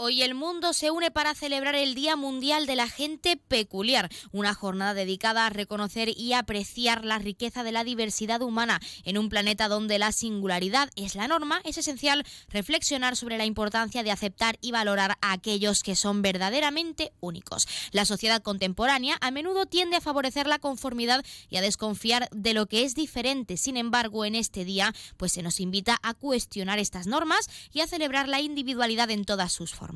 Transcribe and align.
Hoy 0.00 0.22
el 0.22 0.36
mundo 0.36 0.74
se 0.74 0.92
une 0.92 1.10
para 1.10 1.34
celebrar 1.34 1.74
el 1.74 1.96
Día 1.96 2.14
Mundial 2.14 2.66
de 2.66 2.76
la 2.76 2.88
Gente 2.88 3.36
Peculiar, 3.36 4.08
una 4.30 4.54
jornada 4.54 4.94
dedicada 4.94 5.44
a 5.44 5.50
reconocer 5.50 6.08
y 6.16 6.34
apreciar 6.34 7.04
la 7.04 7.18
riqueza 7.18 7.64
de 7.64 7.72
la 7.72 7.82
diversidad 7.82 8.40
humana 8.42 8.80
en 9.02 9.18
un 9.18 9.28
planeta 9.28 9.66
donde 9.66 9.98
la 9.98 10.12
singularidad 10.12 10.88
es 10.94 11.16
la 11.16 11.26
norma. 11.26 11.60
Es 11.64 11.78
esencial 11.78 12.24
reflexionar 12.48 13.16
sobre 13.16 13.38
la 13.38 13.44
importancia 13.44 14.04
de 14.04 14.12
aceptar 14.12 14.56
y 14.60 14.70
valorar 14.70 15.18
a 15.20 15.32
aquellos 15.32 15.82
que 15.82 15.96
son 15.96 16.22
verdaderamente 16.22 17.10
únicos. 17.18 17.66
La 17.90 18.04
sociedad 18.04 18.40
contemporánea 18.40 19.18
a 19.20 19.32
menudo 19.32 19.66
tiende 19.66 19.96
a 19.96 20.00
favorecer 20.00 20.46
la 20.46 20.60
conformidad 20.60 21.24
y 21.50 21.56
a 21.56 21.60
desconfiar 21.60 22.28
de 22.30 22.54
lo 22.54 22.66
que 22.66 22.84
es 22.84 22.94
diferente. 22.94 23.56
Sin 23.56 23.76
embargo, 23.76 24.24
en 24.24 24.36
este 24.36 24.64
día, 24.64 24.94
pues 25.16 25.32
se 25.32 25.42
nos 25.42 25.58
invita 25.58 25.98
a 26.04 26.14
cuestionar 26.14 26.78
estas 26.78 27.08
normas 27.08 27.50
y 27.72 27.80
a 27.80 27.88
celebrar 27.88 28.28
la 28.28 28.40
individualidad 28.40 29.10
en 29.10 29.24
todas 29.24 29.52
sus 29.52 29.74
formas 29.74 29.87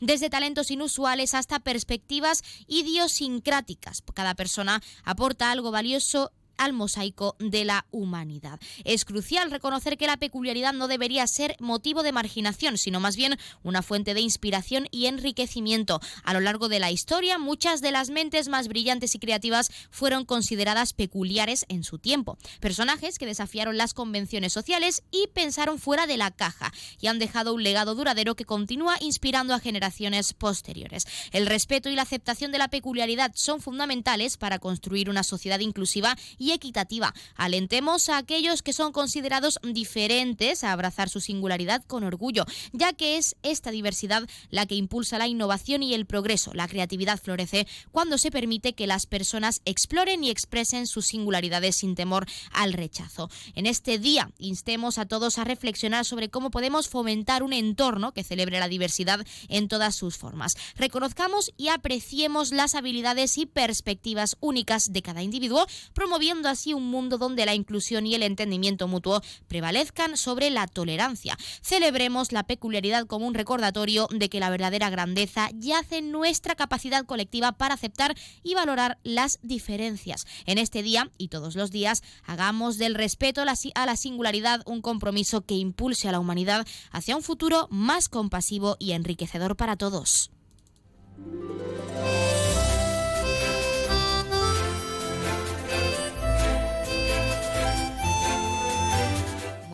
desde 0.00 0.30
talentos 0.30 0.70
inusuales 0.70 1.34
hasta 1.34 1.60
perspectivas 1.60 2.42
idiosincráticas. 2.66 4.02
Cada 4.14 4.34
persona 4.34 4.82
aporta 5.04 5.50
algo 5.50 5.70
valioso 5.70 6.32
al 6.60 6.74
mosaico 6.74 7.36
de 7.38 7.64
la 7.64 7.86
humanidad. 7.90 8.60
Es 8.84 9.06
crucial 9.06 9.50
reconocer 9.50 9.96
que 9.96 10.06
la 10.06 10.18
peculiaridad 10.18 10.74
no 10.74 10.88
debería 10.88 11.26
ser 11.26 11.56
motivo 11.58 12.02
de 12.02 12.12
marginación, 12.12 12.76
sino 12.76 13.00
más 13.00 13.16
bien 13.16 13.38
una 13.62 13.80
fuente 13.80 14.12
de 14.12 14.20
inspiración 14.20 14.86
y 14.90 15.06
enriquecimiento. 15.06 16.00
A 16.22 16.34
lo 16.34 16.40
largo 16.40 16.68
de 16.68 16.78
la 16.78 16.90
historia, 16.90 17.38
muchas 17.38 17.80
de 17.80 17.92
las 17.92 18.10
mentes 18.10 18.48
más 18.48 18.68
brillantes 18.68 19.14
y 19.14 19.18
creativas 19.18 19.70
fueron 19.90 20.26
consideradas 20.26 20.92
peculiares 20.92 21.64
en 21.70 21.82
su 21.82 21.98
tiempo. 21.98 22.36
Personajes 22.60 23.18
que 23.18 23.24
desafiaron 23.24 23.78
las 23.78 23.94
convenciones 23.94 24.52
sociales 24.52 25.02
y 25.10 25.28
pensaron 25.28 25.78
fuera 25.78 26.06
de 26.06 26.18
la 26.18 26.30
caja 26.30 26.74
y 27.00 27.06
han 27.06 27.18
dejado 27.18 27.54
un 27.54 27.62
legado 27.62 27.94
duradero 27.94 28.36
que 28.36 28.44
continúa 28.44 28.98
inspirando 29.00 29.54
a 29.54 29.60
generaciones 29.60 30.34
posteriores. 30.34 31.06
El 31.32 31.46
respeto 31.46 31.88
y 31.88 31.96
la 31.96 32.02
aceptación 32.02 32.52
de 32.52 32.58
la 32.58 32.68
peculiaridad 32.68 33.32
son 33.34 33.62
fundamentales 33.62 34.36
para 34.36 34.58
construir 34.58 35.08
una 35.08 35.22
sociedad 35.22 35.60
inclusiva 35.60 36.18
y 36.36 36.49
equitativa. 36.52 37.14
Alentemos 37.36 38.08
a 38.08 38.18
aquellos 38.18 38.62
que 38.62 38.72
son 38.72 38.92
considerados 38.92 39.58
diferentes 39.62 40.64
a 40.64 40.72
abrazar 40.72 41.08
su 41.08 41.20
singularidad 41.20 41.84
con 41.84 42.04
orgullo, 42.04 42.44
ya 42.72 42.92
que 42.92 43.16
es 43.16 43.36
esta 43.42 43.70
diversidad 43.70 44.28
la 44.50 44.66
que 44.66 44.74
impulsa 44.74 45.18
la 45.18 45.28
innovación 45.28 45.82
y 45.82 45.94
el 45.94 46.06
progreso. 46.06 46.52
La 46.54 46.68
creatividad 46.68 47.20
florece 47.20 47.66
cuando 47.90 48.18
se 48.18 48.30
permite 48.30 48.74
que 48.74 48.86
las 48.86 49.06
personas 49.06 49.60
exploren 49.64 50.24
y 50.24 50.30
expresen 50.30 50.86
sus 50.86 51.06
singularidades 51.06 51.76
sin 51.76 51.94
temor 51.94 52.26
al 52.52 52.72
rechazo. 52.72 53.30
En 53.54 53.66
este 53.66 53.98
día 53.98 54.30
instemos 54.38 54.98
a 54.98 55.06
todos 55.06 55.38
a 55.38 55.44
reflexionar 55.44 56.04
sobre 56.04 56.30
cómo 56.30 56.50
podemos 56.50 56.88
fomentar 56.88 57.42
un 57.42 57.52
entorno 57.52 58.12
que 58.12 58.24
celebre 58.24 58.58
la 58.58 58.68
diversidad 58.68 59.24
en 59.48 59.68
todas 59.68 59.94
sus 59.94 60.16
formas. 60.16 60.54
Reconozcamos 60.76 61.52
y 61.56 61.68
apreciemos 61.68 62.52
las 62.52 62.74
habilidades 62.74 63.38
y 63.38 63.46
perspectivas 63.46 64.36
únicas 64.40 64.92
de 64.92 65.02
cada 65.02 65.22
individuo, 65.22 65.66
promoviendo 65.92 66.39
así 66.48 66.74
un 66.74 66.90
mundo 66.90 67.18
donde 67.18 67.46
la 67.46 67.54
inclusión 67.54 68.06
y 68.06 68.14
el 68.14 68.22
entendimiento 68.22 68.88
mutuo 68.88 69.22
prevalezcan 69.48 70.16
sobre 70.16 70.50
la 70.50 70.66
tolerancia. 70.66 71.36
Celebremos 71.62 72.32
la 72.32 72.44
peculiaridad 72.44 73.06
como 73.06 73.26
un 73.26 73.34
recordatorio 73.34 74.08
de 74.10 74.28
que 74.28 74.40
la 74.40 74.50
verdadera 74.50 74.90
grandeza 74.90 75.50
yace 75.54 75.98
en 75.98 76.12
nuestra 76.12 76.54
capacidad 76.54 77.04
colectiva 77.04 77.52
para 77.52 77.74
aceptar 77.74 78.16
y 78.42 78.54
valorar 78.54 78.98
las 79.02 79.38
diferencias. 79.42 80.26
En 80.46 80.58
este 80.58 80.82
día 80.82 81.10
y 81.18 81.28
todos 81.28 81.56
los 81.56 81.70
días, 81.70 82.02
hagamos 82.24 82.78
del 82.78 82.94
respeto 82.94 83.42
a 83.42 83.86
la 83.86 83.96
singularidad 83.96 84.62
un 84.66 84.82
compromiso 84.82 85.42
que 85.42 85.54
impulse 85.54 86.08
a 86.08 86.12
la 86.12 86.20
humanidad 86.20 86.66
hacia 86.90 87.16
un 87.16 87.22
futuro 87.22 87.68
más 87.70 88.08
compasivo 88.08 88.76
y 88.78 88.92
enriquecedor 88.92 89.56
para 89.56 89.76
todos. 89.76 90.30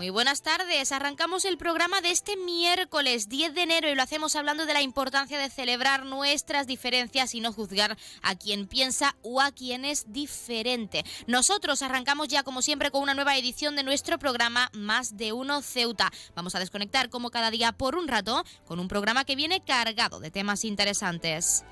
Muy 0.06 0.12
buenas 0.12 0.42
tardes. 0.42 0.92
Arrancamos 0.92 1.44
el 1.44 1.58
programa 1.58 2.00
de 2.00 2.12
este 2.12 2.36
miércoles 2.36 3.28
10 3.28 3.54
de 3.54 3.62
enero 3.62 3.88
y 3.90 3.96
lo 3.96 4.04
hacemos 4.04 4.36
hablando 4.36 4.64
de 4.64 4.72
la 4.72 4.80
importancia 4.80 5.36
de 5.36 5.50
celebrar 5.50 6.06
nuestras 6.06 6.68
diferencias 6.68 7.34
y 7.34 7.40
no 7.40 7.52
juzgar 7.52 7.98
a 8.22 8.36
quien 8.36 8.68
piensa 8.68 9.16
o 9.22 9.40
a 9.40 9.50
quien 9.50 9.84
es 9.84 10.12
diferente. 10.12 11.04
Nosotros 11.26 11.82
arrancamos 11.82 12.28
ya 12.28 12.44
como 12.44 12.62
siempre 12.62 12.92
con 12.92 13.02
una 13.02 13.14
nueva 13.14 13.36
edición 13.36 13.74
de 13.74 13.82
nuestro 13.82 14.16
programa 14.20 14.70
Más 14.74 15.16
de 15.16 15.32
Uno 15.32 15.60
Ceuta. 15.60 16.12
Vamos 16.36 16.54
a 16.54 16.60
desconectar 16.60 17.10
como 17.10 17.32
cada 17.32 17.50
día 17.50 17.72
por 17.72 17.96
un 17.96 18.06
rato 18.06 18.44
con 18.64 18.78
un 18.78 18.86
programa 18.86 19.24
que 19.24 19.34
viene 19.34 19.64
cargado 19.64 20.20
de 20.20 20.30
temas 20.30 20.64
interesantes. 20.64 21.64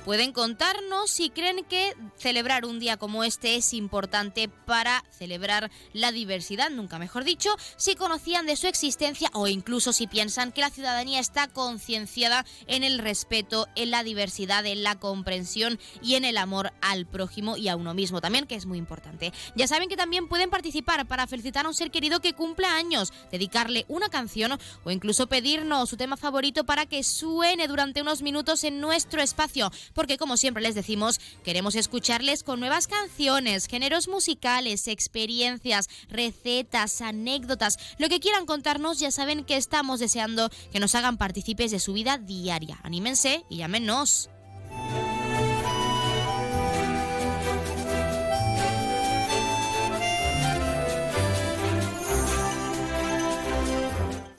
Pueden 0.05 0.33
contarnos 0.33 1.09
si 1.09 1.31
creen 1.31 1.65
que 1.65 1.95
celebrar 2.15 2.65
un 2.65 2.79
día 2.79 2.95
como 2.95 3.23
este 3.23 3.55
es 3.55 3.73
importante 3.73 4.47
para 4.47 5.03
celebrar 5.09 5.71
la 5.93 6.11
diversidad, 6.11 6.69
nunca 6.69 6.99
mejor 6.99 7.23
dicho, 7.23 7.49
si 7.75 7.95
conocían 7.95 8.45
de 8.45 8.55
su 8.55 8.67
existencia 8.67 9.31
o 9.33 9.47
incluso 9.47 9.93
si 9.93 10.05
piensan 10.05 10.51
que 10.51 10.61
la 10.61 10.69
ciudadanía 10.69 11.19
está 11.19 11.47
concienciada 11.47 12.45
en 12.67 12.83
el 12.83 12.99
respeto, 12.99 13.67
en 13.73 13.89
la 13.89 14.03
diversidad, 14.03 14.63
en 14.67 14.83
la 14.83 14.93
comprensión 14.99 15.79
y 16.03 16.13
en 16.13 16.23
el 16.23 16.37
amor 16.37 16.71
al 16.81 17.07
prójimo 17.07 17.57
y 17.57 17.69
a 17.69 17.75
uno 17.75 17.95
mismo 17.95 18.21
también, 18.21 18.45
que 18.45 18.53
es 18.53 18.67
muy 18.67 18.77
importante. 18.77 19.33
Ya 19.55 19.67
saben 19.67 19.89
que 19.89 19.97
también 19.97 20.27
pueden 20.27 20.51
participar 20.51 21.07
para 21.07 21.25
felicitar 21.25 21.65
a 21.65 21.69
un 21.69 21.73
ser 21.73 21.89
querido 21.89 22.19
que 22.19 22.33
cumpla 22.33 22.75
años, 22.75 23.11
dedicarle 23.31 23.85
una 23.87 24.09
canción 24.09 24.59
o 24.83 24.91
incluso 24.91 25.25
pedirnos 25.25 25.89
su 25.89 25.97
tema 25.97 26.15
favorito 26.15 26.63
para 26.63 26.85
que 26.85 27.03
suene 27.03 27.67
durante 27.67 28.03
unos 28.03 28.21
minutos 28.21 28.63
en 28.65 28.79
nuestro 28.79 29.23
espacio 29.23 29.71
porque 29.95 30.17
como 30.19 30.37
siempre 30.37 30.61
les 30.61 30.75
decimos, 30.75 31.19
queremos 31.43 31.73
escucharles 31.73 32.43
con 32.43 32.59
nuevas 32.59 32.85
canciones, 32.85 33.65
géneros 33.65 34.07
musicales, 34.07 34.87
experiencias, 34.87 35.89
recetas, 36.09 37.01
anécdotas, 37.01 37.79
lo 37.97 38.09
que 38.09 38.19
quieran 38.19 38.45
contarnos, 38.45 38.99
ya 38.99 39.09
saben 39.09 39.43
que 39.43 39.57
estamos 39.57 39.99
deseando 39.99 40.51
que 40.71 40.79
nos 40.79 40.93
hagan 40.93 41.17
partícipes 41.17 41.71
de 41.71 41.79
su 41.79 41.93
vida 41.93 42.19
diaria. 42.19 42.79
Anímense 42.83 43.43
y 43.49 43.57
llámenos. 43.57 44.29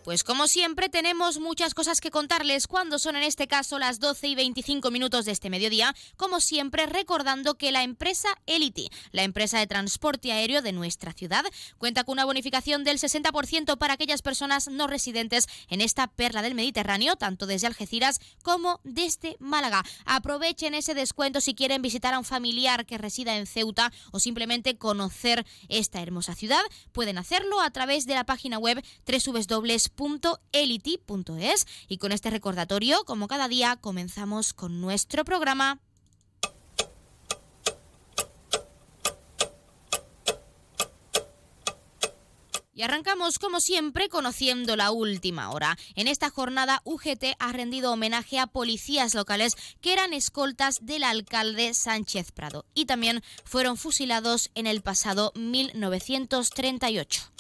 Pues 0.06 0.22
como 0.22 0.46
siempre 0.46 0.88
tenemos 0.88 1.40
muchas 1.40 1.74
cosas 1.74 2.00
que 2.00 2.12
contarles 2.12 2.68
cuando 2.68 3.00
son 3.00 3.16
en 3.16 3.24
este 3.24 3.48
caso 3.48 3.76
las 3.80 3.98
12 3.98 4.28
y 4.28 4.34
25 4.36 4.92
minutos 4.92 5.24
de 5.24 5.32
este 5.32 5.50
mediodía, 5.50 5.96
como 6.16 6.38
siempre 6.38 6.86
recordando 6.86 7.56
que 7.58 7.72
la 7.72 7.82
empresa 7.82 8.28
Elity, 8.46 8.88
la 9.10 9.24
empresa 9.24 9.58
de 9.58 9.66
transporte 9.66 10.30
aéreo 10.30 10.62
de 10.62 10.70
nuestra 10.70 11.12
ciudad, 11.12 11.44
cuenta 11.78 12.04
con 12.04 12.12
una 12.12 12.24
bonificación 12.24 12.84
del 12.84 13.00
60% 13.00 13.78
para 13.78 13.94
aquellas 13.94 14.22
personas 14.22 14.68
no 14.68 14.86
residentes 14.86 15.48
en 15.70 15.80
esta 15.80 16.06
perla 16.06 16.40
del 16.40 16.54
Mediterráneo, 16.54 17.16
tanto 17.16 17.46
desde 17.46 17.66
Algeciras 17.66 18.20
como 18.44 18.78
desde 18.84 19.36
Málaga. 19.40 19.82
Aprovechen 20.04 20.74
ese 20.74 20.94
descuento 20.94 21.40
si 21.40 21.56
quieren 21.56 21.82
visitar 21.82 22.14
a 22.14 22.20
un 22.20 22.24
familiar 22.24 22.86
que 22.86 22.96
resida 22.96 23.36
en 23.36 23.48
Ceuta 23.48 23.90
o 24.12 24.20
simplemente 24.20 24.78
conocer 24.78 25.44
esta 25.68 26.00
hermosa 26.00 26.36
ciudad, 26.36 26.62
pueden 26.92 27.18
hacerlo 27.18 27.60
a 27.60 27.72
través 27.72 28.06
de 28.06 28.14
la 28.14 28.22
página 28.22 28.58
web 28.58 28.84
www 29.04 29.95
www.elity.es 29.96 31.66
y 31.88 31.98
con 31.98 32.12
este 32.12 32.30
recordatorio, 32.30 33.04
como 33.04 33.28
cada 33.28 33.48
día, 33.48 33.76
comenzamos 33.76 34.52
con 34.52 34.80
nuestro 34.80 35.24
programa. 35.24 35.80
Y 42.74 42.82
arrancamos, 42.82 43.38
como 43.38 43.60
siempre, 43.60 44.10
conociendo 44.10 44.76
la 44.76 44.90
última 44.90 45.50
hora. 45.50 45.78
En 45.94 46.08
esta 46.08 46.28
jornada, 46.28 46.82
UGT 46.84 47.34
ha 47.38 47.52
rendido 47.52 47.90
homenaje 47.90 48.38
a 48.38 48.46
policías 48.46 49.14
locales 49.14 49.56
que 49.80 49.94
eran 49.94 50.12
escoltas 50.12 50.80
del 50.82 51.04
alcalde 51.04 51.72
Sánchez 51.72 52.32
Prado 52.32 52.66
y 52.74 52.84
también 52.84 53.22
fueron 53.44 53.78
fusilados 53.78 54.50
en 54.54 54.66
el 54.66 54.82
pasado 54.82 55.32
1938. 55.36 57.35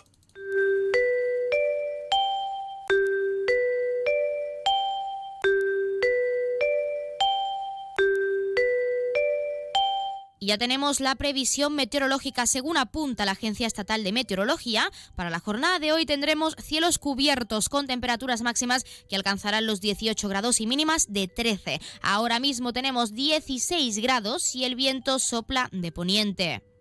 Ya 10.46 10.58
tenemos 10.58 11.00
la 11.00 11.16
previsión 11.16 11.74
meteorológica 11.74 12.46
según 12.46 12.76
apunta 12.76 13.24
la 13.24 13.32
Agencia 13.32 13.66
Estatal 13.66 14.04
de 14.04 14.12
Meteorología. 14.12 14.90
Para 15.16 15.28
la 15.28 15.40
jornada 15.40 15.78
de 15.78 15.92
hoy 15.92 16.06
tendremos 16.06 16.54
cielos 16.62 16.98
cubiertos 16.98 17.68
con 17.68 17.86
temperaturas 17.86 18.42
máximas 18.42 18.84
que 19.08 19.16
alcanzarán 19.16 19.66
los 19.66 19.80
18 19.80 20.28
grados 20.28 20.60
y 20.60 20.66
mínimas 20.66 21.06
de 21.12 21.26
13. 21.26 21.80
Ahora 22.00 22.38
mismo 22.38 22.72
tenemos 22.72 23.12
16 23.12 23.98
grados 23.98 24.54
y 24.54 24.64
el 24.64 24.76
viento 24.76 25.18
sopla 25.18 25.68
de 25.72 25.90
poniente. 25.90 26.75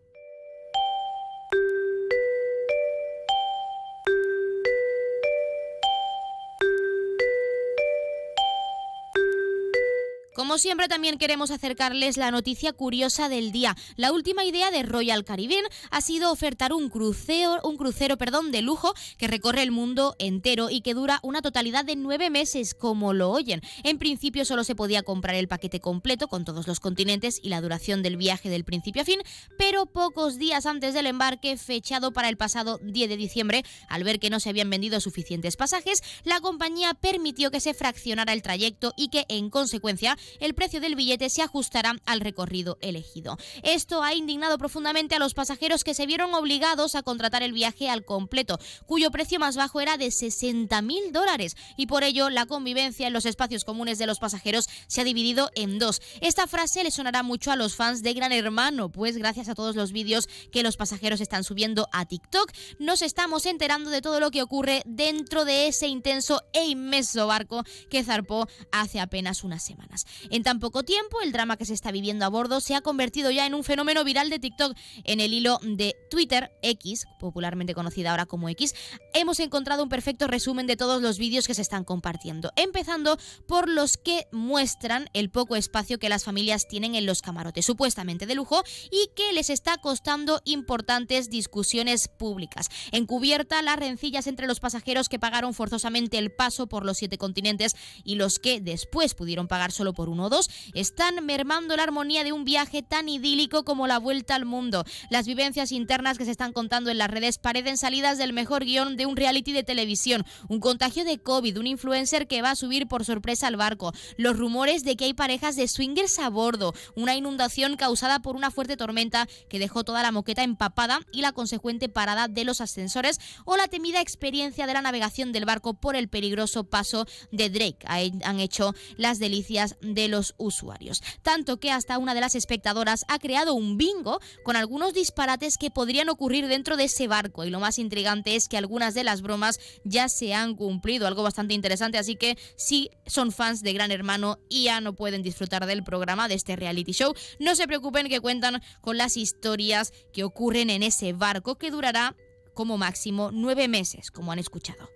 Como 10.36 10.58
siempre 10.58 10.90
también 10.90 11.18
queremos 11.18 11.50
acercarles 11.50 12.18
la 12.18 12.30
noticia 12.30 12.74
curiosa 12.74 13.30
del 13.30 13.54
día. 13.54 13.78
La 13.96 14.12
última 14.12 14.44
idea 14.44 14.70
de 14.70 14.84
Royal 14.84 15.24
Caribbean 15.24 15.64
ha 15.92 16.02
sido 16.02 16.30
ofertar 16.30 16.74
un 16.74 16.90
crucero, 16.90 17.62
un 17.64 17.78
crucero 17.78 18.18
perdón, 18.18 18.52
de 18.52 18.62
lujo 18.62 18.94
que 19.18 19.30
recorre 19.30 19.64
el 19.64 19.72
mundo 19.72 20.14
entero 20.20 20.70
y 20.70 20.82
que 20.82 20.94
dura 20.94 21.22
una 21.24 21.42
totalidad 21.42 21.86
de 21.86 21.96
nueve 21.96 22.30
meses, 22.30 22.74
como 22.74 23.14
lo 23.14 23.32
oyen. 23.32 23.62
En 23.84 23.98
principio 23.98 24.44
solo 24.44 24.66
se 24.66 24.76
podía 24.76 25.04
comprar 25.04 25.36
el 25.36 25.48
paquete 25.48 25.80
completo 25.80 26.28
con 26.28 26.44
todos 26.44 26.68
los 26.68 26.82
continentes 26.82 27.40
y 27.42 27.48
la 27.48 27.62
duración 27.62 28.04
del 28.04 28.18
viaje 28.18 28.50
del 28.50 28.66
principio 28.66 29.04
a 29.04 29.06
fin, 29.06 29.22
pero 29.58 29.86
pocos 29.86 30.38
días 30.38 30.66
antes 30.66 30.94
del 30.94 31.06
embarque, 31.06 31.56
fechado 31.56 32.12
para 32.12 32.28
el 32.28 32.36
pasado 32.36 32.78
10 32.84 33.08
de 33.08 33.16
diciembre, 33.16 33.64
al 33.88 34.04
ver 34.04 34.20
que 34.20 34.30
no 34.30 34.42
se 34.42 34.50
habían 34.50 34.70
vendido 34.70 35.00
suficientes 35.00 35.56
pasajes, 35.56 36.04
la 36.26 36.42
compañía 36.42 36.94
permitió 36.94 37.52
que 37.52 37.62
se 37.62 37.74
fraccionara 37.74 38.34
el 38.34 38.42
trayecto 38.42 38.92
y 38.98 39.08
que, 39.08 39.24
en 39.30 39.50
consecuencia, 39.50 40.18
el 40.40 40.54
precio 40.54 40.82
del 40.82 40.96
billete 40.96 41.30
se 41.30 41.42
ajustará 41.42 41.96
al 42.06 42.20
recorrido 42.22 42.78
elegido. 42.82 43.38
Esto 43.64 44.04
ha 44.04 44.14
indignado 44.14 44.58
profundamente 44.58 45.16
a 45.16 45.20
los 45.20 45.34
pasajeros 45.34 45.84
que 45.84 45.94
se 45.94 46.06
vieron 46.06 46.34
obligados 46.34 46.96
a 46.96 47.04
contratar 47.04 47.44
el 47.44 47.54
viaje 47.54 47.90
al 47.90 48.06
completo, 48.06 48.60
cuyo 48.86 49.12
precio 49.12 49.40
más 49.40 49.56
bajo 49.56 49.82
era 49.82 49.98
de 49.98 50.12
60 50.12 50.82
mil 50.82 51.12
dólares 51.12 51.56
y 51.78 51.88
por 51.88 52.04
ello 52.04 52.30
la 52.30 52.46
convivencia 52.46 53.08
en 53.08 53.14
los 53.14 53.26
espacios 53.26 53.64
comunes 53.64 53.98
de 53.98 54.08
los 54.08 54.20
pasajeros 54.20 54.68
se 54.88 55.02
ha 55.02 55.04
dividido 55.04 55.50
en 55.56 55.80
dos. 55.80 56.02
Esta 56.22 56.48
frase 56.48 56.84
le 56.84 56.92
sonará 56.92 57.24
mucho 57.24 57.52
a 57.52 57.56
los 57.56 57.76
fans 57.76 58.02
de 58.04 58.14
Gran 58.14 58.32
Hermano, 58.32 58.92
pues 58.92 59.18
gracias 59.18 59.50
a 59.50 59.56
todos 59.56 59.76
los 59.76 59.92
vídeos 59.92 60.28
que 60.52 60.64
los 60.64 60.78
pasajeros 60.78 61.22
están 61.22 61.44
subiendo 61.44 61.88
a 61.92 62.06
TikTok, 62.06 62.52
nos 62.80 63.02
estamos 63.02 63.46
enterando 63.46 63.90
de 63.90 64.02
todo 64.02 64.20
lo 64.20 64.32
que 64.32 64.42
ocurre 64.42 64.82
dentro 64.86 65.46
de 65.46 65.68
ese 65.68 65.88
intenso 65.88 66.42
e 66.54 66.66
inmenso 66.66 67.28
barco 67.28 67.64
que 67.90 68.04
zarpó 68.04 68.48
hace 68.72 69.00
apenas 69.00 69.44
unas 69.44 69.64
semanas. 69.64 70.06
En 70.30 70.44
tan 70.44 70.60
poco 70.60 70.84
tiempo, 70.84 71.22
el 71.22 71.32
drama 71.32 71.58
que 71.58 71.66
se 71.66 71.74
está 71.74 71.92
viviendo 71.92 72.26
a 72.26 72.30
bordo 72.30 72.60
se 72.60 72.76
ha 72.76 72.82
convertido 72.82 73.32
ya 73.32 73.46
en 73.46 73.54
un 73.54 73.64
fenómeno 73.64 74.04
viral 74.04 74.30
de 74.30 74.40
TikTok. 74.40 74.76
En 75.04 75.20
el 75.20 75.34
hilo 75.34 75.60
de 75.62 75.96
Twitter, 76.10 76.52
X, 76.62 77.06
popularmente 77.20 77.74
conocida 77.74 78.12
ahora 78.12 78.26
como 78.26 78.50
X, 78.50 78.74
hemos 79.14 79.40
encontrado 79.40 79.84
un 79.84 79.90
perfecto 79.90 80.28
resumen 80.28 80.68
de 80.68 80.78
todos 80.78 81.02
los 81.02 81.18
vídeos 81.18 81.48
que 81.48 81.54
se 81.54 81.62
están 81.62 81.84
compartiendo, 81.84 82.52
empezando 82.56 83.18
por 83.48 83.70
los 83.70 83.98
que 83.98 84.28
muestran 84.32 85.10
el 85.14 85.30
poco 85.30 85.56
espacio 85.56 86.00
que 86.00 86.10
las 86.10 86.24
familias 86.24 86.68
tienen 86.68 86.96
en 86.96 87.06
los 87.06 87.22
camarotes, 87.22 87.66
supuestamente 87.66 88.26
de 88.26 88.36
lujo, 88.36 88.64
y 88.92 89.10
que 89.16 89.34
les 89.34 89.50
está 89.50 89.78
costando 89.78 90.42
importantes 90.46 91.30
discusiones 91.30 92.08
públicas. 92.08 92.68
Encubierta 92.92 93.62
las 93.62 93.78
rencillas 93.78 94.28
entre 94.28 94.48
los 94.48 94.60
pasajeros 94.60 95.10
que 95.10 95.20
pagaron 95.20 95.54
forzosamente 95.54 96.18
el 96.18 96.32
paso 96.32 96.68
por 96.68 96.86
los 96.86 96.98
siete 96.98 97.18
continentes 97.18 97.76
y 98.04 98.16
los 98.16 98.40
que 98.40 98.62
después 98.62 99.14
pudieron 99.14 99.48
pagar 99.48 99.72
solo 99.72 99.94
por 100.06 100.12
uno 100.12 100.26
o 100.26 100.30
dos, 100.30 100.52
están 100.76 101.26
mermando 101.26 101.76
la 101.76 101.82
armonía 101.82 102.24
de 102.24 102.32
un 102.32 102.46
viaje 102.46 102.84
tan 102.84 103.10
idílico 103.10 103.64
como 103.64 103.88
la 103.88 103.98
vuelta 103.98 104.36
al 104.36 104.46
mundo. 104.46 104.86
Las 105.10 105.26
vivencias 105.26 105.72
internas 105.72 106.20
que 106.20 106.26
se 106.26 106.32
están 106.32 106.54
contando 106.54 106.92
en 106.92 107.00
las 107.00 107.10
redes 107.10 107.40
parecen 107.40 107.76
salidas 107.76 108.20
del 108.20 108.32
mejor 108.32 108.66
guion 108.66 108.98
de 108.98 109.08
un 109.08 109.16
reality 109.16 109.52
de 109.52 109.64
televisión, 109.64 110.24
un 110.48 110.60
contagio 110.60 111.06
de 111.06 111.18
COVID, 111.18 111.58
un 111.58 111.66
influencer 111.66 112.28
que 112.28 112.44
va 112.44 112.52
a 112.52 112.56
subir 112.56 112.88
por 112.88 113.04
sorpresa 113.04 113.48
al 113.48 113.56
barco, 113.56 113.94
los 114.18 114.38
rumores 114.38 114.84
de 114.84 114.96
que 114.96 115.06
hay 115.06 115.16
parejas 115.16 115.56
de 115.56 115.68
swingers 115.68 116.20
a 116.20 116.30
bordo, 116.30 116.76
una 116.96 117.16
inundación 117.16 117.76
causada 117.76 118.20
por 118.20 118.36
una 118.36 118.52
fuerte 118.52 118.78
tormenta 118.78 119.28
que 119.50 119.58
dejó 119.58 119.84
toda 119.84 120.04
la 120.04 120.12
moqueta 120.12 120.44
empapada 120.44 121.00
y 121.12 121.22
la 121.22 121.32
consecuente 121.32 121.90
parada 121.90 122.28
de 122.28 122.44
los 122.44 122.62
ascensores 122.62 123.20
o 123.46 123.58
la 123.58 123.68
temida 123.68 124.02
experiencia 124.02 124.68
de 124.68 124.74
la 124.74 124.84
navegación 124.84 125.32
del 125.32 125.46
barco 125.46 125.74
por 125.74 125.96
el 125.96 126.10
peligroso 126.10 126.64
paso 126.66 127.08
de 127.32 127.50
Drake. 127.50 127.80
Han 127.88 128.40
hecho 128.40 128.76
las 128.98 129.18
delicias 129.18 129.78
de 129.82 129.95
los 130.08 130.36
usuarios. 130.38 131.02
Tanto 131.22 131.58
que 131.58 131.72
hasta 131.72 131.98
una 131.98 132.14
de 132.14 132.22
las 132.22 132.36
espectadoras 132.36 133.06
ha 133.08 133.20
creado 133.20 133.54
un 133.54 133.78
bingo 133.78 134.20
con 134.44 134.56
algunos 134.56 134.94
disparates 134.94 135.58
que 135.58 135.72
podrían 135.72 136.10
ocurrir 136.10 136.48
dentro 136.48 136.78
de 136.78 136.86
ese 136.86 137.08
barco. 137.08 137.44
Y 137.44 137.50
lo 137.50 137.60
más 137.60 137.80
intrigante 137.80 138.36
es 138.36 138.48
que 138.48 138.58
algunas 138.58 138.94
de 138.94 139.04
las 139.04 139.22
bromas 139.22 139.60
ya 139.84 140.10
se 140.10 140.34
han 140.34 140.56
cumplido, 140.56 141.08
algo 141.08 141.24
bastante 141.24 141.54
interesante. 141.54 141.98
Así 141.98 142.16
que 142.16 142.38
si 142.58 142.90
son 143.06 143.32
fans 143.32 143.62
de 143.62 143.74
Gran 143.74 143.92
Hermano 143.92 144.38
y 144.50 144.66
ya 144.66 144.82
no 144.82 144.94
pueden 144.94 145.24
disfrutar 145.24 145.66
del 145.66 145.84
programa, 145.84 146.28
de 146.28 146.36
este 146.36 146.56
reality 146.56 146.92
show, 146.92 147.14
no 147.40 147.56
se 147.56 147.68
preocupen 147.68 148.10
que 148.10 148.20
cuentan 148.20 148.62
con 148.82 148.98
las 148.98 149.18
historias 149.18 149.92
que 150.14 150.24
ocurren 150.24 150.70
en 150.70 150.84
ese 150.84 151.14
barco 151.14 151.56
que 151.56 151.72
durará 151.72 152.16
como 152.54 152.78
máximo 152.78 153.32
nueve 153.32 153.68
meses, 153.68 154.12
como 154.12 154.32
han 154.32 154.40
escuchado. 154.40 154.90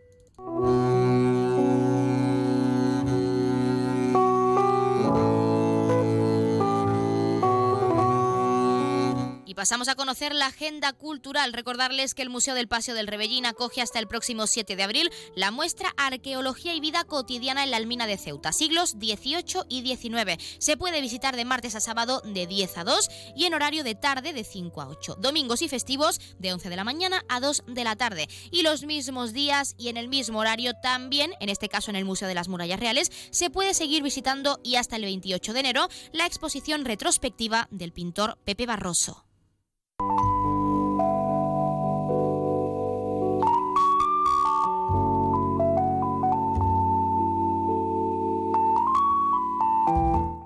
Pasamos 9.59 9.89
a 9.89 9.95
conocer 9.95 10.33
la 10.33 10.45
agenda 10.45 10.93
cultural. 10.93 11.51
Recordarles 11.51 12.13
que 12.13 12.21
el 12.21 12.29
Museo 12.29 12.55
del 12.55 12.69
Paseo 12.69 12.95
del 12.95 13.07
Rebellín 13.07 13.45
acoge 13.45 13.81
hasta 13.81 13.99
el 13.99 14.07
próximo 14.07 14.47
7 14.47 14.77
de 14.77 14.83
abril 14.83 15.11
la 15.35 15.51
muestra 15.51 15.93
Arqueología 15.97 16.73
y 16.73 16.79
Vida 16.79 17.03
Cotidiana 17.03 17.65
en 17.65 17.71
la 17.71 17.75
Almina 17.75 18.07
de 18.07 18.17
Ceuta, 18.17 18.53
siglos 18.53 18.91
XVIII 18.91 19.63
y 19.67 19.81
XIX. 19.81 20.41
Se 20.59 20.77
puede 20.77 21.01
visitar 21.01 21.35
de 21.35 21.43
martes 21.43 21.75
a 21.75 21.81
sábado 21.81 22.21
de 22.23 22.47
10 22.47 22.77
a 22.77 22.83
2 22.85 23.09
y 23.35 23.43
en 23.43 23.53
horario 23.53 23.83
de 23.83 23.95
tarde 23.95 24.31
de 24.31 24.45
5 24.45 24.81
a 24.81 24.87
8. 24.87 25.17
Domingos 25.19 25.61
y 25.61 25.67
festivos 25.67 26.21
de 26.37 26.53
11 26.53 26.69
de 26.69 26.75
la 26.77 26.85
mañana 26.85 27.25
a 27.27 27.41
2 27.41 27.63
de 27.67 27.83
la 27.83 27.97
tarde. 27.97 28.29
Y 28.51 28.61
los 28.61 28.83
mismos 28.83 29.33
días 29.33 29.75
y 29.77 29.89
en 29.89 29.97
el 29.97 30.07
mismo 30.07 30.39
horario 30.39 30.71
también, 30.81 31.33
en 31.41 31.49
este 31.49 31.67
caso 31.67 31.91
en 31.91 31.97
el 31.97 32.05
Museo 32.05 32.29
de 32.29 32.35
las 32.35 32.47
Murallas 32.47 32.79
Reales, 32.79 33.11
se 33.31 33.49
puede 33.49 33.73
seguir 33.73 34.03
visitando 34.03 34.61
y 34.63 34.77
hasta 34.77 34.95
el 34.95 35.01
28 35.01 35.51
de 35.51 35.59
enero 35.59 35.89
la 36.13 36.27
exposición 36.27 36.85
retrospectiva 36.85 37.67
del 37.71 37.91
pintor 37.91 38.37
Pepe 38.45 38.65
Barroso. 38.65 39.28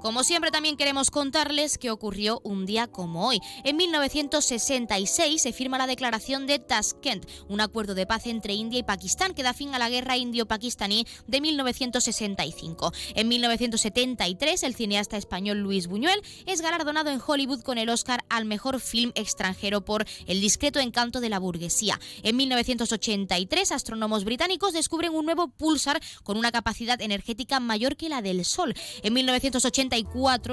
Como 0.03 0.25
siempre 0.25 0.51
también 0.51 0.75
queremos 0.75 1.12
contarles 1.12 1.77
que 1.77 1.89
ocurrió 1.89 2.41
un 2.43 2.65
día 2.65 2.88
como 2.88 3.25
hoy. 3.25 3.39
En 3.63 3.77
1966 3.77 5.41
se 5.41 5.53
firma 5.53 5.77
la 5.77 5.88
declaración 5.88 6.45
de 6.45 6.60
Tashkent, 6.60 7.25
un 7.48 7.62
acuerdo 7.62 7.95
de 7.95 8.05
paz 8.05 8.27
entre 8.27 8.53
India 8.53 8.79
y 8.79 8.83
Pakistán 8.83 9.33
que 9.33 9.43
da 9.43 9.53
fin 9.53 9.74
a 9.74 9.79
la 9.79 9.89
guerra 9.89 10.17
indio-pakistaní 10.17 11.07
de 11.27 11.39
1965. 11.39 12.91
En 13.15 13.29
1973 13.29 14.63
el 14.63 14.75
cineasta 14.75 15.15
español 15.15 15.60
Luis 15.60 15.88
Buñuel 15.88 16.22
es 16.48 16.60
galardonado 16.60 17.10
en 17.10 17.22
Hollywood 17.25 17.62
con 17.62 17.77
el 17.77 17.88
Oscar 17.88 18.25
al 18.27 18.43
mejor 18.43 18.81
film 18.81 19.13
extranjero 19.15 19.86
por 19.86 20.05
El 20.27 20.41
discreto 20.41 20.81
encanto 20.81 21.22
de 21.22 21.29
la 21.29 21.39
burguesía. 21.39 21.98
En 22.24 22.36
1983 22.36 23.72
astrónomos 23.72 24.25
británicos 24.25 24.74
descubren 24.74 25.15
un 25.15 25.24
nuevo 25.24 25.48
pulsar 25.48 26.01
con 26.24 26.36
una 26.36 26.51
capacidad 26.51 27.01
energética 27.01 27.62
mayor 27.62 27.95
que 27.95 28.10
la 28.10 28.22
del 28.22 28.43
Sol. 28.43 28.74
En 29.01 29.13
1980 29.13 29.92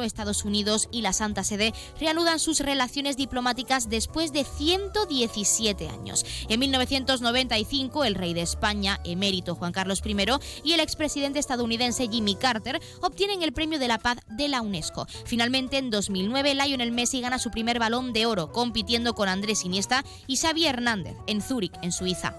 Estados 0.05 0.45
Unidos 0.45 0.89
y 0.93 1.03
la 1.03 1.13
Santa 1.13 1.45
Sede 1.45 1.73
reanudan 1.99 2.39
sus 2.39 2.61
relaciones 2.61 3.17
diplomáticas 3.17 3.89
después 3.89 4.33
de 4.33 4.45
117 4.45 5.89
años. 5.89 6.25
En 6.49 6.61
1995, 6.61 8.05
el 8.05 8.15
rey 8.15 8.35
de 8.35 8.43
España, 8.43 9.01
emérito 9.05 9.55
Juan 9.55 9.73
Carlos 9.73 10.03
I, 10.05 10.17
y 10.65 10.73
el 10.73 10.81
expresidente 10.81 11.39
estadounidense 11.39 12.09
Jimmy 12.09 12.35
Carter 12.35 12.81
obtienen 13.01 13.43
el 13.43 13.53
Premio 13.53 13.79
de 13.79 13.89
la 13.89 13.99
Paz 13.99 14.19
de 14.29 14.49
la 14.49 14.61
UNESCO. 14.61 15.07
Finalmente, 15.25 15.79
en 15.79 15.91
2009, 15.91 16.55
Lionel 16.55 16.93
Messi 16.93 17.21
gana 17.21 17.39
su 17.39 17.51
primer 17.51 17.79
balón 17.79 18.13
de 18.13 18.27
oro, 18.27 18.53
compitiendo 18.53 19.15
con 19.15 19.29
Andrés 19.29 19.65
Iniesta 19.65 20.05
y 20.27 20.37
Xavi 20.37 20.67
Hernández 20.67 21.17
en 21.27 21.41
Zúrich, 21.41 21.73
en 21.83 21.93
Suiza. 21.93 22.37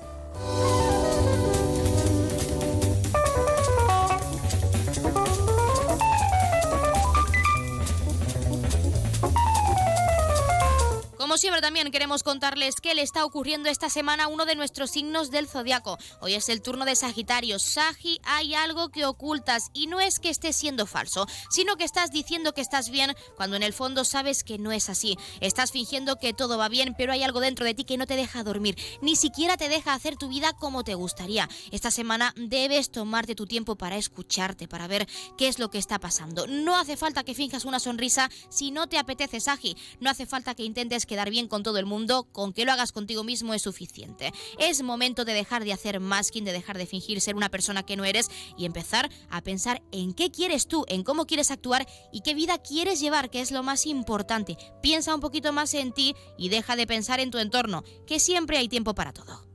Como 11.31 11.37
siempre 11.37 11.61
también 11.61 11.89
queremos 11.91 12.23
contarles 12.23 12.81
qué 12.81 12.93
le 12.93 13.03
está 13.03 13.23
ocurriendo 13.23 13.69
esta 13.69 13.89
semana 13.89 14.25
a 14.25 14.27
uno 14.27 14.45
de 14.45 14.53
nuestros 14.53 14.91
signos 14.91 15.31
del 15.31 15.47
zodiaco. 15.47 15.97
Hoy 16.19 16.33
es 16.33 16.49
el 16.49 16.61
turno 16.61 16.83
de 16.83 16.93
Sagitario. 16.93 17.57
Sagi, 17.57 18.19
hay 18.25 18.53
algo 18.53 18.89
que 18.89 19.05
ocultas 19.05 19.69
y 19.73 19.87
no 19.87 20.01
es 20.01 20.19
que 20.19 20.29
estés 20.29 20.57
siendo 20.57 20.85
falso, 20.85 21.25
sino 21.49 21.77
que 21.77 21.85
estás 21.85 22.11
diciendo 22.11 22.53
que 22.53 22.59
estás 22.59 22.89
bien 22.89 23.15
cuando 23.37 23.55
en 23.55 23.63
el 23.63 23.71
fondo 23.71 24.03
sabes 24.03 24.43
que 24.43 24.57
no 24.57 24.73
es 24.73 24.89
así. 24.89 25.17
Estás 25.39 25.71
fingiendo 25.71 26.17
que 26.17 26.33
todo 26.33 26.57
va 26.57 26.67
bien, 26.67 26.95
pero 26.97 27.13
hay 27.13 27.23
algo 27.23 27.39
dentro 27.39 27.63
de 27.65 27.75
ti 27.75 27.85
que 27.85 27.95
no 27.95 28.07
te 28.07 28.17
deja 28.17 28.43
dormir, 28.43 28.77
ni 29.01 29.15
siquiera 29.15 29.55
te 29.55 29.69
deja 29.69 29.93
hacer 29.93 30.17
tu 30.17 30.27
vida 30.27 30.51
como 30.59 30.83
te 30.83 30.95
gustaría. 30.95 31.47
Esta 31.71 31.91
semana 31.91 32.33
debes 32.35 32.91
tomarte 32.91 33.35
tu 33.35 33.47
tiempo 33.47 33.77
para 33.77 33.95
escucharte, 33.95 34.67
para 34.67 34.87
ver 34.87 35.07
qué 35.37 35.47
es 35.47 35.59
lo 35.59 35.69
que 35.69 35.77
está 35.77 35.97
pasando. 35.97 36.45
No 36.47 36.75
hace 36.75 36.97
falta 36.97 37.23
que 37.23 37.35
finjas 37.35 37.63
una 37.63 37.79
sonrisa 37.79 38.29
si 38.49 38.71
no 38.71 38.87
te 38.87 38.97
apetece, 38.97 39.39
Sagi. 39.39 39.77
No 40.01 40.09
hace 40.09 40.25
falta 40.25 40.55
que 40.55 40.65
intentes 40.65 41.05
quedar 41.05 41.20
bien 41.29 41.47
con 41.47 41.63
todo 41.63 41.77
el 41.77 41.85
mundo, 41.85 42.27
con 42.31 42.53
que 42.53 42.65
lo 42.65 42.71
hagas 42.71 42.91
contigo 42.91 43.23
mismo 43.23 43.53
es 43.53 43.61
suficiente. 43.61 44.33
Es 44.57 44.81
momento 44.83 45.25
de 45.25 45.33
dejar 45.33 45.63
de 45.63 45.73
hacer 45.73 45.99
masking, 45.99 46.45
de 46.45 46.53
dejar 46.53 46.77
de 46.77 46.85
fingir 46.85 47.21
ser 47.21 47.35
una 47.35 47.49
persona 47.49 47.83
que 47.83 47.95
no 47.95 48.05
eres 48.05 48.29
y 48.57 48.65
empezar 48.65 49.09
a 49.29 49.41
pensar 49.41 49.81
en 49.91 50.13
qué 50.13 50.31
quieres 50.31 50.67
tú, 50.67 50.85
en 50.87 51.03
cómo 51.03 51.25
quieres 51.25 51.51
actuar 51.51 51.87
y 52.11 52.21
qué 52.21 52.33
vida 52.33 52.57
quieres 52.57 52.99
llevar, 52.99 53.29
que 53.29 53.41
es 53.41 53.51
lo 53.51 53.63
más 53.63 53.85
importante. 53.85 54.57
Piensa 54.81 55.13
un 55.13 55.21
poquito 55.21 55.53
más 55.53 55.73
en 55.73 55.91
ti 55.91 56.15
y 56.37 56.49
deja 56.49 56.75
de 56.75 56.87
pensar 56.87 57.19
en 57.19 57.31
tu 57.31 57.37
entorno, 57.37 57.83
que 58.07 58.19
siempre 58.19 58.57
hay 58.57 58.67
tiempo 58.67 58.95
para 58.95 59.13
todo. 59.13 59.50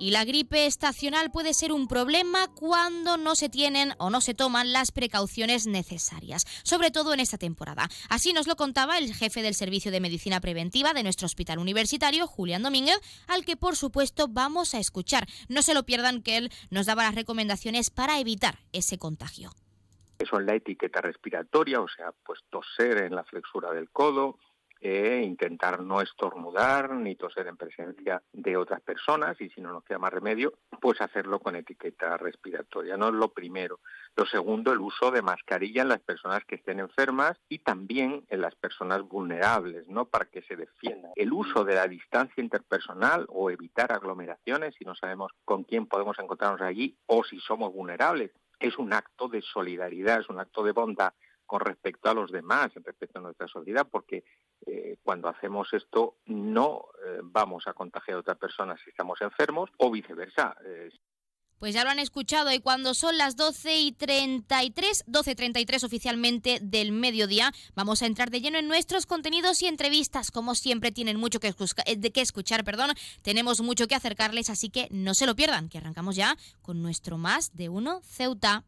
Y 0.00 0.12
la 0.12 0.24
gripe 0.24 0.66
estacional 0.66 1.32
puede 1.32 1.54
ser 1.54 1.72
un 1.72 1.88
problema 1.88 2.46
cuando 2.54 3.16
no 3.16 3.34
se 3.34 3.48
tienen 3.48 3.94
o 3.98 4.10
no 4.10 4.20
se 4.20 4.32
toman 4.32 4.72
las 4.72 4.92
precauciones 4.92 5.66
necesarias, 5.66 6.44
sobre 6.62 6.92
todo 6.92 7.12
en 7.12 7.18
esta 7.18 7.36
temporada. 7.36 7.88
Así 8.08 8.32
nos 8.32 8.46
lo 8.46 8.54
contaba 8.54 8.98
el 8.98 9.12
jefe 9.12 9.42
del 9.42 9.54
Servicio 9.54 9.90
de 9.90 10.00
Medicina 10.00 10.40
Preventiva 10.40 10.94
de 10.94 11.02
nuestro 11.02 11.26
hospital 11.26 11.58
universitario, 11.58 12.28
Julián 12.28 12.62
Domínguez, 12.62 13.00
al 13.26 13.44
que 13.44 13.56
por 13.56 13.74
supuesto 13.74 14.28
vamos 14.28 14.72
a 14.74 14.78
escuchar. 14.78 15.26
No 15.48 15.62
se 15.62 15.74
lo 15.74 15.82
pierdan 15.82 16.22
que 16.22 16.36
él 16.36 16.52
nos 16.70 16.86
daba 16.86 17.02
las 17.02 17.16
recomendaciones 17.16 17.90
para 17.90 18.20
evitar 18.20 18.60
ese 18.72 18.98
contagio. 18.98 19.50
Son 20.30 20.46
la 20.46 20.54
etiqueta 20.54 21.00
respiratoria, 21.00 21.80
o 21.80 21.88
sea, 21.88 22.12
pues 22.24 22.40
toser 22.50 23.02
en 23.04 23.16
la 23.16 23.24
flexura 23.24 23.72
del 23.72 23.90
codo, 23.90 24.38
e 24.80 25.22
intentar 25.22 25.80
no 25.80 26.00
estornudar 26.00 26.90
ni 26.94 27.16
toser 27.16 27.46
en 27.46 27.56
presencia 27.56 28.22
de 28.32 28.56
otras 28.56 28.80
personas 28.80 29.40
y 29.40 29.48
si 29.50 29.60
no 29.60 29.72
nos 29.72 29.84
queda 29.84 29.98
más 29.98 30.12
remedio, 30.12 30.54
pues 30.80 31.00
hacerlo 31.00 31.40
con 31.40 31.56
etiqueta 31.56 32.16
respiratoria. 32.16 32.96
No 32.96 33.08
es 33.08 33.14
lo 33.14 33.32
primero. 33.32 33.80
Lo 34.16 34.26
segundo, 34.26 34.72
el 34.72 34.80
uso 34.80 35.10
de 35.10 35.22
mascarilla 35.22 35.82
en 35.82 35.88
las 35.88 36.00
personas 36.00 36.44
que 36.44 36.56
estén 36.56 36.80
enfermas 36.80 37.38
y 37.48 37.58
también 37.60 38.24
en 38.28 38.40
las 38.40 38.54
personas 38.54 39.02
vulnerables, 39.02 39.88
¿no? 39.88 40.06
Para 40.06 40.26
que 40.26 40.42
se 40.42 40.56
defiendan. 40.56 41.12
El 41.16 41.32
uso 41.32 41.64
de 41.64 41.74
la 41.74 41.86
distancia 41.86 42.42
interpersonal 42.42 43.26
o 43.28 43.50
evitar 43.50 43.92
aglomeraciones 43.92 44.74
si 44.76 44.84
no 44.84 44.94
sabemos 44.94 45.32
con 45.44 45.64
quién 45.64 45.86
podemos 45.86 46.18
encontrarnos 46.18 46.62
allí 46.62 46.96
o 47.06 47.24
si 47.24 47.38
somos 47.40 47.72
vulnerables 47.72 48.30
es 48.60 48.76
un 48.78 48.92
acto 48.92 49.28
de 49.28 49.42
solidaridad, 49.42 50.20
es 50.20 50.28
un 50.28 50.40
acto 50.40 50.62
de 50.62 50.72
bondad 50.72 51.12
con 51.46 51.60
respecto 51.60 52.10
a 52.10 52.14
los 52.14 52.30
demás, 52.30 52.70
respecto 52.74 53.18
a 53.18 53.22
nuestra 53.22 53.48
sociedad, 53.48 53.88
porque 53.90 54.22
eh, 54.66 54.96
cuando 55.02 55.28
hacemos 55.28 55.72
esto 55.72 56.16
no 56.26 56.86
eh, 57.04 57.20
vamos 57.22 57.66
a 57.66 57.72
contagiar 57.72 58.16
a 58.16 58.20
otras 58.20 58.38
personas 58.38 58.80
si 58.82 58.90
estamos 58.90 59.20
enfermos 59.20 59.70
o 59.78 59.90
viceversa. 59.90 60.56
Pues 61.58 61.74
ya 61.74 61.82
lo 61.82 61.90
han 61.90 61.98
escuchado 61.98 62.52
y 62.52 62.60
cuando 62.60 62.94
son 62.94 63.18
las 63.18 63.34
12 63.34 63.80
y 63.80 63.92
33, 63.92 65.04
12.33 65.06 65.84
oficialmente 65.84 66.60
del 66.62 66.92
mediodía, 66.92 67.52
vamos 67.74 68.02
a 68.02 68.06
entrar 68.06 68.30
de 68.30 68.40
lleno 68.40 68.58
en 68.58 68.68
nuestros 68.68 69.06
contenidos 69.06 69.60
y 69.62 69.66
entrevistas. 69.66 70.30
Como 70.30 70.54
siempre 70.54 70.92
tienen 70.92 71.18
mucho 71.18 71.40
que, 71.40 71.52
eh, 71.86 72.12
que 72.12 72.20
escuchar, 72.20 72.62
perdón, 72.62 72.92
tenemos 73.22 73.60
mucho 73.60 73.88
que 73.88 73.96
acercarles, 73.96 74.50
así 74.50 74.70
que 74.70 74.86
no 74.92 75.14
se 75.14 75.26
lo 75.26 75.34
pierdan, 75.34 75.68
que 75.68 75.78
arrancamos 75.78 76.14
ya 76.14 76.36
con 76.62 76.80
nuestro 76.80 77.18
Más 77.18 77.56
de 77.56 77.68
Uno 77.68 78.02
Ceuta. 78.04 78.64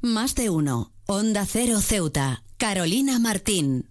Más 0.00 0.34
de 0.34 0.48
Uno, 0.48 0.92
Onda 1.06 1.44
Cero 1.44 1.80
Ceuta, 1.80 2.42
Carolina 2.56 3.18
Martín. 3.18 3.90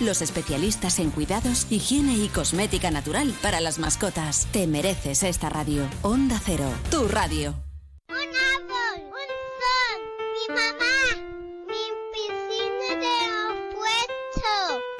los 0.00 0.22
especialistas 0.22 0.98
en 0.98 1.10
cuidados, 1.10 1.66
higiene 1.70 2.14
y 2.14 2.28
cosmética 2.28 2.90
natural 2.90 3.34
para 3.42 3.60
las 3.60 3.78
mascotas. 3.78 4.46
Te 4.52 4.66
mereces 4.66 5.22
esta 5.22 5.48
radio. 5.48 5.88
Onda 6.02 6.40
Cero, 6.44 6.70
tu 6.90 7.08
radio. 7.08 7.54
Un 8.08 8.16
árbol, 8.16 9.04
un 9.06 9.28
sol, 9.60 10.00
mi 10.34 10.54
mamá, 10.54 10.97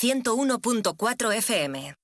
101.4 0.00 1.34
FM. 1.38 1.96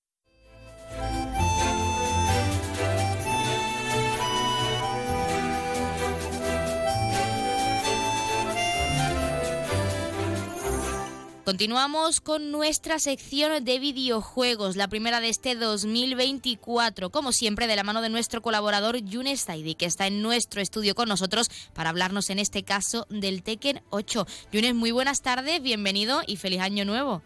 Continuamos 11.45 12.21
con 12.21 12.51
nuestra 12.51 12.99
sección 12.99 13.65
de 13.65 13.79
videojuegos, 13.79 14.75
la 14.75 14.89
primera 14.89 15.21
de 15.21 15.29
este 15.29 15.55
2024, 15.55 17.11
como 17.11 17.31
siempre 17.31 17.69
de 17.69 17.77
la 17.77 17.85
mano 17.85 18.03
de 18.03 18.09
nuestro 18.09 18.43
colaborador 18.43 18.97
Yunes 18.97 19.45
Zaidi, 19.45 19.77
que 19.77 19.87
está 19.87 20.09
en 20.09 20.21
nuestro 20.21 20.61
estudio 20.61 20.97
con 20.97 21.09
nosotros 21.09 21.49
para 21.75 21.91
hablarnos 21.91 22.29
en 22.31 22.41
este 22.41 22.65
caso 22.65 23.07
del 23.09 23.45
Tekken 23.45 23.83
8. 23.91 24.27
Yunes, 24.51 24.75
muy 24.75 24.91
buenas 24.91 25.23
tardes, 25.23 25.63
bienvenido 25.63 26.23
y 26.27 26.39
feliz 26.39 26.61
año 26.61 26.85
nuevo. 26.85 27.23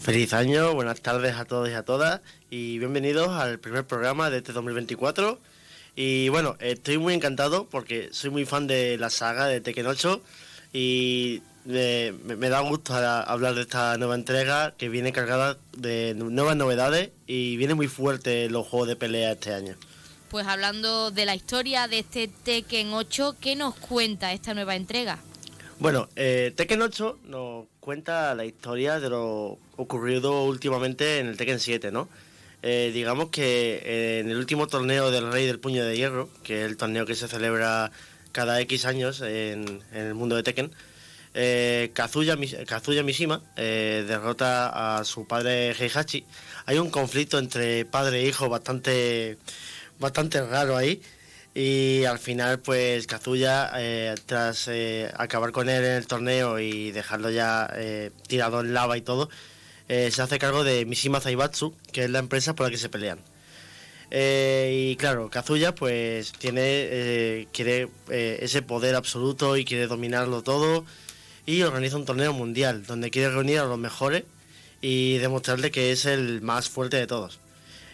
Feliz 0.00 0.32
año, 0.32 0.74
buenas 0.74 1.00
tardes 1.00 1.36
a 1.36 1.44
todos 1.44 1.68
y 1.68 1.72
a 1.72 1.82
todas 1.82 2.20
y 2.50 2.78
bienvenidos 2.78 3.28
al 3.28 3.58
primer 3.58 3.86
programa 3.86 4.30
de 4.30 4.38
este 4.38 4.52
2024. 4.52 5.38
Y 5.94 6.28
bueno, 6.30 6.56
estoy 6.60 6.98
muy 6.98 7.12
encantado 7.14 7.66
porque 7.68 8.08
soy 8.12 8.30
muy 8.30 8.46
fan 8.46 8.66
de 8.66 8.96
la 8.98 9.10
saga 9.10 9.46
de 9.46 9.60
Tekken 9.60 9.86
8 9.86 10.22
y 10.72 11.42
me, 11.66 12.48
da 12.48 12.60
gusto 12.60 12.94
hablar 12.94 13.54
de 13.54 13.62
esta 13.62 13.98
nueva 13.98 14.14
entrega 14.14 14.72
que 14.78 14.88
viene 14.88 15.12
cargada 15.12 15.58
de 15.76 16.14
nu- 16.16 16.30
nuevas 16.30 16.56
novedades 16.56 17.10
y 17.26 17.56
viene 17.56 17.74
muy 17.74 17.88
fuerte 17.88 18.48
los 18.48 18.66
juegos 18.66 18.88
de 18.88 18.96
pelea 18.96 19.32
este 19.32 19.52
año. 19.52 19.74
Pues 20.30 20.46
hablando 20.46 21.10
de 21.10 21.26
la 21.26 21.34
historia 21.34 21.88
de 21.88 21.98
este 21.98 22.28
Tekken 22.28 22.94
8, 22.94 23.36
¿qué 23.40 23.56
nos 23.56 23.74
cuenta 23.74 24.32
esta 24.32 24.54
nueva 24.54 24.76
entrega? 24.76 25.18
Bueno, 25.80 26.10
eh, 26.14 26.52
Tekken 26.54 26.82
8 26.82 27.20
nos 27.24 27.64
cuenta 27.80 28.34
la 28.34 28.44
historia 28.44 29.00
de 29.00 29.08
lo 29.08 29.56
ocurrido 29.78 30.44
últimamente 30.44 31.20
en 31.20 31.26
el 31.26 31.38
Tekken 31.38 31.58
7, 31.58 31.90
¿no? 31.90 32.06
Eh, 32.62 32.90
digamos 32.92 33.30
que 33.30 33.80
eh, 33.82 34.20
en 34.20 34.30
el 34.30 34.36
último 34.36 34.66
torneo 34.66 35.10
del 35.10 35.32
Rey 35.32 35.46
del 35.46 35.58
Puño 35.58 35.82
de 35.82 35.96
Hierro, 35.96 36.28
que 36.42 36.60
es 36.60 36.70
el 36.70 36.76
torneo 36.76 37.06
que 37.06 37.14
se 37.14 37.28
celebra 37.28 37.90
cada 38.30 38.60
X 38.60 38.84
años 38.84 39.22
en, 39.22 39.82
el 39.94 40.12
mundo 40.12 40.36
de 40.36 40.42
Tekken, 40.42 40.70
Kazuya, 41.94 42.36
Kazuya 42.66 43.02
Mishima 43.02 43.40
derrota 43.56 44.98
a 44.98 45.04
su 45.06 45.26
padre 45.26 45.70
Heihachi. 45.70 46.26
Hay 46.66 46.78
un 46.78 46.90
conflicto 46.90 47.38
entre 47.38 47.86
padre 47.86 48.20
e 48.20 48.28
hijo 48.28 48.50
bastante, 48.50 49.38
bastante 49.98 50.42
raro 50.42 50.76
ahí. 50.76 51.00
Y 51.54 52.04
al 52.04 52.18
final, 52.18 52.60
pues 52.60 53.06
Kazuya, 53.06 53.72
eh, 53.76 54.14
tras 54.26 54.68
eh, 54.68 55.10
acabar 55.16 55.50
con 55.50 55.68
él 55.68 55.84
en 55.84 55.92
el 55.92 56.06
torneo 56.06 56.60
y 56.60 56.92
dejarlo 56.92 57.30
ya 57.30 57.68
eh, 57.74 58.12
tirado 58.28 58.60
en 58.60 58.72
lava 58.72 58.96
y 58.96 59.00
todo, 59.00 59.28
se 59.88 60.22
hace 60.22 60.38
cargo 60.38 60.62
de 60.62 60.84
Mishima 60.84 61.20
Zaibatsu, 61.20 61.74
que 61.92 62.04
es 62.04 62.10
la 62.10 62.20
empresa 62.20 62.54
por 62.54 62.66
la 62.66 62.70
que 62.70 62.76
se 62.78 62.88
pelean. 62.88 63.18
Y 64.12 64.94
claro, 64.96 65.30
Kazuya 65.30 65.74
pues 65.74 66.30
tiene 66.30 67.48
quiere 67.52 67.88
ese 68.08 68.62
poder 68.62 68.94
absoluto 68.94 69.56
y 69.56 69.64
quiere 69.64 69.88
dominarlo 69.88 70.42
todo 70.42 70.84
y 71.44 71.62
organiza 71.62 71.96
un 71.96 72.04
torneo 72.04 72.32
mundial 72.32 72.86
donde 72.86 73.10
quiere 73.10 73.30
reunir 73.30 73.58
a 73.58 73.64
los 73.64 73.78
mejores 73.78 74.22
y 74.80 75.18
demostrarle 75.18 75.72
que 75.72 75.90
es 75.90 76.06
el 76.06 76.40
más 76.40 76.68
fuerte 76.68 76.96
de 76.96 77.08
todos. 77.08 77.39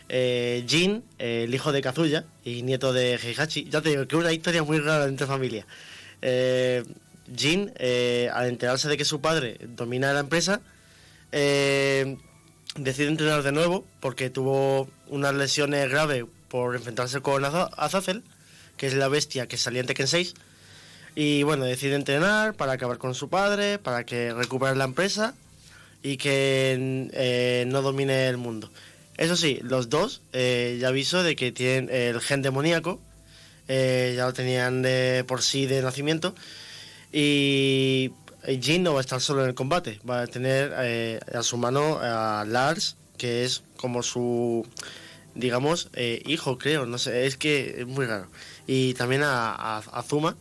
Eh, 0.09 0.65
Jin, 0.69 1.03
eh, 1.19 1.45
el 1.45 1.55
hijo 1.55 1.73
de 1.73 1.81
Kazuya 1.83 2.25
y 2.45 2.63
nieto 2.63 2.93
de 2.93 3.15
Heihachi, 3.17 3.69
ya 3.69 3.81
te 3.81 3.91
digo 3.91 4.07
que 4.07 4.17
una 4.17 4.33
historia 4.33 4.63
muy 4.63 4.79
rara 4.79 5.07
entre 5.07 5.27
familia. 5.27 5.67
Eh, 6.23 6.85
Jin, 7.37 7.73
eh, 7.77 8.31
al 8.33 8.47
enterarse 8.49 8.89
de 8.89 8.97
que 8.97 9.05
su 9.05 9.21
padre 9.21 9.59
domina 9.77 10.13
la 10.13 10.21
empresa, 10.21 10.61
eh, 11.33 12.17
decide 12.77 13.09
entrenar 13.09 13.43
de 13.43 13.53
nuevo 13.53 13.85
porque 14.01 14.31
tuvo 14.31 14.89
unas 15.09 15.35
lesiones 15.35 15.91
graves 15.91 16.25
por 16.49 16.77
enfrentarse 16.77 17.21
con 17.21 17.43
Aza- 17.45 17.71
Azazel, 17.77 18.23
que 18.77 18.87
es 18.87 18.95
la 18.95 19.09
bestia 19.09 19.49
que 19.49 19.57
salía 19.57 19.81
en 19.81 19.87
Tekken 19.89 20.07
6. 20.07 20.35
Y 21.17 21.43
bueno, 21.43 21.65
decide 21.65 21.97
entrenar 21.97 22.55
para 22.55 22.73
acabar 22.73 22.99
con 22.99 23.15
su 23.15 23.29
padre, 23.29 23.79
para 23.79 24.05
que 24.05 24.33
recupere 24.35 24.77
la 24.77 24.85
empresa 24.85 25.35
y 26.03 26.17
que 26.19 27.65
no 27.69 27.83
domine 27.83 28.29
el 28.29 28.37
mundo. 28.37 28.71
Eso 29.17 29.37
sí, 29.37 29.59
los 29.63 29.89
dos 29.89 30.23
eh, 30.33 30.79
ya 30.81 30.89
aviso 30.89 31.23
de 31.23 31.37
que 31.37 31.53
tienen 31.53 31.89
el 31.91 32.21
gen 32.21 32.43
demoníaco, 32.43 33.01
eh, 33.69 34.15
ya 34.17 34.27
lo 34.27 34.33
tenían 34.33 34.83
de 34.83 35.25
por 35.27 35.43
sí 35.43 35.67
de 35.67 35.83
nacimiento. 35.83 36.35
Y 37.13 38.13
Jin 38.61 38.83
no 38.83 38.93
va 38.93 39.01
a 39.01 39.01
estar 39.01 39.21
solo 39.21 39.43
en 39.43 39.49
el 39.49 39.55
combate, 39.55 40.01
va 40.09 40.23
a 40.23 40.27
tener 40.27 40.75
eh, 40.79 41.21
a 41.35 41.43
su 41.43 41.57
mano 41.57 41.99
a 42.01 42.45
Lars, 42.47 42.97
que 43.17 43.45
es 43.45 43.63
como 43.77 44.03
su, 44.03 44.67
digamos, 45.35 45.89
hijo, 46.27 46.59
creo, 46.59 46.85
no 46.85 46.99
sé, 46.99 47.27
es 47.27 47.37
que 47.37 47.77
es 47.81 47.87
muy 47.87 48.05
raro. 48.05 48.29
Y 48.67 48.95
también 48.95 49.23
a 49.25 50.05
Zuma, 50.07 50.37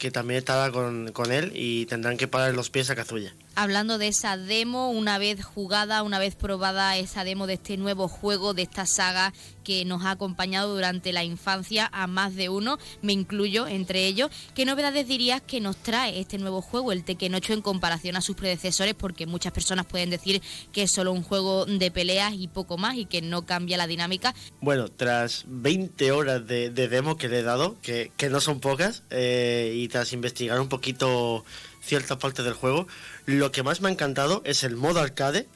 que 0.00 0.10
también 0.10 0.38
estará 0.38 0.72
con, 0.72 1.12
con 1.12 1.30
él 1.30 1.52
y 1.54 1.86
tendrán 1.86 2.16
que 2.16 2.26
parar 2.26 2.54
los 2.54 2.70
pies 2.70 2.90
a 2.90 2.96
Kazuya. 2.96 3.32
Hablando 3.54 3.98
de 3.98 4.08
esa 4.08 4.36
demo, 4.36 4.90
una 4.90 5.18
vez 5.18 5.44
jugada, 5.44 6.02
una 6.02 6.18
vez 6.18 6.34
probada 6.34 6.96
esa 6.96 7.24
demo 7.24 7.46
de 7.46 7.54
este 7.54 7.76
nuevo 7.76 8.08
juego, 8.08 8.54
de 8.54 8.62
esta 8.62 8.86
saga 8.86 9.32
que 9.64 9.84
nos 9.84 10.04
ha 10.04 10.12
acompañado 10.12 10.74
durante 10.74 11.12
la 11.12 11.24
infancia 11.24 11.88
a 11.92 12.06
más 12.06 12.34
de 12.34 12.48
uno, 12.48 12.78
me 13.02 13.12
incluyo 13.12 13.66
entre 13.66 14.06
ellos, 14.06 14.30
¿qué 14.54 14.64
novedades 14.64 15.06
dirías 15.06 15.42
que 15.42 15.60
nos 15.60 15.76
trae 15.76 16.18
este 16.18 16.38
nuevo 16.38 16.62
juego, 16.62 16.92
el 16.92 17.04
Tekken 17.04 17.34
8, 17.34 17.52
en 17.52 17.62
comparación 17.62 18.16
a 18.16 18.20
sus 18.20 18.36
predecesores? 18.36 18.94
Porque 18.94 19.26
muchas 19.26 19.52
personas 19.52 19.86
pueden 19.86 20.10
decir 20.10 20.42
que 20.72 20.84
es 20.84 20.90
solo 20.90 21.12
un 21.12 21.22
juego 21.22 21.66
de 21.66 21.90
peleas 21.90 22.32
y 22.34 22.48
poco 22.48 22.78
más 22.78 22.96
y 22.96 23.04
que 23.04 23.22
no 23.22 23.46
cambia 23.46 23.76
la 23.76 23.86
dinámica. 23.86 24.34
Bueno, 24.60 24.88
tras 24.88 25.44
20 25.46 26.12
horas 26.12 26.46
de, 26.46 26.70
de 26.70 26.88
demo 26.88 27.16
que 27.16 27.28
le 27.28 27.40
he 27.40 27.42
dado, 27.42 27.76
que, 27.82 28.12
que 28.16 28.28
no 28.30 28.40
son 28.40 28.60
pocas, 28.60 29.02
eh, 29.10 29.72
y 29.76 29.88
tras 29.88 30.12
investigar 30.12 30.60
un 30.60 30.68
poquito 30.68 31.44
ciertas 31.82 32.18
partes 32.18 32.44
del 32.44 32.54
juego, 32.54 32.86
lo 33.26 33.52
que 33.52 33.62
más 33.62 33.80
me 33.80 33.88
ha 33.88 33.92
encantado 33.92 34.42
es 34.44 34.64
el 34.64 34.76
modo 34.76 35.00
arcade, 35.00 35.46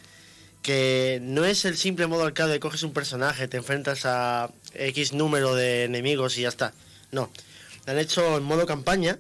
que 0.62 1.18
no 1.22 1.44
es 1.44 1.64
el 1.64 1.76
simple 1.76 2.06
modo 2.06 2.24
arcade, 2.24 2.58
coges 2.60 2.82
un 2.82 2.92
personaje, 2.92 3.48
te 3.48 3.58
enfrentas 3.58 4.06
a 4.06 4.50
X 4.72 5.12
número 5.12 5.54
de 5.54 5.84
enemigos 5.84 6.38
y 6.38 6.42
ya 6.42 6.48
está. 6.48 6.72
No, 7.12 7.30
han 7.86 7.98
hecho 7.98 8.38
en 8.38 8.42
modo 8.44 8.66
campaña, 8.66 9.18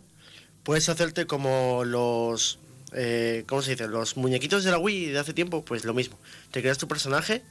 puedes 0.62 0.88
hacerte 0.88 1.26
como 1.26 1.84
los... 1.84 2.58
eh, 2.92 3.44
¿Cómo 3.46 3.60
se 3.62 3.72
dice? 3.72 3.88
Los 3.88 4.16
muñequitos 4.16 4.64
de 4.64 4.70
la 4.70 4.78
Wii 4.78 5.06
de 5.10 5.18
hace 5.18 5.34
tiempo, 5.34 5.64
pues 5.64 5.84
lo 5.84 5.92
mismo. 5.92 6.18
Te 6.50 6.62
creas 6.62 6.78
tu 6.78 6.88
personaje 6.88 7.42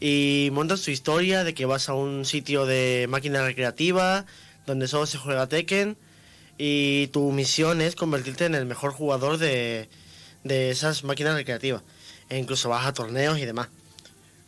y 0.00 0.50
montas 0.52 0.82
tu 0.82 0.90
historia 0.90 1.44
de 1.44 1.54
que 1.54 1.64
vas 1.64 1.88
a 1.88 1.94
un 1.94 2.24
sitio 2.26 2.66
de 2.66 3.06
máquina 3.08 3.42
recreativa 3.42 4.26
donde 4.66 4.88
solo 4.88 5.06
se 5.06 5.18
juega 5.18 5.48
Tekken 5.48 5.96
y 6.58 7.08
tu 7.08 7.32
misión 7.32 7.80
es 7.80 7.94
convertirte 7.96 8.44
en 8.46 8.54
el 8.54 8.66
mejor 8.66 8.92
jugador 8.92 9.38
de, 9.38 9.88
de 10.44 10.70
esas 10.70 11.04
máquinas 11.04 11.34
recreativas 11.34 11.82
e 12.28 12.38
incluso 12.38 12.68
vas 12.68 12.86
a 12.86 12.92
torneos 12.94 13.38
y 13.38 13.44
demás. 13.44 13.68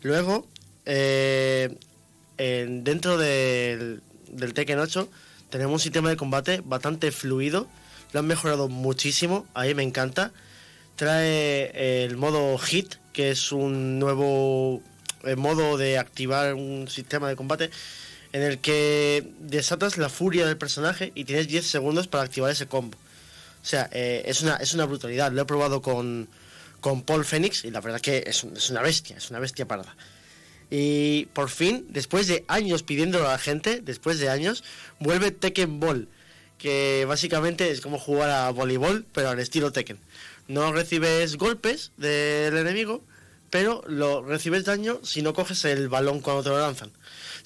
Luego, 0.02 0.46
eh, 0.84 1.76
en- 2.38 2.84
dentro 2.84 3.18
del, 3.18 4.02
del 4.28 4.54
Tekken 4.54 4.78
8 4.78 5.08
tenemos 5.50 5.72
un 5.74 5.80
sistema 5.80 6.08
de 6.10 6.16
combate 6.16 6.62
bastante 6.64 7.10
fluido. 7.12 7.68
Lo 8.12 8.20
han 8.20 8.26
mejorado 8.26 8.68
muchísimo, 8.68 9.46
a 9.54 9.64
mí 9.64 9.74
me 9.74 9.82
encanta. 9.82 10.32
Trae 10.96 12.04
el 12.04 12.16
modo 12.16 12.56
Hit, 12.58 12.94
que 13.12 13.30
es 13.30 13.52
un 13.52 13.98
nuevo 13.98 14.80
eh, 15.24 15.36
modo 15.36 15.76
de 15.76 15.98
activar 15.98 16.54
un 16.54 16.88
sistema 16.88 17.28
de 17.28 17.36
combate 17.36 17.70
en 18.36 18.42
el 18.42 18.58
que 18.58 19.26
desatas 19.40 19.96
la 19.96 20.10
furia 20.10 20.44
del 20.44 20.58
personaje 20.58 21.10
y 21.14 21.24
tienes 21.24 21.48
10 21.48 21.66
segundos 21.66 22.06
para 22.06 22.24
activar 22.24 22.50
ese 22.50 22.66
combo. 22.66 22.98
O 23.62 23.64
sea, 23.64 23.88
eh, 23.92 24.24
es, 24.26 24.42
una, 24.42 24.56
es 24.56 24.74
una 24.74 24.84
brutalidad. 24.84 25.32
Lo 25.32 25.40
he 25.40 25.46
probado 25.46 25.80
con, 25.80 26.28
con 26.82 27.00
Paul 27.00 27.24
Phoenix 27.24 27.64
y 27.64 27.70
la 27.70 27.80
verdad 27.80 27.98
que 27.98 28.24
es, 28.26 28.44
es 28.44 28.68
una 28.68 28.82
bestia, 28.82 29.16
es 29.16 29.30
una 29.30 29.38
bestia 29.38 29.66
parda. 29.66 29.96
Y 30.70 31.28
por 31.32 31.48
fin, 31.48 31.86
después 31.88 32.26
de 32.26 32.44
años 32.46 32.82
pidiéndolo 32.82 33.26
a 33.26 33.32
la 33.32 33.38
gente, 33.38 33.80
después 33.80 34.18
de 34.18 34.28
años, 34.28 34.64
vuelve 34.98 35.30
Tekken 35.30 35.80
Ball, 35.80 36.06
que 36.58 37.06
básicamente 37.08 37.70
es 37.70 37.80
como 37.80 37.98
jugar 37.98 38.28
a 38.28 38.50
voleibol, 38.50 39.06
pero 39.14 39.30
al 39.30 39.38
estilo 39.38 39.72
Tekken. 39.72 39.98
No 40.46 40.74
recibes 40.74 41.38
golpes 41.38 41.90
del 41.96 42.54
enemigo, 42.54 43.02
pero 43.48 43.82
lo 43.86 44.22
recibes 44.22 44.66
daño 44.66 45.00
si 45.04 45.22
no 45.22 45.32
coges 45.32 45.64
el 45.64 45.88
balón 45.88 46.20
cuando 46.20 46.42
te 46.42 46.50
lo 46.50 46.60
lanzan. 46.60 46.92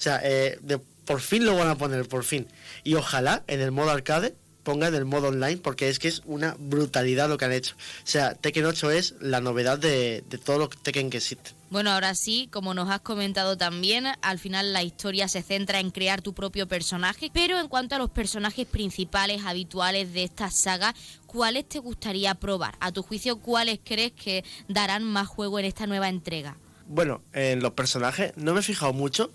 O 0.01 0.03
sea, 0.03 0.19
eh, 0.23 0.57
de- 0.63 0.79
por 1.05 1.21
fin 1.21 1.45
lo 1.45 1.55
van 1.55 1.67
a 1.67 1.77
poner, 1.77 2.07
por 2.07 2.23
fin. 2.23 2.47
Y 2.83 2.95
ojalá 2.95 3.43
en 3.45 3.61
el 3.61 3.69
modo 3.71 3.91
arcade 3.91 4.33
pongan 4.63 4.95
el 4.95 5.05
modo 5.05 5.27
online, 5.27 5.57
porque 5.57 5.89
es 5.89 5.99
que 5.99 6.07
es 6.07 6.23
una 6.25 6.55
brutalidad 6.57 7.29
lo 7.29 7.37
que 7.37 7.45
han 7.45 7.51
hecho. 7.51 7.75
O 7.75 8.07
sea, 8.07 8.33
Tekken 8.33 8.65
8 8.65 8.89
es 8.89 9.13
la 9.19 9.41
novedad 9.41 9.77
de, 9.77 10.23
de 10.27 10.37
todo 10.39 10.57
lo 10.57 10.69
que 10.69 10.77
Tekken 10.77 11.11
que 11.11 11.17
existe. 11.17 11.51
Bueno, 11.69 11.91
ahora 11.91 12.15
sí, 12.15 12.49
como 12.51 12.73
nos 12.73 12.89
has 12.89 13.01
comentado 13.01 13.57
también, 13.57 14.05
al 14.23 14.39
final 14.39 14.73
la 14.73 14.81
historia 14.81 15.27
se 15.27 15.43
centra 15.43 15.79
en 15.79 15.91
crear 15.91 16.23
tu 16.23 16.33
propio 16.33 16.67
personaje, 16.67 17.29
pero 17.31 17.59
en 17.59 17.67
cuanto 17.67 17.93
a 17.93 17.99
los 17.99 18.09
personajes 18.09 18.65
principales 18.65 19.43
habituales 19.45 20.13
de 20.13 20.23
esta 20.23 20.49
saga, 20.49 20.95
¿cuáles 21.27 21.69
te 21.69 21.77
gustaría 21.77 22.33
probar? 22.33 22.75
A 22.79 22.91
tu 22.91 23.03
juicio, 23.03 23.37
¿cuáles 23.37 23.79
crees 23.83 24.13
que 24.13 24.43
darán 24.67 25.03
más 25.03 25.27
juego 25.27 25.59
en 25.59 25.65
esta 25.65 25.85
nueva 25.85 26.09
entrega? 26.09 26.57
Bueno, 26.87 27.21
en 27.33 27.61
los 27.61 27.71
personajes 27.73 28.33
no 28.35 28.53
me 28.53 28.61
he 28.61 28.63
fijado 28.63 28.91
mucho. 28.93 29.31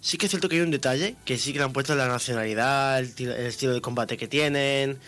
Sí 0.00 0.16
que 0.16 0.26
es 0.26 0.30
cierto 0.30 0.48
que 0.48 0.56
hay 0.56 0.62
un 0.62 0.70
detalle, 0.70 1.16
que 1.24 1.38
sí 1.38 1.52
que 1.52 1.58
le 1.58 1.64
han 1.64 1.72
puesto 1.72 1.94
la 1.94 2.06
nacionalidad, 2.06 2.98
el, 3.00 3.14
ti- 3.14 3.24
el 3.24 3.46
estilo 3.46 3.74
de 3.74 3.80
combate 3.80 4.16
que 4.16 4.28
tienen, 4.28 4.98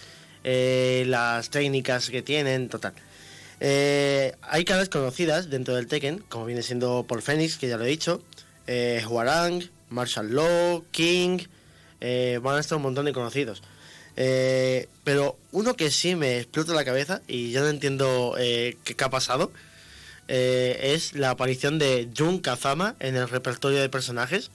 eh, 0.42 1.04
las 1.06 1.50
técnicas 1.50 2.10
que 2.10 2.22
tienen, 2.22 2.68
total. 2.68 2.92
Eh, 3.60 4.34
hay 4.42 4.64
caras 4.64 4.88
conocidas 4.88 5.48
dentro 5.48 5.74
del 5.76 5.86
Tekken, 5.86 6.18
como 6.28 6.46
viene 6.46 6.62
siendo 6.62 7.04
Paul 7.06 7.22
Phoenix, 7.22 7.56
que 7.56 7.68
ya 7.68 7.76
lo 7.76 7.84
he 7.84 7.88
dicho, 7.88 8.22
eh, 8.66 9.04
Huarang, 9.06 9.62
Marshall 9.90 10.32
Law, 10.34 10.84
King, 10.90 11.38
eh, 12.00 12.40
van 12.42 12.56
a 12.56 12.60
estar 12.60 12.76
un 12.76 12.82
montón 12.82 13.04
de 13.04 13.12
conocidos. 13.12 13.62
Eh, 14.16 14.88
pero 15.04 15.38
uno 15.52 15.74
que 15.74 15.90
sí 15.90 16.16
me 16.16 16.38
explota 16.38 16.74
la 16.74 16.84
cabeza 16.84 17.22
y 17.28 17.52
ya 17.52 17.60
no 17.60 17.68
entiendo 17.68 18.34
eh, 18.38 18.76
qué, 18.84 18.96
qué 18.96 19.04
ha 19.04 19.10
pasado 19.10 19.52
es 20.32 21.14
la 21.14 21.30
aparición 21.30 21.80
de 21.80 22.08
Jun 22.16 22.38
Kazama 22.38 22.94
en 23.00 23.16
el 23.16 23.28
repertorio 23.28 23.80
de 23.80 23.88
personajes, 23.88 24.52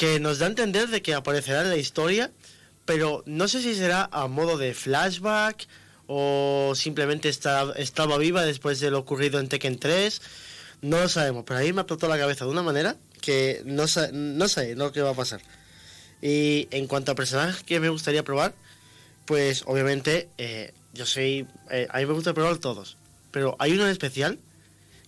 que 0.00 0.18
nos 0.18 0.38
da 0.38 0.46
a 0.46 0.48
entender 0.48 0.88
de 0.88 1.02
que 1.02 1.12
aparecerá 1.12 1.60
en 1.60 1.68
la 1.68 1.76
historia, 1.76 2.30
pero 2.86 3.22
no 3.26 3.48
sé 3.48 3.60
si 3.60 3.74
será 3.74 4.08
a 4.12 4.28
modo 4.28 4.56
de 4.56 4.72
flashback 4.72 5.68
o 6.06 6.72
simplemente 6.74 7.28
está, 7.28 7.70
estaba 7.76 8.16
viva 8.16 8.42
después 8.46 8.80
de 8.80 8.90
lo 8.90 8.98
ocurrido 8.98 9.38
en 9.38 9.48
Tekken 9.48 9.78
3. 9.78 10.22
No 10.80 11.00
lo 11.00 11.08
sabemos, 11.10 11.44
pero 11.46 11.60
a 11.60 11.62
mí 11.62 11.72
me 11.74 11.82
explotó 11.82 12.08
la 12.08 12.16
cabeza 12.16 12.46
de 12.46 12.50
una 12.50 12.62
manera 12.62 12.96
que 13.20 13.60
no, 13.66 13.86
sa- 13.86 14.08
no 14.10 14.48
sé 14.48 14.74
lo 14.74 14.90
que 14.90 15.02
va 15.02 15.10
a 15.10 15.14
pasar. 15.14 15.42
Y 16.22 16.66
en 16.70 16.86
cuanto 16.86 17.12
a 17.12 17.14
personajes 17.14 17.62
que 17.62 17.78
me 17.78 17.90
gustaría 17.90 18.24
probar, 18.24 18.54
pues 19.26 19.64
obviamente 19.66 20.30
eh, 20.38 20.72
yo 20.94 21.04
soy... 21.04 21.46
eh, 21.70 21.86
a 21.90 21.98
mí 21.98 22.06
me 22.06 22.14
gusta 22.14 22.32
probar 22.32 22.56
todos, 22.56 22.96
pero 23.32 23.54
hay 23.58 23.72
uno 23.72 23.84
en 23.84 23.90
especial 23.90 24.38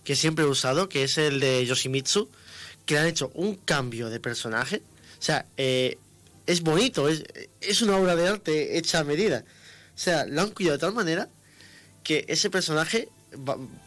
que 0.03 0.15
siempre 0.15 0.45
he 0.45 0.47
usado, 0.47 0.87
que 0.87 1.01
es 1.03 1.17
el 1.17 1.39
de 1.39 1.65
Yoshimitsu, 1.65 2.29
que 2.85 2.95
le 2.95 2.99
han 3.01 3.07
hecho 3.07 3.31
un 3.35 3.55
cambio 3.55 4.09
de 4.09 4.19
personaje. 4.19 4.81
O 5.19 5.21
sea, 5.21 5.45
eh, 5.57 5.97
es 6.45 6.61
bonito, 6.61 7.07
es, 7.07 7.23
es 7.61 7.81
una 7.81 7.97
obra 7.97 8.15
de 8.15 8.27
arte 8.27 8.77
hecha 8.77 8.99
a 8.99 9.03
medida. 9.03 9.43
O 9.95 9.99
sea, 9.99 10.25
lo 10.25 10.41
han 10.41 10.51
cuidado 10.51 10.77
de 10.77 10.81
tal 10.81 10.93
manera 10.93 11.29
que 12.03 12.25
ese 12.27 12.49
personaje 12.49 13.09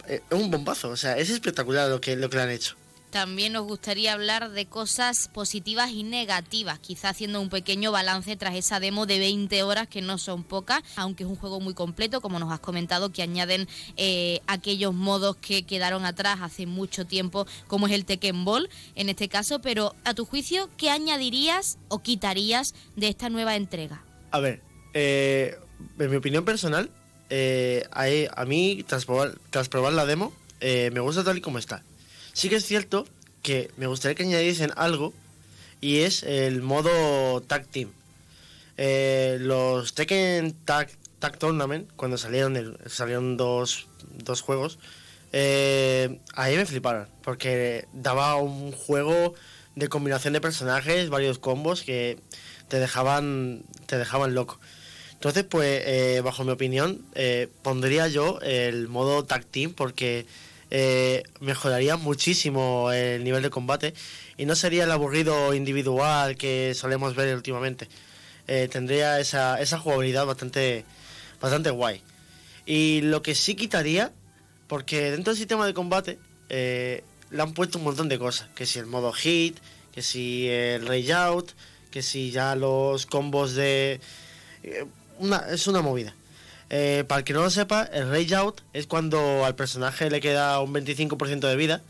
eh, 0.08 0.20
es 0.30 0.38
un 0.38 0.50
bombazo. 0.50 0.90
O 0.90 0.96
sea, 0.96 1.18
es 1.18 1.30
espectacular 1.30 1.88
lo 1.88 2.00
que, 2.00 2.16
lo 2.16 2.30
que 2.30 2.36
le 2.36 2.42
han 2.42 2.50
hecho. 2.50 2.76
También 3.10 3.52
nos 3.52 3.66
gustaría 3.66 4.12
hablar 4.12 4.50
de 4.50 4.66
cosas 4.66 5.28
positivas 5.28 5.90
y 5.90 6.02
negativas, 6.02 6.78
quizá 6.78 7.10
haciendo 7.10 7.40
un 7.40 7.48
pequeño 7.48 7.92
balance 7.92 8.36
tras 8.36 8.54
esa 8.54 8.80
demo 8.80 9.06
de 9.06 9.18
20 9.18 9.62
horas 9.62 9.88
que 9.88 10.02
no 10.02 10.18
son 10.18 10.44
pocas, 10.44 10.82
aunque 10.96 11.24
es 11.24 11.30
un 11.30 11.36
juego 11.36 11.60
muy 11.60 11.74
completo, 11.74 12.20
como 12.20 12.38
nos 12.38 12.52
has 12.52 12.60
comentado, 12.60 13.12
que 13.12 13.22
añaden 13.22 13.68
eh, 13.96 14.40
aquellos 14.46 14.92
modos 14.92 15.36
que 15.36 15.62
quedaron 15.62 16.04
atrás 16.04 16.38
hace 16.42 16.66
mucho 16.66 17.06
tiempo, 17.06 17.46
como 17.66 17.86
es 17.86 17.92
el 17.92 18.04
Tekken 18.04 18.44
Ball 18.44 18.68
en 18.94 19.08
este 19.08 19.28
caso, 19.28 19.60
pero 19.60 19.94
a 20.04 20.14
tu 20.14 20.24
juicio, 20.24 20.68
¿qué 20.76 20.90
añadirías 20.90 21.78
o 21.88 22.00
quitarías 22.00 22.74
de 22.96 23.08
esta 23.08 23.28
nueva 23.28 23.56
entrega? 23.56 24.02
A 24.30 24.40
ver, 24.40 24.62
eh, 24.94 25.56
en 25.98 26.10
mi 26.10 26.16
opinión 26.16 26.44
personal, 26.44 26.90
eh, 27.30 27.86
a, 27.90 28.06
a 28.40 28.44
mí, 28.44 28.84
tras 28.86 29.04
probar, 29.04 29.38
tras 29.50 29.68
probar 29.68 29.92
la 29.92 30.06
demo, 30.06 30.32
eh, 30.60 30.90
me 30.92 31.00
gusta 31.00 31.24
tal 31.24 31.38
y 31.38 31.40
como 31.40 31.58
está. 31.58 31.82
Sí 32.36 32.50
que 32.50 32.56
es 32.56 32.66
cierto 32.66 33.06
que 33.40 33.70
me 33.78 33.86
gustaría 33.86 34.14
que 34.14 34.24
añadiesen 34.24 34.70
algo 34.76 35.14
y 35.80 36.00
es 36.00 36.22
el 36.22 36.60
modo 36.60 37.40
Tag 37.40 37.64
Team. 37.66 37.88
Eh, 38.76 39.38
los 39.40 39.94
Tekken 39.94 40.52
Tag, 40.66 40.90
Tag 41.18 41.38
Tournament, 41.38 41.88
cuando 41.96 42.18
salieron, 42.18 42.58
el- 42.58 42.76
salieron 42.90 43.38
dos, 43.38 43.86
dos 44.22 44.42
juegos, 44.42 44.78
eh, 45.32 46.20
ahí 46.34 46.56
me 46.56 46.66
fliparon, 46.66 47.08
porque 47.22 47.86
daba 47.94 48.36
un 48.36 48.70
juego 48.70 49.32
de 49.74 49.88
combinación 49.88 50.34
de 50.34 50.42
personajes, 50.42 51.08
varios 51.08 51.38
combos 51.38 51.84
que 51.84 52.18
te 52.68 52.78
dejaban, 52.78 53.62
te 53.86 53.96
dejaban 53.96 54.34
loco. 54.34 54.60
Entonces, 55.14 55.44
pues, 55.44 55.82
eh, 55.86 56.20
bajo 56.22 56.44
mi 56.44 56.50
opinión, 56.50 57.00
pondría 57.62 58.08
yo 58.08 58.38
el 58.42 58.88
modo 58.88 59.24
Tag 59.24 59.46
Team 59.46 59.72
porque 59.72 60.26
eh, 60.70 61.22
mejoraría 61.40 61.96
muchísimo 61.96 62.90
el 62.90 63.22
nivel 63.22 63.42
de 63.42 63.50
combate 63.50 63.94
y 64.36 64.46
no 64.46 64.56
sería 64.56 64.84
el 64.84 64.90
aburrido 64.90 65.54
individual 65.54 66.36
que 66.36 66.74
solemos 66.74 67.14
ver 67.14 67.34
últimamente. 67.34 67.88
Eh, 68.48 68.68
tendría 68.70 69.20
esa, 69.20 69.60
esa 69.60 69.78
jugabilidad 69.78 70.26
bastante, 70.26 70.84
bastante 71.40 71.70
guay. 71.70 72.02
Y 72.64 73.00
lo 73.02 73.22
que 73.22 73.34
sí 73.34 73.54
quitaría, 73.54 74.12
porque 74.66 75.10
dentro 75.10 75.32
del 75.32 75.38
sistema 75.38 75.66
de 75.66 75.74
combate 75.74 76.18
eh, 76.48 77.04
le 77.30 77.42
han 77.42 77.54
puesto 77.54 77.78
un 77.78 77.84
montón 77.84 78.08
de 78.08 78.18
cosas, 78.18 78.48
que 78.54 78.66
si 78.66 78.78
el 78.78 78.86
modo 78.86 79.12
hit, 79.12 79.56
que 79.92 80.02
si 80.02 80.48
el 80.48 80.84
layout, 80.84 81.52
que 81.90 82.02
si 82.02 82.30
ya 82.30 82.54
los 82.56 83.06
combos 83.06 83.54
de... 83.54 84.00
es 85.50 85.66
una 85.66 85.80
movida. 85.80 86.14
Eh, 86.70 87.04
para 87.06 87.20
el 87.20 87.24
que 87.24 87.32
no 87.32 87.42
lo 87.42 87.50
sepa, 87.50 87.84
el 87.84 88.10
Rage 88.10 88.34
Out 88.34 88.60
es 88.72 88.86
cuando 88.86 89.44
al 89.44 89.54
personaje 89.54 90.10
le 90.10 90.20
queda 90.20 90.60
un 90.60 90.72
25% 90.74 91.40
de 91.48 91.56
vida. 91.56 91.82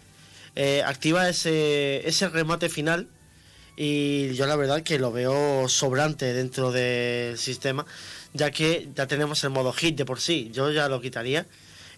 eh, 0.54 0.82
activa 0.84 1.28
ese, 1.28 2.06
ese 2.08 2.28
remate 2.28 2.68
final. 2.68 3.08
Y 3.76 4.32
yo 4.34 4.46
la 4.46 4.56
verdad 4.56 4.82
que 4.82 4.98
lo 4.98 5.12
veo 5.12 5.68
sobrante 5.68 6.32
dentro 6.32 6.72
del 6.72 7.36
sistema. 7.38 7.84
Ya 8.32 8.50
que 8.50 8.88
ya 8.94 9.06
tenemos 9.06 9.44
el 9.44 9.50
modo 9.50 9.72
hit 9.72 9.96
de 9.96 10.04
por 10.06 10.20
sí. 10.20 10.50
Yo 10.52 10.70
ya 10.72 10.88
lo 10.88 11.00
quitaría. 11.00 11.46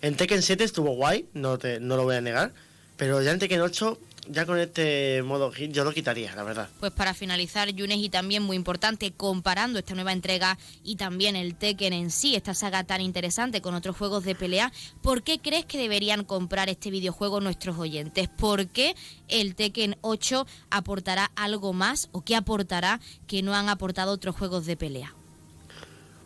En 0.02 0.16
Tekken 0.16 0.42
7 0.42 0.64
estuvo 0.64 0.90
guay, 0.94 1.26
no, 1.34 1.58
te, 1.58 1.80
no 1.80 1.96
lo 1.96 2.04
voy 2.04 2.16
a 2.16 2.20
negar. 2.20 2.52
Pero 2.96 3.22
ya 3.22 3.30
en 3.32 3.38
Tekken 3.38 3.60
8, 3.60 3.98
ya 4.30 4.46
con 4.46 4.58
este 4.58 5.22
modo 5.22 5.50
hit, 5.50 5.72
yo 5.72 5.84
lo 5.84 5.92
quitaría, 5.92 6.34
la 6.34 6.42
verdad. 6.42 6.68
Pues 6.80 6.92
para 6.92 7.14
finalizar, 7.14 7.68
Yunes, 7.70 7.98
y 7.98 8.08
también 8.08 8.42
muy 8.42 8.56
importante, 8.56 9.12
comparando 9.12 9.78
esta 9.78 9.94
nueva 9.94 10.12
entrega 10.12 10.58
y 10.84 10.96
también 10.96 11.36
el 11.36 11.54
Tekken 11.54 11.92
en 11.92 12.10
sí, 12.10 12.34
esta 12.36 12.54
saga 12.54 12.84
tan 12.84 13.00
interesante 13.00 13.60
con 13.60 13.74
otros 13.74 13.96
juegos 13.96 14.24
de 14.24 14.34
pelea, 14.34 14.72
¿por 15.02 15.22
qué 15.22 15.38
crees 15.38 15.64
que 15.64 15.78
deberían 15.78 16.24
comprar 16.24 16.68
este 16.68 16.90
videojuego 16.90 17.40
nuestros 17.40 17.78
oyentes? 17.78 18.28
¿Por 18.28 18.68
qué 18.68 18.94
el 19.28 19.54
Tekken 19.54 19.96
8 20.02 20.46
aportará 20.70 21.30
algo 21.36 21.72
más 21.72 22.08
o 22.12 22.22
qué 22.24 22.36
aportará 22.36 23.00
que 23.26 23.42
no 23.42 23.54
han 23.54 23.68
aportado 23.68 24.12
otros 24.12 24.36
juegos 24.36 24.66
de 24.66 24.76
pelea? 24.76 25.14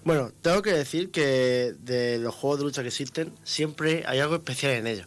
Bueno, 0.05 0.33
tengo 0.43 0.63
que 0.63 0.73
decir 0.73 1.13
que 1.13 1.75
de 1.79 2.19
los 2.19 2.35
juegos 2.35 2.59
de 2.59 2.65
lucha 2.65 2.83
que 2.83 2.89
existen, 2.89 3.33
siempre 3.45 4.03
hay 4.07 4.19
algo 4.19 4.35
especial 4.35 4.73
en 4.73 4.89
ellos. 4.89 5.07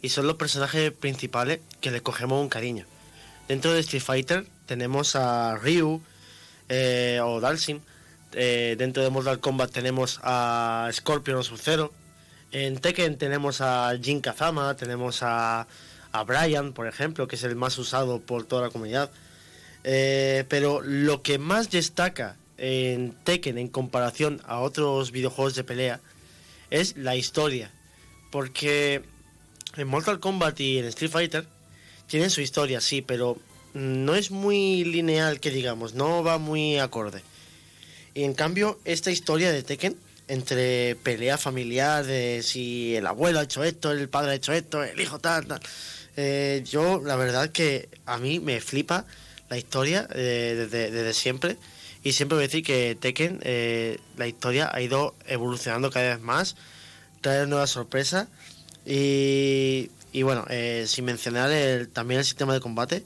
Y 0.00 0.10
son 0.10 0.26
los 0.26 0.36
personajes 0.36 0.92
principales 0.92 1.60
que 1.80 1.90
le 1.90 2.00
cogemos 2.00 2.40
un 2.40 2.48
cariño. 2.48 2.86
Dentro 3.48 3.72
de 3.72 3.80
Street 3.80 4.02
Fighter 4.02 4.46
tenemos 4.66 5.16
a 5.16 5.56
Ryu 5.56 6.02
eh, 6.68 7.20
o 7.22 7.40
Dalsim. 7.40 7.80
Eh, 8.32 8.76
dentro 8.78 9.02
de 9.02 9.10
Mortal 9.10 9.40
Kombat 9.40 9.72
tenemos 9.72 10.20
a 10.22 10.90
Scorpion 10.92 11.38
o 11.38 11.42
Sub-Zero. 11.42 11.92
En 12.52 12.78
Tekken 12.78 13.18
tenemos 13.18 13.60
a 13.60 13.92
Jin 14.00 14.20
Kazama, 14.20 14.76
tenemos 14.76 15.22
a, 15.22 15.66
a 16.12 16.24
Brian, 16.24 16.72
por 16.72 16.86
ejemplo, 16.86 17.26
que 17.26 17.36
es 17.36 17.42
el 17.42 17.56
más 17.56 17.76
usado 17.78 18.20
por 18.20 18.44
toda 18.44 18.62
la 18.62 18.70
comunidad. 18.70 19.10
Eh, 19.84 20.44
pero 20.48 20.80
lo 20.82 21.22
que 21.22 21.38
más 21.38 21.70
destaca 21.70 22.36
en 22.58 23.12
Tekken 23.24 23.58
en 23.58 23.68
comparación 23.68 24.42
a 24.46 24.60
otros 24.60 25.12
videojuegos 25.12 25.54
de 25.54 25.64
pelea 25.64 26.00
es 26.70 26.96
la 26.96 27.16
historia. 27.16 27.70
Porque 28.30 29.02
en 29.78 29.88
Mortal 29.88 30.20
Kombat 30.20 30.58
y 30.60 30.78
en 30.78 30.86
Street 30.86 31.10
Fighter 31.10 31.46
tienen 32.06 32.30
su 32.30 32.40
historia, 32.40 32.80
sí, 32.80 33.02
pero 33.02 33.38
no 33.74 34.14
es 34.14 34.30
muy 34.30 34.84
lineal 34.84 35.40
que 35.40 35.50
digamos, 35.50 35.94
no 35.94 36.22
va 36.22 36.38
muy 36.38 36.78
acorde. 36.78 37.22
Y 38.14 38.24
en 38.24 38.34
cambio, 38.34 38.80
esta 38.84 39.10
historia 39.10 39.52
de 39.52 39.62
Tekken, 39.62 39.96
entre 40.26 40.96
pelea 40.96 41.38
familiar, 41.38 42.04
de 42.04 42.42
si 42.42 42.96
el 42.96 43.06
abuelo 43.06 43.38
ha 43.38 43.44
hecho 43.44 43.62
esto, 43.62 43.92
el 43.92 44.08
padre 44.08 44.32
ha 44.32 44.34
hecho 44.34 44.52
esto, 44.52 44.82
el 44.82 45.00
hijo 45.00 45.18
tal, 45.18 45.46
tal. 45.46 45.60
Eh, 46.16 46.64
yo, 46.68 47.00
la 47.04 47.16
verdad 47.16 47.50
que 47.50 47.88
a 48.04 48.18
mí 48.18 48.40
me 48.40 48.60
flipa 48.60 49.04
la 49.48 49.56
historia 49.56 50.08
eh, 50.14 50.66
desde, 50.70 51.14
siempre. 51.14 51.56
Y 52.02 52.12
siempre 52.12 52.36
voy 52.36 52.44
a 52.44 52.48
decir 52.48 52.64
que 52.64 52.96
Tekken, 53.00 53.40
eh, 53.42 53.98
la 54.16 54.26
historia 54.26 54.70
ha 54.72 54.80
ido 54.80 55.14
evolucionando 55.26 55.90
cada 55.90 56.16
vez 56.16 56.20
más, 56.20 56.56
trae 57.20 57.46
nuevas 57.46 57.70
sorpresas. 57.70 58.28
Y, 58.90 60.22
bueno, 60.22 60.46
sin 60.86 61.04
mencionar 61.04 61.50
el, 61.50 61.88
también 61.88 62.20
el 62.20 62.24
sistema 62.24 62.54
de 62.54 62.60
combate, 62.60 63.04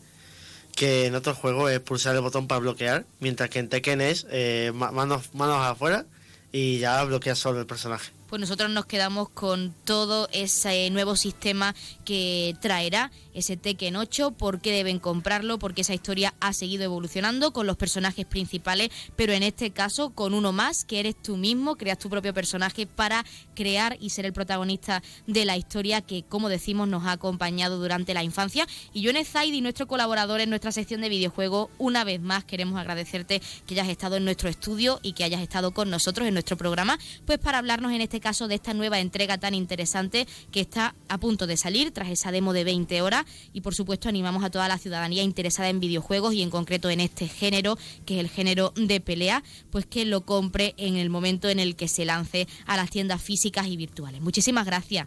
que 0.76 1.06
en 1.06 1.14
otros 1.14 1.36
juegos 1.36 1.70
es 1.72 1.80
pulsar 1.80 2.14
el 2.14 2.22
botón 2.22 2.46
para 2.46 2.60
bloquear, 2.60 3.04
mientras 3.20 3.50
que 3.50 3.58
en 3.58 3.68
Tekken 3.68 4.00
es 4.00 4.26
manos, 4.72 5.34
manos 5.34 5.56
afuera 5.66 6.06
y 6.52 6.78
ya 6.78 7.02
bloquea 7.04 7.34
solo 7.34 7.60
el 7.60 7.66
personaje. 7.66 8.12
Pues 8.28 8.40
nosotros 8.40 8.70
nos 8.70 8.86
quedamos 8.86 9.28
con 9.28 9.74
todo 9.84 10.28
ese 10.32 10.88
nuevo 10.90 11.16
sistema 11.16 11.74
que 12.06 12.56
traerá 12.62 13.10
ese 13.34 13.56
Tekken 13.56 13.96
8, 13.96 14.32
por 14.32 14.60
qué 14.60 14.72
deben 14.72 14.98
comprarlo, 14.98 15.58
porque 15.58 15.82
esa 15.82 15.94
historia 15.94 16.34
ha 16.40 16.52
seguido 16.52 16.84
evolucionando 16.84 17.52
con 17.52 17.66
los 17.66 17.76
personajes 17.76 18.26
principales, 18.26 18.90
pero 19.16 19.32
en 19.32 19.42
este 19.42 19.70
caso 19.70 20.10
con 20.10 20.34
uno 20.34 20.52
más, 20.52 20.84
que 20.84 21.00
eres 21.00 21.16
tú 21.20 21.36
mismo, 21.36 21.76
creas 21.76 21.98
tu 21.98 22.10
propio 22.10 22.34
personaje 22.34 22.86
para 22.86 23.24
crear 23.54 23.96
y 24.00 24.10
ser 24.10 24.26
el 24.26 24.32
protagonista 24.32 25.02
de 25.26 25.44
la 25.44 25.56
historia 25.56 26.00
que, 26.00 26.22
como 26.24 26.48
decimos, 26.48 26.88
nos 26.88 27.04
ha 27.04 27.12
acompañado 27.12 27.78
durante 27.78 28.14
la 28.14 28.22
infancia. 28.22 28.66
Y 28.92 29.02
yo 29.02 29.10
en 29.10 29.24
Zaid 29.24 29.62
nuestro 29.62 29.86
colaborador 29.86 30.40
en 30.40 30.50
nuestra 30.50 30.72
sección 30.72 31.00
de 31.00 31.08
videojuegos, 31.08 31.68
una 31.78 32.04
vez 32.04 32.20
más 32.20 32.44
queremos 32.44 32.80
agradecerte 32.80 33.40
que 33.66 33.74
hayas 33.74 33.88
estado 33.88 34.16
en 34.16 34.24
nuestro 34.24 34.48
estudio 34.48 34.98
y 35.02 35.12
que 35.12 35.24
hayas 35.24 35.40
estado 35.40 35.72
con 35.72 35.90
nosotros 35.90 36.26
en 36.26 36.34
nuestro 36.34 36.56
programa, 36.56 36.98
pues 37.26 37.38
para 37.38 37.58
hablarnos 37.58 37.92
en 37.92 38.00
este 38.00 38.20
caso 38.20 38.48
de 38.48 38.56
esta 38.56 38.74
nueva 38.74 39.00
entrega 39.00 39.38
tan 39.38 39.54
interesante 39.54 40.26
que 40.50 40.60
está 40.60 40.94
a 41.08 41.18
punto 41.18 41.46
de 41.46 41.56
salir 41.56 41.92
tras 41.92 42.08
esa 42.08 42.32
demo 42.32 42.52
de 42.52 42.64
20 42.64 43.02
horas 43.02 43.21
y 43.52 43.60
por 43.60 43.74
supuesto 43.74 44.08
animamos 44.08 44.44
a 44.44 44.50
toda 44.50 44.68
la 44.68 44.78
ciudadanía 44.78 45.22
interesada 45.22 45.68
en 45.68 45.80
videojuegos 45.80 46.34
y 46.34 46.42
en 46.42 46.50
concreto 46.50 46.90
en 46.90 47.00
este 47.00 47.28
género 47.28 47.78
que 48.06 48.14
es 48.14 48.20
el 48.20 48.28
género 48.28 48.72
de 48.76 49.00
pelea 49.00 49.42
pues 49.70 49.86
que 49.86 50.04
lo 50.04 50.22
compre 50.22 50.74
en 50.76 50.96
el 50.96 51.10
momento 51.10 51.48
en 51.48 51.58
el 51.58 51.76
que 51.76 51.88
se 51.88 52.04
lance 52.04 52.46
a 52.66 52.76
las 52.76 52.90
tiendas 52.90 53.22
físicas 53.22 53.66
y 53.66 53.76
virtuales. 53.76 54.20
Muchísimas 54.20 54.66
gracias. 54.66 55.06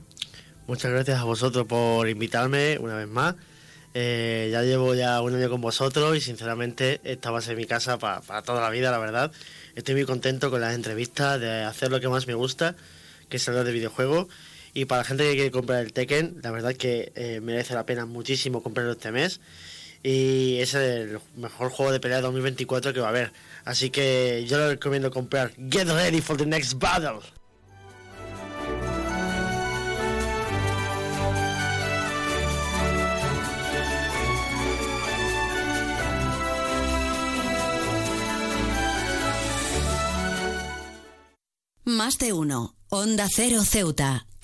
Muchas 0.67 0.91
gracias 0.91 1.19
a 1.19 1.23
vosotros 1.23 1.67
por 1.67 2.09
invitarme 2.09 2.77
una 2.79 2.95
vez 2.95 3.07
más. 3.07 3.35
Eh, 3.93 4.49
ya 4.51 4.61
llevo 4.61 4.93
ya 4.93 5.21
un 5.21 5.35
año 5.35 5.49
con 5.49 5.61
vosotros 5.61 6.17
y 6.17 6.21
sinceramente 6.21 6.99
esta 7.03 7.31
va 7.31 7.39
a 7.39 7.41
ser 7.41 7.55
mi 7.55 7.65
casa 7.65 7.97
para, 7.97 8.19
para 8.21 8.41
toda 8.41 8.61
la 8.61 8.69
vida, 8.69 8.91
la 8.91 8.97
verdad. 8.97 9.31
Estoy 9.75 9.95
muy 9.95 10.05
contento 10.05 10.51
con 10.51 10.59
las 10.59 10.73
entrevistas, 10.73 11.39
de 11.39 11.63
hacer 11.63 11.91
lo 11.91 12.01
que 12.01 12.09
más 12.09 12.27
me 12.27 12.33
gusta 12.33 12.75
que 13.29 13.37
es 13.37 13.47
hablar 13.47 13.65
de 13.65 13.71
videojuegos. 13.71 14.27
Y 14.75 14.83
para 14.85 14.99
la 14.99 15.05
gente 15.05 15.23
que 15.23 15.35
quiere 15.35 15.51
comprar 15.51 15.81
el 15.81 15.93
Tekken, 15.93 16.41
la 16.43 16.51
verdad 16.51 16.75
que 16.75 17.13
eh, 17.15 17.39
merece 17.41 17.73
la 17.73 17.85
pena 17.85 18.05
muchísimo 18.05 18.61
comprarlo 18.61 18.91
este 18.91 19.09
mes. 19.09 19.39
Y 20.03 20.57
es 20.59 20.73
el 20.73 21.17
mejor 21.37 21.71
juego 21.71 21.93
de 21.93 22.01
pelea 22.01 22.17
de 22.17 22.23
2024 22.23 22.93
que 22.93 22.99
va 22.99 23.07
a 23.07 23.09
haber. 23.09 23.31
Así 23.63 23.89
que 23.89 24.43
yo 24.45 24.57
lo 24.57 24.67
recomiendo 24.67 25.09
comprar. 25.11 25.53
Get 25.71 25.87
ready 25.87 26.19
for 26.19 26.35
the 26.35 26.45
next 26.45 26.77
battle. 26.77 27.21
Más 41.85 42.17
de 42.17 42.33
uno. 42.33 42.75
Onda 42.89 43.29
Cero 43.33 43.63
Ceuta. 43.63 44.27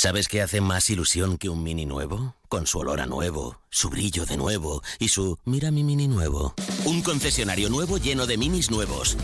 ¿Sabes 0.00 0.28
qué 0.28 0.42
hace 0.42 0.60
más 0.60 0.90
ilusión 0.90 1.38
que 1.38 1.48
un 1.48 1.64
mini 1.64 1.84
nuevo? 1.84 2.36
Con 2.48 2.68
su 2.68 2.78
olor 2.78 3.00
a 3.00 3.06
nuevo, 3.06 3.58
su 3.68 3.90
brillo 3.90 4.26
de 4.26 4.36
nuevo 4.36 4.80
y 5.00 5.08
su 5.08 5.38
mira 5.44 5.72
mi 5.72 5.82
mini 5.82 6.06
nuevo. 6.06 6.54
Un 6.84 7.02
concesionario 7.02 7.68
nuevo 7.68 7.98
lleno 7.98 8.24
de 8.24 8.38
minis 8.38 8.70
nuevos. 8.70 9.16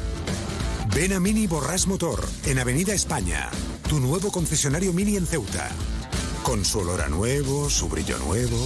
Ven 0.92 1.12
a 1.12 1.20
Mini 1.20 1.46
Borras 1.46 1.86
Motor, 1.86 2.28
en 2.46 2.58
Avenida 2.58 2.92
España. 2.92 3.50
Tu 3.88 4.00
nuevo 4.00 4.32
concesionario 4.32 4.92
Mini 4.92 5.16
en 5.16 5.28
Ceuta. 5.28 5.70
Con 6.42 6.64
su 6.64 6.80
olor 6.80 7.02
a 7.02 7.08
nuevo, 7.08 7.70
su 7.70 7.88
brillo 7.88 8.18
nuevo. 8.18 8.58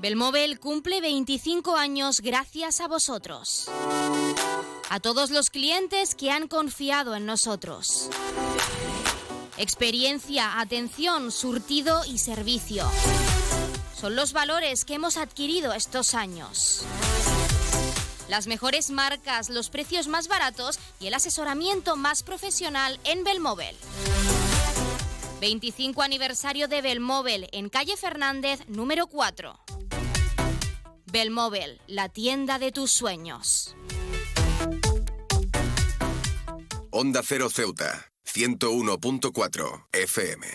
Belmóvil 0.00 0.58
cumple 0.58 1.02
25 1.02 1.76
años 1.76 2.22
gracias 2.22 2.80
a 2.80 2.88
vosotros 2.88 3.68
a 4.90 5.00
todos 5.00 5.30
los 5.30 5.50
clientes 5.50 6.14
que 6.14 6.30
han 6.30 6.48
confiado 6.48 7.14
en 7.14 7.26
nosotros. 7.26 8.08
Experiencia, 9.56 10.60
atención, 10.60 11.32
surtido 11.32 12.04
y 12.06 12.18
servicio. 12.18 12.88
Son 13.94 14.14
los 14.14 14.32
valores 14.32 14.84
que 14.84 14.94
hemos 14.94 15.16
adquirido 15.16 15.72
estos 15.72 16.14
años. 16.14 16.84
Las 18.28 18.46
mejores 18.46 18.90
marcas, 18.90 19.48
los 19.48 19.70
precios 19.70 20.06
más 20.06 20.28
baratos 20.28 20.78
y 21.00 21.06
el 21.06 21.14
asesoramiento 21.14 21.96
más 21.96 22.22
profesional 22.22 23.00
en 23.04 23.24
Belmóvil. 23.24 23.74
25 25.40 26.02
aniversario 26.02 26.68
de 26.68 26.82
Belmóvil 26.82 27.48
en 27.52 27.68
calle 27.68 27.96
Fernández 27.96 28.60
número 28.68 29.06
4. 29.06 29.58
Belmóvil, 31.06 31.80
la 31.86 32.08
tienda 32.08 32.58
de 32.58 32.70
tus 32.70 32.90
sueños. 32.90 33.74
Onda 37.00 37.22
Cero 37.22 37.48
Ceuta, 37.48 38.10
101.4 38.26 39.86
FM. 39.92 40.46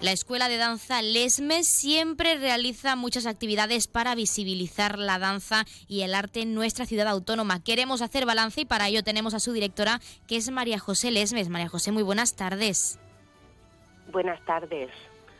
La 0.00 0.12
Escuela 0.12 0.48
de 0.48 0.58
Danza 0.58 1.02
Lesmes 1.02 1.66
siempre 1.66 2.36
realiza 2.36 2.94
muchas 2.94 3.26
actividades 3.26 3.88
para 3.88 4.14
visibilizar 4.14 4.96
la 4.96 5.18
danza 5.18 5.66
y 5.88 6.02
el 6.02 6.14
arte 6.14 6.42
en 6.42 6.54
nuestra 6.54 6.86
ciudad 6.86 7.08
autónoma. 7.08 7.64
Queremos 7.64 8.00
hacer 8.00 8.26
balance 8.26 8.60
y 8.60 8.64
para 8.64 8.86
ello 8.86 9.02
tenemos 9.02 9.34
a 9.34 9.40
su 9.40 9.52
directora, 9.52 10.00
que 10.28 10.36
es 10.36 10.48
María 10.52 10.78
José 10.78 11.10
Lesmes. 11.10 11.48
María 11.48 11.68
José, 11.68 11.90
muy 11.90 12.04
buenas 12.04 12.36
tardes. 12.36 13.00
Buenas 14.10 14.40
tardes. 14.46 14.90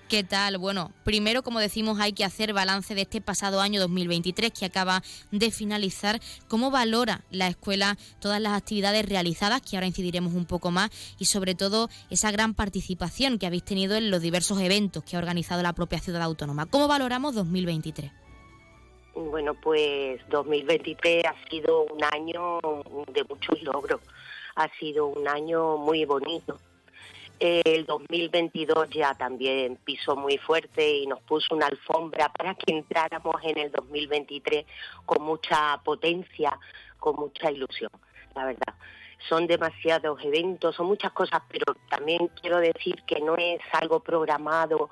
¿Qué 0.08 0.24
tal? 0.24 0.56
Bueno, 0.56 0.90
primero, 1.04 1.42
como 1.42 1.60
decimos, 1.60 2.00
hay 2.00 2.14
que 2.14 2.24
hacer 2.24 2.54
balance 2.54 2.94
de 2.94 3.02
este 3.02 3.20
pasado 3.20 3.60
año 3.60 3.78
2023 3.78 4.52
que 4.52 4.64
acaba 4.64 5.02
de 5.30 5.50
finalizar. 5.50 6.18
¿Cómo 6.48 6.70
valora 6.70 7.20
la 7.30 7.48
escuela 7.48 7.98
todas 8.18 8.40
las 8.40 8.54
actividades 8.54 9.06
realizadas, 9.06 9.60
que 9.60 9.76
ahora 9.76 9.86
incidiremos 9.86 10.32
un 10.32 10.46
poco 10.46 10.70
más, 10.70 10.90
y 11.18 11.26
sobre 11.26 11.54
todo 11.54 11.90
esa 12.08 12.30
gran 12.30 12.54
participación 12.54 13.38
que 13.38 13.46
habéis 13.46 13.64
tenido 13.64 13.96
en 13.96 14.10
los 14.10 14.22
diversos 14.22 14.58
eventos 14.62 15.04
que 15.04 15.16
ha 15.16 15.18
organizado 15.18 15.62
la 15.62 15.74
propia 15.74 15.98
ciudad 15.98 16.22
autónoma? 16.22 16.64
¿Cómo 16.64 16.88
valoramos 16.88 17.34
2023? 17.34 18.10
Bueno, 19.14 19.52
pues 19.54 20.20
2023 20.30 21.24
ha 21.26 21.50
sido 21.50 21.84
un 21.84 22.02
año 22.04 22.60
de 23.12 23.24
muchos 23.28 23.62
logros, 23.62 24.00
ha 24.54 24.68
sido 24.78 25.06
un 25.06 25.28
año 25.28 25.76
muy 25.76 26.06
bonito 26.06 26.58
el 27.40 27.86
2022 27.86 28.90
ya 28.90 29.14
también 29.14 29.76
pisó 29.84 30.16
muy 30.16 30.38
fuerte 30.38 30.98
y 30.98 31.06
nos 31.06 31.20
puso 31.20 31.54
una 31.54 31.66
alfombra 31.66 32.28
para 32.30 32.54
que 32.54 32.74
entráramos 32.74 33.36
en 33.42 33.58
el 33.58 33.70
2023 33.72 34.66
con 35.06 35.22
mucha 35.22 35.80
potencia, 35.84 36.58
con 36.98 37.16
mucha 37.16 37.50
ilusión, 37.50 37.90
la 38.34 38.46
verdad. 38.46 38.74
Son 39.28 39.46
demasiados 39.46 40.22
eventos, 40.24 40.76
son 40.76 40.86
muchas 40.86 41.12
cosas, 41.12 41.42
pero 41.48 41.74
también 41.88 42.28
quiero 42.40 42.58
decir 42.58 43.02
que 43.06 43.20
no 43.20 43.36
es 43.36 43.60
algo 43.72 44.00
programado 44.00 44.90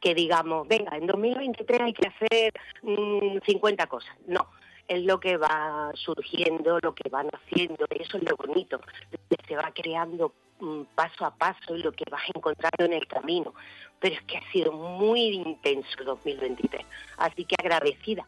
que 0.00 0.14
digamos, 0.14 0.68
venga, 0.68 0.96
en 0.96 1.06
2023 1.06 1.80
hay 1.80 1.92
que 1.92 2.08
hacer 2.08 2.52
50 2.82 3.84
mm, 3.84 3.88
cosas. 3.88 4.14
No, 4.26 4.46
es 4.88 5.04
lo 5.04 5.20
que 5.20 5.36
va 5.36 5.90
surgiendo, 5.94 6.78
lo 6.82 6.94
que 6.94 7.08
van 7.08 7.28
haciendo, 7.28 7.86
eso 7.90 8.16
es 8.18 8.22
lo 8.22 8.36
bonito, 8.36 8.80
que 9.10 9.36
se 9.46 9.56
va 9.56 9.72
creando 9.74 10.32
mm, 10.60 10.82
paso 10.94 11.24
a 11.24 11.34
paso 11.34 11.76
y 11.76 11.82
lo 11.82 11.92
que 11.92 12.04
vas 12.10 12.22
encontrando 12.34 12.84
en 12.84 12.92
el 12.92 13.06
camino. 13.06 13.54
Pero 13.98 14.14
es 14.14 14.22
que 14.22 14.36
ha 14.36 14.52
sido 14.52 14.72
muy 14.72 15.20
intenso 15.28 16.04
2023, 16.04 16.84
así 17.18 17.44
que 17.44 17.56
agradecida 17.58 18.26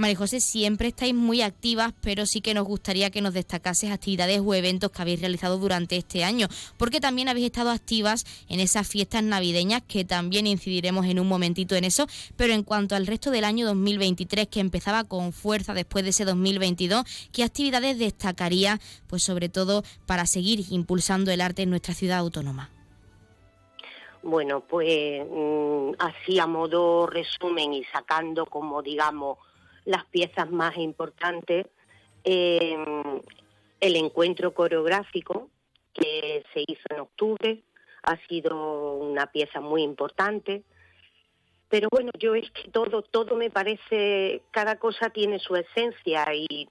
María 0.00 0.16
José, 0.16 0.40
siempre 0.40 0.88
estáis 0.88 1.14
muy 1.14 1.42
activas, 1.42 1.92
pero 2.00 2.24
sí 2.24 2.40
que 2.40 2.54
nos 2.54 2.64
gustaría 2.64 3.10
que 3.10 3.20
nos 3.20 3.34
destacases 3.34 3.90
actividades 3.90 4.40
o 4.42 4.54
eventos 4.54 4.90
que 4.90 5.02
habéis 5.02 5.20
realizado 5.20 5.58
durante 5.58 5.98
este 5.98 6.24
año, 6.24 6.48
porque 6.78 7.00
también 7.00 7.28
habéis 7.28 7.46
estado 7.46 7.68
activas 7.68 8.24
en 8.48 8.60
esas 8.60 8.88
fiestas 8.88 9.22
navideñas, 9.22 9.82
que 9.86 10.06
también 10.06 10.46
incidiremos 10.46 11.04
en 11.04 11.20
un 11.20 11.28
momentito 11.28 11.76
en 11.76 11.84
eso, 11.84 12.06
pero 12.38 12.54
en 12.54 12.62
cuanto 12.62 12.96
al 12.96 13.06
resto 13.06 13.30
del 13.30 13.44
año 13.44 13.66
2023, 13.66 14.48
que 14.48 14.60
empezaba 14.60 15.04
con 15.04 15.34
fuerza 15.34 15.74
después 15.74 16.02
de 16.02 16.10
ese 16.10 16.24
2022, 16.24 17.04
¿qué 17.30 17.44
actividades 17.44 17.98
destacaría, 17.98 18.80
pues 19.06 19.22
sobre 19.22 19.50
todo 19.50 19.84
para 20.06 20.24
seguir 20.24 20.64
impulsando 20.70 21.30
el 21.30 21.42
arte 21.42 21.60
en 21.60 21.68
nuestra 21.68 21.92
ciudad 21.92 22.20
autónoma? 22.20 22.70
Bueno, 24.22 24.60
pues 24.60 25.26
mm, 25.30 25.90
así 25.98 26.38
a 26.38 26.46
modo 26.46 27.06
resumen 27.06 27.74
y 27.74 27.84
sacando 27.84 28.46
como 28.46 28.80
digamos 28.80 29.36
las 29.90 30.04
piezas 30.06 30.50
más 30.50 30.76
importantes. 30.76 31.66
Em, 32.24 33.20
el 33.80 33.96
encuentro 33.96 34.54
coreográfico 34.54 35.50
que 35.92 36.44
se 36.52 36.64
hizo 36.66 36.84
en 36.90 37.00
octubre 37.00 37.62
ha 38.02 38.16
sido 38.28 38.94
una 38.94 39.26
pieza 39.26 39.60
muy 39.60 39.82
importante. 39.82 40.62
Pero 41.68 41.88
bueno, 41.90 42.10
yo 42.18 42.34
es 42.34 42.50
que 42.50 42.70
todo, 42.70 43.02
todo 43.02 43.36
me 43.36 43.50
parece, 43.50 44.42
cada 44.50 44.76
cosa 44.76 45.10
tiene 45.10 45.38
su 45.38 45.54
esencia 45.56 46.26
y, 46.34 46.68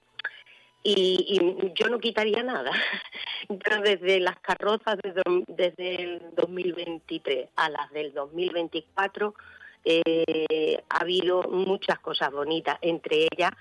y, 0.82 1.72
yo 1.74 1.88
no 1.88 1.98
quitaría 1.98 2.42
nada. 2.42 2.70
Pero 3.48 3.82
desde 3.82 4.20
las 4.20 4.38
carrozas 4.40 4.98
desde, 5.02 5.22
desde 5.48 6.02
el 6.02 6.22
2023 6.36 7.48
a 7.56 7.68
las 7.68 7.90
del 7.92 8.12
2024 8.12 9.34
eh, 9.84 10.82
ha 10.88 10.98
habido 10.98 11.42
muchas 11.44 11.98
cosas 12.00 12.30
bonitas, 12.30 12.78
entre 12.82 13.28
ellas 13.32 13.52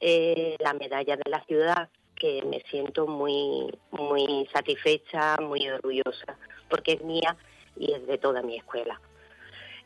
eh, 0.00 0.56
la 0.58 0.72
medalla 0.74 1.16
de 1.16 1.30
la 1.30 1.44
ciudad, 1.44 1.88
que 2.14 2.42
me 2.42 2.60
siento 2.70 3.06
muy, 3.06 3.72
muy 3.90 4.48
satisfecha, 4.52 5.36
muy 5.38 5.68
orgullosa, 5.68 6.38
porque 6.68 6.92
es 6.92 7.02
mía 7.02 7.36
y 7.76 7.92
es 7.92 8.06
de 8.06 8.18
toda 8.18 8.42
mi 8.42 8.56
escuela. 8.56 9.00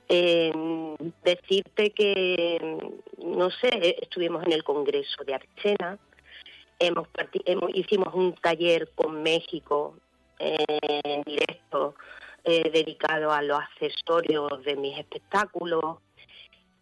Eh, 0.08 0.52
decirte 1.24 1.90
que, 1.90 2.78
no 3.18 3.50
sé, 3.50 3.96
estuvimos 4.00 4.44
en 4.44 4.52
el 4.52 4.64
Congreso 4.64 5.24
de 5.24 5.34
Archena, 5.34 5.98
hemos, 6.78 7.08
hicimos 7.74 8.14
un 8.14 8.34
taller 8.34 8.90
con 8.94 9.22
México 9.22 9.96
en 10.38 11.22
directo 11.22 11.94
eh, 12.44 12.70
dedicado 12.70 13.32
a 13.32 13.42
los 13.42 13.58
accesorios 13.58 14.62
de 14.64 14.76
mis 14.76 14.98
espectáculos. 14.98 15.98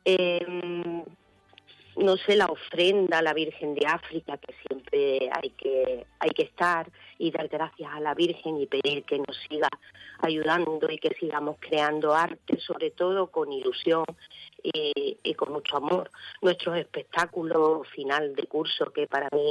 Em, 0.05 1.05
no 1.97 2.17
sé, 2.17 2.37
la 2.37 2.47
ofrenda 2.47 3.19
a 3.19 3.23
la 3.23 3.35
Virgen 3.35 3.75
de 3.75 3.87
África, 3.87 4.39
que 4.39 4.55
siempre 4.67 5.29
hay 5.33 5.51
que, 5.51 6.07
hay 6.21 6.31
que 6.31 6.43
estar 6.43 6.91
y 7.19 7.31
dar 7.33 7.49
gracias 7.49 7.91
a 7.93 8.01
la 8.01 8.15
Virgen 8.15 8.57
y 8.59 8.67
pedir 8.67 9.03
que 9.05 9.19
nos 9.19 9.37
siga 9.49 9.69
ayudando 10.21 10.89
y 10.91 10.99
que 10.99 11.15
sigamos 11.19 11.57
creando 11.59 12.15
arte, 12.15 12.59
sobre 12.61 12.91
todo 12.91 13.31
con 13.31 13.53
ilusión 13.53 14.05
y, 14.63 15.35
con 15.35 15.53
mucho 15.53 15.77
amor. 15.77 16.11
Nuestros 16.43 16.77
espectáculos 16.77 17.87
final 17.89 18.35
de 18.35 18.47
curso, 18.47 18.93
que 18.93 19.07
para 19.07 19.29
mí 19.33 19.51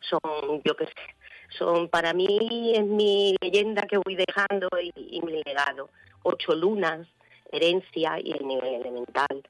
son, 0.00 0.62
yo 0.64 0.76
qué 0.76 0.86
sé, 0.86 1.14
son 1.58 1.88
para 1.88 2.12
mí 2.12 2.72
es 2.74 2.84
mi 2.84 3.36
leyenda 3.40 3.82
que 3.82 3.98
voy 3.98 4.16
dejando 4.16 4.68
y, 4.80 5.20
mi 5.22 5.42
legado. 5.44 5.90
Ocho 6.22 6.54
lunas, 6.54 7.06
herencia 7.50 8.18
y 8.20 8.32
el 8.32 8.46
nivel 8.46 8.74
elemental. 8.74 9.42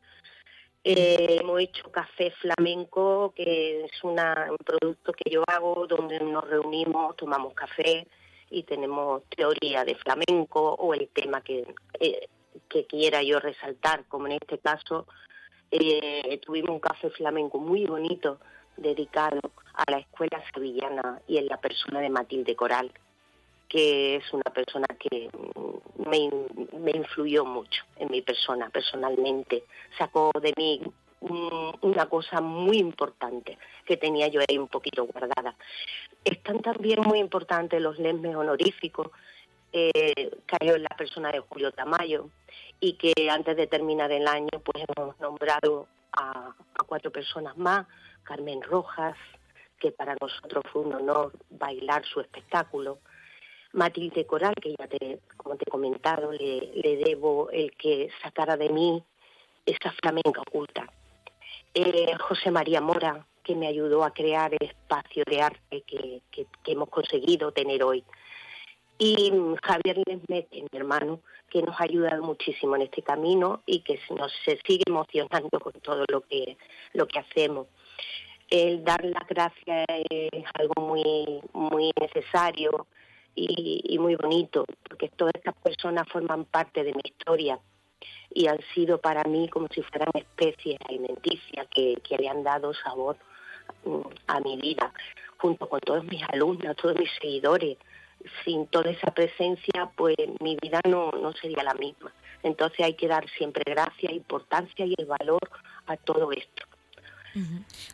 Eh, 0.85 1.38
hemos 1.41 1.61
hecho 1.61 1.91
café 1.91 2.33
flamenco, 2.33 3.33
que 3.37 3.85
es 3.85 4.05
un 4.05 4.17
producto 4.65 5.12
que 5.12 5.31
yo 5.31 5.45
hago 5.47 5.87
donde 5.87 6.19
nos 6.21 6.49
reunimos, 6.49 7.17
tomamos 7.17 7.55
café 7.55 8.07
y 8.51 8.65
tenemos 8.65 9.23
teoría 9.37 9.85
de 9.85 9.95
flamenco 9.95 10.75
o 10.75 10.95
el 10.95 11.09
tema 11.09 11.41
que, 11.43 11.65
eh, 12.01 12.29
que 12.69 12.85
quiera 12.87 13.23
yo 13.23 13.38
resaltar, 13.38 14.05
como 14.09 14.27
en 14.27 14.33
este 14.33 14.59
caso 14.59 15.07
eh, 15.71 16.38
tuvimos 16.45 16.71
un 16.71 16.81
café 16.81 17.09
flamenco 17.11 17.59
muy 17.59 17.87
bonito 17.87 18.38
dedicado 18.77 19.41
a 19.75 19.91
la 19.91 19.99
escuela 19.99 20.43
sevillana 20.53 21.21
y 21.27 21.39
en 21.39 21.47
la 21.47 21.59
persona 21.59 22.01
de 22.01 22.11
Matilde 22.11 22.55
Coral, 22.57 22.93
que 23.69 24.17
es 24.17 24.33
una 24.33 24.51
persona 24.53 24.87
que 24.99 25.31
me, 25.97 26.31
me 26.79 26.91
influyó 26.91 27.45
mucho 27.45 27.83
en 27.97 28.11
mi 28.11 28.23
persona, 28.23 28.69
personalmente. 28.71 29.65
Sacó 29.99 30.31
de 30.41 30.53
mí 30.57 30.81
una 31.21 32.07
cosa 32.07 32.41
muy 32.41 32.79
importante 32.79 33.57
que 33.87 33.97
tenía 33.97 34.29
yo 34.29 34.41
ahí 34.41 34.59
un 34.59 34.69
poquito 34.69 35.07
guardada. 35.07 35.55
Están 36.25 36.61
también 36.61 37.01
muy 37.03 37.19
importantes 37.19 37.81
los 37.81 37.99
lesmes 37.99 38.35
honoríficos 38.35 39.09
eh, 39.73 40.31
cayó 40.45 40.75
en 40.75 40.83
la 40.83 40.97
persona 40.97 41.33
de 41.33 41.41
Julio 41.41 41.73
Tamayo 41.73 42.29
y 42.79 42.95
que 42.95 43.31
antes 43.31 43.57
de 43.57 43.67
terminar 43.67 44.13
el 44.13 44.29
año 44.29 44.51
pues 44.63 44.85
hemos 44.97 45.19
nombrado 45.19 45.87
a 46.13 46.55
cuatro 46.87 47.11
personas 47.11 47.57
más 47.57 47.87
Carmen 48.23 48.61
Rojas, 48.61 49.17
que 49.83 49.90
para 49.90 50.16
nosotros 50.21 50.62
fue 50.73 50.83
un 50.83 50.95
honor 50.95 51.33
bailar 51.51 52.05
su 52.07 52.21
espectáculo. 52.21 53.01
Matilde 53.73 54.25
Coral, 54.27 54.55
que 54.55 54.77
ya 54.79 54.87
te, 54.87 55.18
como 55.37 55.57
te 55.57 55.64
he 55.66 55.71
comentado, 55.71 56.31
le, 56.31 57.03
debo 57.05 57.51
el 57.51 57.73
que 57.73 58.09
sacara 58.23 58.57
de 58.57 58.68
mí 58.68 59.03
esa 59.66 59.90
flamenca 60.01 60.40
oculta. 60.40 60.87
Eh, 61.75 62.14
José 62.21 62.53
María 62.53 62.81
Mora, 62.81 63.27
que 63.42 63.57
me 63.57 63.66
ayudó 63.66 64.05
a 64.05 64.12
crear 64.12 64.55
el 64.55 64.68
espacio 64.68 65.25
de 65.27 65.42
arte 65.42 65.83
que, 65.83 66.23
hemos 66.66 66.88
conseguido 66.88 67.51
tener 67.51 67.83
hoy. 67.83 68.05
Y 68.99 69.33
Javier 69.64 70.01
Lesmete, 70.07 70.62
mi 70.62 70.79
hermano, 70.79 71.21
que 71.51 71.61
nos 71.61 71.81
ha 71.81 71.85
ayudado 71.85 72.23
muchísimo 72.23 72.77
en 72.77 72.83
este 72.83 73.03
camino 73.03 73.62
y 73.66 73.81
que 73.81 73.99
nos 74.16 74.33
se 74.45 74.61
sigue 74.64 74.85
emocionando 74.87 75.59
con 75.59 75.73
todo 75.73 76.05
lo 76.09 76.21
que, 76.21 76.57
lo 76.92 77.09
que 77.09 77.18
hacemos 77.18 77.66
el 78.53 78.85
dar 78.85 79.03
las 79.03 79.27
gracias 79.27 79.87
es 79.88 80.45
algo 80.53 80.75
muy, 80.83 81.41
muy 81.55 81.91
necesario 81.99 82.87
y, 83.35 83.97
muy 83.99 84.15
bonito, 84.15 84.67
porque 84.87 85.09
todas 85.09 85.33
estas 85.35 85.55
personas 85.55 86.07
forman 86.12 86.45
parte 86.45 86.85
de 86.85 86.93
mi 86.93 87.01
historia 87.03 87.59
y 88.29 88.49
han 88.49 88.59
sido 88.75 88.99
para 88.99 89.25
mí 89.25 89.49
como 89.49 89.69
si 89.69 89.81
fueran 89.81 90.11
especies 90.12 90.77
alimenticias 90.87 91.67
que, 91.69 91.97
que 92.07 92.19
le 92.19 92.29
han 92.29 92.43
dado 92.43 92.75
sabor 92.75 93.17
mm, 93.87 94.01
a 94.27 94.41
mi 94.41 94.59
vida, 94.59 94.93
junto 95.38 95.67
con 95.67 95.81
todos 95.81 96.05
mis 96.05 96.23
alumnos, 96.29 96.77
todos 96.77 96.98
mis 96.98 97.11
seguidores. 97.23 97.79
Sin 98.44 98.67
toda 98.67 98.90
esa 98.90 99.11
presencia, 99.11 99.90
pues 99.96 100.15
mi 100.40 100.57
vida 100.63 100.81
no, 100.87 101.11
no 101.11 101.33
sería 101.33 101.65
la 101.65 101.75
misma. 101.75 102.13
Entonces 102.44 102.81
hay 102.81 102.94
que 102.94 103.09
dar 103.09 103.29
siempre 103.31 103.65
gracia, 103.67 104.13
importancia 104.13 104.87
y 104.87 104.94
el 104.96 105.07
valor 105.07 105.40
a 105.87 105.96
todo 105.96 106.31
esto. 106.31 106.71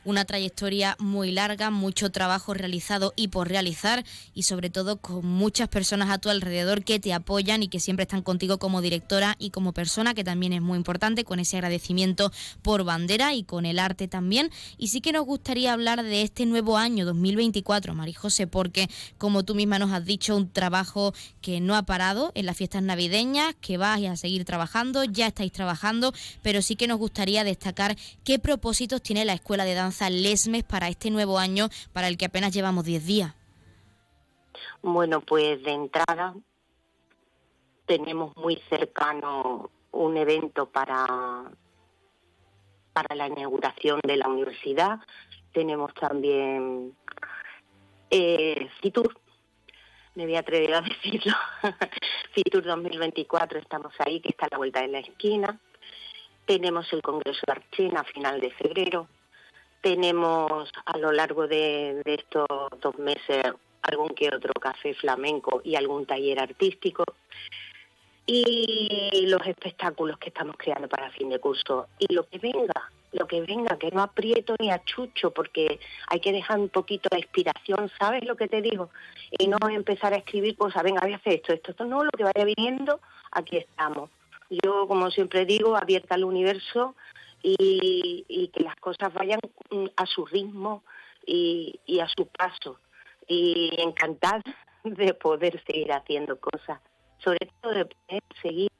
Una 0.04 0.24
trayectoria 0.24 0.96
muy 0.98 1.30
larga, 1.30 1.70
mucho 1.70 2.10
trabajo 2.10 2.54
realizado 2.54 3.12
y 3.16 3.28
por 3.28 3.48
realizar 3.48 4.04
y 4.34 4.42
sobre 4.42 4.70
todo 4.70 5.00
con 5.00 5.24
muchas 5.24 5.68
personas 5.68 6.10
a 6.10 6.18
tu 6.18 6.28
alrededor 6.28 6.84
que 6.84 6.98
te 6.98 7.12
apoyan 7.12 7.62
y 7.62 7.68
que 7.68 7.80
siempre 7.80 8.02
están 8.02 8.22
contigo 8.22 8.58
como 8.58 8.80
directora 8.80 9.36
y 9.38 9.50
como 9.50 9.72
persona, 9.72 10.14
que 10.14 10.24
también 10.24 10.52
es 10.52 10.62
muy 10.62 10.76
importante, 10.76 11.24
con 11.24 11.38
ese 11.38 11.56
agradecimiento 11.56 12.32
por 12.62 12.84
bandera 12.84 13.34
y 13.34 13.44
con 13.44 13.66
el 13.66 13.78
arte 13.78 14.08
también. 14.08 14.50
Y 14.76 14.88
sí 14.88 15.00
que 15.00 15.12
nos 15.12 15.24
gustaría 15.24 15.72
hablar 15.72 16.02
de 16.02 16.22
este 16.22 16.46
nuevo 16.46 16.76
año 16.76 17.04
2024, 17.06 17.94
Marijose, 17.94 18.46
porque 18.46 18.88
como 19.18 19.44
tú 19.44 19.54
misma 19.54 19.78
nos 19.78 19.92
has 19.92 20.04
dicho, 20.04 20.36
un 20.36 20.50
trabajo 20.50 21.14
que 21.40 21.60
no 21.60 21.76
ha 21.76 21.82
parado 21.82 22.32
en 22.34 22.46
las 22.46 22.56
fiestas 22.56 22.82
navideñas, 22.82 23.54
que 23.60 23.76
vais 23.76 24.08
a 24.08 24.16
seguir 24.16 24.44
trabajando, 24.44 25.04
ya 25.04 25.28
estáis 25.28 25.52
trabajando, 25.52 26.12
pero 26.42 26.62
sí 26.62 26.76
que 26.76 26.86
nos 26.86 26.98
gustaría 26.98 27.44
destacar 27.44 27.96
qué 28.24 28.38
propósitos 28.38 29.02
tiene 29.02 29.24
la 29.28 29.34
Escuela 29.34 29.64
de 29.64 29.74
Danza 29.74 30.08
Lesmes 30.08 30.64
para 30.64 30.88
este 30.88 31.10
nuevo 31.10 31.38
año, 31.38 31.68
para 31.92 32.08
el 32.08 32.16
que 32.16 32.24
apenas 32.24 32.52
llevamos 32.52 32.84
10 32.84 33.06
días. 33.06 33.34
Bueno, 34.82 35.20
pues 35.20 35.62
de 35.62 35.72
entrada 35.72 36.34
tenemos 37.86 38.34
muy 38.36 38.56
cercano 38.70 39.70
un 39.92 40.16
evento 40.16 40.70
para, 40.70 41.44
para 42.94 43.14
la 43.14 43.26
inauguración 43.26 44.00
de 44.02 44.16
la 44.16 44.28
universidad. 44.28 44.98
Tenemos 45.52 45.92
también 45.94 46.96
eh, 48.10 48.68
FITUR, 48.80 49.14
me 50.14 50.24
voy 50.24 50.36
a 50.36 50.40
atrever 50.40 50.74
a 50.74 50.80
decirlo, 51.02 51.34
FITUR 52.32 52.64
2024, 52.64 53.58
estamos 53.58 53.92
ahí, 53.98 54.20
que 54.20 54.30
está 54.30 54.46
a 54.46 54.48
la 54.52 54.58
vuelta 54.58 54.80
de 54.80 54.88
la 54.88 55.00
esquina. 55.00 55.60
Tenemos 56.46 56.90
el 56.94 57.02
Congreso 57.02 57.40
de 57.46 57.52
Archena 57.52 58.00
a 58.00 58.04
final 58.04 58.40
de 58.40 58.50
febrero. 58.52 59.06
Tenemos 59.80 60.70
a 60.84 60.98
lo 60.98 61.12
largo 61.12 61.46
de, 61.46 62.02
estos 62.04 62.46
dos 62.80 62.98
meses 62.98 63.44
algún 63.82 64.10
que 64.10 64.28
otro 64.34 64.52
café 64.54 64.94
flamenco 64.94 65.62
y 65.64 65.76
algún 65.76 66.04
taller 66.04 66.40
artístico 66.40 67.04
y 68.26 69.24
los 69.28 69.46
espectáculos 69.46 70.18
que 70.18 70.28
estamos 70.28 70.56
creando 70.58 70.88
para 70.88 71.10
fin 71.10 71.30
de 71.30 71.38
curso 71.38 71.86
y 71.98 72.12
lo 72.12 72.28
que 72.28 72.38
venga, 72.38 72.90
lo 73.12 73.26
que 73.26 73.40
venga, 73.40 73.78
que 73.78 73.90
no 73.90 74.02
aprieto 74.02 74.54
ni 74.58 74.70
achucho 74.70 75.30
porque 75.30 75.80
hay 76.08 76.20
que 76.20 76.32
dejar 76.32 76.58
un 76.58 76.68
poquito 76.68 77.08
de 77.10 77.20
inspiración, 77.20 77.90
¿sabes 77.98 78.24
lo 78.24 78.36
que 78.36 78.48
te 78.48 78.60
digo? 78.60 78.90
Y 79.38 79.46
no 79.46 79.56
empezar 79.70 80.12
a 80.12 80.16
escribir 80.16 80.56
cosas, 80.56 80.82
venga, 80.82 81.00
voy 81.02 81.14
a 81.14 81.16
hacer 81.16 81.34
esto, 81.34 81.54
esto, 81.54 81.70
esto 81.70 81.84
no, 81.84 82.04
lo 82.04 82.10
que 82.10 82.24
vaya 82.24 82.44
viniendo, 82.44 83.00
aquí 83.30 83.56
estamos. 83.56 84.10
Yo, 84.50 84.86
como 84.86 85.10
siempre 85.10 85.44
digo, 85.44 85.76
abierta 85.76 86.14
al 86.14 86.24
universo 86.24 86.94
y, 87.42 88.24
y 88.28 88.48
que 88.48 88.64
las 88.64 88.76
cosas 88.76 89.12
vayan 89.14 89.40
mm, 89.70 89.86
a 89.96 90.06
su 90.06 90.26
ritmo 90.26 90.82
y, 91.26 91.80
y 91.86 92.00
a 92.00 92.08
su 92.08 92.26
paso 92.26 92.78
y 93.28 93.70
encantada 93.78 94.42
de 94.84 95.14
poder 95.14 95.62
seguir 95.64 95.92
haciendo 95.92 96.40
cosas, 96.40 96.80
sobre 97.18 97.50
todo 97.60 97.72
de 97.74 97.84
poder 97.84 98.22
seguir 98.42 98.70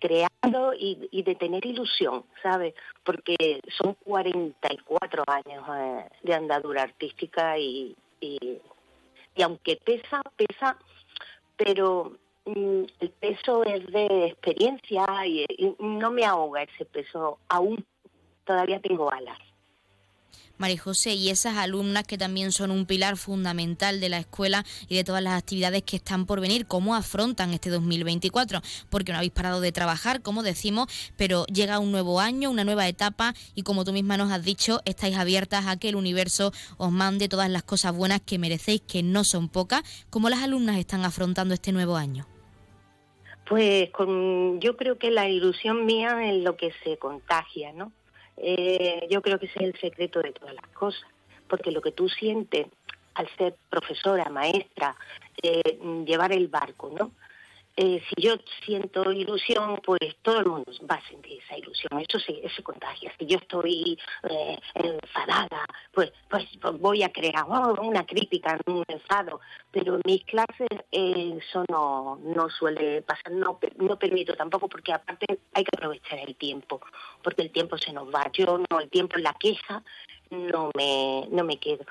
creando 0.00 0.72
y, 0.74 1.22
de 1.22 1.34
tener 1.34 1.64
ilusión, 1.66 2.24
¿sabes? 2.42 2.74
Porque 3.04 3.60
son 3.76 3.94
44 4.04 5.24
años 5.26 5.64
eh, 5.76 6.08
de 6.22 6.34
andadura 6.34 6.84
artística 6.84 7.58
y, 7.58 7.94
y, 8.18 8.58
aunque 9.42 9.76
pesa, 9.76 10.22
pesa, 10.36 10.78
pero 11.56 12.16
mm, 12.46 12.84
el 13.00 13.10
peso 13.10 13.62
es 13.64 13.86
de 13.92 14.28
experiencia 14.28 15.04
y 15.26 15.46
no 15.78 16.10
me 16.10 16.24
ahoga 16.24 16.62
ese 16.62 16.86
peso, 16.86 17.38
aún 17.48 17.84
todavía 18.50 18.80
tengo 18.80 19.12
alas. 19.12 19.38
María 20.58 20.78
José, 20.78 21.14
y 21.14 21.30
esas 21.30 21.56
alumnas 21.56 22.04
que 22.04 22.18
también 22.18 22.52
son 22.52 22.70
un 22.70 22.84
pilar 22.84 23.16
fundamental 23.16 23.98
de 23.98 24.10
la 24.10 24.18
escuela 24.18 24.64
y 24.88 24.96
de 24.96 25.04
todas 25.04 25.22
las 25.22 25.38
actividades 25.38 25.84
que 25.84 25.96
están 25.96 26.26
por 26.26 26.40
venir, 26.40 26.66
¿cómo 26.66 26.94
afrontan 26.94 27.54
este 27.54 27.70
2024? 27.70 28.60
Porque 28.90 29.12
no 29.12 29.18
habéis 29.18 29.32
parado 29.32 29.62
de 29.62 29.72
trabajar, 29.72 30.20
como 30.20 30.42
decimos, 30.42 30.88
pero 31.16 31.46
llega 31.46 31.78
un 31.78 31.92
nuevo 31.92 32.20
año, 32.20 32.50
una 32.50 32.64
nueva 32.64 32.88
etapa 32.88 33.32
y 33.54 33.62
como 33.62 33.84
tú 33.84 33.92
misma 33.92 34.18
nos 34.18 34.32
has 34.32 34.44
dicho, 34.44 34.80
estáis 34.84 35.16
abiertas 35.16 35.66
a 35.66 35.78
que 35.78 35.88
el 35.88 35.96
universo 35.96 36.52
os 36.76 36.90
mande 36.90 37.28
todas 37.28 37.48
las 37.48 37.62
cosas 37.62 37.96
buenas 37.96 38.20
que 38.20 38.38
merecéis, 38.38 38.82
que 38.82 39.02
no 39.02 39.24
son 39.24 39.48
pocas. 39.48 39.82
¿Cómo 40.10 40.28
las 40.28 40.42
alumnas 40.42 40.76
están 40.76 41.04
afrontando 41.06 41.54
este 41.54 41.72
nuevo 41.72 41.96
año? 41.96 42.26
Pues 43.48 43.90
con, 43.92 44.60
yo 44.60 44.76
creo 44.76 44.98
que 44.98 45.10
la 45.10 45.28
ilusión 45.28 45.86
mía 45.86 46.30
es 46.30 46.44
lo 46.44 46.56
que 46.56 46.72
se 46.84 46.98
contagia, 46.98 47.72
¿no? 47.72 47.92
Eh, 48.42 49.06
yo 49.10 49.20
creo 49.20 49.38
que 49.38 49.46
ese 49.46 49.58
es 49.58 49.74
el 49.74 49.80
secreto 49.80 50.20
de 50.20 50.32
todas 50.32 50.54
las 50.54 50.66
cosas, 50.68 51.06
porque 51.48 51.70
lo 51.70 51.82
que 51.82 51.92
tú 51.92 52.08
sientes 52.08 52.66
al 53.14 53.28
ser 53.36 53.54
profesora, 53.68 54.30
maestra, 54.30 54.96
eh, 55.42 55.78
llevar 56.06 56.32
el 56.32 56.48
barco, 56.48 56.90
¿no? 56.98 57.10
Eh, 57.76 58.02
si 58.08 58.22
yo 58.22 58.34
siento 58.64 59.10
ilusión, 59.12 59.80
pues 59.84 60.00
todo 60.22 60.40
el 60.40 60.46
mundo 60.46 60.72
va 60.90 60.96
a 60.96 61.08
sentir 61.08 61.40
esa 61.42 61.56
ilusión, 61.56 62.00
eso 62.00 62.18
se, 62.18 62.44
eso 62.44 62.62
contagia. 62.62 63.12
Si 63.18 63.26
yo 63.26 63.38
estoy 63.38 63.98
eh, 64.28 64.58
enfadada, 64.74 65.64
pues, 65.92 66.12
pues, 66.28 66.46
pues 66.60 66.78
voy 66.78 67.02
a 67.02 67.12
crear 67.12 67.44
oh, 67.48 67.74
una 67.82 68.04
crítica, 68.04 68.58
un 68.66 68.84
enfado, 68.88 69.40
pero 69.70 69.94
en 69.94 70.02
mis 70.04 70.24
clases 70.24 70.68
eh, 70.92 71.38
eso 71.38 71.64
no, 71.70 72.18
no 72.22 72.50
suele 72.50 73.02
pasar, 73.02 73.32
no, 73.32 73.58
no 73.76 73.98
permito 73.98 74.34
tampoco, 74.34 74.68
porque 74.68 74.92
aparte 74.92 75.26
hay 75.54 75.64
que 75.64 75.76
aprovechar 75.76 76.18
el 76.18 76.34
tiempo, 76.36 76.80
porque 77.22 77.42
el 77.42 77.50
tiempo 77.50 77.78
se 77.78 77.92
nos 77.92 78.08
va. 78.12 78.30
Yo 78.32 78.58
no, 78.70 78.80
el 78.80 78.90
tiempo 78.90 79.16
en 79.16 79.22
la 79.22 79.34
queja 79.34 79.82
no 80.30 80.70
me, 80.74 81.26
no 81.30 81.44
me 81.44 81.58
quedo. 81.58 81.84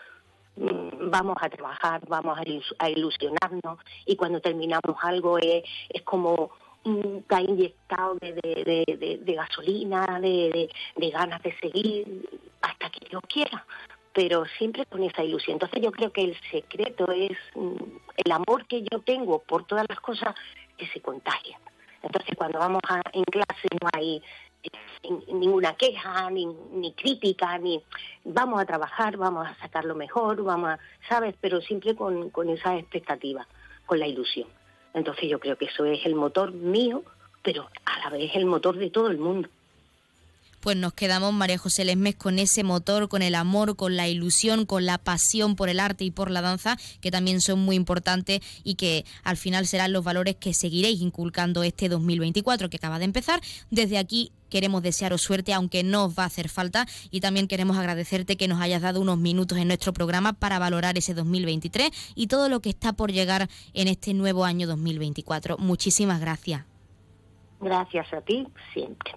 Mm, 0.59 1.09
vamos 1.09 1.37
a 1.39 1.49
trabajar, 1.49 2.01
vamos 2.09 2.37
a 2.79 2.89
ilusionarnos 2.89 3.79
y 4.05 4.17
cuando 4.17 4.41
terminamos 4.41 4.97
algo 5.01 5.37
es, 5.37 5.63
es 5.87 6.01
como 6.01 6.51
está 6.83 7.41
inyectado 7.41 8.15
de, 8.15 9.21
de, 9.21 9.33
gasolina, 9.33 10.19
de, 10.19 10.69
ganas 11.13 11.41
de 11.43 11.55
seguir 11.59 12.27
hasta 12.61 12.89
que 12.89 13.07
Dios 13.09 13.21
quiera, 13.31 13.65
pero 14.11 14.43
siempre 14.57 14.85
con 14.85 15.01
esa 15.03 15.23
ilusión. 15.23 15.55
Entonces 15.55 15.81
yo 15.81 15.91
creo 15.91 16.11
que 16.11 16.23
el 16.23 16.37
secreto 16.51 17.09
es 17.09 17.37
mm, 17.55 17.75
el 18.17 18.31
amor 18.31 18.65
que 18.67 18.81
yo 18.81 18.99
tengo 18.99 19.39
por 19.39 19.65
todas 19.65 19.85
las 19.87 20.01
cosas 20.01 20.35
que 20.77 20.87
se 20.87 20.99
contagia. 20.99 21.57
Entonces 22.03 22.35
cuando 22.35 22.59
vamos 22.59 22.81
a, 22.89 23.01
en 23.13 23.23
clase 23.23 23.67
no 23.81 23.89
hay 23.93 24.21
ninguna 25.31 25.75
queja, 25.75 26.29
ni, 26.29 26.93
crítica, 26.93 27.57
ni 27.57 27.81
vamos 28.23 28.61
a 28.61 28.65
trabajar, 28.65 29.17
vamos 29.17 29.47
a 29.47 29.55
sacarlo 29.55 29.95
mejor, 29.95 30.43
vamos 30.43 30.71
a, 30.71 30.79
¿sabes? 31.07 31.35
Pero 31.39 31.61
siempre 31.61 31.95
con, 31.95 32.29
con 32.29 32.49
esa 32.49 32.77
expectativa, 32.77 33.47
con 33.85 33.99
la 33.99 34.07
ilusión. 34.07 34.47
Entonces 34.93 35.29
yo 35.29 35.39
creo 35.39 35.57
que 35.57 35.65
eso 35.65 35.85
es 35.85 36.05
el 36.05 36.15
motor 36.15 36.51
mío, 36.51 37.03
pero 37.43 37.69
a 37.85 37.99
la 37.99 38.09
vez 38.09 38.31
el 38.35 38.45
motor 38.45 38.77
de 38.77 38.89
todo 38.89 39.09
el 39.09 39.17
mundo 39.17 39.49
pues 40.59 40.77
nos 40.77 40.93
quedamos, 40.93 41.33
María 41.33 41.57
José 41.57 41.85
Lesmes, 41.85 42.15
con 42.15 42.39
ese 42.39 42.63
motor, 42.63 43.09
con 43.09 43.21
el 43.21 43.35
amor, 43.35 43.75
con 43.75 43.95
la 43.95 44.07
ilusión, 44.07 44.65
con 44.65 44.85
la 44.85 44.97
pasión 44.97 45.55
por 45.55 45.69
el 45.69 45.79
arte 45.79 46.03
y 46.03 46.11
por 46.11 46.31
la 46.31 46.41
danza, 46.41 46.77
que 47.01 47.11
también 47.11 47.41
son 47.41 47.59
muy 47.59 47.75
importantes 47.75 48.41
y 48.63 48.75
que 48.75 49.05
al 49.23 49.37
final 49.37 49.67
serán 49.67 49.93
los 49.93 50.03
valores 50.03 50.35
que 50.35 50.53
seguiréis 50.53 51.01
inculcando 51.01 51.63
este 51.63 51.89
2024 51.89 52.69
que 52.69 52.77
acaba 52.77 52.99
de 52.99 53.05
empezar. 53.05 53.41
Desde 53.69 53.97
aquí 53.97 54.31
queremos 54.49 54.81
desearos 54.81 55.21
suerte, 55.21 55.53
aunque 55.53 55.83
no 55.83 56.05
os 56.05 56.17
va 56.17 56.23
a 56.23 56.27
hacer 56.27 56.49
falta, 56.49 56.85
y 57.11 57.21
también 57.21 57.47
queremos 57.47 57.77
agradecerte 57.77 58.35
que 58.35 58.47
nos 58.47 58.59
hayas 58.59 58.81
dado 58.81 58.99
unos 58.99 59.17
minutos 59.17 59.57
en 59.57 59.67
nuestro 59.67 59.93
programa 59.93 60.33
para 60.33 60.59
valorar 60.59 60.97
ese 60.97 61.13
2023 61.13 61.91
y 62.15 62.27
todo 62.27 62.49
lo 62.49 62.59
que 62.59 62.69
está 62.69 62.93
por 62.93 63.11
llegar 63.11 63.47
en 63.73 63.87
este 63.87 64.13
nuevo 64.13 64.45
año 64.45 64.67
2024. 64.67 65.57
Muchísimas 65.57 66.19
gracias. 66.19 66.65
Gracias 67.61 68.11
a 68.13 68.21
ti 68.21 68.47
siempre. 68.73 69.13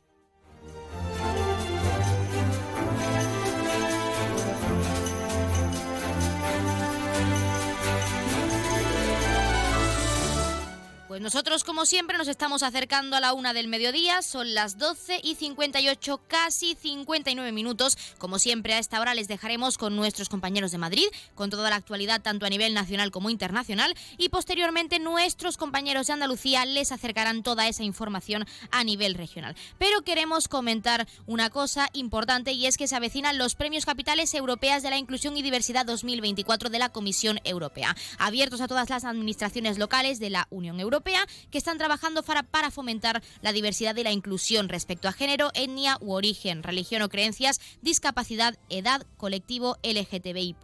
Pues 11.13 11.21
nosotros, 11.21 11.63
como 11.63 11.85
siempre, 11.85 12.17
nos 12.17 12.27
estamos 12.27 12.63
acercando 12.63 13.19
a 13.19 13.21
la 13.21 13.35
una 13.35 13.53
del 13.53 13.69
mediodía. 13.69 14.23
Son 14.23 14.55
las 14.55 14.79
12 14.79 15.21
y 15.23 15.35
58, 15.35 16.23
casi 16.27 16.75
59 16.75 17.53
minutos. 17.53 17.99
Como 18.17 18.39
siempre, 18.39 18.73
a 18.73 18.79
esta 18.79 18.99
hora 18.99 19.13
les 19.13 19.29
dejaremos 19.29 19.77
con 19.77 19.95
nuestros 19.95 20.31
compañeros 20.31 20.71
de 20.71 20.79
Madrid, 20.79 21.05
con 21.35 21.51
toda 21.51 21.69
la 21.69 21.77
actualidad, 21.77 22.23
tanto 22.23 22.47
a 22.47 22.49
nivel 22.49 22.73
nacional 22.73 23.11
como 23.11 23.29
internacional. 23.29 23.95
Y 24.17 24.31
posteriormente, 24.31 25.01
nuestros 25.01 25.59
compañeros 25.59 26.07
de 26.07 26.15
Andalucía 26.15 26.65
les 26.65 26.93
acercarán 26.93 27.43
toda 27.43 27.69
esa 27.69 27.85
información 27.85 28.47
a 28.71 28.83
nivel 28.83 29.13
regional. 29.13 29.55
Pero 29.77 30.01
queremos 30.05 30.49
comentar 30.49 31.07
una 31.27 31.51
cosa 31.51 31.91
importante 31.93 32.53
y 32.53 32.65
es 32.65 32.79
que 32.79 32.89
se 32.89 32.97
avecinan 32.97 33.37
los 33.37 33.55
premios 33.55 33.85
capitales 33.85 34.33
europeas 34.33 34.83
de 34.83 34.89
la 34.89 34.97
inclusión 34.97 35.37
y 35.37 35.43
diversidad 35.43 35.85
2024 35.85 36.71
de 36.71 36.79
la 36.79 36.89
Comisión 36.89 37.39
Europea, 37.45 37.95
abiertos 38.17 38.63
a 38.63 38.67
todas 38.67 38.89
las 38.89 39.05
administraciones 39.05 39.77
locales 39.77 40.19
de 40.19 40.31
la 40.31 40.47
Unión 40.49 40.81
Europea 40.81 41.02
Europea 41.03 41.27
que 41.51 41.59
están 41.59 41.79
trabajando 41.79 42.23
para, 42.23 42.71
fomentar 42.71 43.23
la 43.41 43.53
diversidad 43.53 43.97
y 43.97 44.05
la 44.05 44.13
inclusión 44.13 44.69
respecto 44.69 45.09
a 45.09 45.13
género, 45.13 45.51
etnia 45.55 45.99
u 46.01 46.13
origen, 46.13 46.63
religión 46.63 47.03
o 47.03 47.09
creencias, 47.09 47.61
discapacidad, 47.81 48.57
edad, 48.69 49.05
colectivo 49.17 49.79
LGTBI+. 49.83 50.55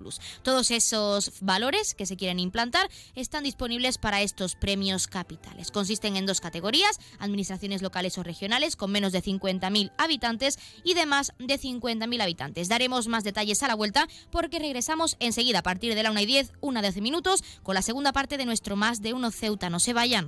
Todos 0.43 0.71
esos 0.71 1.33
valores 1.41 1.95
que 1.95 2.07
se 2.07 2.17
quieren 2.17 2.39
implantar 2.39 2.89
están 3.17 3.43
disponibles 3.43 3.99
para 3.99 4.23
estos 4.23 4.55
premios 4.55 5.09
capitales. 5.09 5.73
Consisten 5.73 6.17
en 6.17 6.27
dos 6.27 6.41
categorías, 6.41 7.01
administraciones 7.19 7.83
locales 7.83 8.17
o 8.17 8.23
regionales 8.23 8.77
con 8.77 8.93
menos 8.93 9.11
de 9.11 9.23
50.000 9.23 9.93
habitantes 9.99 10.59
y 10.85 10.95
de 10.95 11.07
más 11.07 11.33
de 11.41 11.59
50.000 11.59 12.23
habitantes. 12.23 12.69
Daremos 12.69 13.09
más 13.09 13.25
detalles 13.25 13.63
a 13.65 13.69
la 13.69 13.75
vuelta 13.75 14.07
porque 14.31 14.61
regresamos 14.61 15.17
enseguida 15.19 15.59
a 15.61 15.63
partir 15.63 15.97
de 15.97 16.03
la 16.05 16.13
1 16.13 16.21
y 16.21 16.27
10, 16.27 16.53
una 16.61 16.81
de 16.81 16.89
12 16.89 17.01
minutos, 17.01 17.43
con 17.65 17.75
la 17.75 17.83
segunda 17.83 18.13
parte 18.13 18.37
de 18.37 18.47
nuestro 18.47 18.77
Más 18.77 19.03
de 19.03 19.15
Uno 19.15 19.33
Ceuta. 19.33 19.71
No 19.71 19.81
se 19.81 19.93
vayan. 19.93 20.28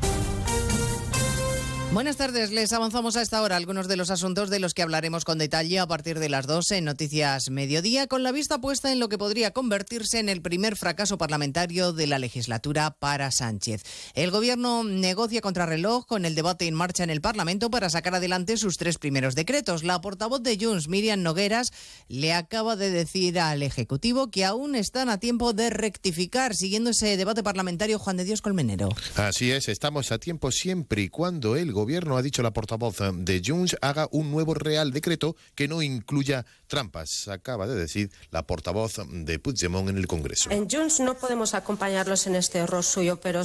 Buenas 1.93 2.15
tardes, 2.15 2.51
les 2.51 2.71
avanzamos 2.71 3.17
a 3.17 3.21
esta 3.21 3.41
hora 3.41 3.57
algunos 3.57 3.89
de 3.89 3.97
los 3.97 4.11
asuntos 4.11 4.49
de 4.49 4.59
los 4.59 4.73
que 4.73 4.81
hablaremos 4.81 5.25
con 5.25 5.37
detalle 5.37 5.77
a 5.77 5.87
partir 5.87 6.19
de 6.19 6.29
las 6.29 6.47
12 6.47 6.77
en 6.77 6.85
Noticias 6.85 7.49
Mediodía, 7.49 8.07
con 8.07 8.23
la 8.23 8.31
vista 8.31 8.61
puesta 8.61 8.93
en 8.93 9.01
lo 9.01 9.09
que 9.09 9.17
podría 9.17 9.51
convertirse 9.51 10.19
en 10.19 10.29
el 10.29 10.41
primer 10.41 10.77
fracaso 10.77 11.17
parlamentario 11.17 11.91
de 11.91 12.07
la 12.07 12.17
legislatura 12.17 12.91
para 12.97 13.29
Sánchez. 13.29 13.83
El 14.13 14.31
Gobierno 14.31 14.85
negocia 14.85 15.41
contrarreloj 15.41 16.05
con 16.05 16.23
el 16.23 16.33
debate 16.33 16.65
en 16.65 16.75
marcha 16.75 17.03
en 17.03 17.09
el 17.09 17.19
Parlamento 17.19 17.69
para 17.69 17.89
sacar 17.89 18.15
adelante 18.15 18.55
sus 18.55 18.77
tres 18.77 18.97
primeros 18.97 19.35
decretos. 19.35 19.83
La 19.83 19.99
portavoz 19.99 20.41
de 20.41 20.57
Junts, 20.57 20.87
Miriam 20.87 21.21
Nogueras, 21.21 21.73
le 22.07 22.31
acaba 22.31 22.77
de 22.77 22.89
decir 22.89 23.37
al 23.37 23.63
Ejecutivo 23.63 24.31
que 24.31 24.45
aún 24.45 24.75
están 24.75 25.09
a 25.09 25.19
tiempo 25.19 25.51
de 25.51 25.69
rectificar, 25.69 26.55
siguiendo 26.55 26.91
ese 26.91 27.17
debate 27.17 27.43
parlamentario 27.43 27.99
Juan 27.99 28.15
de 28.15 28.23
Dios 28.23 28.41
Colmenero. 28.41 28.87
Así 29.17 29.51
es, 29.51 29.67
estamos 29.67 30.13
a 30.13 30.19
tiempo 30.19 30.53
siempre 30.53 31.01
y 31.01 31.09
cuando 31.09 31.57
el 31.57 31.73
gobierno, 31.81 32.15
ha 32.15 32.21
dicho 32.21 32.43
la 32.43 32.51
portavoz 32.51 32.97
de 33.13 33.41
Junts, 33.43 33.75
haga 33.81 34.07
un 34.11 34.29
nuevo 34.29 34.53
Real 34.53 34.91
Decreto 34.91 35.35
que 35.55 35.67
no 35.67 35.81
incluya 35.81 36.45
trampas, 36.67 37.27
acaba 37.27 37.65
de 37.67 37.75
decir 37.75 38.11
la 38.29 38.45
portavoz 38.45 39.01
de 39.09 39.39
Puigdemont 39.39 39.89
en 39.89 39.97
el 39.97 40.05
Congreso. 40.05 40.51
En 40.51 40.69
Junts 40.69 40.99
no 40.99 41.15
podemos 41.15 41.53
acompañarlos 41.53 42.27
en 42.27 42.35
este 42.35 42.59
error 42.59 42.83
suyo, 42.83 43.19
pero 43.19 43.41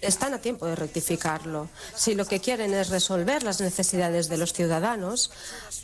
están 0.00 0.34
a 0.34 0.38
tiempo 0.38 0.66
de 0.66 0.76
rectificarlo. 0.76 1.68
Si 1.96 2.14
lo 2.14 2.24
que 2.26 2.40
quieren 2.40 2.72
es 2.74 2.88
resolver 2.90 3.42
las 3.42 3.60
necesidades 3.60 4.28
de 4.28 4.38
los 4.38 4.52
ciudadanos, 4.52 5.32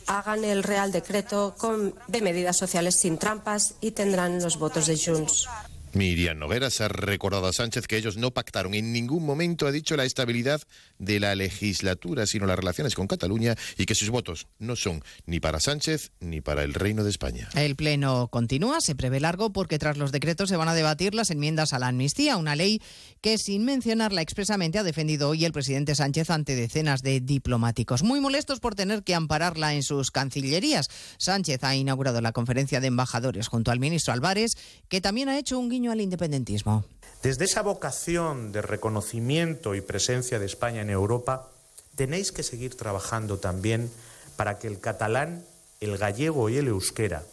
hagan 0.07 0.43
el 0.45 0.63
Real 0.63 0.91
Decreto 0.91 1.55
con, 1.57 1.93
de 2.07 2.21
medidas 2.21 2.55
sociales 2.55 2.95
sin 2.95 3.17
trampas 3.17 3.75
y 3.81 3.91
tendrán 3.91 4.41
los 4.41 4.57
votos 4.57 4.87
de 4.87 4.97
Junts. 4.97 5.47
Miriam 5.93 6.37
Nogueras 6.37 6.81
ha 6.81 6.89
recordado 6.89 7.47
a 7.47 7.53
Sánchez 7.53 7.87
que 7.87 7.97
ellos 7.97 8.17
no 8.17 8.31
pactaron 8.31 8.73
en 8.73 8.93
ningún 8.93 9.25
momento, 9.25 9.67
ha 9.67 9.71
dicho, 9.71 9.95
la 9.95 10.05
estabilidad 10.05 10.61
de 10.99 11.19
la 11.19 11.35
legislatura, 11.35 12.25
sino 12.25 12.45
las 12.45 12.57
relaciones 12.57 12.95
con 12.95 13.07
Cataluña 13.07 13.55
y 13.77 13.85
que 13.85 13.95
sus 13.95 14.09
votos 14.09 14.47
no 14.59 14.75
son 14.75 15.03
ni 15.25 15.39
para 15.39 15.59
Sánchez 15.59 16.11
ni 16.19 16.41
para 16.41 16.63
el 16.63 16.73
Reino 16.73 17.03
de 17.03 17.09
España. 17.09 17.49
El 17.55 17.75
Pleno 17.75 18.27
continúa, 18.29 18.81
se 18.81 18.95
prevé 18.95 19.19
largo 19.19 19.51
porque 19.51 19.79
tras 19.79 19.97
los 19.97 20.11
decretos 20.11 20.49
se 20.49 20.57
van 20.57 20.69
a 20.69 20.73
debatir 20.73 21.13
las 21.13 21.31
enmiendas 21.31 21.73
a 21.73 21.79
la 21.79 21.87
amnistía, 21.87 22.37
una 22.37 22.55
ley 22.55 22.81
que 23.21 23.37
sin 23.37 23.65
mencionarla 23.65 24.21
expresamente 24.21 24.79
ha 24.79 24.83
defendido 24.83 25.29
hoy 25.29 25.45
el 25.45 25.51
presidente 25.51 25.95
Sánchez 25.95 26.29
ante 26.29 26.55
decenas 26.55 27.01
de 27.01 27.19
diplomáticos, 27.19 28.03
muy 28.03 28.19
molestos 28.19 28.59
por 28.59 28.75
tener 28.75 29.03
que 29.03 29.15
ampararla 29.15 29.73
en 29.73 29.83
sus 29.83 30.11
cancillerías. 30.11 30.89
Sánchez 31.17 31.63
ha 31.63 31.75
inaugurado 31.75 32.21
la 32.21 32.31
conferencia 32.31 32.79
de 32.79 32.87
embajadores 32.87 33.47
junto 33.47 33.71
al 33.71 33.79
ministro 33.79 34.13
Álvarez, 34.13 34.57
que 34.89 35.01
también 35.01 35.29
ha 35.29 35.37
hecho 35.37 35.59
un 35.59 35.69
guiño 35.69 35.91
al 35.91 36.01
independentismo. 36.01 36.85
Desde 37.23 37.45
esa 37.45 37.61
vocación 37.61 38.51
de 38.51 38.61
reconocimiento 38.61 39.75
y 39.75 39.81
presencia 39.81 40.39
de 40.39 40.45
España 40.45 40.81
en 40.81 40.89
Europa, 40.89 41.49
tenéis 41.95 42.31
que 42.31 42.43
seguir 42.43 42.77
trabajando 42.77 43.37
también 43.37 43.91
para 44.35 44.59
que 44.59 44.67
el 44.67 44.79
catalán, 44.79 45.43
el 45.81 45.97
gallego 45.97 46.49
y 46.49 46.57
el 46.57 46.67
euskera, 46.67 47.23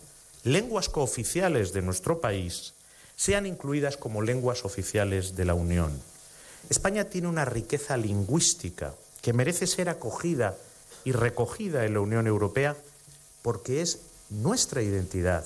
lenguas 0.43 0.89
cooficiales 0.89 1.73
de 1.73 1.83
nuestro 1.83 2.21
país, 2.21 2.75
sean 3.17 3.47
incluidas 3.47 3.97
como 3.97 4.23
lenguas 4.23 4.65
oficiales 4.65 5.37
de 5.37 5.45
la 5.45 5.55
Unión. 5.55 6.01
España 6.71 7.05
tiene 7.05 7.29
una 7.29 7.45
riqueza 7.45 7.97
lingüística 7.97 8.95
que 9.21 9.33
merece 9.33 9.67
ser 9.67 9.89
acogida 9.89 10.57
y 11.05 11.13
recogida 11.13 11.85
en 11.85 11.95
la 11.95 12.01
Unión 12.01 12.27
Europea 12.27 12.77
porque 13.43 13.83
es 13.83 14.01
nuestra 14.31 14.83
identidad, 14.83 15.45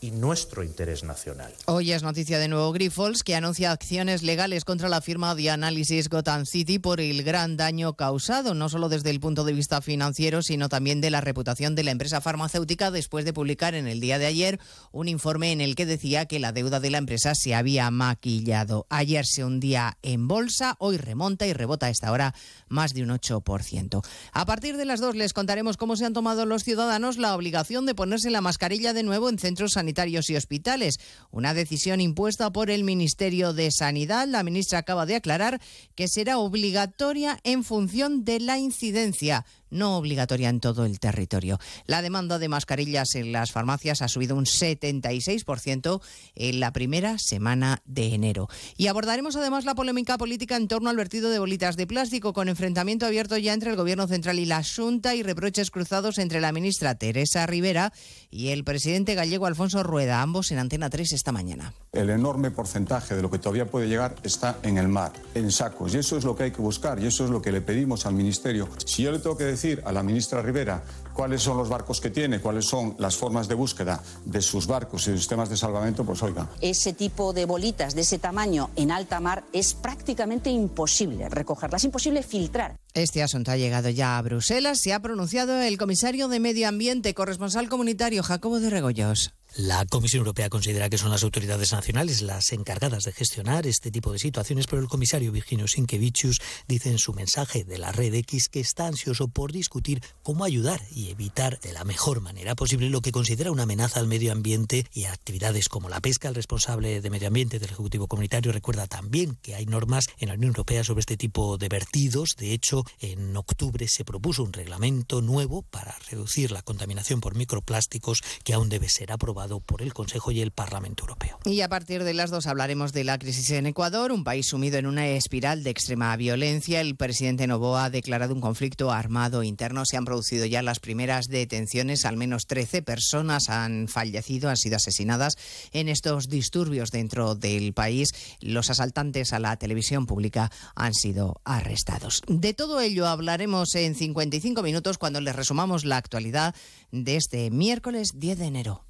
y 0.00 0.12
nuestro 0.12 0.64
interés 0.64 1.04
nacional. 1.04 1.52
Hoy 1.66 1.92
es 1.92 2.02
noticia 2.02 2.38
de 2.38 2.48
nuevo 2.48 2.72
Grifols, 2.72 3.22
que 3.22 3.34
anuncia 3.34 3.70
acciones 3.70 4.22
legales 4.22 4.64
contra 4.64 4.88
la 4.88 5.02
firma 5.02 5.34
de 5.34 5.50
análisis 5.50 6.08
Gotham 6.08 6.46
City 6.46 6.78
por 6.78 7.00
el 7.00 7.22
gran 7.22 7.58
daño 7.58 7.94
causado, 7.94 8.54
no 8.54 8.70
solo 8.70 8.88
desde 8.88 9.10
el 9.10 9.20
punto 9.20 9.44
de 9.44 9.52
vista 9.52 9.82
financiero, 9.82 10.42
sino 10.42 10.70
también 10.70 11.02
de 11.02 11.10
la 11.10 11.20
reputación 11.20 11.74
de 11.74 11.84
la 11.84 11.90
empresa 11.90 12.22
farmacéutica 12.22 12.90
después 12.90 13.26
de 13.26 13.34
publicar 13.34 13.74
en 13.74 13.86
el 13.86 14.00
día 14.00 14.18
de 14.18 14.26
ayer 14.26 14.58
un 14.90 15.08
informe 15.08 15.52
en 15.52 15.60
el 15.60 15.74
que 15.74 15.84
decía 15.84 16.24
que 16.24 16.40
la 16.40 16.52
deuda 16.52 16.80
de 16.80 16.90
la 16.90 16.98
empresa 16.98 17.34
se 17.34 17.54
había 17.54 17.90
maquillado. 17.90 18.86
Ayer 18.88 19.26
se 19.26 19.44
hundía 19.44 19.98
en 20.02 20.28
bolsa, 20.28 20.76
hoy 20.78 20.96
remonta 20.96 21.46
y 21.46 21.52
rebota 21.52 21.86
a 21.86 21.90
esta 21.90 22.10
hora 22.10 22.34
más 22.68 22.94
de 22.94 23.02
un 23.02 23.10
8%. 23.10 24.02
A 24.32 24.46
partir 24.46 24.78
de 24.78 24.86
las 24.86 25.00
dos 25.00 25.14
les 25.14 25.34
contaremos 25.34 25.76
cómo 25.76 25.96
se 25.96 26.06
han 26.06 26.14
tomado 26.14 26.46
los 26.46 26.64
ciudadanos 26.64 27.18
la 27.18 27.34
obligación 27.34 27.84
de 27.84 27.94
ponerse 27.94 28.30
la 28.30 28.40
mascarilla 28.40 28.94
de 28.94 29.02
nuevo 29.02 29.28
en 29.28 29.38
centros 29.38 29.72
sanitarios 29.72 29.89
sanitarios 29.90 30.30
y 30.30 30.36
hospitales. 30.36 31.00
Una 31.32 31.52
decisión 31.52 32.00
impuesta 32.00 32.52
por 32.52 32.70
el 32.70 32.84
Ministerio 32.84 33.52
de 33.52 33.72
Sanidad. 33.72 34.28
La 34.28 34.44
ministra 34.44 34.78
acaba 34.78 35.04
de 35.04 35.16
aclarar 35.16 35.60
que 35.96 36.06
será 36.06 36.38
obligatoria 36.38 37.40
en 37.42 37.64
función 37.64 38.24
de 38.24 38.38
la 38.38 38.56
incidencia 38.56 39.44
no 39.70 39.96
obligatoria 39.96 40.48
en 40.48 40.60
todo 40.60 40.84
el 40.84 41.00
territorio. 41.00 41.58
La 41.86 42.02
demanda 42.02 42.38
de 42.38 42.48
mascarillas 42.48 43.14
en 43.14 43.32
las 43.32 43.52
farmacias 43.52 44.02
ha 44.02 44.08
subido 44.08 44.36
un 44.36 44.44
76% 44.44 46.00
en 46.34 46.60
la 46.60 46.72
primera 46.72 47.18
semana 47.18 47.82
de 47.84 48.14
enero. 48.14 48.48
Y 48.76 48.88
abordaremos 48.88 49.36
además 49.36 49.64
la 49.64 49.74
polémica 49.74 50.18
política 50.18 50.56
en 50.56 50.68
torno 50.68 50.90
al 50.90 50.96
vertido 50.96 51.30
de 51.30 51.38
bolitas 51.38 51.76
de 51.76 51.86
plástico, 51.86 52.32
con 52.32 52.48
enfrentamiento 52.48 53.06
abierto 53.06 53.36
ya 53.36 53.52
entre 53.52 53.70
el 53.70 53.76
Gobierno 53.76 54.06
Central 54.06 54.38
y 54.38 54.46
la 54.46 54.62
Junta 54.64 55.14
y 55.14 55.22
reproches 55.22 55.70
cruzados 55.70 56.18
entre 56.18 56.40
la 56.40 56.52
ministra 56.52 56.96
Teresa 56.96 57.46
Rivera 57.46 57.92
y 58.30 58.48
el 58.48 58.64
presidente 58.64 59.14
gallego 59.14 59.46
Alfonso 59.46 59.82
Rueda, 59.82 60.22
ambos 60.22 60.50
en 60.50 60.58
Antena 60.58 60.90
3 60.90 61.12
esta 61.12 61.32
mañana. 61.32 61.74
El 61.92 62.10
enorme 62.10 62.50
porcentaje 62.50 63.14
de 63.14 63.22
lo 63.22 63.30
que 63.30 63.38
todavía 63.38 63.66
puede 63.66 63.88
llegar 63.88 64.16
está 64.22 64.58
en 64.62 64.78
el 64.78 64.88
mar, 64.88 65.12
en 65.34 65.50
sacos, 65.50 65.94
y 65.94 65.98
eso 65.98 66.16
es 66.16 66.24
lo 66.24 66.36
que 66.36 66.44
hay 66.44 66.50
que 66.50 66.62
buscar 66.62 67.00
y 67.00 67.06
eso 67.06 67.24
es 67.24 67.30
lo 67.30 67.42
que 67.42 67.52
le 67.52 67.60
pedimos 67.60 68.06
al 68.06 68.14
Ministerio. 68.14 68.68
Si 68.84 69.02
yo 69.02 69.12
le 69.12 69.18
tengo 69.18 69.36
que 69.36 69.44
decir 69.44 69.59
a 69.84 69.92
la 69.92 70.02
ministra 70.02 70.40
Rivera 70.42 70.82
cuáles 71.12 71.42
son 71.42 71.58
los 71.58 71.68
barcos 71.68 72.00
que 72.00 72.08
tiene, 72.08 72.40
cuáles 72.40 72.64
son 72.64 72.94
las 72.98 73.14
formas 73.14 73.46
de 73.46 73.54
búsqueda 73.54 74.02
de 74.24 74.40
sus 74.40 74.66
barcos 74.66 75.06
y 75.06 75.16
sistemas 75.16 75.50
de 75.50 75.56
salvamento, 75.56 76.02
pues 76.04 76.22
oiga. 76.22 76.48
Ese 76.62 76.94
tipo 76.94 77.34
de 77.34 77.44
bolitas 77.44 77.94
de 77.94 78.00
ese 78.00 78.18
tamaño 78.18 78.70
en 78.76 78.90
alta 78.90 79.20
mar 79.20 79.44
es 79.52 79.74
prácticamente 79.74 80.48
imposible 80.48 81.28
recogerlas, 81.28 81.84
imposible 81.84 82.22
filtrar. 82.22 82.76
Este 82.94 83.22
asunto 83.22 83.50
ha 83.50 83.56
llegado 83.56 83.90
ya 83.90 84.16
a 84.16 84.22
Bruselas. 84.22 84.80
Se 84.80 84.94
ha 84.94 85.00
pronunciado 85.00 85.60
el 85.60 85.76
comisario 85.76 86.28
de 86.28 86.40
Medio 86.40 86.68
Ambiente, 86.68 87.12
corresponsal 87.12 87.68
comunitario 87.68 88.22
Jacobo 88.22 88.58
de 88.58 88.70
Regoyos. 88.70 89.34
La 89.56 89.84
Comisión 89.84 90.20
Europea 90.20 90.48
considera 90.48 90.88
que 90.88 90.96
son 90.96 91.10
las 91.10 91.24
autoridades 91.24 91.72
nacionales 91.72 92.22
las 92.22 92.52
encargadas 92.52 93.02
de 93.02 93.12
gestionar 93.12 93.66
este 93.66 93.90
tipo 93.90 94.12
de 94.12 94.20
situaciones, 94.20 94.68
pero 94.68 94.80
el 94.80 94.86
comisario 94.86 95.32
Virginio 95.32 95.66
Sinkevičius 95.66 96.40
dice 96.68 96.88
en 96.90 96.98
su 96.98 97.12
mensaje 97.14 97.64
de 97.64 97.76
la 97.76 97.90
Red 97.90 98.14
X 98.14 98.48
que 98.48 98.60
está 98.60 98.86
ansioso 98.86 99.26
por 99.26 99.50
discutir 99.50 100.02
cómo 100.22 100.44
ayudar 100.44 100.80
y 100.92 101.10
evitar 101.10 101.58
de 101.58 101.72
la 101.72 101.82
mejor 101.82 102.20
manera 102.20 102.54
posible 102.54 102.90
lo 102.90 103.00
que 103.00 103.10
considera 103.10 103.50
una 103.50 103.64
amenaza 103.64 103.98
al 103.98 104.06
medio 104.06 104.30
ambiente 104.30 104.86
y 104.94 105.06
actividades 105.06 105.68
como 105.68 105.88
la 105.88 106.00
pesca. 106.00 106.28
El 106.28 106.36
responsable 106.36 107.00
de 107.00 107.10
medio 107.10 107.26
ambiente 107.26 107.58
del 107.58 107.70
Ejecutivo 107.70 108.06
Comunitario 108.06 108.52
recuerda 108.52 108.86
también 108.86 109.36
que 109.42 109.56
hay 109.56 109.66
normas 109.66 110.06
en 110.18 110.28
la 110.28 110.34
Unión 110.34 110.50
Europea 110.50 110.84
sobre 110.84 111.00
este 111.00 111.16
tipo 111.16 111.58
de 111.58 111.68
vertidos. 111.68 112.36
De 112.36 112.52
hecho, 112.52 112.84
en 113.00 113.36
octubre 113.36 113.88
se 113.88 114.04
propuso 114.04 114.44
un 114.44 114.52
reglamento 114.52 115.22
nuevo 115.22 115.62
para 115.62 115.98
reducir 116.08 116.52
la 116.52 116.62
contaminación 116.62 117.20
por 117.20 117.34
microplásticos 117.34 118.22
que 118.44 118.54
aún 118.54 118.68
debe 118.68 118.88
ser 118.88 119.10
aprobado 119.10 119.39
aprobado 119.40 119.60
por 119.60 119.82
el 119.82 119.94
Consejo 119.94 120.30
y 120.30 120.40
el 120.40 120.50
Parlamento 120.50 121.04
Europeo. 121.04 121.38
Y 121.44 121.62
a 121.62 121.68
partir 121.68 122.04
de 122.04 122.14
las 122.14 122.30
dos 122.30 122.46
hablaremos 122.46 122.92
de 122.92 123.04
la 123.04 123.18
crisis 123.18 123.50
en 123.52 123.66
Ecuador, 123.66 124.12
un 124.12 124.24
país 124.24 124.46
sumido 124.46 124.78
en 124.78 124.86
una 124.86 125.08
espiral 125.08 125.62
de 125.62 125.70
extrema 125.70 126.14
violencia. 126.16 126.80
El 126.80 126.96
presidente 126.96 127.46
Novoa 127.46 127.84
ha 127.84 127.90
declarado 127.90 128.34
un 128.34 128.40
conflicto 128.40 128.90
armado 128.90 129.42
interno. 129.42 129.86
Se 129.86 129.96
han 129.96 130.04
producido 130.04 130.44
ya 130.46 130.62
las 130.62 130.80
primeras 130.80 131.28
detenciones. 131.28 132.04
Al 132.04 132.16
menos 132.16 132.46
13 132.46 132.82
personas 132.82 133.48
han 133.48 133.88
fallecido, 133.88 134.50
han 134.50 134.56
sido 134.56 134.76
asesinadas 134.76 135.36
en 135.72 135.88
estos 135.88 136.28
disturbios 136.28 136.90
dentro 136.90 137.34
del 137.34 137.72
país. 137.72 138.10
Los 138.40 138.68
asaltantes 138.68 139.32
a 139.32 139.38
la 139.38 139.56
televisión 139.56 140.06
pública 140.06 140.50
han 140.74 140.92
sido 140.92 141.40
arrestados. 141.44 142.22
De 142.26 142.52
todo 142.52 142.80
ello 142.80 143.06
hablaremos 143.06 143.74
en 143.74 143.94
55 143.94 144.62
minutos 144.62 144.98
cuando 144.98 145.20
les 145.20 145.34
resumamos 145.34 145.84
la 145.84 145.96
actualidad 145.96 146.54
de 146.90 147.16
este 147.16 147.50
miércoles 147.50 148.12
10 148.16 148.38
de 148.38 148.46
enero. 148.46 148.89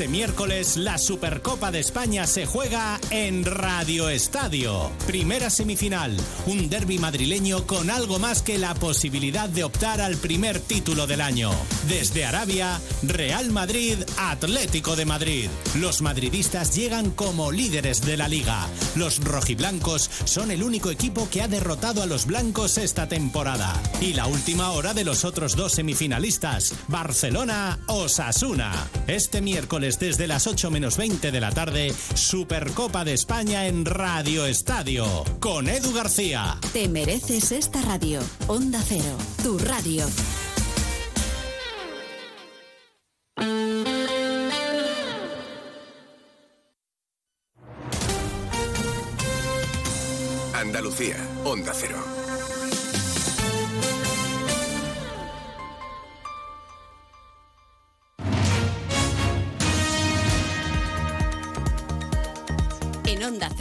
Este 0.00 0.08
miércoles 0.08 0.78
la 0.78 0.96
Supercopa 0.96 1.70
de 1.70 1.80
España 1.80 2.26
se 2.26 2.46
juega 2.46 2.98
en 3.10 3.44
Radio 3.44 4.08
Estadio. 4.08 4.90
Primera 5.06 5.50
semifinal, 5.50 6.16
un 6.46 6.70
derby 6.70 6.98
madrileño 6.98 7.66
con 7.66 7.90
algo 7.90 8.18
más 8.18 8.40
que 8.40 8.56
la 8.56 8.72
posibilidad 8.72 9.50
de 9.50 9.62
optar 9.62 10.00
al 10.00 10.16
primer 10.16 10.58
título 10.58 11.06
del 11.06 11.20
año. 11.20 11.50
Desde 11.86 12.24
Arabia, 12.24 12.80
Real 13.02 13.50
Madrid, 13.50 13.98
Atlético 14.16 14.96
de 14.96 15.04
Madrid. 15.04 15.50
Los 15.76 16.00
madridistas 16.00 16.74
llegan 16.74 17.10
como 17.10 17.52
líderes 17.52 18.00
de 18.00 18.16
la 18.16 18.26
liga. 18.26 18.68
Los 18.96 19.22
rojiblancos 19.22 20.10
son 20.24 20.50
el 20.50 20.62
único 20.62 20.90
equipo 20.90 21.28
que 21.28 21.42
ha 21.42 21.48
derrotado 21.48 22.02
a 22.02 22.06
los 22.06 22.24
blancos 22.24 22.78
esta 22.78 23.06
temporada. 23.06 23.78
Y 24.00 24.14
la 24.14 24.26
última 24.26 24.70
hora 24.70 24.94
de 24.94 25.04
los 25.04 25.26
otros 25.26 25.56
dos 25.56 25.72
semifinalistas, 25.72 26.72
Barcelona-Osasuna. 26.88 28.88
Este 29.06 29.42
miércoles 29.42 29.89
desde 29.98 30.26
las 30.26 30.46
8 30.46 30.70
menos 30.70 30.96
20 30.96 31.30
de 31.30 31.40
la 31.40 31.50
tarde, 31.50 31.92
Supercopa 32.14 33.04
de 33.04 33.14
España 33.14 33.66
en 33.66 33.84
Radio 33.84 34.46
Estadio, 34.46 35.24
con 35.40 35.68
Edu 35.68 35.92
García. 35.92 36.58
Te 36.72 36.88
mereces 36.88 37.52
esta 37.52 37.82
radio. 37.82 38.20
Onda 38.46 38.80
Cero, 38.86 39.16
tu 39.42 39.58
radio. 39.58 40.06
Andalucía, 50.54 51.16
Onda 51.44 51.72
Cero. 51.74 52.19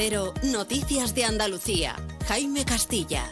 Cero, 0.01 0.33
Noticias 0.43 1.13
de 1.13 1.25
Andalucía. 1.25 1.93
Jaime 2.25 2.63
Castilla. 2.63 3.25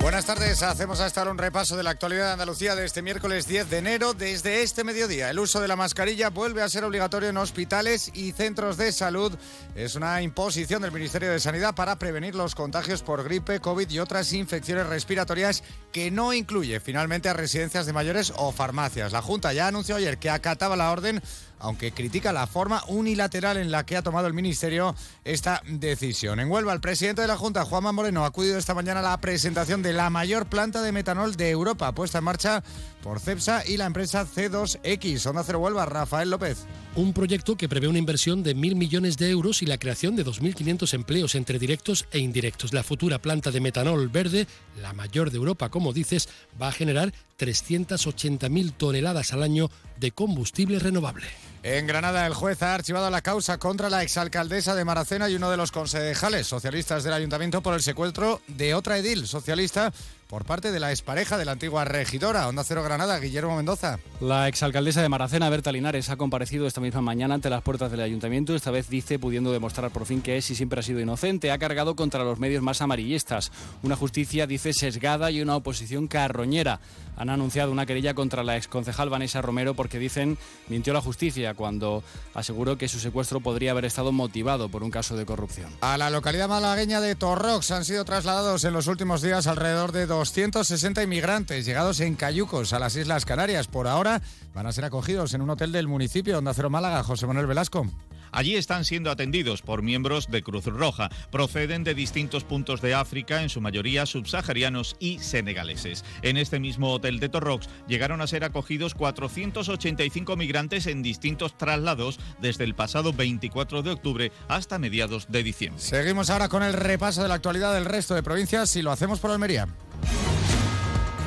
Buenas 0.00 0.26
tardes, 0.26 0.62
hacemos 0.64 0.98
hasta 0.98 1.20
ahora 1.20 1.30
un 1.30 1.38
repaso 1.38 1.76
de 1.76 1.84
la 1.84 1.90
actualidad 1.90 2.26
de 2.26 2.32
Andalucía 2.32 2.74
de 2.74 2.84
este 2.84 3.00
miércoles 3.00 3.46
10 3.46 3.70
de 3.70 3.78
enero. 3.78 4.12
Desde 4.12 4.62
este 4.62 4.82
mediodía, 4.82 5.30
el 5.30 5.38
uso 5.38 5.60
de 5.60 5.68
la 5.68 5.76
mascarilla 5.76 6.30
vuelve 6.30 6.62
a 6.62 6.68
ser 6.68 6.82
obligatorio 6.82 7.28
en 7.28 7.36
hospitales 7.36 8.10
y 8.12 8.32
centros 8.32 8.76
de 8.76 8.90
salud. 8.90 9.32
Es 9.76 9.94
una 9.94 10.20
imposición 10.20 10.82
del 10.82 10.90
Ministerio 10.90 11.30
de 11.30 11.38
Sanidad 11.38 11.76
para 11.76 11.96
prevenir 11.96 12.34
los 12.34 12.56
contagios 12.56 13.02
por 13.02 13.22
gripe, 13.22 13.60
COVID 13.60 13.88
y 13.88 14.00
otras 14.00 14.32
infecciones 14.32 14.88
respiratorias 14.88 15.62
que 15.92 16.10
no 16.10 16.34
incluye 16.34 16.80
finalmente 16.80 17.28
a 17.28 17.34
residencias 17.34 17.86
de 17.86 17.92
mayores 17.92 18.32
o 18.36 18.50
farmacias. 18.50 19.12
La 19.12 19.22
Junta 19.22 19.52
ya 19.52 19.68
anunció 19.68 19.94
ayer 19.94 20.18
que 20.18 20.28
acataba 20.28 20.76
la 20.76 20.90
orden 20.90 21.22
aunque 21.58 21.92
critica 21.92 22.32
la 22.32 22.46
forma 22.46 22.82
unilateral 22.88 23.56
en 23.56 23.70
la 23.70 23.86
que 23.86 23.96
ha 23.96 24.02
tomado 24.02 24.26
el 24.26 24.34
Ministerio 24.34 24.94
esta 25.24 25.62
decisión. 25.66 26.40
En 26.40 26.50
Huelva, 26.50 26.72
el 26.72 26.80
presidente 26.80 27.22
de 27.22 27.28
la 27.28 27.36
Junta, 27.36 27.64
Juanma 27.64 27.92
Moreno, 27.92 28.24
ha 28.24 28.28
acudido 28.28 28.58
esta 28.58 28.74
mañana 28.74 29.00
a 29.00 29.02
la 29.02 29.20
presentación 29.20 29.82
de 29.82 29.92
la 29.92 30.10
mayor 30.10 30.46
planta 30.46 30.82
de 30.82 30.92
metanol 30.92 31.36
de 31.36 31.50
Europa, 31.50 31.92
puesta 31.92 32.18
en 32.18 32.24
marcha 32.24 32.62
por 33.04 33.20
CEPSA 33.20 33.66
y 33.66 33.76
la 33.76 33.84
empresa 33.84 34.26
C2X. 34.26 35.26
Onda 35.26 35.44
Cero 35.44 35.58
Huelva, 35.60 35.84
Rafael 35.84 36.30
López. 36.30 36.64
Un 36.96 37.12
proyecto 37.12 37.54
que 37.54 37.68
prevé 37.68 37.86
una 37.86 37.98
inversión 37.98 38.42
de 38.42 38.54
mil 38.54 38.76
millones 38.76 39.18
de 39.18 39.28
euros 39.28 39.62
y 39.62 39.66
la 39.66 39.76
creación 39.76 40.16
de 40.16 40.24
2.500 40.24 40.94
empleos 40.94 41.34
entre 41.34 41.58
directos 41.58 42.06
e 42.12 42.18
indirectos. 42.18 42.72
La 42.72 42.82
futura 42.82 43.18
planta 43.18 43.50
de 43.50 43.60
metanol 43.60 44.08
verde, 44.08 44.46
la 44.80 44.94
mayor 44.94 45.30
de 45.30 45.36
Europa, 45.36 45.68
como 45.68 45.92
dices, 45.92 46.30
va 46.60 46.68
a 46.68 46.72
generar 46.72 47.12
380.000 47.38 48.72
toneladas 48.72 49.32
al 49.34 49.42
año 49.42 49.70
de 49.98 50.10
combustible 50.10 50.78
renovable. 50.78 51.26
En 51.62 51.86
Granada, 51.86 52.26
el 52.26 52.34
juez 52.34 52.62
ha 52.62 52.74
archivado 52.74 53.10
la 53.10 53.22
causa 53.22 53.58
contra 53.58 53.90
la 53.90 54.02
exalcaldesa 54.02 54.74
de 54.74 54.84
Maracena 54.84 55.28
y 55.28 55.34
uno 55.34 55.50
de 55.50 55.56
los 55.56 55.72
concejales 55.72 56.46
socialistas 56.46 57.04
del 57.04 57.14
ayuntamiento 57.14 57.62
por 57.62 57.74
el 57.74 57.82
secuestro 57.82 58.40
de 58.48 58.74
otra 58.74 58.98
edil 58.98 59.26
socialista 59.26 59.92
por 60.34 60.44
parte 60.44 60.72
de 60.72 60.80
la 60.80 60.90
expareja 60.90 61.38
de 61.38 61.44
la 61.44 61.52
antigua 61.52 61.84
regidora. 61.84 62.48
Onda 62.48 62.64
Cero 62.64 62.82
Granada, 62.82 63.20
Guillermo 63.20 63.54
Mendoza. 63.54 64.00
La 64.20 64.48
exalcaldesa 64.48 65.00
de 65.00 65.08
Maracena, 65.08 65.48
Berta 65.48 65.70
Linares, 65.70 66.10
ha 66.10 66.16
comparecido 66.16 66.66
esta 66.66 66.80
misma 66.80 67.02
mañana 67.02 67.34
ante 67.36 67.50
las 67.50 67.62
puertas 67.62 67.92
del 67.92 68.00
ayuntamiento. 68.00 68.56
Esta 68.56 68.72
vez 68.72 68.88
dice, 68.88 69.20
pudiendo 69.20 69.52
demostrar 69.52 69.92
por 69.92 70.06
fin 70.06 70.22
que 70.22 70.36
es 70.36 70.50
y 70.50 70.56
siempre 70.56 70.80
ha 70.80 70.82
sido 70.82 70.98
inocente, 70.98 71.52
ha 71.52 71.58
cargado 71.58 71.94
contra 71.94 72.24
los 72.24 72.40
medios 72.40 72.64
más 72.64 72.82
amarillistas. 72.82 73.52
Una 73.84 73.94
justicia, 73.94 74.48
dice, 74.48 74.72
sesgada 74.72 75.30
y 75.30 75.40
una 75.40 75.54
oposición 75.54 76.08
carroñera. 76.08 76.80
Han 77.16 77.30
anunciado 77.30 77.70
una 77.70 77.86
querella 77.86 78.14
contra 78.14 78.42
la 78.42 78.56
exconcejal 78.56 79.08
Vanessa 79.08 79.40
Romero 79.40 79.74
porque 79.74 80.00
dicen 80.00 80.36
mintió 80.68 80.92
la 80.92 81.00
justicia 81.00 81.54
cuando 81.54 82.02
aseguró 82.34 82.76
que 82.76 82.88
su 82.88 82.98
secuestro 82.98 83.40
podría 83.40 83.70
haber 83.70 83.84
estado 83.84 84.10
motivado 84.10 84.68
por 84.68 84.82
un 84.82 84.90
caso 84.90 85.16
de 85.16 85.24
corrupción. 85.24 85.70
A 85.80 85.96
la 85.96 86.10
localidad 86.10 86.48
malagueña 86.48 87.00
de 87.00 87.14
Torrox 87.14 87.70
han 87.70 87.84
sido 87.84 88.04
trasladados 88.04 88.64
en 88.64 88.72
los 88.72 88.88
últimos 88.88 89.22
días 89.22 89.46
alrededor 89.46 89.92
de 89.92 90.06
260 90.32 91.02
inmigrantes 91.02 91.66
llegados 91.66 92.00
en 92.00 92.14
cayucos 92.14 92.72
a 92.72 92.78
las 92.78 92.96
Islas 92.96 93.26
Canarias. 93.26 93.66
Por 93.66 93.86
ahora 93.86 94.22
van 94.54 94.66
a 94.66 94.72
ser 94.72 94.86
acogidos 94.86 95.34
en 95.34 95.42
un 95.42 95.50
hotel 95.50 95.70
del 95.70 95.86
municipio 95.86 96.38
Onda 96.38 96.54
Cero 96.54 96.70
Málaga. 96.70 97.02
José 97.02 97.26
Manuel 97.26 97.46
Velasco. 97.46 97.86
Allí 98.34 98.56
están 98.56 98.84
siendo 98.84 99.12
atendidos 99.12 99.62
por 99.62 99.82
miembros 99.82 100.28
de 100.28 100.42
Cruz 100.42 100.66
Roja. 100.66 101.08
Proceden 101.30 101.84
de 101.84 101.94
distintos 101.94 102.42
puntos 102.42 102.82
de 102.82 102.92
África, 102.92 103.42
en 103.42 103.48
su 103.48 103.60
mayoría 103.60 104.06
subsaharianos 104.06 104.96
y 104.98 105.20
senegaleses. 105.20 106.04
En 106.22 106.36
este 106.36 106.58
mismo 106.58 106.92
hotel 106.92 107.20
de 107.20 107.28
Torrox 107.28 107.68
llegaron 107.86 108.20
a 108.20 108.26
ser 108.26 108.42
acogidos 108.42 108.94
485 108.94 110.36
migrantes 110.36 110.88
en 110.88 111.02
distintos 111.02 111.56
traslados 111.56 112.18
desde 112.40 112.64
el 112.64 112.74
pasado 112.74 113.12
24 113.12 113.82
de 113.82 113.92
octubre 113.92 114.32
hasta 114.48 114.80
mediados 114.80 115.30
de 115.30 115.44
diciembre. 115.44 115.80
Seguimos 115.80 116.28
ahora 116.28 116.48
con 116.48 116.64
el 116.64 116.72
repaso 116.72 117.22
de 117.22 117.28
la 117.28 117.34
actualidad 117.34 117.72
del 117.72 117.84
resto 117.84 118.16
de 118.16 118.24
provincias 118.24 118.74
y 118.74 118.82
lo 118.82 118.90
hacemos 118.90 119.20
por 119.20 119.30
Almería. 119.30 119.68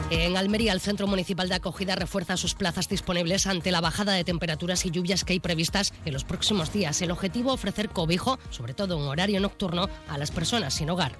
En 0.09 0.37
Almería, 0.37 0.71
el 0.71 0.79
Centro 0.79 1.05
Municipal 1.05 1.49
de 1.49 1.55
Acogida 1.55 1.95
refuerza 1.95 2.37
sus 2.37 2.55
plazas 2.55 2.87
disponibles 2.87 3.45
ante 3.45 3.71
la 3.71 3.81
bajada 3.81 4.13
de 4.13 4.23
temperaturas 4.23 4.85
y 4.85 4.91
lluvias 4.91 5.25
que 5.25 5.33
hay 5.33 5.41
previstas 5.41 5.93
en 6.05 6.13
los 6.13 6.23
próximos 6.23 6.71
días. 6.71 7.01
El 7.01 7.11
objetivo, 7.11 7.51
ofrecer 7.51 7.89
cobijo, 7.89 8.39
sobre 8.49 8.73
todo 8.73 8.95
en 8.95 9.03
horario 9.03 9.41
nocturno, 9.41 9.89
a 10.07 10.17
las 10.17 10.31
personas 10.31 10.75
sin 10.75 10.89
hogar. 10.89 11.17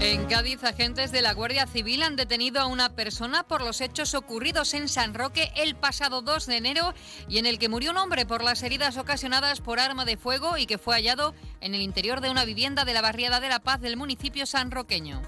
En 0.00 0.24
Cádiz, 0.26 0.64
agentes 0.64 1.12
de 1.12 1.20
la 1.20 1.34
Guardia 1.34 1.66
Civil 1.66 2.02
han 2.02 2.16
detenido 2.16 2.60
a 2.60 2.66
una 2.66 2.94
persona 2.94 3.42
por 3.42 3.62
los 3.62 3.82
hechos 3.82 4.14
ocurridos 4.14 4.72
en 4.72 4.88
San 4.88 5.12
Roque 5.12 5.52
el 5.56 5.74
pasado 5.74 6.22
2 6.22 6.46
de 6.46 6.56
enero 6.56 6.94
y 7.28 7.38
en 7.38 7.46
el 7.46 7.58
que 7.58 7.68
murió 7.68 7.90
un 7.90 7.98
hombre 7.98 8.24
por 8.24 8.42
las 8.42 8.62
heridas 8.62 8.96
ocasionadas 8.96 9.60
por 9.60 9.78
arma 9.78 10.04
de 10.04 10.16
fuego 10.16 10.56
y 10.56 10.66
que 10.66 10.78
fue 10.78 10.94
hallado 10.94 11.34
en 11.60 11.74
el 11.74 11.82
interior 11.82 12.20
de 12.20 12.30
una 12.30 12.44
vivienda 12.44 12.84
de 12.84 12.94
la 12.94 13.02
barriada 13.02 13.40
de 13.40 13.48
La 13.48 13.60
Paz 13.60 13.80
del 13.80 13.96
municipio 13.96 14.46
sanroqueño. 14.46 15.22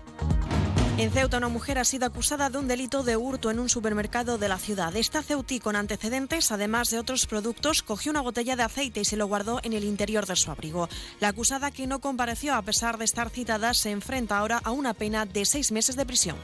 En 0.98 1.12
Ceuta, 1.12 1.36
una 1.36 1.48
mujer 1.48 1.78
ha 1.78 1.84
sido 1.84 2.06
acusada 2.06 2.50
de 2.50 2.58
un 2.58 2.66
delito 2.66 3.04
de 3.04 3.16
hurto 3.16 3.52
en 3.52 3.60
un 3.60 3.68
supermercado 3.68 4.36
de 4.36 4.48
la 4.48 4.58
ciudad. 4.58 4.96
Esta 4.96 5.22
ceutí 5.22 5.60
con 5.60 5.76
antecedentes, 5.76 6.50
además 6.50 6.90
de 6.90 6.98
otros 6.98 7.26
productos, 7.26 7.84
cogió 7.84 8.10
una 8.10 8.20
botella 8.20 8.56
de 8.56 8.64
aceite 8.64 9.02
y 9.02 9.04
se 9.04 9.16
lo 9.16 9.28
guardó 9.28 9.60
en 9.62 9.74
el 9.74 9.84
interior 9.84 10.26
de 10.26 10.34
su 10.34 10.50
abrigo. 10.50 10.88
La 11.20 11.28
acusada, 11.28 11.70
que 11.70 11.86
no 11.86 12.00
compareció 12.00 12.52
a 12.52 12.62
pesar 12.62 12.98
de 12.98 13.04
estar 13.04 13.30
citada, 13.30 13.74
se 13.74 13.92
enfrenta 13.92 14.38
ahora 14.38 14.60
a 14.64 14.72
una 14.72 14.92
pena 14.92 15.24
de 15.24 15.44
seis 15.44 15.70
meses 15.70 15.94
de 15.94 16.04
prisión. 16.04 16.36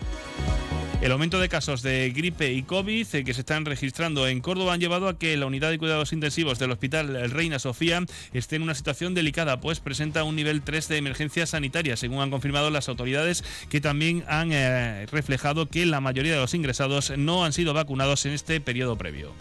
El 1.04 1.12
aumento 1.12 1.38
de 1.38 1.50
casos 1.50 1.82
de 1.82 2.10
gripe 2.12 2.54
y 2.54 2.62
COVID 2.62 3.06
eh, 3.14 3.24
que 3.24 3.34
se 3.34 3.40
están 3.40 3.66
registrando 3.66 4.26
en 4.26 4.40
Córdoba 4.40 4.72
han 4.72 4.80
llevado 4.80 5.06
a 5.06 5.18
que 5.18 5.36
la 5.36 5.44
unidad 5.44 5.68
de 5.68 5.76
cuidados 5.76 6.14
intensivos 6.14 6.58
del 6.58 6.70
Hospital 6.70 7.30
Reina 7.30 7.58
Sofía 7.58 8.02
esté 8.32 8.56
en 8.56 8.62
una 8.62 8.74
situación 8.74 9.12
delicada, 9.12 9.60
pues 9.60 9.80
presenta 9.80 10.24
un 10.24 10.34
nivel 10.34 10.62
3 10.62 10.88
de 10.88 10.96
emergencia 10.96 11.44
sanitaria, 11.44 11.98
según 11.98 12.22
han 12.22 12.30
confirmado 12.30 12.70
las 12.70 12.88
autoridades 12.88 13.44
que 13.68 13.82
también 13.82 14.24
han 14.28 14.50
eh, 14.52 15.04
reflejado 15.12 15.68
que 15.68 15.84
la 15.84 16.00
mayoría 16.00 16.32
de 16.32 16.40
los 16.40 16.54
ingresados 16.54 17.12
no 17.18 17.44
han 17.44 17.52
sido 17.52 17.74
vacunados 17.74 18.24
en 18.24 18.32
este 18.32 18.58
periodo 18.62 18.96
previo. 18.96 19.34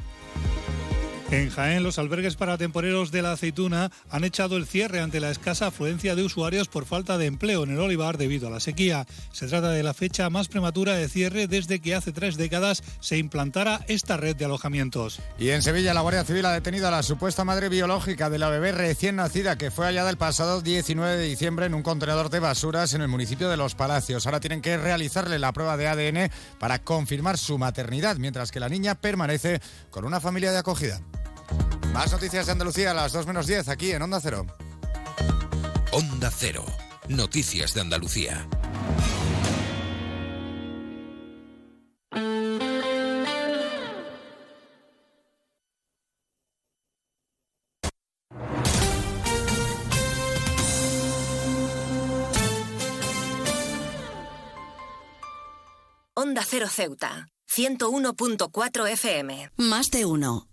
En 1.34 1.50
Jaén, 1.50 1.82
los 1.82 1.98
albergues 1.98 2.36
para 2.36 2.60
temporeros 2.60 3.10
de 3.10 3.24
la 3.24 3.32
aceituna 3.32 3.92
han 4.12 4.24
echado 4.24 4.56
el 4.56 4.68
cierre 4.68 5.00
ante 5.00 5.20
la 5.20 5.32
escasa 5.32 5.66
afluencia 5.66 6.14
de 6.14 6.22
usuarios 6.22 6.68
por 6.68 6.86
falta 6.86 7.18
de 7.18 7.26
empleo 7.26 7.64
en 7.64 7.72
el 7.72 7.80
olivar 7.80 8.20
debido 8.20 8.50
a 8.50 8.52
la 8.52 8.60
sequía. 8.60 9.08
Se 9.32 9.48
trata 9.48 9.72
de 9.72 9.82
la 9.82 9.96
fecha 9.96 10.30
más 10.30 10.48
prematura 10.48 10.94
de 10.94 11.10
cierre 11.10 11.48
desde 11.48 11.80
que 11.80 11.96
hace 11.96 12.12
tres 12.12 12.38
décadas 12.38 12.84
se 13.00 13.18
implantara 13.18 13.84
esta 13.88 14.16
red 14.16 14.36
de 14.36 14.46
alojamientos. 14.46 15.22
Y 15.40 15.50
en 15.50 15.64
Sevilla, 15.64 15.96
la 15.96 16.02
Guardia 16.02 16.24
Civil 16.24 16.46
ha 16.46 16.52
detenido 16.52 16.88
a 16.88 16.92
la 16.92 17.02
supuesta 17.02 17.44
madre 17.44 17.68
biológica 17.68 18.30
de 18.30 18.38
la 18.38 18.50
bebé 18.50 18.72
recién 18.72 19.16
nacida 19.16 19.58
que 19.58 19.72
fue 19.72 19.88
hallada 19.88 20.12
el 20.12 20.18
pasado 20.18 20.62
19 20.62 21.18
de 21.18 21.24
diciembre 21.24 21.66
en 21.66 21.74
un 21.74 21.82
contenedor 21.82 22.30
de 22.30 22.42
basuras 22.42 22.94
en 22.94 23.02
el 23.02 23.08
municipio 23.08 23.50
de 23.50 23.58
Los 23.58 23.74
Palacios. 23.74 24.28
Ahora 24.28 24.40
tienen 24.40 24.62
que 24.62 24.78
realizarle 24.78 25.40
la 25.40 25.52
prueba 25.52 25.78
de 25.78 25.88
ADN 25.88 26.32
para 26.60 26.78
confirmar 26.84 27.40
su 27.40 27.58
maternidad, 27.58 28.18
mientras 28.18 28.52
que 28.52 28.60
la 28.60 28.70
niña 28.70 28.94
permanece 28.94 29.62
con 29.90 30.06
una 30.06 30.22
familia 30.22 30.52
de 30.52 30.60
acogida. 30.60 31.02
Más 31.94 32.12
noticias 32.12 32.46
de 32.46 32.52
Andalucía 32.52 32.92
a 32.92 32.94
las 32.94 33.12
2 33.12 33.28
menos 33.28 33.48
10 33.48 33.70
aquí 33.70 33.92
en 33.92 34.02
Onda 34.02 34.20
Cero. 34.22 34.46
Onda 35.92 36.32
Cero. 36.32 36.66
Noticias 37.08 37.74
de 37.74 37.82
Andalucía. 37.82 38.48
Onda 56.16 56.44
Cero 56.48 56.68
Ceuta, 56.70 57.28
101.4 57.48 58.88
FM. 58.88 59.52
Más 59.58 59.92
de 59.92 60.06
uno. 60.06 60.53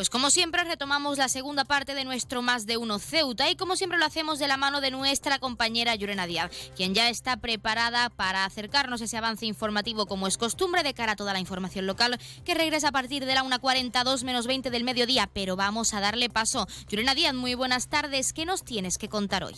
Pues 0.00 0.08
como 0.08 0.30
siempre 0.30 0.64
retomamos 0.64 1.18
la 1.18 1.28
segunda 1.28 1.66
parte 1.66 1.94
de 1.94 2.06
nuestro 2.06 2.40
Más 2.40 2.64
de 2.64 2.78
Uno 2.78 2.98
Ceuta 2.98 3.50
y 3.50 3.54
como 3.54 3.76
siempre 3.76 3.98
lo 3.98 4.06
hacemos 4.06 4.38
de 4.38 4.48
la 4.48 4.56
mano 4.56 4.80
de 4.80 4.90
nuestra 4.90 5.38
compañera 5.38 5.94
Llorena 5.94 6.26
Díaz, 6.26 6.50
quien 6.74 6.94
ya 6.94 7.10
está 7.10 7.36
preparada 7.36 8.08
para 8.08 8.46
acercarnos 8.46 9.02
a 9.02 9.04
ese 9.04 9.18
avance 9.18 9.44
informativo 9.44 10.06
como 10.06 10.26
es 10.26 10.38
costumbre 10.38 10.82
de 10.82 10.94
cara 10.94 11.12
a 11.12 11.16
toda 11.16 11.34
la 11.34 11.38
información 11.38 11.86
local 11.86 12.18
que 12.46 12.54
regresa 12.54 12.88
a 12.88 12.92
partir 12.92 13.26
de 13.26 13.34
la 13.34 13.44
1.42 13.44 14.24
menos 14.24 14.46
20 14.46 14.70
del 14.70 14.84
mediodía, 14.84 15.28
pero 15.34 15.54
vamos 15.54 15.92
a 15.92 16.00
darle 16.00 16.30
paso. 16.30 16.66
Llorena 16.88 17.14
Díaz, 17.14 17.34
muy 17.34 17.52
buenas 17.52 17.88
tardes, 17.88 18.32
¿qué 18.32 18.46
nos 18.46 18.64
tienes 18.64 18.96
que 18.96 19.10
contar 19.10 19.44
hoy? 19.44 19.56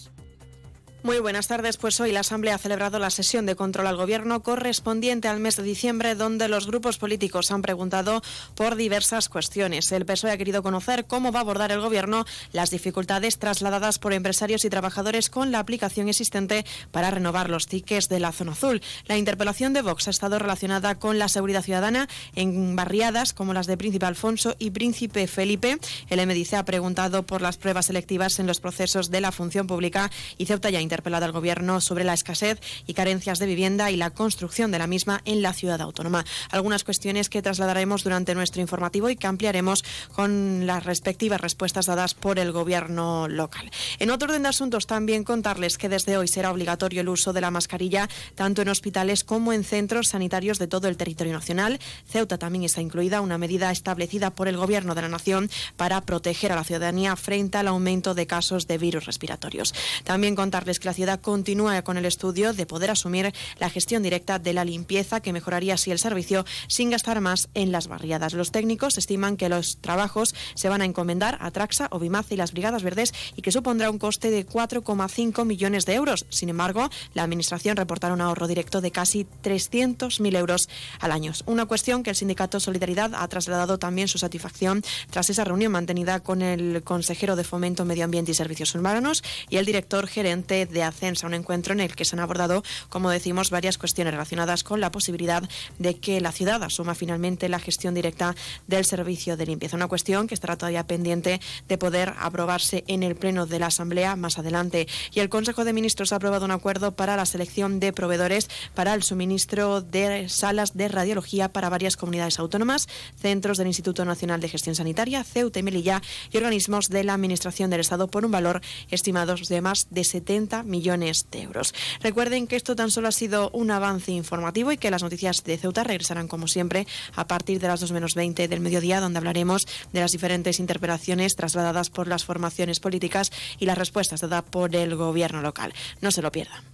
Muy 1.04 1.18
buenas 1.18 1.48
tardes. 1.48 1.78
Pues 1.78 1.98
hoy 1.98 2.12
la 2.12 2.20
Asamblea 2.20 2.54
ha 2.54 2.58
celebrado 2.58 3.00
la 3.00 3.10
sesión 3.10 3.44
de 3.44 3.56
control 3.56 3.88
al 3.88 3.96
Gobierno 3.96 4.40
correspondiente 4.44 5.26
al 5.26 5.40
mes 5.40 5.56
de 5.56 5.64
diciembre, 5.64 6.14
donde 6.14 6.46
los 6.46 6.68
grupos 6.68 6.96
políticos 6.96 7.50
han 7.50 7.60
preguntado 7.60 8.22
por 8.54 8.76
diversas 8.76 9.28
cuestiones. 9.28 9.90
El 9.90 10.06
PSOE 10.06 10.30
ha 10.30 10.36
querido 10.36 10.62
conocer 10.62 11.06
cómo 11.06 11.32
va 11.32 11.40
a 11.40 11.42
abordar 11.42 11.72
el 11.72 11.80
Gobierno 11.80 12.24
las 12.52 12.70
dificultades 12.70 13.40
trasladadas 13.40 13.98
por 13.98 14.12
empresarios 14.12 14.64
y 14.64 14.70
trabajadores 14.70 15.28
con 15.28 15.50
la 15.50 15.58
aplicación 15.58 16.08
existente 16.08 16.64
para 16.92 17.10
renovar 17.10 17.50
los 17.50 17.66
tickets 17.66 18.08
de 18.08 18.20
la 18.20 18.30
zona 18.30 18.52
azul. 18.52 18.80
La 19.06 19.18
interpelación 19.18 19.72
de 19.72 19.82
Vox 19.82 20.06
ha 20.06 20.10
estado 20.10 20.38
relacionada 20.38 21.00
con 21.00 21.18
la 21.18 21.26
seguridad 21.26 21.64
ciudadana 21.64 22.08
en 22.36 22.76
barriadas 22.76 23.32
como 23.32 23.54
las 23.54 23.66
de 23.66 23.76
Príncipe 23.76 24.06
Alfonso 24.06 24.54
y 24.60 24.70
Príncipe 24.70 25.26
Felipe. 25.26 25.78
El 26.10 26.24
MDC 26.24 26.54
ha 26.54 26.64
preguntado 26.64 27.24
por 27.24 27.42
las 27.42 27.56
pruebas 27.56 27.86
selectivas 27.86 28.38
en 28.38 28.46
los 28.46 28.60
procesos 28.60 29.10
de 29.10 29.20
la 29.20 29.32
función 29.32 29.66
pública 29.66 30.08
y 30.38 30.46
Ceuta 30.46 30.70
ya 30.70 30.80
interpelado 30.92 31.24
al 31.24 31.32
Gobierno 31.32 31.80
sobre 31.80 32.04
la 32.04 32.12
escasez 32.12 32.60
y 32.86 32.92
carencias 32.92 33.38
de 33.38 33.46
vivienda 33.46 33.90
y 33.90 33.96
la 33.96 34.10
construcción 34.10 34.70
de 34.70 34.78
la 34.78 34.86
misma 34.86 35.22
en 35.24 35.40
la 35.40 35.54
ciudad 35.54 35.80
autónoma. 35.80 36.26
Algunas 36.50 36.84
cuestiones 36.84 37.30
que 37.30 37.40
trasladaremos 37.40 38.04
durante 38.04 38.34
nuestro 38.34 38.60
informativo 38.60 39.08
y 39.08 39.16
que 39.16 39.26
ampliaremos 39.26 39.84
con 40.14 40.66
las 40.66 40.84
respectivas 40.84 41.40
respuestas 41.40 41.86
dadas 41.86 42.12
por 42.12 42.38
el 42.38 42.52
Gobierno 42.52 43.26
local. 43.26 43.70
En 44.00 44.10
otro 44.10 44.28
orden 44.28 44.42
de 44.42 44.50
asuntos, 44.50 44.86
también 44.86 45.24
contarles 45.24 45.78
que 45.78 45.88
desde 45.88 46.18
hoy 46.18 46.28
será 46.28 46.50
obligatorio 46.50 47.00
el 47.00 47.08
uso 47.08 47.32
de 47.32 47.40
la 47.40 47.50
mascarilla 47.50 48.10
tanto 48.34 48.60
en 48.60 48.68
hospitales 48.68 49.24
como 49.24 49.54
en 49.54 49.64
centros 49.64 50.08
sanitarios 50.08 50.58
de 50.58 50.66
todo 50.66 50.88
el 50.88 50.98
territorio 50.98 51.32
nacional. 51.32 51.80
Ceuta 52.06 52.36
también 52.36 52.64
está 52.64 52.82
incluida, 52.82 53.22
una 53.22 53.38
medida 53.38 53.70
establecida 53.70 54.34
por 54.34 54.46
el 54.46 54.58
Gobierno 54.58 54.94
de 54.94 55.00
la 55.00 55.08
Nación 55.08 55.48
para 55.78 56.02
proteger 56.02 56.52
a 56.52 56.56
la 56.56 56.64
ciudadanía 56.64 57.16
frente 57.16 57.56
al 57.56 57.68
aumento 57.68 58.14
de 58.14 58.26
casos 58.26 58.66
de 58.66 58.76
virus 58.76 59.06
respiratorios. 59.06 59.72
También 60.04 60.36
contarles 60.36 60.81
que 60.81 60.81
la 60.84 60.94
ciudad 60.94 61.20
continúa 61.20 61.82
con 61.82 61.96
el 61.96 62.04
estudio 62.04 62.52
de 62.52 62.66
poder 62.66 62.90
asumir 62.90 63.32
la 63.58 63.70
gestión 63.70 64.02
directa 64.02 64.38
de 64.38 64.52
la 64.52 64.64
limpieza, 64.64 65.20
que 65.20 65.32
mejoraría 65.32 65.74
así 65.74 65.90
el 65.90 65.98
servicio 65.98 66.44
sin 66.68 66.90
gastar 66.90 67.20
más 67.20 67.48
en 67.54 67.72
las 67.72 67.88
barriadas. 67.88 68.34
Los 68.34 68.52
técnicos 68.52 68.98
estiman 68.98 69.36
que 69.36 69.48
los 69.48 69.78
trabajos 69.78 70.34
se 70.54 70.68
van 70.68 70.82
a 70.82 70.84
encomendar 70.84 71.38
a 71.40 71.50
Traxa, 71.50 71.88
Obimaz 71.90 72.30
y 72.32 72.36
las 72.36 72.52
Brigadas 72.52 72.82
Verdes 72.82 73.12
y 73.36 73.42
que 73.42 73.52
supondrá 73.52 73.90
un 73.90 73.98
coste 73.98 74.30
de 74.30 74.46
4,5 74.46 75.44
millones 75.44 75.86
de 75.86 75.94
euros. 75.94 76.26
Sin 76.28 76.48
embargo, 76.48 76.90
la 77.14 77.22
Administración 77.22 77.76
reportará 77.76 78.14
un 78.14 78.20
ahorro 78.20 78.48
directo 78.48 78.80
de 78.80 78.90
casi 78.90 79.26
300.000 79.42 80.36
euros 80.36 80.68
al 81.00 81.12
año. 81.12 81.32
Una 81.46 81.66
cuestión 81.66 82.02
que 82.02 82.10
el 82.10 82.16
sindicato 82.16 82.60
Solidaridad 82.60 83.12
ha 83.14 83.28
trasladado 83.28 83.78
también 83.78 84.08
su 84.08 84.18
satisfacción 84.18 84.82
tras 85.10 85.30
esa 85.30 85.44
reunión 85.44 85.72
mantenida 85.72 86.20
con 86.20 86.42
el 86.42 86.82
consejero 86.82 87.36
de 87.36 87.44
Fomento, 87.44 87.84
Medio 87.84 88.04
Ambiente 88.04 88.32
y 88.32 88.34
Servicios 88.34 88.74
Urbanos 88.74 89.22
y 89.48 89.56
el 89.56 89.66
director 89.66 90.06
gerente 90.06 90.66
de 90.72 90.82
Ascensa, 90.82 91.26
un 91.26 91.34
encuentro 91.34 91.72
en 91.72 91.80
el 91.80 91.94
que 91.94 92.04
se 92.04 92.16
han 92.16 92.20
abordado, 92.20 92.62
como 92.88 93.10
decimos, 93.10 93.50
varias 93.50 93.78
cuestiones 93.78 94.12
relacionadas 94.12 94.64
con 94.64 94.80
la 94.80 94.90
posibilidad 94.90 95.48
de 95.78 95.98
que 95.98 96.20
la 96.20 96.32
ciudad 96.32 96.62
asuma 96.62 96.94
finalmente 96.94 97.48
la 97.48 97.58
gestión 97.58 97.94
directa 97.94 98.34
del 98.66 98.84
servicio 98.84 99.36
de 99.36 99.46
limpieza. 99.46 99.76
Una 99.76 99.88
cuestión 99.88 100.26
que 100.26 100.34
estará 100.34 100.56
todavía 100.56 100.86
pendiente 100.86 101.40
de 101.68 101.78
poder 101.78 102.14
aprobarse 102.18 102.84
en 102.86 103.02
el 103.02 103.16
Pleno 103.16 103.46
de 103.46 103.58
la 103.58 103.66
Asamblea 103.66 104.16
más 104.16 104.38
adelante. 104.38 104.88
Y 105.12 105.20
el 105.20 105.28
Consejo 105.28 105.64
de 105.64 105.72
Ministros 105.72 106.12
ha 106.12 106.16
aprobado 106.16 106.44
un 106.44 106.50
acuerdo 106.50 106.92
para 106.92 107.16
la 107.16 107.26
selección 107.26 107.80
de 107.80 107.92
proveedores 107.92 108.48
para 108.74 108.94
el 108.94 109.02
suministro 109.02 109.80
de 109.80 110.28
salas 110.28 110.76
de 110.76 110.88
radiología 110.88 111.52
para 111.52 111.68
varias 111.68 111.96
comunidades 111.96 112.38
autónomas, 112.38 112.88
centros 113.20 113.58
del 113.58 113.66
Instituto 113.66 114.04
Nacional 114.04 114.40
de 114.40 114.48
Gestión 114.48 114.74
Sanitaria, 114.74 115.24
Ceuta 115.24 115.58
y 115.58 115.62
Melilla 115.62 116.02
y 116.30 116.36
organismos 116.36 116.88
de 116.88 117.04
la 117.04 117.14
Administración 117.14 117.70
del 117.70 117.80
Estado 117.80 118.08
por 118.08 118.24
un 118.24 118.32
valor 118.32 118.60
estimado 118.90 119.34
de 119.36 119.60
más 119.60 119.86
de 119.90 120.04
70 120.04 120.61
millones 120.62 121.26
de 121.30 121.42
euros. 121.42 121.74
Recuerden 122.00 122.46
que 122.46 122.56
esto 122.56 122.76
tan 122.76 122.90
solo 122.90 123.08
ha 123.08 123.12
sido 123.12 123.50
un 123.50 123.70
avance 123.70 124.12
informativo 124.12 124.72
y 124.72 124.76
que 124.76 124.90
las 124.90 125.02
noticias 125.02 125.44
de 125.44 125.58
Ceuta 125.58 125.84
regresarán 125.84 126.28
como 126.28 126.48
siempre 126.48 126.86
a 127.14 127.26
partir 127.26 127.60
de 127.60 127.68
las 127.68 127.80
2 127.80 127.92
menos 127.92 128.14
20 128.14 128.48
del 128.48 128.60
mediodía, 128.60 129.00
donde 129.00 129.18
hablaremos 129.18 129.66
de 129.92 130.00
las 130.00 130.12
diferentes 130.12 130.60
interpelaciones 130.60 131.36
trasladadas 131.36 131.90
por 131.90 132.08
las 132.08 132.24
formaciones 132.24 132.80
políticas 132.80 133.30
y 133.58 133.66
las 133.66 133.78
respuestas 133.78 134.20
dadas 134.20 134.44
por 134.44 134.74
el 134.74 134.96
gobierno 134.96 135.42
local. 135.42 135.72
No 136.00 136.10
se 136.10 136.22
lo 136.22 136.32
pierdan. 136.32 136.71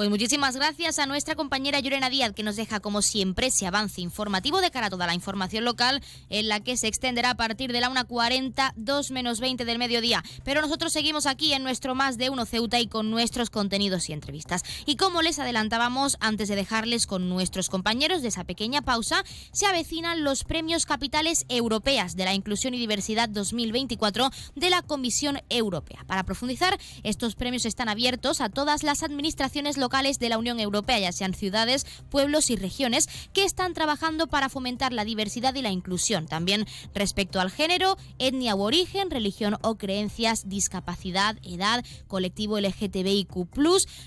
Pues 0.00 0.08
muchísimas 0.08 0.56
gracias 0.56 0.98
a 0.98 1.04
nuestra 1.04 1.34
compañera 1.34 1.78
Llorena 1.78 2.08
Díaz, 2.08 2.32
que 2.32 2.42
nos 2.42 2.56
deja 2.56 2.80
como 2.80 3.02
siempre 3.02 3.48
ese 3.48 3.66
avance 3.66 4.00
informativo 4.00 4.62
de 4.62 4.70
cara 4.70 4.86
a 4.86 4.88
toda 4.88 5.06
la 5.06 5.14
información 5.14 5.66
local, 5.66 6.02
en 6.30 6.48
la 6.48 6.60
que 6.60 6.78
se 6.78 6.86
extenderá 6.86 7.28
a 7.28 7.34
partir 7.34 7.70
de 7.70 7.82
la 7.82 7.90
1.40, 7.90 8.72
2 8.76 9.10
menos 9.10 9.40
20 9.40 9.66
del 9.66 9.76
mediodía. 9.76 10.24
Pero 10.42 10.62
nosotros 10.62 10.94
seguimos 10.94 11.26
aquí 11.26 11.52
en 11.52 11.64
nuestro 11.64 11.94
Más 11.94 12.16
de 12.16 12.30
Uno 12.30 12.46
Ceuta 12.46 12.80
y 12.80 12.86
con 12.86 13.10
nuestros 13.10 13.50
contenidos 13.50 14.08
y 14.08 14.14
entrevistas. 14.14 14.62
Y 14.86 14.96
como 14.96 15.20
les 15.20 15.38
adelantábamos, 15.38 16.16
antes 16.20 16.48
de 16.48 16.56
dejarles 16.56 17.06
con 17.06 17.28
nuestros 17.28 17.68
compañeros 17.68 18.22
de 18.22 18.28
esa 18.28 18.44
pequeña 18.44 18.80
pausa, 18.80 19.22
se 19.52 19.66
avecinan 19.66 20.24
los 20.24 20.44
premios 20.44 20.86
capitales 20.86 21.44
europeas 21.50 22.16
de 22.16 22.24
la 22.24 22.32
inclusión 22.32 22.72
y 22.72 22.78
diversidad 22.78 23.28
2024 23.28 24.30
de 24.54 24.70
la 24.70 24.80
Comisión 24.80 25.42
Europea. 25.50 26.04
Para 26.06 26.24
profundizar, 26.24 26.78
estos 27.02 27.34
premios 27.34 27.66
están 27.66 27.90
abiertos 27.90 28.40
a 28.40 28.48
todas 28.48 28.82
las 28.82 29.02
administraciones 29.02 29.76
locales 29.76 29.89
de 29.90 30.28
la 30.28 30.38
Unión 30.38 30.60
Europea, 30.60 31.00
ya 31.00 31.12
sean 31.12 31.34
ciudades, 31.34 31.84
pueblos 32.10 32.48
y 32.48 32.56
regiones, 32.56 33.08
que 33.32 33.44
están 33.44 33.74
trabajando 33.74 34.28
para 34.28 34.48
fomentar 34.48 34.92
la 34.92 35.04
diversidad 35.04 35.54
y 35.56 35.62
la 35.62 35.72
inclusión. 35.72 36.26
También 36.26 36.64
respecto 36.94 37.40
al 37.40 37.50
género, 37.50 37.96
etnia 38.18 38.54
u 38.54 38.62
origen, 38.62 39.10
religión 39.10 39.56
o 39.62 39.74
creencias, 39.74 40.48
discapacidad, 40.48 41.36
edad, 41.42 41.84
colectivo 42.06 42.58
LGTBIQ. 42.60 43.48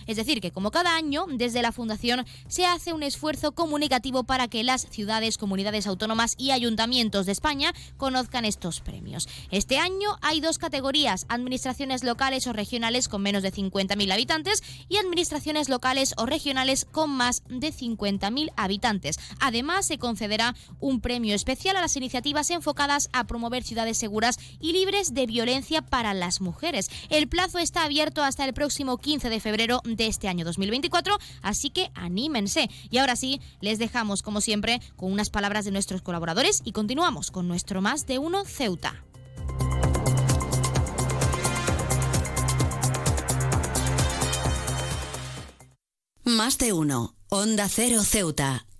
Es 0.07 0.15
decir, 0.15 0.39
que 0.39 0.51
como 0.51 0.71
cada 0.71 0.95
año, 0.95 1.25
desde 1.29 1.61
la 1.61 1.73
Fundación 1.73 2.25
se 2.47 2.65
hace 2.65 2.93
un 2.93 3.03
esfuerzo 3.03 3.51
comunicativo 3.51 4.23
para 4.23 4.47
que 4.47 4.63
las 4.63 4.87
ciudades, 4.89 5.37
comunidades 5.37 5.85
autónomas 5.85 6.35
y 6.37 6.51
ayuntamientos 6.51 7.25
de 7.25 7.33
España 7.33 7.73
conozcan 7.97 8.45
estos 8.45 8.79
premios. 8.79 9.27
Este 9.51 9.79
año 9.79 10.17
hay 10.21 10.39
dos 10.39 10.57
categorías, 10.59 11.25
administraciones 11.27 12.03
locales 12.05 12.47
o 12.47 12.53
regionales 12.53 13.09
con 13.09 13.21
menos 13.21 13.43
de 13.43 13.51
50.000 13.51 14.13
habitantes 14.13 14.63
y 14.87 14.97
administraciones 14.97 15.62
locales 15.69 16.13
o 16.17 16.25
regionales 16.25 16.85
con 16.85 17.09
más 17.09 17.43
de 17.47 17.73
50.000 17.73 18.51
habitantes. 18.55 19.17
Además, 19.39 19.85
se 19.85 19.97
concederá 19.97 20.55
un 20.79 21.01
premio 21.01 21.35
especial 21.35 21.75
a 21.75 21.81
las 21.81 21.95
iniciativas 21.95 22.49
enfocadas 22.49 23.09
a 23.13 23.25
promover 23.25 23.63
ciudades 23.63 23.97
seguras 23.97 24.37
y 24.59 24.73
libres 24.73 25.13
de 25.13 25.25
violencia 25.25 25.81
para 25.81 26.13
las 26.13 26.41
mujeres. 26.41 26.89
El 27.09 27.27
plazo 27.27 27.59
está 27.59 27.83
abierto 27.83 28.23
hasta 28.23 28.45
el 28.45 28.53
próximo 28.53 28.97
15 28.97 29.29
de 29.29 29.39
febrero 29.39 29.81
de 29.83 30.07
este 30.07 30.27
año 30.27 30.45
2024, 30.45 31.17
así 31.41 31.69
que 31.69 31.91
anímense. 31.93 32.69
Y 32.89 32.97
ahora 32.97 33.15
sí, 33.15 33.41
les 33.61 33.79
dejamos 33.79 34.21
como 34.21 34.41
siempre 34.41 34.81
con 34.95 35.11
unas 35.11 35.29
palabras 35.29 35.65
de 35.65 35.71
nuestros 35.71 36.01
colaboradores 36.01 36.61
y 36.63 36.71
continuamos 36.71 37.31
con 37.31 37.47
nuestro 37.47 37.81
más 37.81 38.05
de 38.05 38.19
uno 38.19 38.45
Ceuta. 38.45 39.03
Más 46.25 46.57
de 46.57 46.71
uno. 46.71 47.15
Onda 47.27 47.67
Cero 47.67 48.01
Ceuta. 48.03 48.65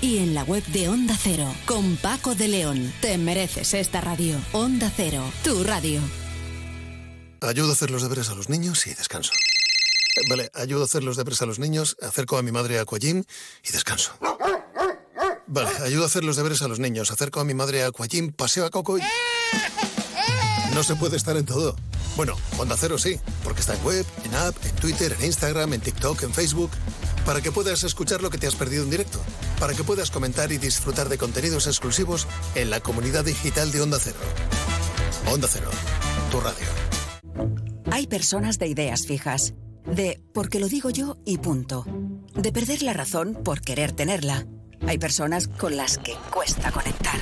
y 0.00 0.18
en 0.18 0.34
la 0.34 0.44
web 0.44 0.64
de 0.66 0.88
Onda 0.88 1.16
Cero. 1.20 1.46
Con 1.66 1.96
Paco 1.96 2.34
de 2.34 2.48
León. 2.48 2.92
Te 3.00 3.18
mereces 3.18 3.74
esta 3.74 4.00
radio. 4.00 4.36
Onda 4.52 4.92
Cero, 4.94 5.22
tu 5.44 5.62
radio. 5.64 6.00
Ayudo 7.40 7.70
a 7.70 7.72
hacer 7.72 7.90
los 7.90 8.02
deberes 8.02 8.28
a 8.28 8.34
los 8.34 8.48
niños 8.48 8.86
y 8.86 8.94
descanso. 8.94 9.32
Eh, 10.16 10.20
Vale, 10.28 10.50
ayudo 10.54 10.82
a 10.82 10.84
hacer 10.84 11.02
los 11.02 11.16
deberes 11.16 11.40
a 11.42 11.46
los 11.46 11.58
niños, 11.58 11.96
acerco 12.02 12.36
a 12.36 12.42
mi 12.42 12.52
madre 12.52 12.78
a 12.78 12.82
Aquagym 12.82 13.24
y 13.64 13.72
descanso. 13.72 14.12
Vale, 15.46 15.70
ayudo 15.84 16.04
a 16.04 16.06
hacer 16.06 16.22
los 16.22 16.36
deberes 16.36 16.62
a 16.62 16.68
los 16.68 16.78
niños, 16.78 17.10
acerco 17.10 17.40
a 17.40 17.44
mi 17.44 17.54
madre 17.54 17.82
a 17.82 17.88
Aquagym, 17.88 18.32
paseo 18.32 18.66
a 18.66 18.70
Coco 18.70 18.98
y... 18.98 19.02
No 20.74 20.84
se 20.84 20.94
puede 20.94 21.16
estar 21.16 21.36
en 21.36 21.46
todo. 21.46 21.74
Bueno, 22.16 22.36
Onda 22.58 22.76
Cero 22.78 22.98
sí, 22.98 23.18
porque 23.42 23.60
está 23.60 23.74
en 23.74 23.84
web, 23.84 24.06
en 24.24 24.34
app, 24.34 24.54
en 24.64 24.76
Twitter, 24.76 25.16
en 25.18 25.26
Instagram, 25.26 25.72
en 25.72 25.80
TikTok, 25.80 26.22
en 26.22 26.32
Facebook, 26.34 26.70
para 27.24 27.40
que 27.40 27.52
puedas 27.52 27.84
escuchar 27.84 28.22
lo 28.22 28.30
que 28.30 28.38
te 28.38 28.46
has 28.46 28.54
perdido 28.54 28.84
en 28.84 28.90
directo, 28.90 29.20
para 29.58 29.74
que 29.74 29.84
puedas 29.84 30.10
comentar 30.10 30.52
y 30.52 30.58
disfrutar 30.58 31.08
de 31.08 31.18
contenidos 31.18 31.66
exclusivos 31.66 32.26
en 32.54 32.70
la 32.70 32.80
comunidad 32.80 33.24
digital 33.24 33.72
de 33.72 33.80
Onda 33.80 33.98
Cero. 34.00 34.18
Onda 35.30 35.48
Cero, 35.50 35.70
tu 36.30 36.40
radio. 36.40 36.66
Hay 37.92 38.06
personas 38.06 38.58
de 38.58 38.68
ideas 38.68 39.06
fijas, 39.06 39.54
de 39.86 40.20
porque 40.32 40.60
lo 40.60 40.68
digo 40.68 40.90
yo 40.90 41.16
y 41.24 41.38
punto, 41.38 41.84
de 42.34 42.52
perder 42.52 42.82
la 42.82 42.92
razón 42.92 43.38
por 43.44 43.60
querer 43.60 43.92
tenerla. 43.92 44.46
Hay 44.86 44.98
personas 44.98 45.48
con 45.48 45.76
las 45.76 45.98
que 45.98 46.14
cuesta 46.32 46.70
conectar 46.72 47.20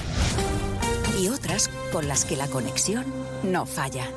y 1.19 1.29
otras 1.29 1.69
con 1.93 2.07
las 2.07 2.25
que 2.25 2.37
la 2.37 2.47
conexión 2.47 3.05
no 3.43 3.67
falla. 3.67 4.09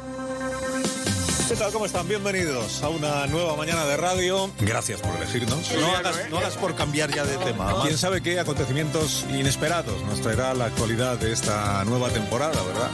¿Qué 1.51 1.57
tal? 1.57 1.73
¿Cómo 1.73 1.85
están? 1.85 2.07
Bienvenidos 2.07 2.81
a 2.81 2.87
una 2.87 3.27
nueva 3.27 3.57
mañana 3.57 3.83
de 3.83 3.97
radio. 3.97 4.49
Gracias 4.61 5.01
por 5.01 5.13
elegirnos. 5.17 5.69
No 5.73 5.95
hagas, 5.97 6.29
no 6.29 6.37
hagas 6.37 6.55
por 6.55 6.75
cambiar 6.75 7.13
ya 7.13 7.25
de 7.25 7.35
tema. 7.39 7.75
Quién 7.81 7.97
sabe 7.97 8.21
qué 8.21 8.39
acontecimientos 8.39 9.25
inesperados 9.29 10.01
nos 10.03 10.21
traerá 10.21 10.53
la 10.53 10.67
actualidad 10.67 11.17
de 11.17 11.33
esta 11.33 11.83
nueva 11.83 12.09
temporada, 12.09 12.55
¿verdad? 12.63 12.89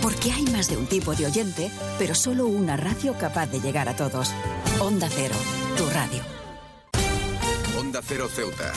Porque 0.00 0.30
hay 0.30 0.44
más 0.44 0.68
de 0.68 0.76
un 0.76 0.86
tipo 0.86 1.12
de 1.16 1.26
oyente, 1.26 1.72
pero 1.98 2.14
solo 2.14 2.46
una 2.46 2.76
radio 2.76 3.18
capaz 3.18 3.46
de 3.46 3.60
llegar 3.60 3.88
a 3.88 3.96
todos. 3.96 4.30
Onda 4.78 5.08
Cero, 5.10 5.34
tu 5.76 5.84
radio. 5.90 6.22
Onda 7.80 8.00
Cero 8.06 8.28
Ceuta. 8.32 8.72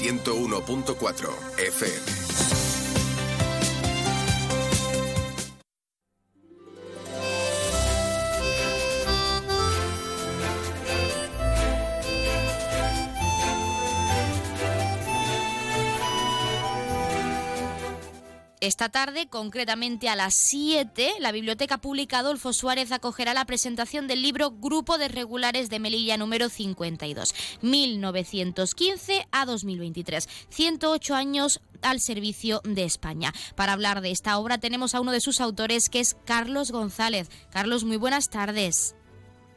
101.4 0.00 1.28
FM. 1.58 2.65
Esta 18.66 18.88
tarde, 18.88 19.28
concretamente 19.28 20.08
a 20.08 20.16
las 20.16 20.34
7, 20.34 21.18
la 21.20 21.30
Biblioteca 21.30 21.78
Pública 21.78 22.18
Adolfo 22.18 22.52
Suárez 22.52 22.90
acogerá 22.90 23.32
la 23.32 23.44
presentación 23.44 24.08
del 24.08 24.22
libro 24.22 24.50
Grupo 24.50 24.98
de 24.98 25.06
Regulares 25.06 25.70
de 25.70 25.78
Melilla 25.78 26.16
número 26.16 26.48
52, 26.48 27.32
1915 27.62 29.28
a 29.30 29.46
2023, 29.46 30.48
108 30.48 31.14
años 31.14 31.60
al 31.80 32.00
servicio 32.00 32.60
de 32.64 32.82
España. 32.82 33.32
Para 33.54 33.72
hablar 33.72 34.00
de 34.00 34.10
esta 34.10 34.36
obra 34.36 34.58
tenemos 34.58 34.96
a 34.96 35.00
uno 35.00 35.12
de 35.12 35.20
sus 35.20 35.40
autores 35.40 35.88
que 35.88 36.00
es 36.00 36.16
Carlos 36.24 36.72
González. 36.72 37.30
Carlos, 37.52 37.84
muy 37.84 37.98
buenas 37.98 38.30
tardes. 38.30 38.96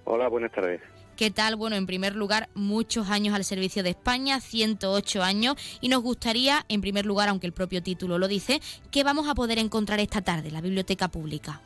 Hola, 0.06 0.28
buenas 0.28 0.52
tardes. 0.52 0.82
¿Qué 1.20 1.32
tal? 1.32 1.58
Bueno, 1.58 1.76
en 1.76 1.86
primer 1.86 2.16
lugar, 2.16 2.48
muchos 2.54 3.10
años 3.10 3.36
al 3.36 3.44
servicio 3.44 3.84
de 3.84 3.90
España, 3.90 4.40
108 4.40 5.22
años, 5.22 5.56
y 5.82 5.90
nos 5.90 6.02
gustaría, 6.02 6.64
en 6.70 6.80
primer 6.80 7.06
lugar, 7.06 7.28
aunque 7.28 7.46
el 7.46 7.52
propio 7.52 7.84
título 7.84 8.18
lo 8.18 8.30
dice, 8.30 8.62
¿qué 8.90 9.04
vamos 9.04 9.28
a 9.28 9.36
poder 9.36 9.58
encontrar 9.60 10.00
esta 10.00 10.22
tarde 10.22 10.48
en 10.48 10.54
la 10.54 10.62
biblioteca 10.62 11.10
pública? 11.10 11.60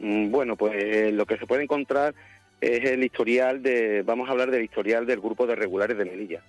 Mm, 0.00 0.30
Bueno, 0.30 0.54
pues 0.56 0.74
eh, 0.76 1.12
lo 1.12 1.24
que 1.24 1.38
se 1.38 1.46
puede 1.46 1.62
encontrar 1.62 2.14
es 2.60 2.84
el 2.90 3.02
historial 3.02 3.62
de, 3.62 4.02
vamos 4.02 4.28
a 4.28 4.32
hablar 4.32 4.50
del 4.50 4.64
historial 4.64 5.06
del 5.06 5.20
grupo 5.20 5.46
de 5.46 5.54
regulares 5.54 5.96
de 5.96 6.04
Melilla. 6.04 6.42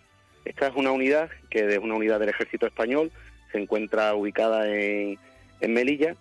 Esta 0.43 0.67
es 0.67 0.75
una 0.75 0.91
unidad 0.91 1.29
que 1.49 1.73
es 1.73 1.79
una 1.79 1.95
unidad 1.95 2.19
del 2.19 2.27
ejército 2.27 2.67
español, 2.67 3.13
se 3.49 3.59
encuentra 3.59 4.13
ubicada 4.13 4.69
en, 4.69 5.17
en 5.61 5.73
Melilla 5.73 6.17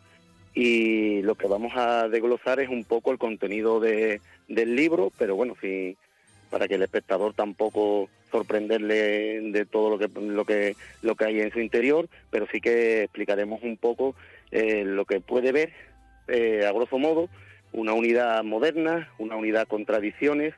y 0.54 1.22
lo 1.22 1.34
que 1.34 1.48
vamos 1.48 1.72
a 1.74 2.08
desglosar 2.08 2.60
es 2.60 2.68
un 2.68 2.84
poco 2.84 3.10
el 3.10 3.18
contenido 3.18 3.80
de, 3.80 4.20
del 4.50 4.74
libro, 4.74 5.12
pero 5.16 5.36
bueno, 5.36 5.54
sí, 5.60 5.96
para 6.50 6.68
que 6.68 6.74
el 6.74 6.82
espectador 6.82 7.32
tampoco 7.32 8.10
sorprenderle 8.30 9.40
de 9.52 9.64
todo 9.64 9.90
lo 9.90 9.98
que 9.98 10.08
lo 10.20 10.44
que 10.44 10.76
lo 11.02 11.14
que 11.14 11.24
hay 11.24 11.40
en 11.40 11.52
su 11.52 11.60
interior, 11.60 12.08
pero 12.30 12.46
sí 12.52 12.60
que 12.60 13.04
explicaremos 13.04 13.62
un 13.62 13.76
poco 13.76 14.14
eh, 14.50 14.84
lo 14.84 15.04
que 15.04 15.20
puede 15.20 15.52
ver 15.52 15.72
eh, 16.28 16.66
a 16.66 16.72
grosso 16.72 16.98
modo 16.98 17.28
una 17.72 17.92
unidad 17.92 18.42
moderna, 18.42 19.08
una 19.18 19.36
unidad 19.36 19.68
con 19.68 19.84
tradiciones 19.84 20.54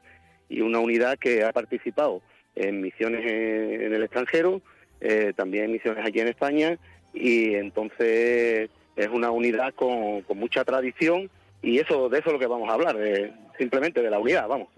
y 0.48 0.62
una 0.62 0.78
unidad 0.78 1.18
que 1.18 1.44
ha 1.44 1.52
participado 1.52 2.22
en 2.56 2.80
misiones 2.80 3.20
en, 3.24 3.92
el 3.92 4.02
extranjero, 4.02 4.62
eh, 5.00 5.32
también 5.36 5.64
en 5.64 5.72
misiones 5.72 6.06
aquí 6.06 6.20
en 6.20 6.28
España 6.28 6.78
y 7.12 7.54
entonces 7.54 8.70
es 8.96 9.08
una 9.08 9.30
unidad 9.30 9.74
con, 9.74 10.22
con 10.22 10.38
mucha 10.38 10.64
tradición 10.64 11.30
y 11.62 11.78
eso 11.78 12.08
de 12.08 12.18
eso 12.18 12.28
es 12.28 12.32
lo 12.34 12.38
que 12.38 12.46
vamos 12.46 12.68
a 12.68 12.74
hablar, 12.74 12.96
de, 12.96 13.32
simplemente 13.56 14.02
de 14.02 14.10
la 14.10 14.18
unidad, 14.18 14.48
vamos. 14.48 14.68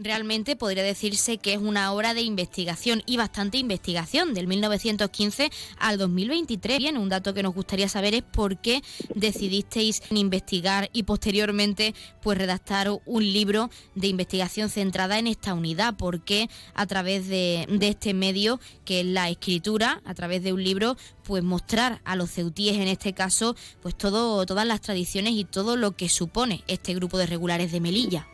Realmente 0.00 0.54
podría 0.54 0.84
decirse 0.84 1.38
que 1.38 1.54
es 1.54 1.58
una 1.58 1.92
obra 1.92 2.14
de 2.14 2.22
investigación 2.22 3.02
y 3.04 3.16
bastante 3.16 3.58
investigación 3.58 4.32
del 4.32 4.46
1915 4.46 5.50
al 5.76 5.98
2023. 5.98 6.78
Bien, 6.78 6.96
un 6.96 7.08
dato 7.08 7.34
que 7.34 7.42
nos 7.42 7.52
gustaría 7.52 7.88
saber 7.88 8.14
es 8.14 8.22
por 8.22 8.58
qué 8.58 8.80
decidisteis 9.16 10.02
investigar 10.10 10.88
y 10.92 11.02
posteriormente 11.02 11.96
pues 12.22 12.38
redactar 12.38 12.92
un 13.06 13.24
libro 13.24 13.70
de 13.96 14.06
investigación 14.06 14.70
centrada 14.70 15.18
en 15.18 15.26
esta 15.26 15.52
unidad. 15.52 15.96
¿Por 15.96 16.20
qué 16.20 16.48
a 16.74 16.86
través 16.86 17.26
de, 17.26 17.66
de 17.68 17.88
este 17.88 18.14
medio 18.14 18.60
que 18.84 19.00
es 19.00 19.06
la 19.06 19.28
escritura, 19.28 20.00
a 20.04 20.14
través 20.14 20.44
de 20.44 20.52
un 20.52 20.62
libro, 20.62 20.96
pues 21.24 21.42
mostrar 21.42 22.00
a 22.04 22.14
los 22.14 22.30
ceutíes 22.30 22.76
en 22.76 22.86
este 22.86 23.14
caso 23.14 23.56
pues 23.82 23.98
todo, 23.98 24.46
todas 24.46 24.64
las 24.64 24.80
tradiciones 24.80 25.32
y 25.32 25.44
todo 25.44 25.74
lo 25.74 25.96
que 25.96 26.08
supone 26.08 26.62
este 26.68 26.94
grupo 26.94 27.18
de 27.18 27.26
regulares 27.26 27.72
de 27.72 27.80
Melilla? 27.80 28.28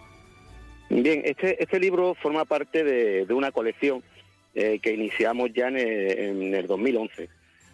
Bien, 1.02 1.22
este, 1.24 1.60
este 1.62 1.80
libro 1.80 2.14
forma 2.14 2.44
parte 2.44 2.84
de, 2.84 3.26
de 3.26 3.34
una 3.34 3.50
colección 3.50 4.02
eh, 4.54 4.78
que 4.80 4.92
iniciamos 4.92 5.52
ya 5.52 5.66
en 5.68 5.76
el, 5.76 6.18
en 6.18 6.54
el 6.54 6.66
2011. 6.68 7.28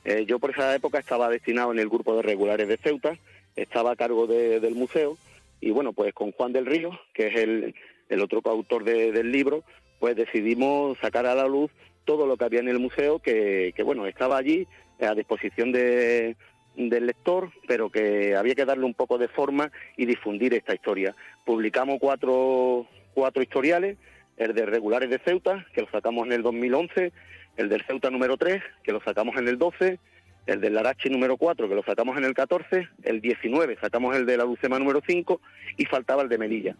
Eh, 0.07 0.25
yo 0.27 0.39
por 0.39 0.51
esa 0.53 0.75
época 0.75 0.99
estaba 0.99 1.29
destinado 1.29 1.71
en 1.73 1.79
el 1.79 1.91
grupo 1.91 2.17
de 2.17 2.23
regulares 2.23 2.67
de 2.67 2.79
Ceuta, 2.79 3.19
estaba 3.57 3.93
a 3.93 3.97
cargo 3.97 4.27
de- 4.27 4.61
del 4.61 4.75
museo 4.75 5.19
y 5.61 5.71
bueno, 5.71 5.93
pues 5.93 6.15
con 6.15 6.33
Juan 6.33 6.55
del 6.55 6.65
Río, 6.65 6.99
que 7.13 7.27
es 7.27 7.37
el, 7.37 7.75
el 8.09 8.21
otro 8.23 8.41
coautor 8.41 8.85
de- 8.85 9.13
del 9.13 9.31
libro, 9.31 9.65
pues 9.99 10.17
decidimos 10.17 10.97
sacar 10.99 11.27
a 11.27 11.35
la 11.35 11.47
luz 11.47 11.71
todo 12.07 12.27
lo 12.27 12.39
que 12.39 12.45
había 12.47 12.61
en 12.61 12.69
el 12.71 12.79
museo, 12.79 13.19
que, 13.19 13.75
que 13.77 13.83
bueno, 13.83 14.07
estaba 14.07 14.39
allí 14.39 14.67
a 14.99 15.15
disposición 15.15 15.73
de, 15.73 16.37
del 16.75 17.07
lector, 17.07 17.51
pero 17.69 17.91
que 17.91 18.35
había 18.35 18.55
que 18.55 18.65
darle 18.65 18.87
un 18.87 18.95
poco 18.95 19.19
de 19.19 19.29
forma 19.29 19.71
y 19.99 20.07
difundir 20.07 20.55
esta 20.55 20.75
historia. 20.75 21.15
Publicamos 21.45 21.99
cuatro, 22.01 22.87
cuatro 23.15 23.43
historiales, 23.43 23.97
el 24.37 24.55
de 24.55 24.67
regulares 24.67 25.11
de 25.11 25.19
Ceuta, 25.19 25.67
que 25.75 25.83
lo 25.83 25.91
sacamos 25.91 26.27
en 26.27 26.33
el 26.33 26.43
2011, 26.43 27.13
el 27.57 27.69
del 27.69 27.85
Ceuta 27.85 28.11
número 28.11 28.37
3, 28.37 28.63
que 28.83 28.93
lo 28.93 29.01
sacamos 29.03 29.37
en 29.37 29.49
el 29.49 29.59
12, 29.59 29.99
el 30.47 30.61
del 30.61 30.75
Larache 30.75 31.11
número 31.11 31.37
4, 31.37 31.69
que 31.69 31.75
lo 31.75 31.83
sacamos 31.83 32.17
en 32.17 32.25
el 32.25 32.35
14, 32.35 32.89
el 33.03 33.21
19 33.21 33.77
sacamos 33.81 34.17
el 34.17 34.27
de 34.27 34.37
la 34.37 34.45
Lucema 34.45 34.79
número 34.79 35.03
5 35.07 35.41
y 35.77 35.85
faltaba 35.85 36.23
el 36.23 36.29
de 36.29 36.39
Melilla. 36.39 36.77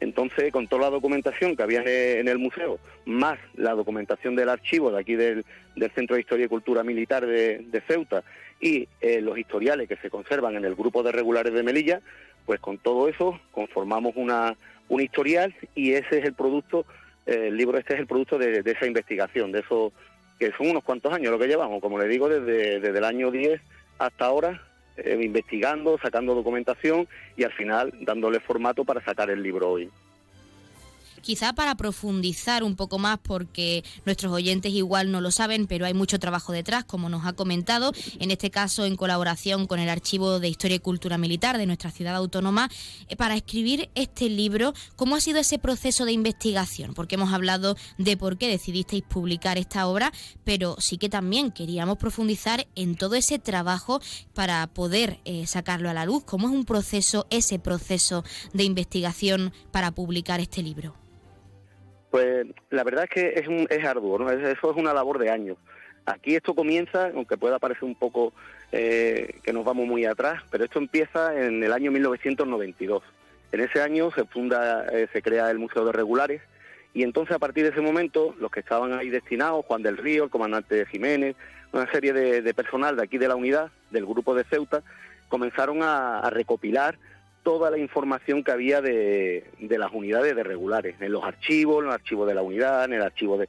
Entonces, 0.00 0.52
con 0.52 0.66
toda 0.66 0.82
la 0.82 0.90
documentación 0.90 1.56
que 1.56 1.62
había 1.62 1.80
en 1.82 2.28
el 2.28 2.38
museo, 2.38 2.78
más 3.06 3.38
la 3.54 3.72
documentación 3.72 4.36
del 4.36 4.50
archivo 4.50 4.90
de 4.90 5.00
aquí 5.00 5.14
del, 5.14 5.44
Centro 5.94 6.16
de 6.16 6.20
Historia 6.20 6.46
y 6.46 6.48
Cultura 6.48 6.82
Militar 6.82 7.26
de, 7.26 7.82
Ceuta 7.86 8.22
y 8.60 8.88
eh, 9.00 9.20
los 9.22 9.38
historiales 9.38 9.88
que 9.88 9.96
se 9.96 10.10
conservan 10.10 10.56
en 10.56 10.64
el 10.66 10.74
grupo 10.74 11.02
de 11.02 11.12
regulares 11.12 11.54
de 11.54 11.62
Melilla, 11.62 12.02
pues 12.46 12.60
con 12.60 12.78
todo 12.78 13.08
eso 13.08 13.38
conformamos 13.52 14.14
una, 14.16 14.56
un 14.88 15.02
historial 15.02 15.54
y 15.74 15.92
ese 15.92 16.20
es 16.20 16.24
el 16.24 16.34
producto, 16.34 16.86
eh, 17.26 17.48
el 17.48 17.56
libro 17.56 17.76
este 17.76 17.94
es 17.94 18.00
el 18.00 18.06
producto 18.06 18.38
de, 18.38 18.62
esa 18.64 18.86
investigación, 18.86 19.52
de 19.52 19.60
eso 19.60 19.92
que 20.38 20.52
son 20.52 20.70
unos 20.70 20.84
cuantos 20.84 21.12
años 21.12 21.32
lo 21.32 21.38
que 21.38 21.48
llevamos, 21.48 21.80
como 21.80 21.98
le 21.98 22.08
digo, 22.08 22.28
desde, 22.28 22.80
desde 22.80 22.98
el 22.98 23.04
año 23.04 23.30
10 23.30 23.60
hasta 23.98 24.24
ahora, 24.24 24.62
eh, 24.96 25.18
investigando, 25.20 25.98
sacando 25.98 26.34
documentación 26.34 27.08
y 27.36 27.44
al 27.44 27.52
final 27.52 27.92
dándole 28.00 28.40
formato 28.40 28.84
para 28.84 29.04
sacar 29.04 29.28
el 29.30 29.42
libro 29.42 29.70
hoy 29.70 29.90
quizá 31.22 31.52
para 31.52 31.76
profundizar 31.76 32.64
un 32.64 32.76
poco 32.76 32.98
más, 32.98 33.18
porque 33.22 33.84
nuestros 34.04 34.32
oyentes 34.32 34.72
igual 34.72 35.10
no 35.10 35.20
lo 35.20 35.30
saben, 35.30 35.66
pero 35.66 35.86
hay 35.86 35.94
mucho 35.94 36.18
trabajo 36.18 36.52
detrás, 36.52 36.84
como 36.84 37.08
nos 37.08 37.26
ha 37.26 37.32
comentado, 37.32 37.92
en 38.18 38.30
este 38.30 38.50
caso 38.50 38.84
en 38.84 38.96
colaboración 38.96 39.66
con 39.66 39.80
el 39.80 39.88
Archivo 39.88 40.40
de 40.40 40.48
Historia 40.48 40.76
y 40.76 40.80
Cultura 40.80 41.18
Militar 41.18 41.58
de 41.58 41.66
nuestra 41.66 41.90
ciudad 41.90 42.16
autónoma, 42.16 42.70
eh, 43.08 43.16
para 43.16 43.36
escribir 43.36 43.90
este 43.94 44.28
libro, 44.28 44.74
¿cómo 44.96 45.16
ha 45.16 45.20
sido 45.20 45.38
ese 45.38 45.58
proceso 45.58 46.04
de 46.04 46.12
investigación? 46.12 46.94
Porque 46.94 47.16
hemos 47.16 47.32
hablado 47.32 47.76
de 47.98 48.16
por 48.16 48.38
qué 48.38 48.48
decidisteis 48.48 49.02
publicar 49.02 49.58
esta 49.58 49.86
obra, 49.86 50.12
pero 50.44 50.76
sí 50.78 50.98
que 50.98 51.08
también 51.08 51.50
queríamos 51.50 51.98
profundizar 51.98 52.66
en 52.74 52.96
todo 52.96 53.14
ese 53.14 53.38
trabajo 53.38 54.00
para 54.34 54.66
poder 54.66 55.20
eh, 55.24 55.46
sacarlo 55.46 55.90
a 55.90 55.94
la 55.94 56.06
luz. 56.06 56.24
¿Cómo 56.24 56.48
es 56.48 56.54
un 56.54 56.64
proceso, 56.64 57.26
ese 57.30 57.58
proceso 57.58 58.24
de 58.52 58.64
investigación 58.64 59.52
para 59.70 59.92
publicar 59.92 60.40
este 60.40 60.62
libro? 60.62 60.94
Pues 62.16 62.46
la 62.70 62.82
verdad 62.82 63.04
es 63.04 63.10
que 63.10 63.38
es, 63.38 63.46
un, 63.46 63.66
es 63.68 63.84
arduo, 63.84 64.18
¿no? 64.18 64.30
eso 64.30 64.70
es 64.70 64.76
una 64.78 64.94
labor 64.94 65.18
de 65.18 65.28
años. 65.28 65.58
Aquí 66.06 66.34
esto 66.34 66.54
comienza, 66.54 67.10
aunque 67.14 67.36
pueda 67.36 67.58
parecer 67.58 67.84
un 67.84 67.94
poco 67.94 68.32
eh, 68.72 69.38
que 69.42 69.52
nos 69.52 69.66
vamos 69.66 69.86
muy 69.86 70.06
atrás, 70.06 70.42
pero 70.50 70.64
esto 70.64 70.78
empieza 70.78 71.38
en 71.38 71.62
el 71.62 71.74
año 71.74 71.92
1992. 71.92 73.02
En 73.52 73.60
ese 73.60 73.82
año 73.82 74.10
se 74.12 74.24
funda, 74.24 74.86
eh, 74.86 75.08
se 75.12 75.20
crea 75.20 75.50
el 75.50 75.58
Museo 75.58 75.84
de 75.84 75.92
Regulares 75.92 76.40
y 76.94 77.02
entonces 77.02 77.36
a 77.36 77.38
partir 77.38 77.64
de 77.64 77.72
ese 77.72 77.82
momento 77.82 78.34
los 78.40 78.50
que 78.50 78.60
estaban 78.60 78.94
ahí 78.94 79.10
destinados, 79.10 79.66
Juan 79.66 79.82
del 79.82 79.98
Río, 79.98 80.24
el 80.24 80.30
comandante 80.30 80.86
Jiménez, 80.86 81.36
una 81.74 81.86
serie 81.92 82.14
de, 82.14 82.54
personal 82.54 82.96
de 82.96 83.02
aquí 83.02 83.18
de 83.18 83.28
la 83.28 83.36
unidad, 83.36 83.70
del 83.90 84.06
grupo 84.06 84.34
de 84.34 84.44
Ceuta, 84.44 84.82
comenzaron 85.28 85.82
a 85.82 86.30
recopilar 86.30 86.96
toda 87.46 87.70
la 87.70 87.78
información 87.78 88.42
que 88.42 88.50
había 88.50 88.80
de, 88.80 89.44
las 89.60 89.92
unidades 89.92 90.34
de 90.34 90.42
regulares, 90.42 90.96
en 90.98 91.12
los 91.12 91.22
archivos, 91.22 91.78
en 91.78 91.90
el 91.90 91.94
archivo 91.94 92.26
de 92.26 92.34
la 92.34 92.42
unidad, 92.42 92.86
en 92.86 92.94
el 92.94 93.02
archivo 93.02 93.38
de, 93.38 93.48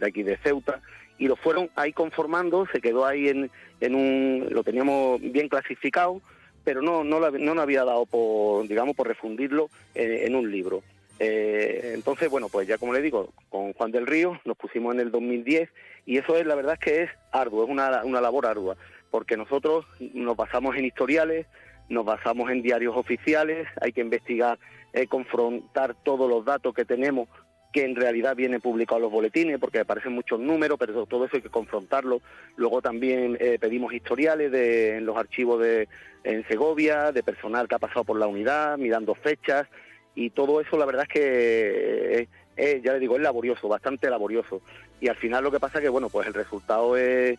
aquí 0.00 0.22
de 0.22 0.38
Ceuta, 0.38 0.80
y 1.18 1.28
lo 1.28 1.36
fueron 1.36 1.68
ahí 1.76 1.92
conformando, 1.92 2.66
se 2.72 2.80
quedó 2.80 3.04
ahí 3.04 3.28
en, 3.28 3.50
en 3.82 3.94
un, 3.94 4.46
lo 4.48 4.64
teníamos 4.64 5.20
bien 5.20 5.50
clasificado, 5.50 6.22
pero 6.64 6.80
no, 6.80 7.04
no, 7.04 7.20
no 7.20 7.54
nos 7.54 7.62
había 7.62 7.84
dado 7.84 8.06
por, 8.06 8.66
digamos, 8.66 8.96
por 8.96 9.06
refundirlo 9.06 9.68
en, 9.94 10.34
un 10.34 10.50
libro. 10.50 10.82
Eh, 11.18 11.92
entonces, 11.92 12.30
bueno, 12.30 12.48
pues 12.48 12.66
ya 12.66 12.78
como 12.78 12.94
le 12.94 13.02
digo, 13.02 13.34
con 13.50 13.74
Juan 13.74 13.92
del 13.92 14.06
Río 14.06 14.40
nos 14.46 14.56
pusimos 14.56 14.94
en 14.94 15.00
el 15.00 15.10
2010 15.10 15.68
y 16.06 16.16
eso 16.16 16.34
es, 16.34 16.46
la 16.46 16.54
verdad 16.54 16.78
es 16.80 16.80
que 16.80 17.02
es 17.02 17.10
arduo, 17.30 17.64
es 17.64 17.68
una, 17.68 18.04
una 18.04 18.22
labor 18.22 18.46
ardua, 18.46 18.78
porque 19.10 19.36
nosotros 19.36 19.84
nos 20.14 20.34
basamos 20.34 20.76
en 20.76 20.86
historiales, 20.86 21.46
nos 21.88 22.04
basamos 22.04 22.50
en 22.50 22.62
diarios 22.62 22.96
oficiales, 22.96 23.66
hay 23.80 23.92
que 23.92 24.00
investigar, 24.00 24.58
eh, 24.92 25.06
confrontar 25.06 25.94
todos 26.02 26.28
los 26.28 26.44
datos 26.44 26.74
que 26.74 26.84
tenemos 26.84 27.28
que 27.72 27.84
en 27.84 27.96
realidad 27.96 28.34
vienen 28.34 28.60
publicados 28.60 29.02
los 29.02 29.12
boletines, 29.12 29.58
porque 29.58 29.80
aparecen 29.80 30.12
muchos 30.12 30.40
números, 30.40 30.78
pero 30.78 31.04
todo 31.06 31.26
eso 31.26 31.36
hay 31.36 31.42
que 31.42 31.50
confrontarlo. 31.50 32.22
Luego 32.56 32.80
también 32.80 33.36
eh, 33.40 33.58
pedimos 33.60 33.92
historiales 33.92 34.50
de, 34.50 34.96
en 34.96 35.06
los 35.06 35.16
archivos 35.16 35.60
de 35.60 35.88
en 36.24 36.46
Segovia, 36.48 37.12
de 37.12 37.22
personal 37.22 37.68
que 37.68 37.74
ha 37.74 37.78
pasado 37.78 38.04
por 38.04 38.18
la 38.18 38.26
unidad, 38.26 38.78
mirando 38.78 39.14
fechas, 39.14 39.66
y 40.14 40.30
todo 40.30 40.60
eso 40.60 40.76
la 40.76 40.86
verdad 40.86 41.06
es 41.08 41.12
que, 41.12 42.28
eh, 42.56 42.80
ya 42.82 42.92
le 42.92 42.98
digo, 42.98 43.16
es 43.16 43.22
laborioso, 43.22 43.68
bastante 43.68 44.10
laborioso. 44.10 44.62
Y 45.00 45.08
al 45.08 45.16
final 45.16 45.44
lo 45.44 45.52
que 45.52 45.60
pasa 45.60 45.78
es 45.78 45.84
que, 45.84 45.88
bueno, 45.88 46.08
pues 46.08 46.26
el 46.26 46.34
resultado 46.34 46.96
es 46.96 47.38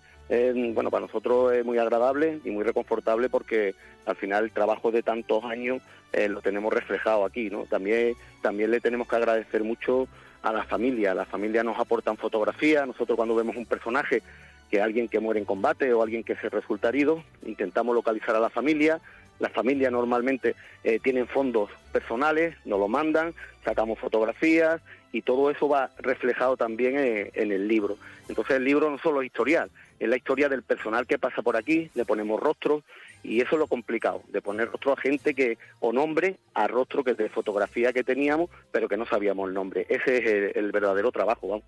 bueno, 0.73 0.91
para 0.91 1.07
nosotros 1.07 1.53
es 1.53 1.65
muy 1.65 1.79
agradable 1.79 2.39
y 2.43 2.51
muy 2.51 2.63
reconfortable 2.63 3.29
porque 3.29 3.73
al 4.05 4.15
final 4.15 4.43
el 4.43 4.51
trabajo 4.51 4.91
de 4.91 5.01
tantos 5.01 5.43
años 5.43 5.81
eh, 6.13 6.29
lo 6.29 6.41
tenemos 6.41 6.71
reflejado 6.71 7.25
aquí, 7.25 7.49
¿no? 7.49 7.63
También, 7.65 8.15
también 8.41 8.71
le 8.71 8.79
tenemos 8.79 9.07
que 9.07 9.15
agradecer 9.15 9.63
mucho 9.63 10.07
a 10.43 10.53
la 10.53 10.63
familia. 10.63 11.13
Las 11.13 11.27
familias 11.27 11.65
nos 11.65 11.79
aportan 11.79 12.17
fotografías. 12.17 12.85
Nosotros 12.85 13.15
cuando 13.15 13.35
vemos 13.35 13.55
un 13.55 13.65
personaje, 13.65 14.21
que 14.69 14.81
alguien 14.81 15.07
que 15.07 15.19
muere 15.19 15.39
en 15.39 15.45
combate 15.45 15.91
o 15.93 16.03
alguien 16.03 16.23
que 16.23 16.35
se 16.35 16.49
resulta 16.49 16.89
herido, 16.89 17.23
intentamos 17.45 17.95
localizar 17.95 18.35
a 18.35 18.39
la 18.39 18.49
familia. 18.49 19.01
Las 19.39 19.51
familias 19.51 19.91
normalmente 19.91 20.55
eh, 20.83 20.99
tienen 20.99 21.27
fondos 21.27 21.69
personales, 21.91 22.55
nos 22.65 22.79
lo 22.79 22.87
mandan, 22.87 23.33
sacamos 23.63 23.99
fotografías 23.99 24.81
y 25.11 25.21
todo 25.21 25.49
eso 25.49 25.67
va 25.67 25.89
reflejado 25.97 26.57
también 26.57 26.97
eh, 26.97 27.31
en 27.33 27.51
el 27.51 27.67
libro. 27.67 27.97
Entonces 28.27 28.57
el 28.57 28.63
libro 28.63 28.89
no 28.89 28.97
solo 28.99 29.21
es 29.21 29.27
historial, 29.27 29.69
es 29.99 30.07
la 30.07 30.17
historia 30.17 30.49
del 30.49 30.63
personal 30.63 31.07
que 31.07 31.17
pasa 31.17 31.41
por 31.41 31.57
aquí, 31.57 31.89
le 31.95 32.05
ponemos 32.05 32.39
rostro 32.39 32.83
y 33.23 33.41
eso 33.41 33.55
es 33.55 33.59
lo 33.59 33.67
complicado, 33.67 34.21
de 34.29 34.41
poner 34.41 34.69
rostro 34.69 34.93
a 34.93 34.97
gente 34.97 35.33
que, 35.33 35.57
o 35.79 35.91
nombre 35.91 36.37
a 36.53 36.67
rostro 36.67 37.03
que 37.03 37.15
de 37.15 37.29
fotografía 37.29 37.91
que 37.91 38.03
teníamos, 38.03 38.49
pero 38.71 38.87
que 38.87 38.97
no 38.97 39.05
sabíamos 39.05 39.49
el 39.49 39.53
nombre. 39.53 39.85
Ese 39.89 40.17
es 40.17 40.25
el, 40.25 40.51
el 40.55 40.71
verdadero 40.71 41.11
trabajo, 41.11 41.47
vamos. 41.47 41.65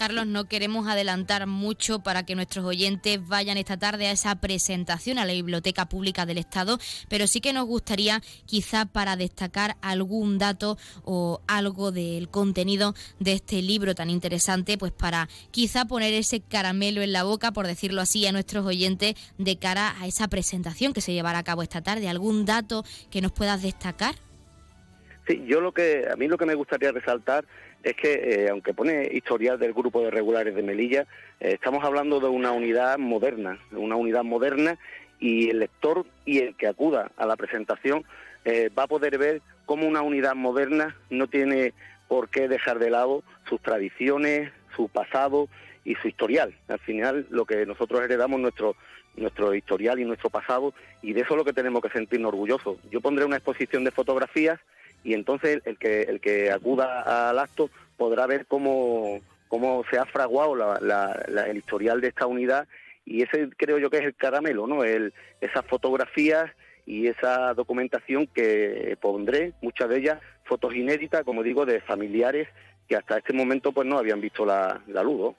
Carlos, 0.00 0.26
no 0.26 0.48
queremos 0.48 0.88
adelantar 0.88 1.46
mucho 1.46 1.98
para 1.98 2.24
que 2.24 2.34
nuestros 2.34 2.64
oyentes 2.64 3.20
vayan 3.28 3.58
esta 3.58 3.76
tarde 3.76 4.06
a 4.06 4.12
esa 4.12 4.34
presentación 4.40 5.18
a 5.18 5.26
la 5.26 5.34
Biblioteca 5.34 5.90
Pública 5.90 6.24
del 6.24 6.38
Estado, 6.38 6.78
pero 7.10 7.26
sí 7.26 7.42
que 7.42 7.52
nos 7.52 7.66
gustaría 7.66 8.22
quizá 8.46 8.86
para 8.86 9.16
destacar 9.16 9.76
algún 9.82 10.38
dato 10.38 10.78
o 11.04 11.42
algo 11.46 11.92
del 11.92 12.30
contenido 12.30 12.94
de 13.18 13.34
este 13.34 13.60
libro 13.60 13.94
tan 13.94 14.08
interesante, 14.08 14.78
pues 14.78 14.90
para 14.90 15.28
quizá 15.50 15.84
poner 15.84 16.14
ese 16.14 16.40
caramelo 16.40 17.02
en 17.02 17.12
la 17.12 17.24
boca, 17.24 17.52
por 17.52 17.66
decirlo 17.66 18.00
así, 18.00 18.26
a 18.26 18.32
nuestros 18.32 18.64
oyentes 18.64 19.16
de 19.36 19.58
cara 19.58 19.94
a 20.00 20.06
esa 20.06 20.28
presentación 20.28 20.94
que 20.94 21.02
se 21.02 21.12
llevará 21.12 21.40
a 21.40 21.44
cabo 21.44 21.62
esta 21.62 21.82
tarde. 21.82 22.08
¿Algún 22.08 22.46
dato 22.46 22.84
que 23.10 23.20
nos 23.20 23.32
puedas 23.32 23.60
destacar? 23.60 24.14
Sí, 25.26 25.44
yo 25.46 25.60
lo 25.60 25.72
que 25.72 26.06
a 26.10 26.16
mí 26.16 26.26
lo 26.26 26.38
que 26.38 26.46
me 26.46 26.54
gustaría 26.54 26.90
resaltar 26.90 27.44
es 27.82 27.96
que, 27.96 28.12
eh, 28.12 28.48
aunque 28.50 28.74
pone 28.74 29.08
historial 29.12 29.58
del 29.58 29.72
grupo 29.72 30.02
de 30.02 30.10
regulares 30.10 30.54
de 30.54 30.62
Melilla, 30.62 31.06
eh, 31.40 31.52
estamos 31.54 31.84
hablando 31.84 32.20
de 32.20 32.28
una 32.28 32.52
unidad 32.52 32.98
moderna, 32.98 33.58
de 33.70 33.78
una 33.78 33.96
unidad 33.96 34.24
moderna 34.24 34.78
y 35.18 35.50
el 35.50 35.60
lector 35.60 36.04
y 36.24 36.38
el 36.38 36.54
que 36.54 36.66
acuda 36.66 37.10
a 37.16 37.26
la 37.26 37.36
presentación 37.36 38.04
eh, 38.44 38.70
va 38.76 38.84
a 38.84 38.88
poder 38.88 39.18
ver 39.18 39.42
cómo 39.66 39.86
una 39.86 40.02
unidad 40.02 40.34
moderna 40.34 40.96
no 41.10 41.26
tiene 41.26 41.72
por 42.08 42.28
qué 42.28 42.48
dejar 42.48 42.78
de 42.78 42.90
lado 42.90 43.22
sus 43.48 43.60
tradiciones, 43.60 44.50
su 44.74 44.88
pasado 44.88 45.48
y 45.84 45.94
su 45.96 46.08
historial. 46.08 46.54
Al 46.68 46.80
final, 46.80 47.26
lo 47.30 47.44
que 47.44 47.64
nosotros 47.66 48.02
heredamos 48.02 48.40
nuestro 48.40 48.76
nuestro 49.16 49.54
historial 49.54 49.98
y 49.98 50.04
nuestro 50.04 50.30
pasado 50.30 50.72
y 51.02 51.12
de 51.12 51.22
eso 51.22 51.34
es 51.34 51.38
lo 51.38 51.44
que 51.44 51.52
tenemos 51.52 51.82
que 51.82 51.90
sentirnos 51.90 52.28
orgullosos. 52.28 52.78
Yo 52.90 53.00
pondré 53.00 53.24
una 53.24 53.36
exposición 53.36 53.82
de 53.82 53.90
fotografías 53.90 54.60
y 55.04 55.14
entonces 55.14 55.62
el 55.64 55.78
que, 55.78 56.02
el 56.02 56.20
que 56.20 56.50
acuda 56.50 57.30
al 57.30 57.38
acto 57.38 57.70
podrá 57.96 58.26
ver 58.26 58.46
cómo, 58.46 59.20
cómo 59.48 59.84
se 59.90 59.98
ha 59.98 60.06
fraguado 60.06 60.76
el 60.76 61.56
historial 61.56 62.00
de 62.00 62.08
esta 62.08 62.26
unidad 62.26 62.66
y 63.04 63.22
ese 63.22 63.48
creo 63.56 63.78
yo 63.78 63.90
que 63.90 63.98
es 63.98 64.04
el 64.04 64.14
caramelo, 64.14 64.66
¿no? 64.66 64.84
El, 64.84 65.12
esas 65.40 65.64
fotografías 65.66 66.50
y 66.86 67.06
esa 67.06 67.54
documentación 67.54 68.26
que 68.26 68.96
pondré, 69.00 69.52
muchas 69.62 69.88
de 69.88 69.98
ellas 69.98 70.20
fotos 70.44 70.74
inéditas, 70.74 71.24
como 71.24 71.42
digo, 71.42 71.64
de 71.64 71.80
familiares 71.80 72.48
que 72.88 72.96
hasta 72.96 73.18
este 73.18 73.32
momento 73.32 73.70
pues 73.70 73.86
no 73.86 73.98
habían 73.98 74.20
visto 74.20 74.44
la, 74.44 74.80
la 74.88 75.02
luz. 75.02 75.34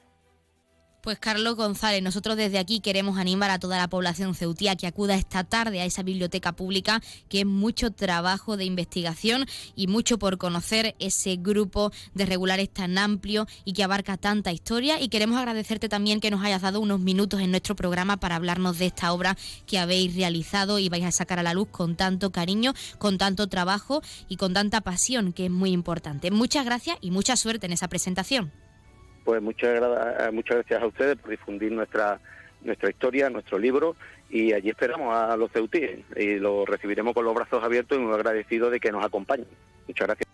Pues 1.02 1.18
Carlos 1.18 1.56
González, 1.56 2.04
nosotros 2.04 2.38
desde 2.38 2.60
aquí 2.60 2.80
queremos 2.80 3.18
animar 3.18 3.50
a 3.50 3.58
toda 3.58 3.80
la 3.80 3.88
población 3.88 4.36
ceutía 4.36 4.76
que 4.76 4.86
acuda 4.86 5.16
esta 5.16 5.44
tarde 5.44 5.82
a 5.82 5.86
esa 5.86 6.04
biblioteca 6.04 6.52
pública, 6.52 7.02
que 7.28 7.40
es 7.40 7.46
mucho 7.48 7.90
trabajo 7.90 8.56
de 8.56 8.66
investigación 8.66 9.48
y 9.76 9.88
mucho 9.88 10.20
por 10.20 10.38
conocer 10.38 10.96
ese 11.00 11.38
grupo 11.38 11.92
de 12.14 12.28
regulares 12.28 12.70
tan 12.70 13.00
amplio 13.00 13.48
y 13.66 13.74
que 13.74 13.84
abarca 13.84 14.16
tanta 14.16 14.52
historia. 14.52 15.02
Y 15.02 15.10
queremos 15.10 15.40
agradecerte 15.40 15.90
también 15.90 16.20
que 16.20 16.30
nos 16.30 16.44
hayas 16.44 16.62
dado 16.62 16.80
unos 16.80 17.00
minutos 17.00 17.42
en 17.42 17.50
nuestro 17.50 17.76
programa 17.76 18.18
para 18.18 18.36
hablarnos 18.36 18.78
de 18.78 18.86
esta 18.86 19.12
obra 19.12 19.36
que 19.66 19.80
habéis 19.80 20.16
realizado 20.16 20.78
y 20.78 20.90
vais 20.90 21.06
a 21.06 21.12
sacar 21.12 21.40
a 21.40 21.44
la 21.44 21.56
luz 21.56 21.70
con 21.72 21.96
tanto 21.96 22.32
cariño, 22.32 22.76
con 23.00 23.18
tanto 23.18 23.48
trabajo 23.48 24.04
y 24.30 24.38
con 24.38 24.54
tanta 24.54 24.82
pasión, 24.82 25.34
que 25.34 25.46
es 25.46 25.52
muy 25.52 25.72
importante. 25.72 26.30
Muchas 26.30 26.64
gracias 26.64 26.98
y 27.02 27.10
mucha 27.10 27.36
suerte 27.38 27.66
en 27.66 27.74
esa 27.74 27.88
presentación. 27.88 28.52
Pues 29.24 29.42
muchas, 29.42 29.80
gra- 29.80 30.32
muchas 30.32 30.58
gracias 30.58 30.82
a 30.82 30.88
ustedes 30.88 31.18
por 31.18 31.32
difundir 31.32 31.72
nuestra 31.72 32.20
nuestra 32.64 32.90
historia, 32.92 33.28
nuestro 33.30 33.58
libro 33.58 33.96
y 34.30 34.54
allí 34.54 34.70
esperamos 34.70 35.16
a 35.16 35.36
los 35.36 35.52
ceutíes 35.52 36.02
y 36.16 36.36
lo 36.36 36.64
recibiremos 36.64 37.14
con 37.16 37.26
los 37.26 37.34
brazos 37.34 37.64
abiertos 37.64 37.98
y 37.98 38.02
muy 38.02 38.14
agradecidos 38.14 38.72
de 38.72 38.80
que 38.80 38.92
nos 38.92 39.04
acompañen. 39.04 39.48
Muchas 39.88 40.08
gracias. 40.08 40.28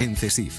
En 0.00 0.16
CESIF, 0.16 0.58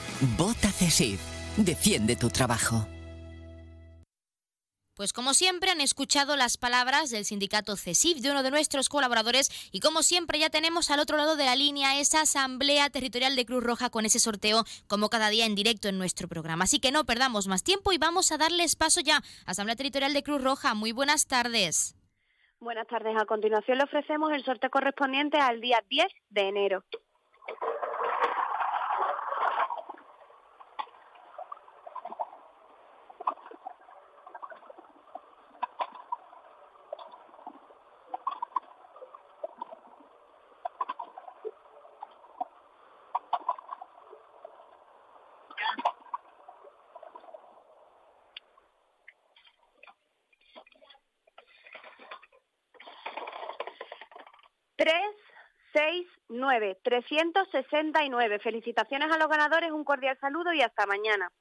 Vota 0.21 0.67
CESIF. 0.67 1.19
Defiende 1.57 2.15
tu 2.15 2.29
trabajo. 2.29 2.85
Pues 4.95 5.13
como 5.13 5.33
siempre 5.33 5.71
han 5.71 5.81
escuchado 5.81 6.35
las 6.35 6.57
palabras 6.57 7.09
del 7.09 7.25
sindicato 7.25 7.75
CESIF 7.75 8.19
de 8.19 8.29
uno 8.29 8.43
de 8.43 8.51
nuestros 8.51 8.87
colaboradores 8.87 9.49
y 9.71 9.79
como 9.79 10.03
siempre 10.03 10.37
ya 10.37 10.51
tenemos 10.51 10.91
al 10.91 10.99
otro 10.99 11.17
lado 11.17 11.37
de 11.37 11.45
la 11.45 11.55
línea 11.55 11.99
esa 11.99 12.21
asamblea 12.21 12.91
territorial 12.91 13.35
de 13.35 13.47
Cruz 13.47 13.63
Roja 13.63 13.89
con 13.89 14.05
ese 14.05 14.19
sorteo 14.19 14.63
como 14.87 15.09
cada 15.09 15.29
día 15.29 15.47
en 15.47 15.55
directo 15.55 15.87
en 15.87 15.97
nuestro 15.97 16.27
programa. 16.27 16.65
Así 16.65 16.79
que 16.79 16.91
no 16.91 17.03
perdamos 17.03 17.47
más 17.47 17.63
tiempo 17.63 17.91
y 17.91 17.97
vamos 17.97 18.31
a 18.31 18.37
darles 18.37 18.75
paso 18.75 19.01
ya. 19.01 19.21
Asamblea 19.47 19.75
Territorial 19.75 20.13
de 20.13 20.21
Cruz 20.21 20.43
Roja, 20.43 20.75
muy 20.75 20.91
buenas 20.91 21.25
tardes. 21.25 21.95
Buenas 22.59 22.85
tardes. 22.85 23.17
A 23.19 23.25
continuación 23.25 23.79
le 23.79 23.85
ofrecemos 23.85 24.31
el 24.33 24.45
sorteo 24.45 24.69
correspondiente 24.69 25.39
al 25.39 25.61
día 25.61 25.83
10 25.89 26.05
de 26.29 26.41
enero. 26.47 26.83
369. 56.59 56.79
369. 56.83 58.39
Felicitaciones 58.39 59.11
a 59.11 59.17
los 59.17 59.29
ganadores, 59.29 59.71
un 59.71 59.83
cordial 59.83 60.17
saludo 60.19 60.53
y 60.53 60.61
hasta 60.61 60.85
mañana. 60.85 61.31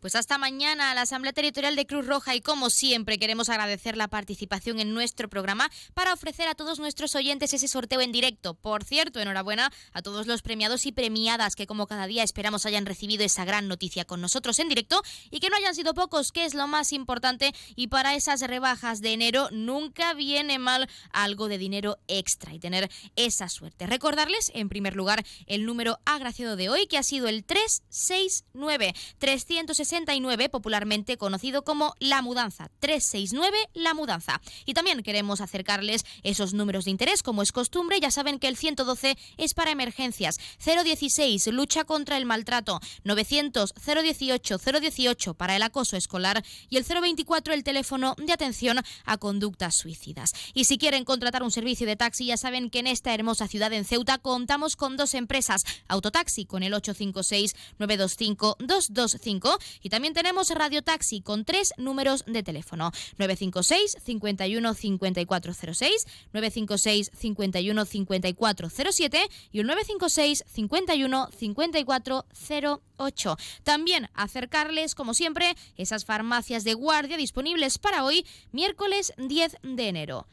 Pues 0.00 0.14
hasta 0.14 0.36
mañana 0.36 0.90
a 0.90 0.94
la 0.94 1.02
Asamblea 1.02 1.32
Territorial 1.32 1.74
de 1.74 1.86
Cruz 1.86 2.06
Roja 2.06 2.34
y 2.34 2.42
como 2.42 2.68
siempre 2.68 3.18
queremos 3.18 3.48
agradecer 3.48 3.96
la 3.96 4.08
participación 4.08 4.78
en 4.78 4.92
nuestro 4.92 5.30
programa 5.30 5.70
para 5.94 6.12
ofrecer 6.12 6.48
a 6.48 6.54
todos 6.54 6.78
nuestros 6.78 7.14
oyentes 7.14 7.54
ese 7.54 7.66
sorteo 7.66 8.02
en 8.02 8.12
directo. 8.12 8.52
Por 8.52 8.84
cierto, 8.84 9.20
enhorabuena 9.20 9.72
a 9.94 10.02
todos 10.02 10.26
los 10.26 10.42
premiados 10.42 10.84
y 10.84 10.92
premiadas 10.92 11.56
que 11.56 11.66
como 11.66 11.86
cada 11.86 12.06
día 12.06 12.22
esperamos 12.22 12.66
hayan 12.66 12.84
recibido 12.84 13.24
esa 13.24 13.46
gran 13.46 13.68
noticia 13.68 14.04
con 14.04 14.20
nosotros 14.20 14.58
en 14.58 14.68
directo 14.68 15.02
y 15.30 15.40
que 15.40 15.48
no 15.48 15.56
hayan 15.56 15.74
sido 15.74 15.94
pocos, 15.94 16.30
que 16.30 16.44
es 16.44 16.52
lo 16.52 16.66
más 16.66 16.92
importante 16.92 17.54
y 17.74 17.88
para 17.88 18.14
esas 18.14 18.42
rebajas 18.42 19.00
de 19.00 19.14
enero 19.14 19.48
nunca 19.50 20.12
viene 20.12 20.58
mal 20.58 20.90
algo 21.10 21.48
de 21.48 21.56
dinero 21.56 21.96
extra 22.06 22.52
y 22.52 22.58
tener 22.58 22.90
esa 23.16 23.48
suerte. 23.48 23.86
Recordarles 23.86 24.52
en 24.54 24.68
primer 24.68 24.94
lugar 24.94 25.24
el 25.46 25.64
número 25.64 25.98
agraciado 26.04 26.56
de 26.56 26.68
hoy 26.68 26.86
que 26.86 26.98
ha 26.98 27.02
sido 27.02 27.28
el 27.28 27.44
369 27.44 28.94
360 29.18 29.85
69, 29.86 30.48
popularmente 30.48 31.16
conocido 31.16 31.62
como 31.62 31.94
La 32.00 32.22
Mudanza. 32.22 32.70
369 32.80 33.56
La 33.74 33.94
Mudanza. 33.94 34.40
Y 34.64 34.74
también 34.74 35.02
queremos 35.02 35.40
acercarles 35.40 36.04
esos 36.22 36.54
números 36.54 36.84
de 36.84 36.90
interés, 36.90 37.22
como 37.22 37.42
es 37.42 37.52
costumbre. 37.52 38.00
Ya 38.00 38.10
saben 38.10 38.38
que 38.38 38.48
el 38.48 38.56
112 38.56 39.16
es 39.36 39.54
para 39.54 39.70
emergencias. 39.70 40.38
016, 40.64 41.46
lucha 41.48 41.84
contra 41.84 42.16
el 42.16 42.26
maltrato. 42.26 42.80
900 43.04 43.74
018 43.74 44.58
018 44.58 45.34
para 45.34 45.56
el 45.56 45.62
acoso 45.62 45.96
escolar. 45.96 46.42
Y 46.68 46.76
el 46.76 46.84
024, 46.84 47.54
el 47.54 47.64
teléfono 47.64 48.14
de 48.18 48.32
atención 48.32 48.80
a 49.04 49.16
conductas 49.18 49.76
suicidas. 49.76 50.32
Y 50.54 50.64
si 50.64 50.78
quieren 50.78 51.04
contratar 51.04 51.42
un 51.42 51.50
servicio 51.50 51.86
de 51.86 51.96
taxi, 51.96 52.26
ya 52.26 52.36
saben 52.36 52.70
que 52.70 52.80
en 52.80 52.86
esta 52.86 53.14
hermosa 53.14 53.48
ciudad 53.48 53.72
en 53.72 53.84
Ceuta 53.84 54.18
contamos 54.18 54.76
con 54.76 54.96
dos 54.96 55.14
empresas. 55.14 55.64
Autotaxi 55.88 56.44
con 56.44 56.62
el 56.62 56.74
856 56.74 57.54
925 57.78 58.56
225 58.58 59.58
y 59.82 59.88
también 59.88 60.14
tenemos 60.14 60.50
Radio 60.50 60.82
Taxi 60.82 61.20
con 61.20 61.44
tres 61.44 61.72
números 61.76 62.24
de 62.26 62.42
teléfono. 62.42 62.92
956 63.18 63.96
51 64.04 64.74
5406, 64.74 66.06
956 66.32 67.10
51 67.16 67.84
5407 67.84 69.28
y 69.52 69.60
el 69.60 69.66
956 69.66 70.44
51 70.46 71.28
5408. 71.36 73.36
También 73.62 74.08
acercarles, 74.14 74.94
como 74.94 75.14
siempre, 75.14 75.56
esas 75.76 76.04
farmacias 76.04 76.64
de 76.64 76.74
guardia 76.74 77.16
disponibles 77.16 77.78
para 77.78 78.04
hoy, 78.04 78.26
miércoles 78.52 79.12
10 79.16 79.56
de 79.62 79.88
enero. 79.88 80.26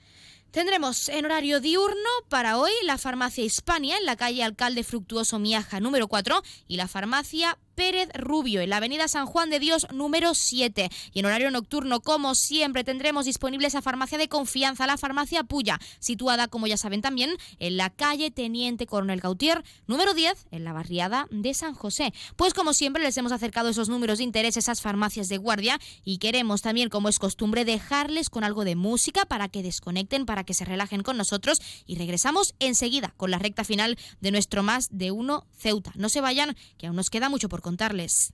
Tendremos 0.54 1.10
en 1.10 1.26
horario 1.26 1.62
diurno 1.62 2.10
para 2.30 2.60
hoy 2.60 2.70
la 2.84 3.00
farmacia 3.00 3.44
Hispania 3.44 3.98
en 3.98 4.06
la 4.06 4.16
calle 4.16 4.44
Alcalde 4.44 4.84
Fructuoso 4.84 5.40
Miaja 5.40 5.80
número 5.80 6.08
4 6.08 6.44
y 6.68 6.78
la 6.78 6.88
farmacia 6.88 7.58
Pérez 7.76 8.10
Rubio 8.14 8.62
en 8.62 8.70
la 8.70 8.78
avenida 8.78 9.08
San 9.08 9.26
Juan 9.26 9.50
de 9.50 9.60
Dios 9.60 9.88
número 9.92 10.34
7. 10.34 10.90
Y 11.14 11.20
en 11.20 11.26
horario 11.26 11.52
nocturno, 11.52 12.02
como 12.02 12.36
siempre, 12.36 12.84
tendremos 12.84 13.26
disponible 13.26 13.68
esa 13.68 13.82
farmacia 13.82 14.18
de 14.18 14.28
confianza, 14.28 14.88
la 14.88 14.98
farmacia 14.98 15.44
Puya, 15.44 15.80
situada, 16.00 16.48
como 16.48 16.68
ya 16.68 16.78
saben 16.78 17.02
también, 17.02 17.36
en 17.60 17.78
la 17.78 17.90
calle 17.90 18.32
Teniente 18.32 18.86
Coronel 18.86 19.20
Gautier 19.20 19.64
número 19.88 20.14
10, 20.14 20.48
en 20.52 20.64
la 20.64 20.74
barriada 20.74 21.28
de 21.32 21.54
San 21.54 21.74
José. 21.74 22.14
Pues 22.36 22.54
como 22.54 22.74
siempre, 22.74 23.04
les 23.04 23.18
hemos 23.18 23.32
acercado 23.32 23.70
esos 23.70 23.90
números 23.90 24.20
de 24.20 24.24
interés, 24.24 24.58
esas 24.58 24.82
farmacias 24.82 25.30
de 25.30 25.38
guardia 25.38 25.80
y 26.04 26.18
queremos 26.18 26.62
también, 26.62 26.90
como 26.90 27.10
es 27.10 27.20
costumbre, 27.20 27.66
dejarles 27.66 28.30
con 28.30 28.44
algo 28.44 28.64
de 28.64 28.76
música 28.76 29.26
para 29.26 29.50
que 29.50 29.64
desconecten, 29.64 30.26
para 30.26 30.44
que 30.44 30.54
se 30.54 30.66
relajen 30.66 31.04
con 31.04 31.18
nosotros 31.18 31.62
y 31.86 31.96
regresamos 31.98 32.56
enseguida 32.60 33.14
con 33.18 33.32
la 33.32 33.40
recta 33.40 33.64
final 33.64 33.98
de 34.22 34.32
nuestro 34.32 34.64
más 34.64 34.90
de 34.92 35.12
uno 35.12 35.46
Ceuta. 35.58 35.92
No 35.96 36.10
se 36.10 36.22
vayan, 36.22 36.56
que 36.78 36.88
aún 36.88 36.96
nos 36.96 37.10
queda 37.10 37.30
mucho 37.30 37.50
por 37.50 37.62
contarles. 37.64 38.34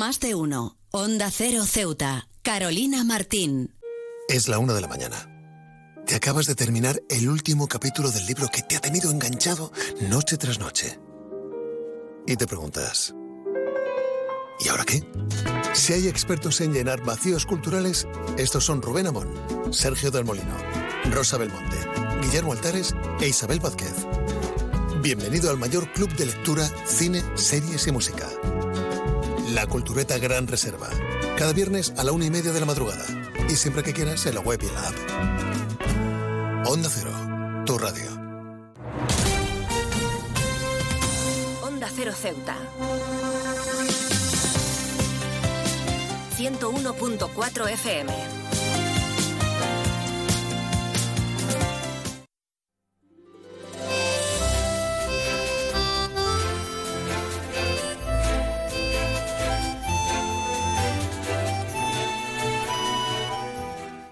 Más 0.00 0.18
de 0.18 0.34
uno. 0.34 0.78
Onda 0.92 1.30
Cero 1.30 1.66
Ceuta. 1.66 2.26
Carolina 2.40 3.04
Martín. 3.04 3.74
Es 4.30 4.48
la 4.48 4.58
una 4.58 4.72
de 4.72 4.80
la 4.80 4.88
mañana. 4.88 5.28
Te 6.06 6.14
acabas 6.14 6.46
de 6.46 6.54
terminar 6.54 7.02
el 7.10 7.28
último 7.28 7.68
capítulo 7.68 8.10
del 8.10 8.24
libro 8.24 8.48
que 8.48 8.62
te 8.62 8.78
ha 8.78 8.80
tenido 8.80 9.10
enganchado 9.10 9.72
noche 10.08 10.38
tras 10.38 10.58
noche. 10.58 10.98
Y 12.26 12.34
te 12.34 12.46
preguntas, 12.46 13.14
¿y 14.60 14.68
ahora 14.68 14.86
qué? 14.86 15.06
Si 15.74 15.92
hay 15.92 16.08
expertos 16.08 16.62
en 16.62 16.72
llenar 16.72 17.04
vacíos 17.04 17.44
culturales, 17.44 18.08
estos 18.38 18.64
son 18.64 18.80
Rubén 18.80 19.06
Amón, 19.06 19.28
Sergio 19.70 20.10
del 20.10 20.24
Molino, 20.24 20.56
Rosa 21.10 21.36
Belmonte, 21.36 21.76
Guillermo 22.22 22.52
Altares 22.52 22.94
e 23.20 23.28
Isabel 23.28 23.60
Vázquez. 23.60 24.06
Bienvenido 25.02 25.50
al 25.50 25.58
mayor 25.58 25.92
club 25.92 26.10
de 26.16 26.24
lectura, 26.24 26.66
cine, 26.86 27.22
series 27.36 27.86
y 27.86 27.92
música. 27.92 28.30
La 29.54 29.66
Cultureta 29.66 30.16
Gran 30.18 30.46
Reserva. 30.46 30.88
Cada 31.36 31.52
viernes 31.52 31.92
a 31.96 32.04
la 32.04 32.12
una 32.12 32.24
y 32.24 32.30
media 32.30 32.52
de 32.52 32.60
la 32.60 32.66
madrugada. 32.66 33.04
Y 33.48 33.56
siempre 33.56 33.82
que 33.82 33.92
quieras 33.92 34.24
en 34.26 34.36
la 34.36 34.40
web 34.40 34.60
y 34.62 34.66
en 34.66 34.74
la 34.74 34.88
app. 34.88 34.94
Onda 36.68 36.88
Cero, 36.88 37.10
tu 37.66 37.76
radio. 37.76 38.10
Onda 41.62 41.88
Cero 41.94 42.12
Ceuta. 42.14 42.56
101.4 46.36 47.70
FM. 47.72 48.39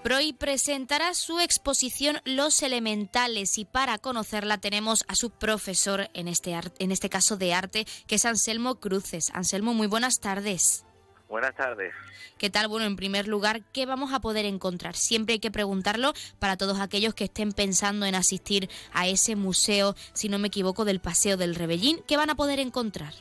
Proy 0.09 0.33
presentará 0.33 1.13
su 1.13 1.39
exposición 1.39 2.17
Los 2.25 2.63
Elementales 2.63 3.59
y 3.59 3.65
para 3.65 3.99
conocerla 3.99 4.57
tenemos 4.57 5.05
a 5.07 5.13
su 5.13 5.29
profesor 5.29 6.09
en 6.15 6.27
este, 6.27 6.59
en 6.79 6.91
este 6.91 7.09
caso 7.09 7.37
de 7.37 7.53
arte, 7.53 7.85
que 8.07 8.15
es 8.15 8.25
Anselmo 8.25 8.79
Cruces. 8.79 9.29
Anselmo, 9.35 9.75
muy 9.75 9.85
buenas 9.85 10.19
tardes. 10.19 10.83
Buenas 11.27 11.53
tardes. 11.55 11.93
¿Qué 12.39 12.49
tal? 12.49 12.67
Bueno, 12.69 12.87
en 12.87 12.95
primer 12.95 13.27
lugar, 13.27 13.61
¿qué 13.71 13.85
vamos 13.85 14.11
a 14.11 14.19
poder 14.19 14.47
encontrar? 14.47 14.95
Siempre 14.95 15.33
hay 15.33 15.39
que 15.39 15.51
preguntarlo 15.51 16.13
para 16.39 16.57
todos 16.57 16.79
aquellos 16.79 17.13
que 17.13 17.25
estén 17.25 17.51
pensando 17.51 18.07
en 18.07 18.15
asistir 18.15 18.67
a 18.93 19.07
ese 19.07 19.35
museo, 19.35 19.93
si 20.13 20.27
no 20.27 20.39
me 20.39 20.47
equivoco, 20.47 20.85
del 20.85 21.01
Paseo 21.01 21.37
del 21.37 21.53
Rebellín. 21.53 22.01
¿Qué 22.07 22.17
van 22.17 22.31
a 22.31 22.35
poder 22.35 22.59
encontrar? 22.59 23.13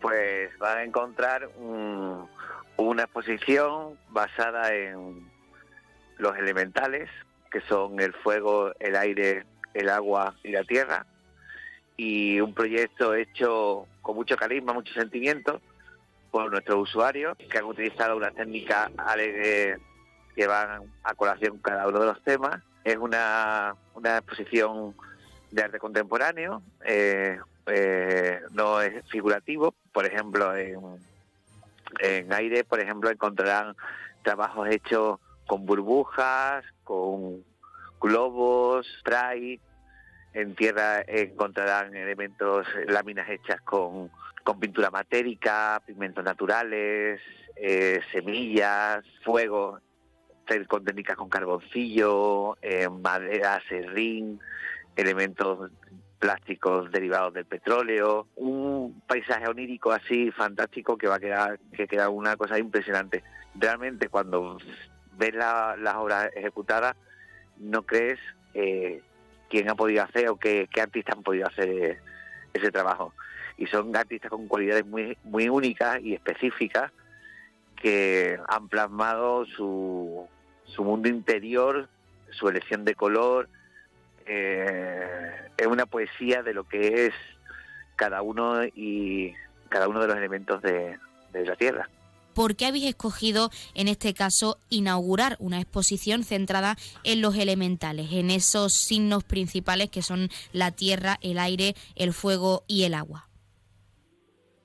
Pues 0.00 0.58
van 0.58 0.78
a 0.78 0.84
encontrar 0.84 1.50
un- 1.58 2.26
una 2.78 3.02
exposición 3.02 3.98
basada 4.08 4.72
en 4.74 5.36
los 6.18 6.36
elementales, 6.36 7.08
que 7.50 7.60
son 7.62 7.98
el 8.00 8.12
fuego, 8.12 8.72
el 8.78 8.96
aire, 8.96 9.46
el 9.74 9.88
agua 9.88 10.34
y 10.42 10.50
la 10.50 10.64
tierra, 10.64 11.06
y 11.96 12.40
un 12.40 12.54
proyecto 12.54 13.14
hecho 13.14 13.86
con 14.02 14.16
mucho 14.16 14.36
carisma, 14.36 14.72
mucho 14.72 14.92
sentimiento 14.92 15.60
por 16.30 16.50
nuestros 16.50 16.78
usuarios, 16.82 17.36
que 17.36 17.58
han 17.58 17.64
utilizado 17.64 18.16
unas 18.16 18.34
técnicas 18.34 18.90
alegres 18.98 19.78
que 20.36 20.46
van 20.46 20.82
a 21.02 21.14
colación 21.14 21.58
cada 21.58 21.88
uno 21.88 22.00
de 22.00 22.06
los 22.06 22.22
temas. 22.22 22.62
Es 22.84 22.96
una, 22.96 23.74
una 23.94 24.18
exposición 24.18 24.94
de 25.50 25.62
arte 25.62 25.78
contemporáneo, 25.78 26.62
eh, 26.84 27.38
eh, 27.66 28.40
no 28.52 28.80
es 28.80 29.04
figurativo. 29.08 29.74
Por 29.92 30.06
ejemplo, 30.06 30.56
en, 30.56 30.78
en 31.98 32.32
aire, 32.32 32.64
por 32.64 32.80
ejemplo, 32.80 33.10
encontrarán 33.10 33.74
trabajos 34.22 34.68
hechos 34.68 35.18
con 35.48 35.64
burbujas, 35.64 36.64
con 36.84 37.42
globos, 38.00 38.86
spray. 39.00 39.58
En 40.34 40.54
tierra 40.54 41.02
encontrarán 41.08 41.96
elementos, 41.96 42.66
láminas 42.86 43.28
hechas 43.30 43.60
con, 43.62 44.10
con 44.44 44.60
pintura 44.60 44.90
matérica, 44.90 45.82
pigmentos 45.86 46.22
naturales, 46.22 47.20
eh, 47.56 48.00
semillas, 48.12 49.02
fuego, 49.24 49.80
con 50.68 50.84
técnicas 50.84 51.16
con 51.16 51.30
carboncillo, 51.30 52.56
eh, 52.62 52.88
madera, 52.88 53.60
serrín, 53.68 54.38
elementos 54.96 55.70
plásticos 56.18 56.90
derivados 56.90 57.32
del 57.32 57.46
petróleo, 57.46 58.26
un 58.36 59.02
paisaje 59.06 59.46
onírico 59.48 59.92
así 59.92 60.30
fantástico 60.30 60.98
que 60.98 61.06
va 61.06 61.16
a 61.16 61.20
quedar 61.20 61.58
que 61.72 61.86
queda 61.86 62.10
una 62.10 62.36
cosa 62.36 62.58
impresionante. 62.58 63.24
Realmente 63.54 64.08
cuando 64.08 64.58
ves 65.18 65.34
la- 65.34 65.76
las 65.76 65.96
obras 65.96 66.30
ejecutadas 66.34 66.96
no 67.58 67.82
crees 67.82 68.18
eh, 68.54 69.02
quién 69.50 69.68
ha 69.68 69.74
podido 69.74 70.02
hacer 70.02 70.28
o 70.28 70.36
qué, 70.36 70.68
artistas 70.80 71.16
han 71.16 71.22
podido 71.22 71.46
hacer 71.46 71.68
eh, 71.68 71.98
ese 72.54 72.70
trabajo. 72.70 73.12
Y 73.56 73.66
son 73.66 73.94
artistas 73.96 74.30
con 74.30 74.46
cualidades 74.46 74.86
muy, 74.86 75.18
muy 75.24 75.48
únicas 75.48 76.00
y 76.00 76.14
específicas 76.14 76.92
que 77.76 78.38
han 78.48 78.68
plasmado 78.68 79.44
su, 79.46 80.28
su 80.64 80.84
mundo 80.84 81.08
interior, 81.08 81.88
su 82.30 82.48
elección 82.48 82.84
de 82.84 82.94
color, 82.94 83.48
eh, 84.26 85.48
es 85.56 85.66
una 85.66 85.86
poesía 85.86 86.42
de 86.42 86.54
lo 86.54 86.64
que 86.64 87.06
es 87.06 87.14
cada 87.96 88.22
uno 88.22 88.64
y 88.64 89.34
cada 89.68 89.88
uno 89.88 90.00
de 90.00 90.06
los 90.06 90.16
elementos 90.16 90.62
de 90.62 90.98
la 91.32 91.56
tierra. 91.56 91.88
¿Por 92.38 92.54
qué 92.54 92.66
habéis 92.66 92.84
escogido, 92.84 93.50
en 93.74 93.88
este 93.88 94.14
caso, 94.14 94.60
inaugurar 94.70 95.34
una 95.40 95.60
exposición 95.60 96.22
centrada 96.22 96.76
en 97.02 97.20
los 97.20 97.34
elementales, 97.34 98.12
en 98.12 98.30
esos 98.30 98.74
signos 98.74 99.24
principales 99.24 99.90
que 99.90 100.02
son 100.02 100.28
la 100.52 100.70
tierra, 100.70 101.18
el 101.20 101.40
aire, 101.40 101.74
el 101.96 102.12
fuego 102.12 102.62
y 102.68 102.84
el 102.84 102.94
agua? 102.94 103.28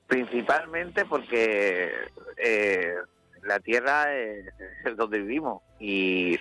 Principalmente 0.05 1.03
porque 1.05 1.91
eh, 2.37 2.93
la 3.41 3.59
tierra 3.59 4.15
es, 4.15 4.45
es 4.85 4.95
donde 4.95 5.17
vivimos 5.17 5.63
y 5.79 6.37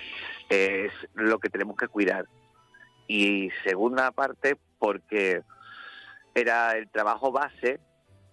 es 0.50 0.92
lo 1.14 1.38
que 1.38 1.48
tenemos 1.48 1.78
que 1.78 1.88
cuidar. 1.88 2.26
Y 3.08 3.48
segunda 3.64 4.10
parte 4.10 4.58
porque 4.78 5.40
era 6.34 6.76
el 6.76 6.90
trabajo 6.90 7.32
base 7.32 7.80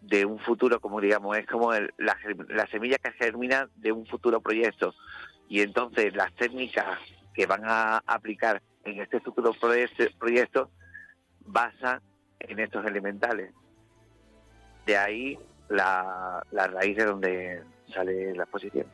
de 0.02 0.26
un 0.26 0.40
futuro, 0.40 0.80
como 0.80 1.02
digamos, 1.02 1.38
es 1.38 1.46
como 1.48 1.74
el- 1.74 1.94
la, 1.98 2.18
la 2.50 2.68
semilla 2.68 2.98
que 2.98 3.12
germina 3.14 3.68
de 3.76 3.92
un 3.92 4.06
futuro 4.06 4.42
proyecto. 4.42 4.94
Y 5.48 5.62
entonces 5.62 6.16
las 6.16 6.34
técnicas 6.36 7.00
que 7.34 7.46
van 7.46 7.62
a 7.66 7.98
aplicar 8.06 8.62
en 8.84 9.02
este 9.02 9.20
futuro 9.20 9.54
proyecto, 9.54 10.04
proyecto 10.18 10.72
basan 11.46 12.02
en 12.40 12.60
estos 12.60 12.86
elementales. 12.86 13.52
De 14.86 14.98
ahí 14.98 15.38
la, 15.70 16.42
la 16.52 16.68
raíz 16.68 16.98
de 16.98 17.06
donde 17.06 17.64
sale 17.94 18.34
la 18.36 18.44
exposición. 18.44 18.88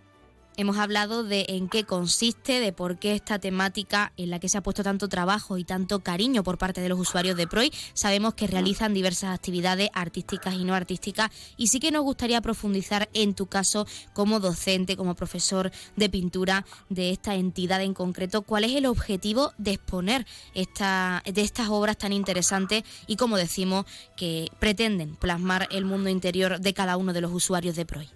Hemos 0.58 0.78
hablado 0.78 1.26
de 1.26 1.46
en 1.50 1.68
qué 1.68 1.84
consiste, 1.84 2.62
de 2.62 2.72
por 2.72 2.98
qué 2.98 3.14
esta 3.14 3.40
temática 3.40 4.14
en 4.16 4.30
la 4.30 4.40
que 4.40 4.48
se 4.48 4.58
ha 4.58 4.64
puesto 4.64 4.84
tanto 4.84 5.10
trabajo 5.10 5.58
y 5.58 5.66
tanto 5.66 6.00
cariño 6.00 6.44
por 6.44 6.58
parte 6.58 6.80
de 6.80 6.88
los 6.88 6.98
usuarios 6.98 7.36
de 7.36 7.46
PROI. 7.46 7.74
Sabemos 7.94 8.36
que 8.36 8.48
realizan 8.48 8.94
diversas 8.94 9.36
actividades 9.36 9.90
artísticas 9.94 10.54
y 10.54 10.64
no 10.64 10.74
artísticas 10.74 11.30
y 11.58 11.68
sí 11.68 11.82
que 11.82 11.92
nos 11.92 12.04
gustaría 12.04 12.40
profundizar 12.40 13.10
en 13.14 13.34
tu 13.34 13.48
caso 13.48 13.86
como 14.14 14.40
docente, 14.40 14.96
como 14.96 15.16
profesor 15.16 15.72
de 15.98 16.10
pintura 16.10 16.66
de 16.88 17.10
esta 17.10 17.36
entidad 17.36 17.82
en 17.82 17.94
concreto. 17.94 18.42
¿Cuál 18.44 18.64
es 18.64 18.72
el 18.76 18.86
objetivo 18.86 19.52
de 19.58 19.72
exponer 19.72 20.26
esta, 20.54 21.22
de 21.26 21.42
estas 21.42 21.68
obras 21.68 21.98
tan 21.98 22.14
interesantes 22.14 22.84
y, 23.08 23.18
como 23.18 23.36
decimos, 23.36 23.86
que 24.16 24.48
pretenden 24.60 25.18
plasmar 25.18 25.68
el 25.72 25.84
mundo 25.84 26.10
interior 26.10 26.62
de 26.62 26.74
cada 26.74 26.96
uno 26.96 27.12
de 27.12 27.20
los 27.20 27.34
usuarios 27.34 27.76
de 27.76 27.86
PROI? 27.86 28.08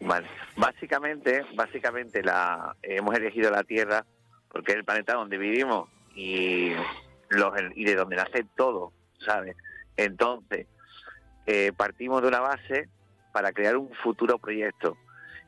Vale. 0.00 0.26
Básicamente, 0.56 1.44
básicamente 1.54 2.22
la 2.22 2.76
hemos 2.82 3.14
elegido 3.14 3.50
la 3.50 3.64
Tierra 3.64 4.04
porque 4.48 4.72
es 4.72 4.78
el 4.78 4.84
planeta 4.84 5.14
donde 5.14 5.38
vivimos 5.38 5.88
y 6.14 6.72
los 7.28 7.52
y 7.74 7.84
de 7.84 7.94
donde 7.94 8.16
nace 8.16 8.46
todo, 8.56 8.92
¿sabes? 9.18 9.56
Entonces, 9.96 10.66
eh, 11.46 11.72
partimos 11.76 12.22
de 12.22 12.28
una 12.28 12.40
base 12.40 12.88
para 13.32 13.52
crear 13.52 13.76
un 13.76 13.92
futuro 13.94 14.38
proyecto 14.38 14.96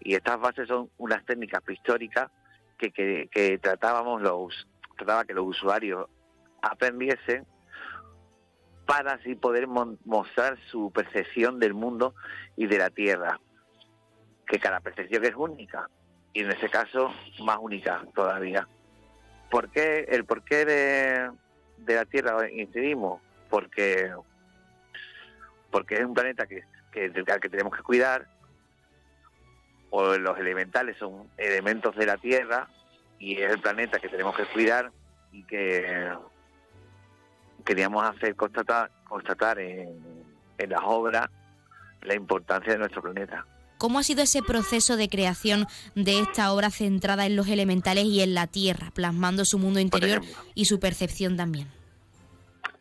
y 0.00 0.14
estas 0.14 0.40
bases 0.40 0.68
son 0.68 0.90
unas 0.98 1.24
técnicas 1.24 1.62
prehistóricas 1.62 2.30
que, 2.78 2.90
que, 2.92 3.58
tratábamos 3.58 4.22
los 4.22 4.68
trataba 4.96 5.24
que 5.24 5.34
los 5.34 5.46
usuarios 5.46 6.06
aprendiesen 6.62 7.46
para 8.86 9.14
así 9.14 9.34
poder 9.34 9.66
mostrar 9.66 10.58
su 10.70 10.90
percepción 10.90 11.58
del 11.58 11.74
mundo 11.74 12.14
y 12.56 12.66
de 12.66 12.78
la 12.78 12.90
Tierra 12.90 13.38
que 14.48 14.58
cada 14.58 14.80
percepción 14.80 15.24
es 15.24 15.34
única 15.36 15.88
y 16.32 16.42
en 16.42 16.50
ese 16.50 16.68
caso 16.68 17.12
más 17.40 17.58
única 17.60 18.04
todavía. 18.14 18.66
¿Por 19.50 19.70
qué 19.70 20.06
el 20.08 20.24
porqué 20.24 20.64
de, 20.64 21.30
de 21.78 21.94
la 21.94 22.04
Tierra 22.06 22.50
incidimos? 22.50 23.20
Porque 23.50 24.12
porque 25.70 25.96
es 25.96 26.04
un 26.04 26.14
planeta 26.14 26.46
que, 26.46 26.64
que, 26.90 27.12
que 27.12 27.48
tenemos 27.50 27.76
que 27.76 27.82
cuidar 27.82 28.26
o 29.90 30.16
los 30.16 30.38
elementales 30.38 30.96
son 30.96 31.28
elementos 31.36 31.94
de 31.96 32.06
la 32.06 32.16
Tierra 32.16 32.68
y 33.18 33.40
es 33.40 33.52
el 33.52 33.60
planeta 33.60 33.98
que 33.98 34.08
tenemos 34.08 34.36
que 34.36 34.46
cuidar 34.46 34.90
y 35.32 35.42
que 35.44 36.12
queríamos 37.64 38.04
hacer 38.04 38.34
constatar, 38.34 38.90
constatar 39.06 39.58
en, 39.58 40.24
en 40.56 40.70
las 40.70 40.80
obras 40.84 41.28
la 42.02 42.14
importancia 42.14 42.72
de 42.72 42.78
nuestro 42.78 43.02
planeta. 43.02 43.44
¿Cómo 43.78 44.00
ha 44.00 44.02
sido 44.02 44.22
ese 44.22 44.42
proceso 44.42 44.96
de 44.96 45.08
creación 45.08 45.66
de 45.94 46.18
esta 46.18 46.52
obra 46.52 46.70
centrada 46.70 47.26
en 47.26 47.36
los 47.36 47.48
elementales 47.48 48.04
y 48.04 48.20
en 48.20 48.34
la 48.34 48.48
tierra, 48.48 48.90
plasmando 48.92 49.44
su 49.44 49.58
mundo 49.58 49.78
interior 49.78 50.20
y 50.54 50.64
su 50.64 50.80
percepción 50.80 51.36
también? 51.36 51.68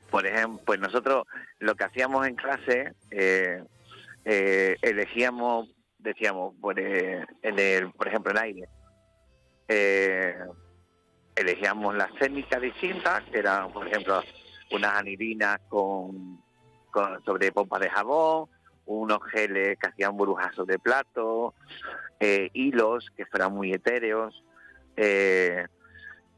Por 0.10 0.26
ejemplo, 0.26 0.60
pues 0.65 0.80
nosotros 0.80 1.26
lo 1.60 1.76
que 1.76 1.84
hacíamos 1.84 2.26
en 2.26 2.36
clase, 2.36 2.94
eh, 3.11 3.64
eh, 4.26 4.76
elegíamos, 4.82 5.69
decíamos, 5.99 6.56
por, 6.60 6.80
eh, 6.80 7.26
en 7.44 7.60
el, 7.60 7.91
por 7.91 8.07
ejemplo, 8.07 8.32
en 8.32 8.38
aire, 8.40 8.69
eh, 9.68 10.36
elegíamos 11.36 11.95
las 11.95 12.14
técnicas 12.15 12.60
distintas, 12.60 13.24
que 13.26 13.40
eran, 13.40 13.72
por 13.72 13.88
ejemplo, 13.88 14.24
unas 14.72 14.95
anilinas 14.95 15.60
con, 15.69 16.41
con 16.90 17.24
sobre 17.24 17.52
pompas 17.52 17.82
de 17.82 17.90
jabón, 17.90 18.49
unos 18.88 19.19
geles 19.31 19.77
que 19.77 19.88
hacían 19.88 20.18
burbujas 20.18 20.55
sobre 20.55 20.80
plato, 20.80 21.53
eh, 22.19 22.49
hilos 22.53 23.11
que 23.15 23.26
fueran 23.26 23.53
muy 23.53 23.72
etéreos, 23.73 24.43
eh, 24.95 25.68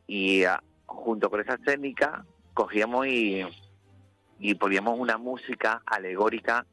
y 0.07 0.43
ah, 0.43 0.61
junto 0.85 1.29
con 1.29 1.39
esas 1.39 1.61
técnicas 1.61 2.25
cogíamos 2.53 3.07
y, 3.07 3.45
y 4.39 4.55
poníamos 4.55 4.99
una 4.99 5.17
música 5.17 5.81
alegórica 5.85 6.65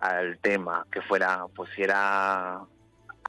al 0.00 0.38
tema, 0.38 0.86
que 0.90 1.02
fuera, 1.02 1.46
pues 1.54 1.70
si 1.74 1.82
era 1.82 2.60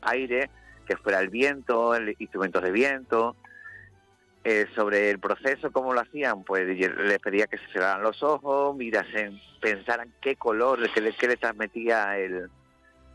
aire, 0.04 0.50
que 0.86 0.96
fuera 0.98 1.20
el 1.20 1.30
viento, 1.30 1.96
el 1.96 2.16
instrumentos 2.20 2.64
de 2.64 2.72
viento. 2.72 3.36
Eh, 4.50 4.66
sobre 4.76 5.10
el 5.10 5.20
proceso, 5.20 5.74
cómo 5.74 5.94
lo 5.94 6.00
hacían, 6.00 6.46
pues 6.46 6.66
les 6.66 7.20
pedía 7.20 7.48
que 7.48 7.58
se 7.58 7.68
cerraran 7.68 8.02
los 8.02 8.24
ojos, 8.24 8.74
mirasen, 8.78 9.42
pensaran 9.60 10.14
qué 10.22 10.38
color, 10.38 10.90
qué 10.94 11.02
le, 11.02 11.12
qué 11.12 11.28
le 11.28 11.36
transmitía 11.36 12.18
el, 12.18 12.50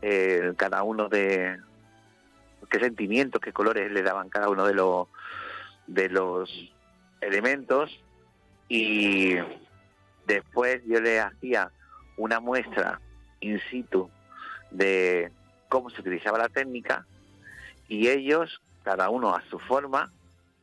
el- 0.03 0.55
cada 0.55 0.83
uno 0.83 1.09
de, 1.09 1.57
qué 2.69 2.79
sentimientos, 2.79 3.41
qué 3.41 3.51
colores 3.51 3.91
le 3.91 4.03
daban 4.03 4.29
cada 4.29 4.47
uno 4.47 4.67
de 4.67 4.75
los 4.75 5.07
de 5.87 6.07
los 6.09 6.51
elementos. 7.19 7.89
Y 8.69 9.33
después 10.27 10.83
yo 10.85 11.01
le 11.01 11.19
hacía 11.19 11.71
una 12.15 12.39
muestra 12.39 13.01
in 13.39 13.59
situ 13.71 14.07
de 14.69 15.31
cómo 15.67 15.89
se 15.89 15.99
utilizaba 16.01 16.37
la 16.37 16.49
técnica 16.49 17.07
y 17.87 18.07
ellos, 18.09 18.61
cada 18.83 19.09
uno 19.09 19.33
a 19.35 19.41
su 19.49 19.57
forma, 19.57 20.11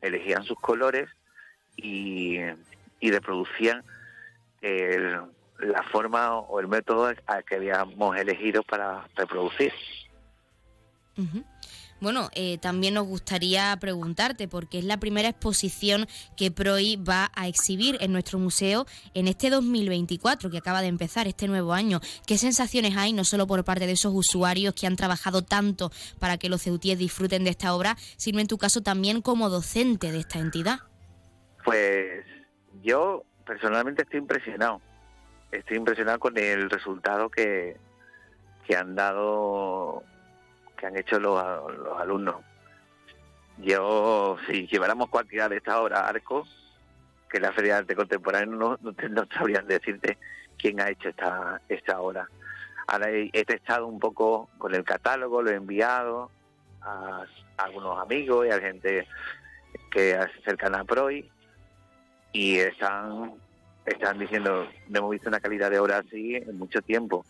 elegían 0.03 0.45
sus 0.45 0.59
colores 0.59 1.09
y, 1.77 2.37
y 3.01 3.11
reproducían 3.11 3.83
el- 4.61 5.21
la 5.59 5.83
forma 5.85 6.37
o 6.39 6.59
el 6.61 6.69
método 6.69 7.13
al 7.27 7.45
que 7.45 7.57
habíamos 7.57 8.17
elegido 8.17 8.63
para 8.63 9.07
reproducir. 9.15 9.73
Bueno, 12.01 12.31
eh, 12.35 12.59
también 12.59 12.95
nos 12.95 13.07
gustaría 13.07 13.77
preguntarte, 13.79 14.49
porque 14.49 14.79
es 14.79 14.85
la 14.85 14.99
primera 14.99 15.29
exposición 15.29 16.07
que 16.37 16.51
PROI 16.51 16.97
va 16.97 17.31
a 17.35 17.47
exhibir 17.47 17.99
en 18.01 18.13
nuestro 18.13 18.39
museo 18.39 18.87
en 19.15 19.29
este 19.29 19.51
2024, 19.51 20.51
que 20.51 20.59
acaba 20.59 20.81
de 20.81 20.89
empezar 20.89 21.27
este 21.27 21.47
nuevo 21.47 21.73
año. 21.73 22.01
¿Qué 22.27 22.39
sensaciones 22.39 22.97
hay, 22.97 23.13
no 23.13 23.25
solo 23.25 23.47
por 23.47 23.65
parte 23.65 23.87
de 23.87 23.93
esos 23.93 24.13
usuarios 24.15 24.75
que 24.75 24.87
han 24.87 24.97
trabajado 24.97 25.43
tanto 25.43 25.91
para 26.19 26.39
que 26.39 26.49
los 26.49 26.63
ceutíes 26.63 26.99
disfruten 26.99 27.45
de 27.45 27.51
esta 27.51 27.75
obra, 27.75 27.97
sino 28.17 28.41
en 28.41 28.47
tu 28.47 28.59
caso 28.59 28.83
también 28.83 29.23
como 29.23 29.51
docente 29.51 30.11
de 30.11 30.21
esta 30.21 30.39
entidad? 30.39 30.81
Pues 31.65 32.25
yo 32.83 33.25
personalmente 33.47 34.03
estoy 34.03 34.21
impresionado. 34.21 34.81
Estoy 35.53 35.77
impresionado 35.77 36.19
con 36.19 36.39
el 36.39 36.71
resultado 36.71 37.29
que, 37.29 37.77
que 38.67 38.77
han 38.77 38.95
dado, 38.95 40.05
que 40.81 40.87
han 40.87 40.97
hecho 40.97 41.21
los, 41.21 41.43
los 41.79 42.01
alumnos. 42.01 42.37
Yo, 43.59 44.39
si 44.47 44.67
lleváramos 44.67 45.11
cuantidad 45.11 45.51
de 45.51 45.59
esta 45.59 45.81
obra 45.81 46.09
arco, 46.09 46.47
que 47.29 47.39
la 47.39 47.53
Feria 47.53 47.75
de 47.75 47.79
Arte 47.81 47.95
Contemporáneo 47.95 48.57
no, 48.57 48.79
no, 48.81 49.27
sabrían 49.33 49.67
decirte 49.67 50.17
quién 50.59 50.81
ha 50.81 50.89
hecho 50.89 51.11
esta, 51.11 51.61
esta 51.69 52.01
obra. 52.01 52.27
Ahora 52.87 53.11
he, 53.11 53.45
testado 53.45 53.87
un 53.87 54.01
poco 54.01 54.49
con 54.59 54.75
el 54.75 54.83
catálogo, 54.83 55.43
lo 55.43 55.51
he 55.51 55.55
enviado 55.55 56.31
a, 56.81 57.25
algunos 57.59 58.01
amigos 58.01 58.47
y 58.47 58.51
a 58.51 58.59
gente 58.59 59.07
que 59.91 60.13
se 60.13 60.17
acercan 60.17 60.75
a 60.75 60.85
PROI 60.85 61.31
y 62.33 62.57
están 62.57 63.35
están 63.85 64.19
diciendo 64.19 64.69
no 64.89 64.99
hemos 64.99 65.11
visto 65.11 65.29
una 65.29 65.41
calidad 65.41 65.71
de 65.71 65.79
obra 65.79 65.99
así 65.99 66.37
en 66.37 66.59
mucho 66.59 66.81
tiempo 66.81 67.25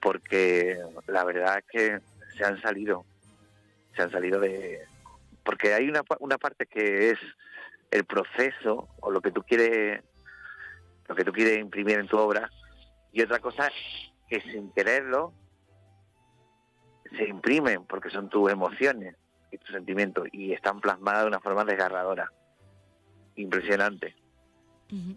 porque 0.00 0.78
la 1.06 1.24
verdad 1.24 1.58
es 1.58 1.64
que 1.70 2.11
se 2.36 2.44
han 2.44 2.60
salido 2.60 3.04
se 3.94 4.02
han 4.02 4.10
salido 4.10 4.40
de 4.40 4.80
porque 5.44 5.74
hay 5.74 5.88
una, 5.88 6.02
una 6.20 6.38
parte 6.38 6.66
que 6.66 7.10
es 7.10 7.18
el 7.90 8.04
proceso 8.04 8.88
o 9.00 9.10
lo 9.10 9.20
que 9.20 9.32
tú 9.32 9.42
quieres 9.42 10.02
lo 11.08 11.14
que 11.14 11.24
tú 11.24 11.32
quieres 11.32 11.58
imprimir 11.58 11.98
en 11.98 12.06
tu 12.06 12.16
obra 12.16 12.50
y 13.12 13.22
otra 13.22 13.38
cosa 13.38 13.70
que 14.28 14.40
sin 14.40 14.72
quererlo 14.72 15.32
se 17.16 17.28
imprimen 17.28 17.84
porque 17.84 18.10
son 18.10 18.28
tus 18.28 18.50
emociones 18.50 19.16
y 19.50 19.58
tus 19.58 19.70
sentimientos 19.70 20.28
y 20.32 20.52
están 20.52 20.80
plasmadas 20.80 21.22
de 21.22 21.28
una 21.28 21.40
forma 21.40 21.64
desgarradora 21.64 22.30
impresionante 23.36 24.14
Ujú. 24.90 25.16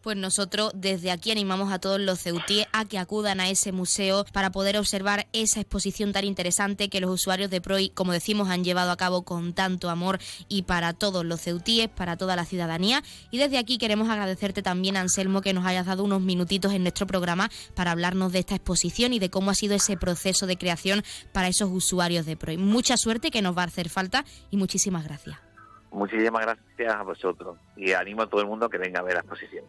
Pues 0.00 0.16
nosotros 0.16 0.72
desde 0.74 1.10
aquí 1.10 1.30
animamos 1.30 1.72
a 1.72 1.78
todos 1.78 2.00
los 2.00 2.20
ceutíes 2.20 2.66
a 2.72 2.84
que 2.84 2.98
acudan 2.98 3.40
a 3.40 3.48
ese 3.48 3.72
museo 3.72 4.24
para 4.32 4.50
poder 4.50 4.76
observar 4.76 5.26
esa 5.32 5.60
exposición 5.60 6.12
tan 6.12 6.24
interesante 6.24 6.88
que 6.88 7.00
los 7.00 7.10
usuarios 7.10 7.50
de 7.50 7.60
PROI, 7.60 7.90
como 7.90 8.12
decimos, 8.12 8.48
han 8.48 8.64
llevado 8.64 8.90
a 8.90 8.96
cabo 8.96 9.22
con 9.22 9.52
tanto 9.52 9.90
amor 9.90 10.18
y 10.48 10.62
para 10.62 10.92
todos 10.92 11.24
los 11.24 11.40
ceutíes, 11.40 11.88
para 11.88 12.16
toda 12.16 12.36
la 12.36 12.44
ciudadanía. 12.44 13.02
Y 13.30 13.38
desde 13.38 13.58
aquí 13.58 13.78
queremos 13.78 14.08
agradecerte 14.08 14.62
también, 14.62 14.96
Anselmo, 14.96 15.40
que 15.40 15.52
nos 15.52 15.66
hayas 15.66 15.86
dado 15.86 16.04
unos 16.04 16.20
minutitos 16.20 16.72
en 16.72 16.82
nuestro 16.82 17.06
programa 17.06 17.50
para 17.74 17.92
hablarnos 17.92 18.32
de 18.32 18.40
esta 18.40 18.54
exposición 18.54 19.12
y 19.12 19.18
de 19.18 19.30
cómo 19.30 19.50
ha 19.50 19.54
sido 19.54 19.74
ese 19.74 19.96
proceso 19.96 20.46
de 20.46 20.58
creación 20.58 21.04
para 21.32 21.48
esos 21.48 21.70
usuarios 21.70 22.26
de 22.26 22.36
PROI. 22.36 22.56
Mucha 22.56 22.96
suerte 22.96 23.30
que 23.30 23.42
nos 23.42 23.56
va 23.56 23.62
a 23.62 23.66
hacer 23.66 23.88
falta 23.88 24.24
y 24.50 24.56
muchísimas 24.56 25.04
gracias. 25.04 25.47
Muchísimas 25.90 26.42
gracias 26.42 26.94
a 26.94 27.02
vosotros 27.02 27.58
y 27.76 27.92
animo 27.92 28.22
a 28.22 28.28
todo 28.28 28.40
el 28.40 28.46
mundo 28.46 28.66
a 28.66 28.70
que 28.70 28.78
venga 28.78 29.00
a 29.00 29.02
ver 29.02 29.14
la 29.14 29.20
exposición, 29.20 29.64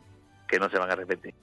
que 0.47 0.59
no 0.59 0.69
se 0.69 0.77
van 0.77 0.91
a 0.91 0.95
repetir. 0.95 1.33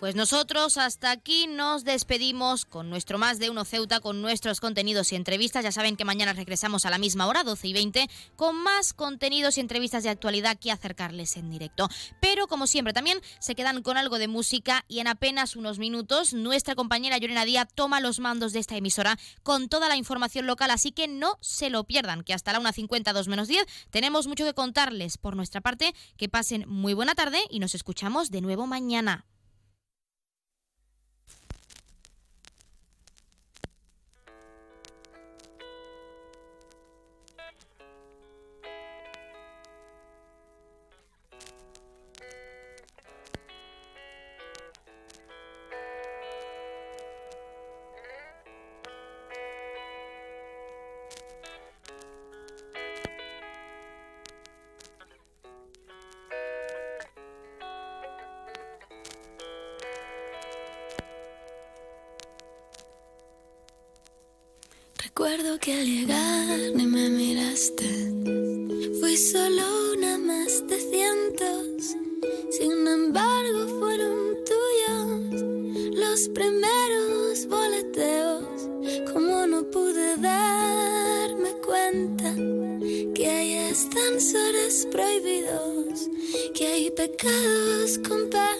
Pues 0.00 0.14
nosotros 0.14 0.76
hasta 0.76 1.10
aquí 1.10 1.48
nos 1.48 1.82
despedimos 1.82 2.64
con 2.64 2.88
nuestro 2.88 3.18
más 3.18 3.40
de 3.40 3.50
uno 3.50 3.64
Ceuta, 3.64 3.98
con 3.98 4.22
nuestros 4.22 4.60
contenidos 4.60 5.12
y 5.12 5.16
entrevistas. 5.16 5.64
Ya 5.64 5.72
saben 5.72 5.96
que 5.96 6.04
mañana 6.04 6.32
regresamos 6.34 6.86
a 6.86 6.90
la 6.90 6.98
misma 6.98 7.26
hora, 7.26 7.42
12 7.42 7.66
y 7.66 7.72
20, 7.72 8.08
con 8.36 8.54
más 8.54 8.92
contenidos 8.92 9.58
y 9.58 9.60
entrevistas 9.60 10.04
de 10.04 10.10
actualidad 10.10 10.56
que 10.56 10.70
acercarles 10.70 11.36
en 11.36 11.50
directo. 11.50 11.88
Pero 12.20 12.46
como 12.46 12.68
siempre 12.68 12.92
también 12.92 13.18
se 13.40 13.56
quedan 13.56 13.82
con 13.82 13.96
algo 13.96 14.20
de 14.20 14.28
música 14.28 14.84
y 14.86 15.00
en 15.00 15.08
apenas 15.08 15.56
unos 15.56 15.80
minutos 15.80 16.32
nuestra 16.32 16.76
compañera 16.76 17.18
Llorena 17.18 17.44
Díaz 17.44 17.66
toma 17.74 17.98
los 17.98 18.20
mandos 18.20 18.52
de 18.52 18.60
esta 18.60 18.76
emisora 18.76 19.18
con 19.42 19.68
toda 19.68 19.88
la 19.88 19.96
información 19.96 20.46
local, 20.46 20.70
así 20.70 20.92
que 20.92 21.08
no 21.08 21.38
se 21.40 21.70
lo 21.70 21.82
pierdan, 21.82 22.22
que 22.22 22.34
hasta 22.34 22.52
la 22.52 22.60
1.50, 22.60 23.12
2 23.12 23.26
menos 23.26 23.48
10 23.48 23.66
tenemos 23.90 24.28
mucho 24.28 24.44
que 24.44 24.54
contarles. 24.54 25.18
Por 25.18 25.34
nuestra 25.34 25.60
parte, 25.60 25.92
que 26.16 26.28
pasen 26.28 26.66
muy 26.68 26.94
buena 26.94 27.16
tarde 27.16 27.40
y 27.50 27.58
nos 27.58 27.74
escuchamos 27.74 28.30
de 28.30 28.42
nuevo 28.42 28.68
mañana. 28.68 29.26
Recuerdo 65.18 65.58
que 65.58 65.72
al 65.72 65.84
llegar 65.84 66.60
ni 66.76 66.86
me 66.86 67.08
miraste. 67.08 67.88
Fui 69.00 69.16
solo 69.16 69.64
una 69.96 70.16
más 70.16 70.64
de 70.68 70.78
cientos. 70.78 71.96
Sin 72.52 72.86
embargo, 72.86 73.66
fueron 73.80 74.36
tuyos 74.46 75.42
los 75.96 76.28
primeros 76.28 77.48
boleteos. 77.48 78.44
Como 79.12 79.44
no 79.48 79.68
pude 79.68 80.18
darme 80.18 81.50
cuenta 81.66 82.32
que 83.12 83.28
hay 83.28 83.70
ascensores 83.72 84.86
prohibidos, 84.92 86.08
que 86.54 86.64
hay 86.64 86.90
pecados 86.92 87.98
compartidos, 88.08 88.57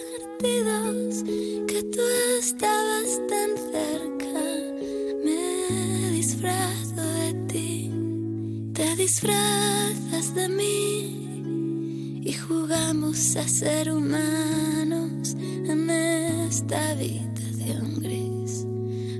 disfrazas 9.19 10.33
de 10.33 10.47
mí 10.47 12.21
y 12.23 12.33
jugamos 12.33 13.35
a 13.35 13.45
ser 13.47 13.91
humanos 13.91 15.35
en 15.35 15.89
esta 15.89 16.91
habitación 16.91 17.99
gris. 17.99 18.65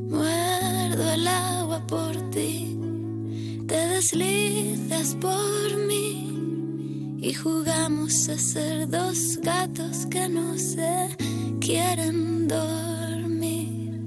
Muerdo 0.07 1.11
el 1.11 1.27
agua 1.27 1.85
por 1.85 2.15
ti, 2.29 2.77
te 3.67 3.75
deslizas 3.75 5.15
por 5.15 5.77
mí 5.87 7.17
y 7.21 7.33
jugamos 7.33 8.29
a 8.29 8.37
ser 8.37 8.87
dos 8.87 9.37
gatos 9.41 10.05
que 10.05 10.29
no 10.29 10.57
se 10.57 11.09
quieren 11.59 12.47
dormir. 12.47 14.01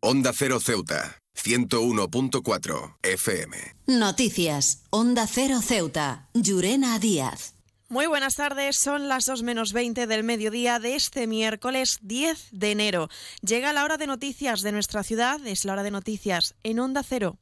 Onda 0.00 0.32
Cero 0.32 0.58
Ceuta, 0.58 1.19
101.4 1.42 2.96
FM. 3.02 3.56
Noticias. 3.86 4.82
Onda 4.90 5.26
Cero 5.26 5.60
Ceuta. 5.62 6.28
Llurena 6.34 6.98
Díaz. 6.98 7.54
Muy 7.88 8.06
buenas 8.06 8.36
tardes, 8.36 8.76
son 8.76 9.08
las 9.08 9.26
2 9.26 9.42
menos 9.42 9.72
20 9.72 10.06
del 10.06 10.22
mediodía 10.22 10.78
de 10.78 10.94
este 10.94 11.26
miércoles 11.26 11.98
10 12.02 12.48
de 12.52 12.70
enero. 12.70 13.08
Llega 13.42 13.72
la 13.72 13.84
hora 13.84 13.96
de 13.96 14.06
noticias 14.06 14.60
de 14.62 14.70
nuestra 14.70 15.02
ciudad, 15.02 15.44
es 15.44 15.64
la 15.64 15.72
hora 15.72 15.82
de 15.82 15.90
noticias 15.90 16.54
en 16.62 16.78
Onda 16.78 17.02
Cero. 17.02 17.38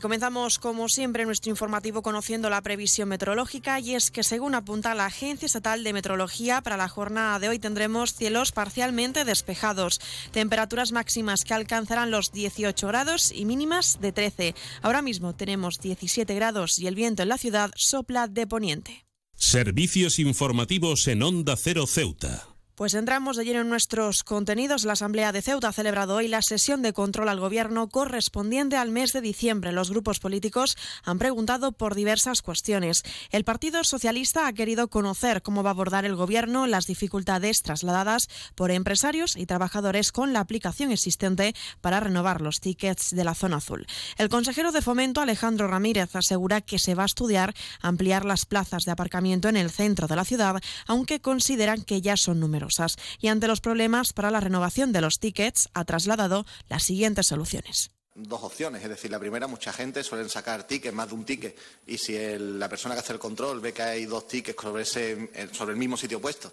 Comenzamos, 0.00 0.58
como 0.58 0.88
siempre, 0.88 1.26
nuestro 1.26 1.50
informativo 1.50 2.02
conociendo 2.02 2.48
la 2.48 2.62
previsión 2.62 3.08
meteorológica 3.08 3.80
y 3.80 3.94
es 3.94 4.10
que 4.10 4.22
según 4.22 4.54
apunta 4.54 4.94
la 4.94 5.06
Agencia 5.06 5.46
Estatal 5.46 5.84
de 5.84 5.92
Meteorología, 5.92 6.62
para 6.62 6.76
la 6.76 6.88
jornada 6.88 7.38
de 7.38 7.50
hoy 7.50 7.58
tendremos 7.58 8.14
cielos 8.14 8.52
parcialmente 8.52 9.24
despejados, 9.24 10.00
temperaturas 10.32 10.92
máximas 10.92 11.44
que 11.44 11.54
alcanzarán 11.54 12.10
los 12.10 12.32
18 12.32 12.86
grados 12.88 13.30
y 13.30 13.44
mínimas 13.44 14.00
de 14.00 14.12
13. 14.12 14.54
Ahora 14.82 15.02
mismo 15.02 15.34
tenemos 15.34 15.80
17 15.80 16.34
grados 16.34 16.78
y 16.78 16.86
el 16.86 16.94
viento 16.94 17.22
en 17.22 17.28
la 17.28 17.38
ciudad 17.38 17.70
sopla 17.76 18.26
de 18.26 18.46
poniente. 18.46 19.04
Servicios 19.36 20.18
informativos 20.18 21.08
en 21.08 21.22
Onda 21.22 21.56
Cero 21.56 21.86
Ceuta. 21.86 22.49
Pues 22.80 22.94
entramos 22.94 23.36
de 23.36 23.44
lleno 23.44 23.60
en 23.60 23.68
nuestros 23.68 24.24
contenidos. 24.24 24.84
La 24.84 24.94
Asamblea 24.94 25.32
de 25.32 25.42
Ceuta 25.42 25.68
ha 25.68 25.72
celebrado 25.74 26.14
hoy 26.14 26.28
la 26.28 26.40
sesión 26.40 26.80
de 26.80 26.94
control 26.94 27.28
al 27.28 27.38
Gobierno 27.38 27.90
correspondiente 27.90 28.78
al 28.78 28.90
mes 28.90 29.12
de 29.12 29.20
diciembre. 29.20 29.70
Los 29.70 29.90
grupos 29.90 30.18
políticos 30.18 30.78
han 31.04 31.18
preguntado 31.18 31.72
por 31.72 31.94
diversas 31.94 32.40
cuestiones. 32.40 33.02
El 33.32 33.44
Partido 33.44 33.84
Socialista 33.84 34.46
ha 34.46 34.54
querido 34.54 34.88
conocer 34.88 35.42
cómo 35.42 35.62
va 35.62 35.68
a 35.68 35.72
abordar 35.72 36.06
el 36.06 36.16
Gobierno 36.16 36.66
las 36.66 36.86
dificultades 36.86 37.60
trasladadas 37.60 38.30
por 38.54 38.70
empresarios 38.70 39.36
y 39.36 39.44
trabajadores 39.44 40.10
con 40.10 40.32
la 40.32 40.40
aplicación 40.40 40.90
existente 40.90 41.54
para 41.82 42.00
renovar 42.00 42.40
los 42.40 42.60
tickets 42.60 43.10
de 43.10 43.24
la 43.24 43.34
zona 43.34 43.58
azul. 43.58 43.86
El 44.16 44.30
consejero 44.30 44.72
de 44.72 44.80
Fomento, 44.80 45.20
Alejandro 45.20 45.68
Ramírez, 45.68 46.16
asegura 46.16 46.62
que 46.62 46.78
se 46.78 46.94
va 46.94 47.02
a 47.02 47.12
estudiar 47.12 47.52
ampliar 47.82 48.24
las 48.24 48.46
plazas 48.46 48.86
de 48.86 48.92
aparcamiento 48.92 49.50
en 49.50 49.58
el 49.58 49.68
centro 49.68 50.06
de 50.06 50.16
la 50.16 50.24
ciudad, 50.24 50.62
aunque 50.86 51.20
consideran 51.20 51.82
que 51.82 52.00
ya 52.00 52.16
son 52.16 52.40
numerosas 52.70 52.96
y 53.20 53.28
ante 53.28 53.48
los 53.48 53.60
problemas 53.60 54.12
para 54.12 54.30
la 54.30 54.40
renovación 54.40 54.92
de 54.92 55.00
los 55.00 55.18
tickets 55.18 55.68
ha 55.74 55.84
trasladado 55.84 56.46
las 56.68 56.82
siguientes 56.84 57.26
soluciones 57.26 57.90
dos 58.12 58.42
opciones. 58.42 58.82
Es 58.82 58.88
decir, 58.90 59.10
la 59.10 59.18
primera, 59.20 59.46
mucha 59.46 59.72
gente 59.72 60.02
suelen 60.04 60.28
sacar 60.28 60.66
tickets, 60.66 60.94
más 60.94 61.08
de 61.08 61.14
un 61.14 61.24
ticket, 61.24 61.56
y 61.86 61.96
si 61.96 62.14
el- 62.16 62.58
la 62.58 62.68
persona 62.68 62.94
que 62.94 63.00
hace 63.00 63.14
el 63.14 63.18
control 63.18 63.60
ve 63.60 63.72
que 63.72 63.82
hay 63.82 64.04
dos 64.04 64.28
tickets 64.28 64.60
sobre, 64.60 64.82
ese, 64.82 65.30
eh, 65.32 65.48
sobre 65.52 65.72
el 65.72 65.78
mismo 65.78 65.96
sitio 65.96 66.20
puesto, 66.20 66.52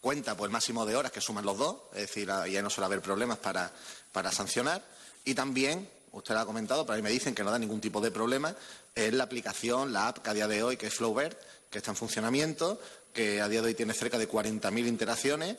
cuenta 0.00 0.36
pues 0.36 0.46
el 0.48 0.52
máximo 0.52 0.86
de 0.86 0.94
horas 0.94 1.10
que 1.10 1.20
suman 1.20 1.44
los 1.44 1.58
dos, 1.58 1.76
es 1.94 2.02
decir, 2.02 2.30
ah, 2.30 2.46
ya 2.46 2.62
no 2.62 2.70
suele 2.70 2.86
haber 2.86 3.00
problemas 3.00 3.38
para, 3.38 3.72
para 4.12 4.30
sancionar. 4.30 4.84
Y 5.24 5.34
también, 5.34 5.88
usted 6.12 6.34
lo 6.34 6.40
ha 6.40 6.46
comentado, 6.46 6.86
pero 6.86 6.94
ahí 6.96 7.02
me 7.02 7.10
dicen 7.10 7.34
que 7.34 7.42
no 7.42 7.50
da 7.50 7.58
ningún 7.58 7.80
tipo 7.80 8.00
de 8.00 8.12
problema, 8.12 8.54
es 8.94 9.12
la 9.12 9.24
aplicación, 9.24 9.92
la 9.92 10.08
app 10.08 10.18
que 10.18 10.30
a 10.30 10.34
día 10.34 10.46
de 10.46 10.62
hoy, 10.62 10.76
que 10.76 10.86
es 10.86 10.94
Flowbird, 10.94 11.36
que 11.70 11.78
está 11.78 11.90
en 11.90 11.96
funcionamiento, 11.96 12.80
que 13.12 13.40
a 13.40 13.48
día 13.48 13.60
de 13.62 13.68
hoy 13.68 13.74
tiene 13.74 13.94
cerca 13.94 14.18
de 14.18 14.28
40.000 14.28 14.86
interacciones 14.86 15.56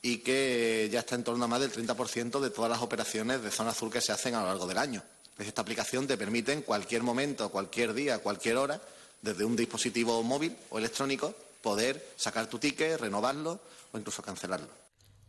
y 0.00 0.18
que 0.18 0.88
ya 0.90 1.00
está 1.00 1.14
en 1.14 1.24
torno 1.24 1.44
a 1.44 1.48
más 1.48 1.60
del 1.60 1.72
30% 1.72 2.40
de 2.40 2.50
todas 2.50 2.70
las 2.70 2.82
operaciones 2.82 3.42
de 3.42 3.50
zona 3.50 3.70
azul 3.70 3.90
que 3.90 4.00
se 4.00 4.12
hacen 4.12 4.34
a 4.34 4.40
lo 4.40 4.46
largo 4.46 4.66
del 4.66 4.78
año. 4.78 5.02
Esta 5.38 5.62
aplicación 5.62 6.06
te 6.06 6.16
permite 6.16 6.52
en 6.52 6.62
cualquier 6.62 7.02
momento, 7.02 7.50
cualquier 7.50 7.94
día, 7.94 8.18
cualquier 8.18 8.56
hora, 8.56 8.80
desde 9.22 9.44
un 9.44 9.56
dispositivo 9.56 10.22
móvil 10.22 10.56
o 10.70 10.78
electrónico, 10.78 11.34
poder 11.62 12.12
sacar 12.16 12.48
tu 12.48 12.58
ticket, 12.58 13.00
renovarlo 13.00 13.60
o 13.92 13.98
incluso 13.98 14.22
cancelarlo. 14.22 14.81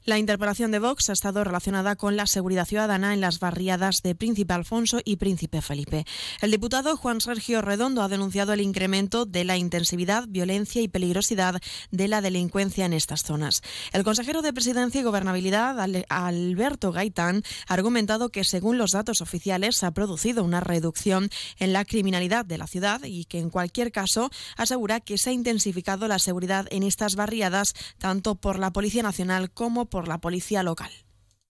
La 0.06 0.20
interpelación 0.20 0.72
de 0.72 0.80
Vox 0.80 1.10
ha 1.10 1.14
estado 1.14 1.46
relacionada 1.46 1.96
con 1.96 2.18
la 2.18 2.28
seguridad 2.28 2.66
ciudadana 2.66 3.14
en 3.14 3.22
las 3.22 3.40
barriadas 3.40 4.02
de 4.02 4.16
Príncipe 4.16 4.54
Alfonso 4.54 5.00
y 5.06 5.16
Príncipe 5.16 5.62
Felipe. 5.62 6.04
El 6.42 6.52
diputado 6.52 6.98
Juan 6.98 7.22
Sergio 7.22 7.62
Redondo 7.62 8.02
ha 8.02 8.10
denunciado 8.10 8.52
el 8.52 8.60
incremento 8.60 9.26
de 9.26 9.46
la 9.46 9.56
intensividad, 9.56 10.26
violencia 10.28 10.82
y 10.82 10.90
peligrosidad 10.90 11.62
de 11.92 12.08
la 12.10 12.20
delincuencia 12.20 12.86
en 12.86 12.92
estas 12.92 13.24
zonas. 13.24 13.62
El 13.94 14.04
consejero 14.04 14.42
de 14.42 14.52
Presidencia 14.52 15.00
y 15.00 15.06
Gobernabilidad, 15.06 15.80
Alberto 16.10 16.92
Gaitán, 16.92 17.42
ha 17.70 17.74
argumentado 17.74 18.28
que 18.28 18.44
según 18.44 18.78
los 18.78 18.92
datos 18.92 19.22
oficiales 19.22 19.78
se 19.78 19.86
ha 19.86 19.92
producido 19.92 20.44
una 20.44 20.60
reducción 20.60 21.30
en 21.60 21.72
la 21.72 21.86
criminalidad 21.86 22.44
de 22.44 22.58
la 22.58 22.68
ciudad 22.68 23.00
y 23.06 23.24
que 23.24 23.40
en 23.40 23.50
cualquier 23.50 23.94
caso 23.94 24.32
asegura 24.58 25.00
que 25.00 25.18
se 25.18 25.30
ha 25.30 25.34
intensificado 25.34 26.10
la 26.10 26.20
seguridad 26.20 26.68
en 26.72 26.84
estas 26.84 27.16
barriadas 27.16 27.74
tanto 28.00 28.36
por 28.36 28.60
la 28.60 28.74
Policía 28.74 29.02
Nacional 29.02 29.50
como 29.50 29.86
por 29.86 29.93
la 30.02 30.18
Policía 30.18 30.64
Local. 30.64 30.92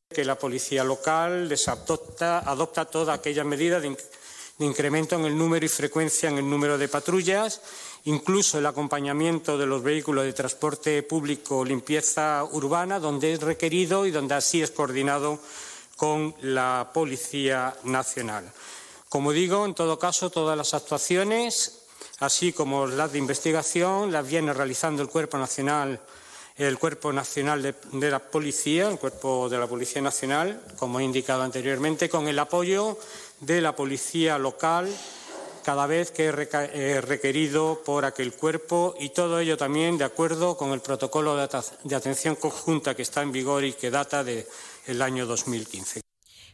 que 0.10 0.24
la 0.26 0.38
policía 0.38 0.84
local 0.84 1.52
adopta, 1.68 2.40
adopta 2.40 2.86
toda 2.86 3.14
aquella 3.14 3.44
medida 3.44 3.80
de, 3.80 3.90
inc- 3.90 4.04
de 4.60 4.66
incremento 4.66 5.16
en 5.16 5.26
el 5.26 5.36
número 5.36 5.66
y 5.66 5.70
frecuencia 5.70 6.30
en 6.30 6.38
el 6.38 6.48
número 6.48 6.78
de 6.78 6.88
patrullas, 6.88 7.62
incluso 8.06 8.60
el 8.60 8.66
acompañamiento 8.68 9.58
de 9.58 9.66
los 9.66 9.82
vehículos 9.82 10.26
de 10.26 10.34
transporte 10.34 11.02
público, 11.02 11.66
limpieza 11.66 12.44
urbana, 12.44 13.00
donde 13.00 13.34
es 13.34 13.42
requerido 13.42 14.06
y 14.06 14.12
donde 14.12 14.36
así 14.36 14.62
es 14.62 14.70
coordinado 14.70 15.40
con 15.98 16.36
la 16.42 16.92
Policía 16.94 17.76
Nacional. 17.84 18.52
Como 19.10 19.32
digo, 19.32 19.66
en 19.66 19.74
todo 19.74 19.98
caso, 19.98 20.30
todas 20.30 20.56
las 20.58 20.76
actuaciones, 20.76 21.80
así 22.20 22.54
como 22.54 22.86
las 22.86 23.12
de 23.14 23.18
investigación, 23.20 24.12
las 24.12 24.28
viene 24.28 24.54
realizando 24.54 25.02
el 25.02 25.10
Cuerpo 25.10 25.40
Nacional, 25.40 26.00
el 26.56 26.78
Cuerpo 26.78 27.12
Nacional 27.12 27.62
de, 27.62 27.76
de 27.92 28.12
la 28.12 28.20
Policía, 28.20 28.90
el 28.90 29.00
Cuerpo 29.00 29.50
de 29.50 29.58
la 29.58 29.68
Policía 29.68 30.02
Nacional, 30.02 30.62
como 30.78 31.00
he 31.00 31.04
indicado 31.04 31.44
anteriormente, 31.44 32.10
con 32.10 32.28
el 32.28 32.40
apoyo 32.40 32.98
de 33.40 33.62
la 33.62 33.76
Policía 33.76 34.38
Local 34.38 34.90
cada 35.64 35.88
vez 35.88 36.12
que 36.12 36.30
es 36.30 36.36
eh, 36.54 37.02
requerido 37.02 37.82
por 37.84 38.06
aquel 38.06 38.34
cuerpo 38.34 38.96
y 39.00 39.10
todo 39.10 39.40
ello 39.40 39.58
también 39.58 39.98
de 39.98 40.04
acuerdo 40.04 40.58
con 40.58 40.72
el 40.72 40.82
protocolo 40.82 41.36
de, 41.38 41.48
de 41.84 41.96
atención 41.96 42.36
conjunta 42.36 42.94
que 42.96 43.02
está 43.02 43.22
en 43.22 43.32
vigor 43.32 43.64
y 43.64 43.74
que 43.74 43.90
data 43.90 44.24
del 44.24 45.02
año 45.02 45.26
2015. 45.26 46.02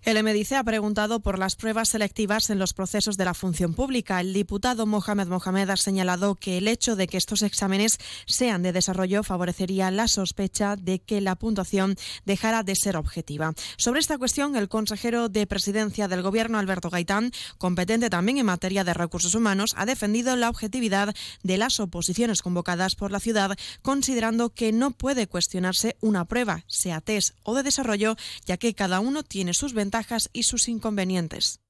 El 0.06 0.24
MDC 0.24 0.54
ha 0.54 0.64
preguntado 0.64 1.20
por 1.20 1.38
las 1.38 1.58
pruebas 1.58 1.90
selectivas 1.90 2.50
en 2.50 2.58
los 2.58 2.74
procesos 2.74 3.18
de 3.18 3.26
la 3.26 3.34
función 3.34 3.74
pública. 3.74 4.22
El 4.22 4.34
diputado 4.34 4.86
Mohamed 4.86 5.28
Mohamed 5.28 5.70
ha 5.70 5.76
señalado 5.76 6.36
que 6.36 6.58
el 6.58 6.70
hecho 6.70 6.96
de 6.96 7.06
que 7.06 7.18
estos 7.18 7.42
exámenes 7.42 7.98
sean 8.26 8.64
de 8.64 8.72
desarrollo 8.72 9.24
favorecería 9.24 9.92
la 9.92 10.08
sospecha 10.08 10.78
de 10.78 11.00
que 11.00 11.20
la 11.20 11.36
puntuación 11.36 11.98
dejara 12.26 12.64
de 12.64 12.78
ser 12.78 12.96
objetiva. 12.96 13.54
Sobre 13.76 14.00
esta 14.00 14.18
cuestión, 14.18 14.56
el 14.56 14.70
consejero 14.70 15.28
de 15.28 15.46
presidencia 15.46 16.08
del 16.08 16.22
Gobierno, 16.22 16.60
Alberto 16.60 16.90
Gaitán, 16.90 17.32
competente 17.58 18.10
también 18.10 18.38
en 18.38 18.46
materia 18.46 18.86
de 18.86 18.94
recursos 18.94 19.36
humanos, 19.36 19.76
ha 19.78 19.86
defendido 19.86 20.38
la 20.38 20.50
objetividad 20.50 21.14
de 21.44 21.58
las 21.58 21.82
oposiciones 21.82 22.42
convocadas 22.42 22.96
por 22.96 23.12
la 23.12 23.20
ciudad, 23.20 23.58
considerando 23.82 24.50
que 24.50 24.72
no 24.72 24.92
puede 24.92 25.28
cuestionarse 25.28 25.98
una 26.00 26.24
prueba, 26.24 26.64
sea 26.68 27.02
test 27.02 27.36
o 27.44 27.54
de 27.54 27.64
desarrollo, 27.64 28.16
ya 28.46 28.56
que 28.56 28.74
cada 28.74 29.02
uno 29.02 29.24
tiene 29.24 29.54
sus 29.54 29.74
ventajas 29.74 29.89
y 30.34 30.44
sus 30.44 30.68
inconvenientes. 30.68 31.62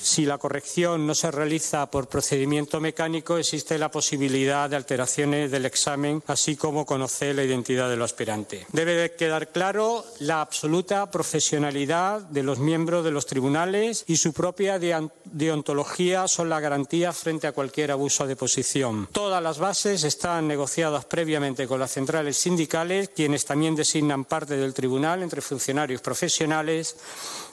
Si 0.00 0.24
la 0.24 0.38
corrección 0.38 1.08
no 1.08 1.14
se 1.16 1.28
realiza 1.32 1.90
por 1.90 2.06
procedimiento 2.08 2.78
mecánico, 2.80 3.36
existe 3.36 3.76
la 3.78 3.90
posibilidad 3.90 4.70
de 4.70 4.76
alteraciones 4.76 5.50
del 5.50 5.66
examen, 5.66 6.22
así 6.28 6.54
como 6.54 6.86
conocer 6.86 7.34
la 7.34 7.42
identidad 7.42 7.90
del 7.90 8.02
aspirante. 8.02 8.64
Debe 8.70 8.94
de 8.94 9.14
quedar 9.16 9.48
claro 9.48 10.04
la 10.20 10.40
absoluta 10.40 11.10
profesionalidad 11.10 12.20
de 12.20 12.44
los 12.44 12.60
miembros 12.60 13.02
de 13.04 13.10
los 13.10 13.26
tribunales 13.26 14.04
y 14.06 14.18
su 14.18 14.32
propia 14.32 14.78
deon- 14.78 15.10
deontología 15.24 16.28
son 16.28 16.48
la 16.48 16.60
garantía 16.60 17.12
frente 17.12 17.48
a 17.48 17.52
cualquier 17.52 17.90
abuso 17.90 18.24
de 18.24 18.36
posición. 18.36 19.08
Todas 19.10 19.42
las 19.42 19.58
bases 19.58 20.04
están 20.04 20.46
negociadas 20.46 21.06
previamente 21.06 21.66
con 21.66 21.80
las 21.80 21.90
centrales 21.90 22.36
sindicales, 22.36 23.08
quienes 23.08 23.44
también 23.44 23.74
designan 23.74 24.24
parte 24.26 24.56
del 24.56 24.74
tribunal 24.74 25.24
entre 25.24 25.40
funcionarios 25.40 26.00
profesionales, 26.02 26.96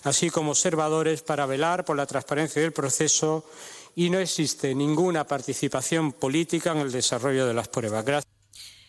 así 0.04 0.30
como 0.30 0.52
observadores 0.52 1.24
para 1.24 1.48
velar 1.48 1.84
por 1.84 1.98
la 1.98 2.06
transparencia 2.06 2.35
del 2.36 2.74
proceso 2.74 3.46
y 3.96 4.10
no 4.10 4.20
existe 4.20 4.76
ninguna 4.76 5.26
participación 5.26 6.12
política 6.12 6.72
en 6.72 6.80
el 6.80 6.92
desarrollo 6.92 7.48
de 7.48 7.54
las 7.54 7.70
pruebas. 7.70 8.04
Gracias. 8.04 8.36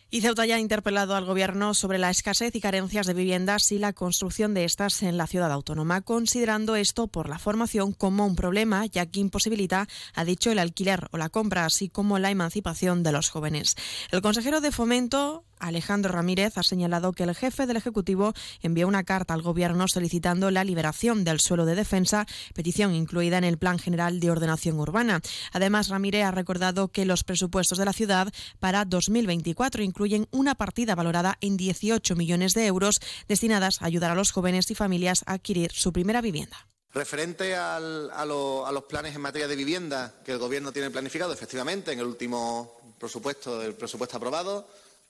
Y 0.09 0.21
Ceuta 0.21 0.47
ya 0.47 0.55
ha 0.55 0.61
interpelado 0.61 1.17
al 1.17 1.25
Gobierno 1.25 1.75
sobre 1.75 1.99
la 1.99 2.11
escasez 2.11 2.55
y 2.55 2.61
carencias 2.61 3.09
de 3.09 3.15
viviendas 3.15 3.73
y 3.73 3.79
la 3.81 3.93
construcción 3.93 4.55
de 4.55 4.65
estas 4.65 5.03
en 5.03 5.17
la 5.17 5.27
ciudad 5.27 5.51
autónoma, 5.51 6.01
considerando 6.01 6.77
esto 6.77 7.09
por 7.09 7.29
la 7.29 7.41
formación 7.41 7.93
como 7.93 8.25
un 8.25 8.37
problema, 8.37 8.87
ya 8.87 9.07
que 9.07 9.19
imposibilita, 9.19 9.89
ha 10.15 10.25
dicho, 10.25 10.53
el 10.53 10.61
alquiler 10.61 11.09
o 11.11 11.19
la 11.19 11.29
compra, 11.29 11.65
así 11.65 11.89
como 11.89 12.21
la 12.21 12.31
emancipación 12.31 13.03
de 13.03 13.11
los 13.11 13.31
jóvenes. 13.31 13.75
El 14.13 14.23
consejero 14.23 14.61
de 14.61 14.71
Fomento, 14.71 15.45
Alejandro 15.59 16.13
Ramírez, 16.13 16.59
ha 16.59 16.63
señalado 16.63 17.13
que 17.13 17.25
el 17.25 17.35
jefe 17.35 17.67
del 17.67 17.77
Ejecutivo 17.77 18.33
envió 18.63 18.87
una 18.89 19.05
carta 19.05 19.35
al 19.35 19.43
Gobierno 19.43 19.89
solicitando 19.89 20.51
la 20.51 20.65
liberación 20.65 21.25
del 21.25 21.41
suelo 21.41 21.67
de 21.67 21.75
defensa, 21.75 22.27
petición 22.55 22.95
incluida 22.95 23.39
en 23.39 23.45
el 23.45 23.59
Plan 23.59 23.79
General 23.79 24.21
de 24.21 24.31
Ordenación 24.31 24.79
Urbana. 24.79 25.21
Además, 25.53 25.89
Ramírez 25.89 26.25
ha 26.25 26.31
recordado 26.31 26.89
que 26.89 27.05
los 27.05 27.25
presupuestos 27.25 27.79
de 27.79 27.85
la 27.85 27.93
ciudad 27.93 28.33
para 28.61 28.85
2024 28.85 29.83
incluyen 29.83 30.29
una 30.31 30.55
partida 30.55 30.95
valorada 30.95 31.39
en 31.41 31.57
18 31.57 32.17
millones 32.17 32.55
de 32.55 32.67
euros 32.67 33.01
destinadas 33.29 33.81
a 33.81 33.87
ayudar 33.87 34.11
a 34.11 34.15
los 34.15 34.33
jóvenes 34.33 34.71
y 34.71 34.75
familias 34.75 35.23
a 35.27 35.35
adquirir 35.35 35.73
su 35.73 35.93
primera 35.93 36.21
vivienda. 36.21 36.67
Referente 36.95 37.55
a 37.55 37.79
los 38.25 38.85
planes 38.85 39.15
en 39.15 39.21
materia 39.21 39.47
de 39.47 39.55
vivienda 39.55 40.15
que 40.25 40.33
el 40.33 40.39
Gobierno 40.39 40.73
tiene 40.73 40.91
planificado, 40.91 41.33
efectivamente, 41.33 41.93
en 41.93 41.99
el 41.99 42.07
último 42.07 42.95
presupuesto, 42.99 43.61
el 43.63 43.75
presupuesto 43.75 44.17
aprobado, 44.17 44.67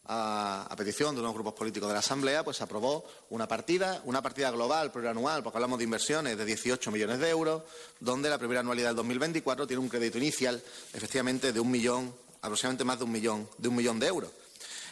a, 0.09 0.75
petición 0.77 1.15
de 1.15 1.21
unos 1.21 1.35
grupos 1.35 1.55
políticos 1.55 1.89
de 1.89 1.95
la 1.95 2.01
Asamblea, 2.01 2.45
pues 2.45 2.59
se 2.59 2.65
aprobó 2.65 3.05
una 3.31 3.49
partida, 3.49 4.01
una 4.05 4.23
partida 4.23 4.51
global, 4.51 4.93
plurianual, 4.93 5.43
porque 5.43 5.57
hablamos 5.59 5.79
de 5.79 5.85
inversiones 5.85 6.39
de 6.39 6.45
18 6.45 6.91
millones 6.91 7.19
de 7.19 7.29
euros, 7.29 7.63
donde 8.01 8.31
la 8.31 8.39
primera 8.39 8.61
anualidad 8.61 8.89
del 8.89 8.97
2024 8.97 9.67
tiene 9.67 9.83
un 9.83 9.89
crédito 9.89 10.19
inicial, 10.19 10.63
efectivamente, 10.93 11.53
de 11.53 11.61
un 11.61 11.71
millón, 11.71 12.15
aproximadamente 12.43 12.85
más 12.85 12.99
de 12.99 13.05
un 13.05 13.13
millón, 13.13 13.49
de 13.59 13.69
un 13.69 13.75
millón 13.75 13.99
de 13.99 14.07
euros. 14.07 14.31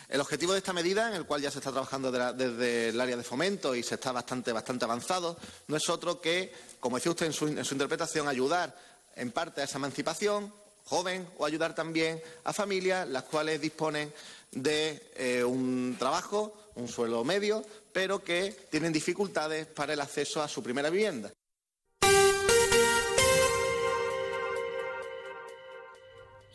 El 0.09 0.21
objetivo 0.21 0.53
de 0.53 0.59
esta 0.59 0.73
medida, 0.73 1.09
en 1.09 1.15
el 1.15 1.25
cual 1.25 1.41
ya 1.41 1.51
se 1.51 1.59
está 1.59 1.71
trabajando 1.71 2.13
desde 2.13 2.91
el 2.91 3.01
área 3.01 3.17
de 3.17 3.23
fomento 3.23 3.75
y 3.75 3.83
se 3.83 3.95
está 3.95 4.13
bastante, 4.13 4.53
bastante 4.53 4.85
avanzado, 4.85 5.37
no 5.69 5.77
es 5.77 5.89
otro 5.89 6.21
que, 6.21 6.53
como 6.79 6.97
decía 6.97 7.13
usted 7.13 7.27
en 7.27 7.33
su, 7.33 7.47
en 7.49 7.65
su 7.65 7.75
interpretación, 7.75 8.29
ayudar 8.29 8.77
en 9.17 9.31
parte 9.31 9.61
a 9.61 9.65
esa 9.65 9.79
emancipación 9.79 10.53
joven 10.85 11.27
o 11.39 11.47
ayudar 11.47 11.75
también 11.75 12.23
a 12.45 12.53
familias 12.53 13.09
las 13.09 13.25
cuales 13.25 13.61
disponen 13.61 14.13
de 14.55 15.03
eh, 15.17 15.45
un 15.45 15.97
trabajo, 15.99 16.55
un 16.75 16.89
sueldo 16.89 17.25
medio, 17.25 17.65
pero 17.93 18.23
que 18.23 18.55
tienen 18.71 18.93
dificultades 18.93 19.67
para 19.67 19.93
el 19.93 20.01
acceso 20.01 20.43
a 20.43 20.49
su 20.49 20.63
primera 20.63 20.91
vivienda. 20.91 21.33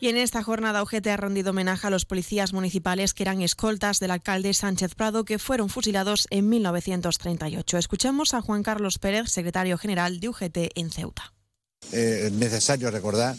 Y 0.02 0.08
en 0.08 0.16
esta 0.16 0.42
jornada 0.42 0.82
UGT 0.82 1.06
ha 1.08 1.16
rendido 1.18 1.50
homenaje 1.50 1.86
a 1.86 1.90
los 1.90 2.06
policías 2.06 2.54
municipales 2.54 3.12
que 3.12 3.22
eran 3.22 3.42
escoltas 3.42 4.00
del 4.00 4.12
alcalde 4.12 4.54
Sánchez 4.54 4.94
Prado 4.94 5.26
que 5.26 5.38
fueron 5.38 5.68
fusilados 5.68 6.26
en 6.30 6.48
1938. 6.48 7.76
Escuchamos 7.76 8.32
a 8.32 8.40
Juan 8.40 8.62
Carlos 8.62 8.98
Pérez, 8.98 9.30
secretario 9.30 9.76
general 9.76 10.18
de 10.18 10.30
UGT 10.30 10.56
en 10.74 10.90
Ceuta. 10.90 11.34
Eh, 11.92 12.22
es 12.26 12.32
necesario 12.32 12.90
recordar 12.90 13.36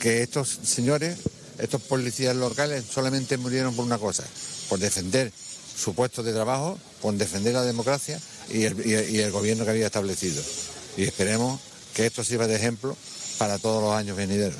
que 0.00 0.22
estos 0.22 0.48
señores, 0.48 1.18
estos 1.58 1.82
policías 1.82 2.34
locales, 2.36 2.84
solamente 2.84 3.36
murieron 3.38 3.74
por 3.74 3.84
una 3.84 3.98
cosa, 3.98 4.24
por 4.68 4.78
defender 4.78 5.32
su 5.76 5.94
puesto 5.94 6.22
de 6.22 6.32
trabajo, 6.32 6.78
por 7.02 7.14
defender 7.14 7.54
la 7.54 7.62
democracia 7.62 8.20
y 8.50 8.64
el, 8.64 8.86
y 8.86 9.18
el- 9.18 9.30
gobierno 9.32 9.64
que 9.64 9.70
había 9.72 9.86
establecido. 9.86 10.42
Y 10.96 11.04
esperemos 11.04 11.60
que 11.94 12.06
esto 12.06 12.22
sirva 12.24 12.46
de 12.46 12.56
ejemplo 12.56 12.96
para 13.38 13.58
todos 13.58 13.82
los 13.82 13.92
años 13.94 14.16
venideros. 14.16 14.58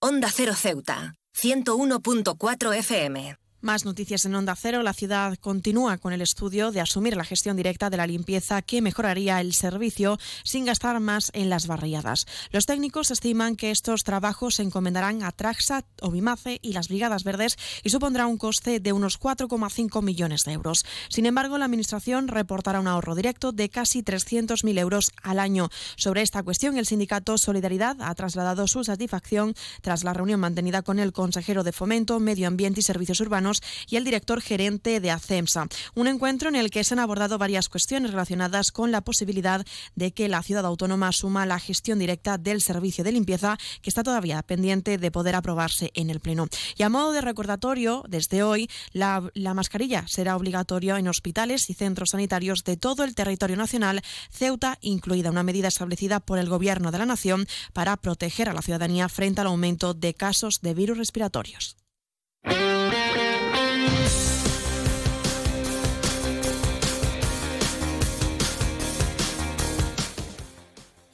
Onda 0.00 0.30
Cero 0.34 0.54
Ceuta, 0.54 1.14
101.4 1.40 2.74
FM. 2.76 3.36
Más 3.60 3.84
noticias 3.84 4.24
en 4.24 4.36
Onda 4.36 4.54
Cero. 4.54 4.84
La 4.84 4.92
ciudad 4.92 5.36
continúa 5.36 5.98
con 5.98 6.12
el 6.12 6.20
estudio 6.20 6.70
de 6.70 6.80
asumir 6.80 7.16
la 7.16 7.24
gestión 7.24 7.56
directa 7.56 7.90
de 7.90 7.96
la 7.96 8.06
limpieza 8.06 8.62
que 8.62 8.80
mejoraría 8.80 9.40
el 9.40 9.52
servicio 9.52 10.16
sin 10.44 10.64
gastar 10.64 11.00
más 11.00 11.32
en 11.34 11.50
las 11.50 11.66
barriadas. 11.66 12.26
Los 12.52 12.66
técnicos 12.66 13.10
estiman 13.10 13.56
que 13.56 13.72
estos 13.72 14.04
trabajos 14.04 14.54
se 14.54 14.62
encomendarán 14.62 15.24
a 15.24 15.32
Traxa, 15.32 15.84
Obimace 16.00 16.60
y 16.62 16.72
las 16.72 16.86
Brigadas 16.86 17.24
Verdes 17.24 17.56
y 17.82 17.90
supondrá 17.90 18.28
un 18.28 18.38
coste 18.38 18.78
de 18.78 18.92
unos 18.92 19.18
4,5 19.18 20.02
millones 20.02 20.44
de 20.44 20.52
euros. 20.52 20.86
Sin 21.08 21.26
embargo, 21.26 21.58
la 21.58 21.64
Administración 21.64 22.28
reportará 22.28 22.78
un 22.78 22.86
ahorro 22.86 23.16
directo 23.16 23.50
de 23.50 23.70
casi 23.70 24.04
300.000 24.04 24.78
euros 24.78 25.10
al 25.20 25.40
año. 25.40 25.68
Sobre 25.96 26.22
esta 26.22 26.44
cuestión, 26.44 26.78
el 26.78 26.86
sindicato 26.86 27.36
Solidaridad 27.36 27.96
ha 28.02 28.14
trasladado 28.14 28.68
su 28.68 28.84
satisfacción 28.84 29.54
tras 29.82 30.04
la 30.04 30.14
reunión 30.14 30.38
mantenida 30.38 30.82
con 30.82 31.00
el 31.00 31.12
consejero 31.12 31.64
de 31.64 31.72
Fomento, 31.72 32.20
Medio 32.20 32.46
Ambiente 32.46 32.78
y 32.78 32.84
Servicios 32.84 33.20
Urbanos 33.20 33.47
y 33.88 33.96
el 33.96 34.04
director 34.04 34.40
gerente 34.40 35.00
de 35.00 35.10
ACEMSA. 35.10 35.68
Un 35.94 36.08
encuentro 36.08 36.48
en 36.48 36.56
el 36.56 36.70
que 36.70 36.84
se 36.84 36.94
han 36.94 37.00
abordado 37.00 37.38
varias 37.38 37.68
cuestiones 37.68 38.10
relacionadas 38.10 38.72
con 38.72 38.92
la 38.92 39.00
posibilidad 39.00 39.64
de 39.94 40.12
que 40.12 40.28
la 40.28 40.42
ciudad 40.42 40.66
autónoma 40.66 41.08
asuma 41.08 41.46
la 41.46 41.58
gestión 41.58 41.98
directa 41.98 42.38
del 42.38 42.60
servicio 42.60 43.04
de 43.04 43.12
limpieza, 43.12 43.58
que 43.82 43.90
está 43.90 44.02
todavía 44.02 44.42
pendiente 44.42 44.98
de 44.98 45.10
poder 45.10 45.34
aprobarse 45.34 45.90
en 45.94 46.10
el 46.10 46.20
Pleno. 46.20 46.48
Y 46.76 46.82
a 46.82 46.88
modo 46.88 47.12
de 47.12 47.20
recordatorio, 47.20 48.04
desde 48.08 48.42
hoy, 48.42 48.68
la, 48.92 49.30
la 49.34 49.54
mascarilla 49.54 50.06
será 50.06 50.36
obligatoria 50.36 50.98
en 50.98 51.08
hospitales 51.08 51.70
y 51.70 51.74
centros 51.74 52.10
sanitarios 52.10 52.64
de 52.64 52.76
todo 52.76 53.04
el 53.04 53.14
territorio 53.14 53.56
nacional, 53.56 54.02
Ceuta 54.30 54.78
incluida, 54.80 55.30
una 55.30 55.42
medida 55.42 55.68
establecida 55.68 56.20
por 56.20 56.38
el 56.38 56.48
Gobierno 56.48 56.90
de 56.90 56.98
la 56.98 57.06
Nación 57.06 57.46
para 57.72 57.96
proteger 57.96 58.48
a 58.48 58.54
la 58.54 58.62
ciudadanía 58.62 59.08
frente 59.08 59.40
al 59.40 59.48
aumento 59.48 59.94
de 59.94 60.14
casos 60.14 60.60
de 60.60 60.74
virus 60.74 60.98
respiratorios. 60.98 61.76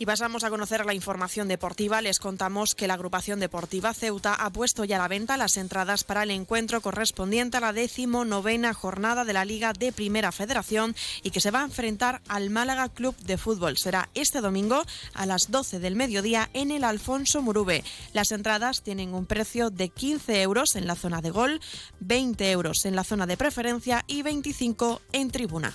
Y 0.04 0.06
pasamos 0.06 0.44
a 0.44 0.50
conocer 0.50 0.84
la 0.84 0.92
información 0.92 1.48
deportiva. 1.48 2.02
Les 2.02 2.18
contamos 2.18 2.74
que 2.74 2.86
la 2.86 2.92
agrupación 2.92 3.40
deportiva 3.40 3.94
Ceuta 3.94 4.34
ha 4.34 4.50
puesto 4.50 4.84
ya 4.84 4.96
a 4.96 4.98
la 4.98 5.08
venta 5.08 5.38
las 5.38 5.56
entradas 5.56 6.04
para 6.04 6.24
el 6.24 6.30
encuentro 6.30 6.82
correspondiente 6.82 7.56
a 7.56 7.60
la 7.60 7.72
décimo 7.72 8.26
novena 8.26 8.74
jornada 8.74 9.24
de 9.24 9.32
la 9.32 9.46
Liga 9.46 9.72
de 9.72 9.92
Primera 9.92 10.30
Federación 10.30 10.94
y 11.22 11.30
que 11.30 11.40
se 11.40 11.50
va 11.50 11.62
a 11.62 11.64
enfrentar 11.64 12.20
al 12.28 12.50
Málaga 12.50 12.90
Club 12.90 13.16
de 13.16 13.38
Fútbol. 13.38 13.78
Será 13.78 14.10
este 14.12 14.42
domingo 14.42 14.82
a 15.14 15.24
las 15.24 15.50
12 15.50 15.78
del 15.78 15.96
mediodía 15.96 16.50
en 16.52 16.70
el 16.70 16.84
Alfonso 16.84 17.40
Murube. 17.40 17.82
Las 18.12 18.30
entradas 18.30 18.82
tienen 18.82 19.14
un 19.14 19.24
precio 19.24 19.70
de 19.70 19.88
15 19.88 20.42
euros 20.42 20.76
en 20.76 20.86
la 20.86 20.96
zona 20.96 21.22
de 21.22 21.30
gol, 21.30 21.62
20 22.00 22.50
euros 22.50 22.84
en 22.84 22.94
la 22.94 23.04
zona 23.04 23.26
de 23.26 23.38
preferencia 23.38 24.04
y 24.06 24.20
25 24.20 25.00
en 25.12 25.30
tribuna. 25.30 25.74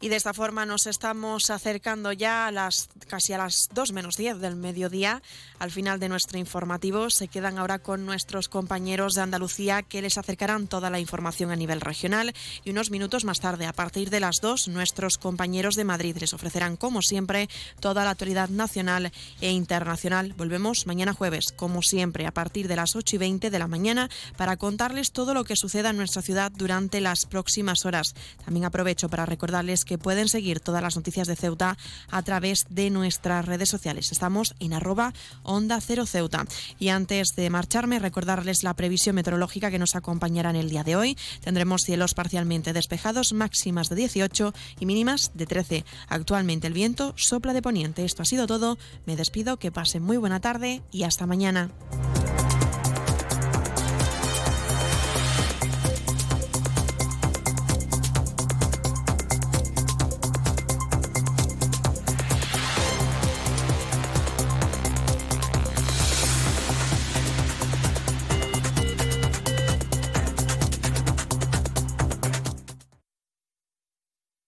Y 0.00 0.08
de 0.08 0.16
esta 0.16 0.32
forma 0.32 0.64
nos 0.64 0.86
estamos 0.86 1.50
acercando 1.50 2.12
ya 2.12 2.46
a 2.46 2.52
las 2.52 2.88
casi 3.08 3.32
a 3.32 3.38
las 3.38 3.68
2 3.74 3.92
menos 3.92 4.16
10 4.16 4.38
del 4.38 4.54
mediodía, 4.54 5.22
al 5.58 5.72
final 5.72 5.98
de 5.98 6.08
nuestro 6.08 6.38
informativo. 6.38 7.10
Se 7.10 7.26
quedan 7.26 7.58
ahora 7.58 7.80
con 7.80 8.06
nuestros 8.06 8.48
compañeros 8.48 9.14
de 9.14 9.22
Andalucía 9.22 9.82
que 9.82 10.00
les 10.00 10.16
acercarán 10.16 10.68
toda 10.68 10.88
la 10.90 11.00
información 11.00 11.50
a 11.50 11.56
nivel 11.56 11.80
regional 11.80 12.32
y 12.64 12.70
unos 12.70 12.90
minutos 12.90 13.24
más 13.24 13.40
tarde, 13.40 13.66
a 13.66 13.72
partir 13.72 14.10
de 14.10 14.20
las 14.20 14.40
2, 14.40 14.68
nuestros 14.68 15.18
compañeros 15.18 15.74
de 15.74 15.84
Madrid 15.84 16.16
les 16.20 16.32
ofrecerán, 16.32 16.76
como 16.76 17.02
siempre, 17.02 17.48
toda 17.80 18.04
la 18.04 18.10
actualidad 18.10 18.50
nacional 18.50 19.10
e 19.40 19.50
internacional. 19.50 20.32
Volvemos 20.36 20.86
mañana 20.86 21.12
jueves, 21.12 21.52
como 21.56 21.82
siempre, 21.82 22.26
a 22.26 22.32
partir 22.32 22.68
de 22.68 22.76
las 22.76 22.94
8 22.94 23.16
y 23.16 23.18
20 23.18 23.50
de 23.50 23.58
la 23.58 23.66
mañana 23.66 24.08
para 24.36 24.56
contarles 24.56 25.10
todo 25.10 25.34
lo 25.34 25.42
que 25.42 25.56
suceda 25.56 25.90
en 25.90 25.96
nuestra 25.96 26.22
ciudad 26.22 26.52
durante 26.52 27.00
las 27.00 27.26
próximas 27.26 27.84
horas. 27.84 28.14
También 28.44 28.64
aprovecho 28.64 29.08
para 29.08 29.26
recordarles 29.26 29.84
pueden 29.98 30.28
seguir 30.28 30.60
todas 30.60 30.82
las 30.82 30.96
noticias 30.96 31.28
de 31.28 31.36
Ceuta 31.36 31.76
a 32.10 32.22
través 32.22 32.66
de 32.70 32.90
nuestras 32.90 33.44
redes 33.44 33.68
sociales. 33.68 34.12
Estamos 34.12 34.54
en 34.60 34.72
arroba 34.72 35.12
onda 35.42 35.80
cero 35.80 36.06
Ceuta. 36.06 36.44
Y 36.78 36.88
antes 36.88 37.34
de 37.36 37.50
marcharme, 37.50 37.98
recordarles 37.98 38.62
la 38.62 38.74
previsión 38.74 39.16
meteorológica 39.16 39.70
que 39.70 39.78
nos 39.78 39.96
acompañará 39.96 40.50
en 40.50 40.56
el 40.56 40.70
día 40.70 40.84
de 40.84 40.96
hoy. 40.96 41.16
Tendremos 41.42 41.84
cielos 41.84 42.14
parcialmente 42.14 42.72
despejados, 42.72 43.32
máximas 43.32 43.88
de 43.88 43.96
18 43.96 44.52
y 44.80 44.86
mínimas 44.86 45.32
de 45.34 45.46
13. 45.46 45.84
Actualmente 46.08 46.66
el 46.66 46.72
viento 46.72 47.14
sopla 47.16 47.52
de 47.52 47.62
poniente. 47.62 48.04
Esto 48.04 48.22
ha 48.22 48.26
sido 48.26 48.46
todo. 48.46 48.78
Me 49.06 49.16
despido, 49.16 49.58
que 49.58 49.72
pasen 49.72 50.02
muy 50.02 50.16
buena 50.16 50.40
tarde 50.40 50.82
y 50.90 51.02
hasta 51.02 51.26
mañana. 51.26 51.70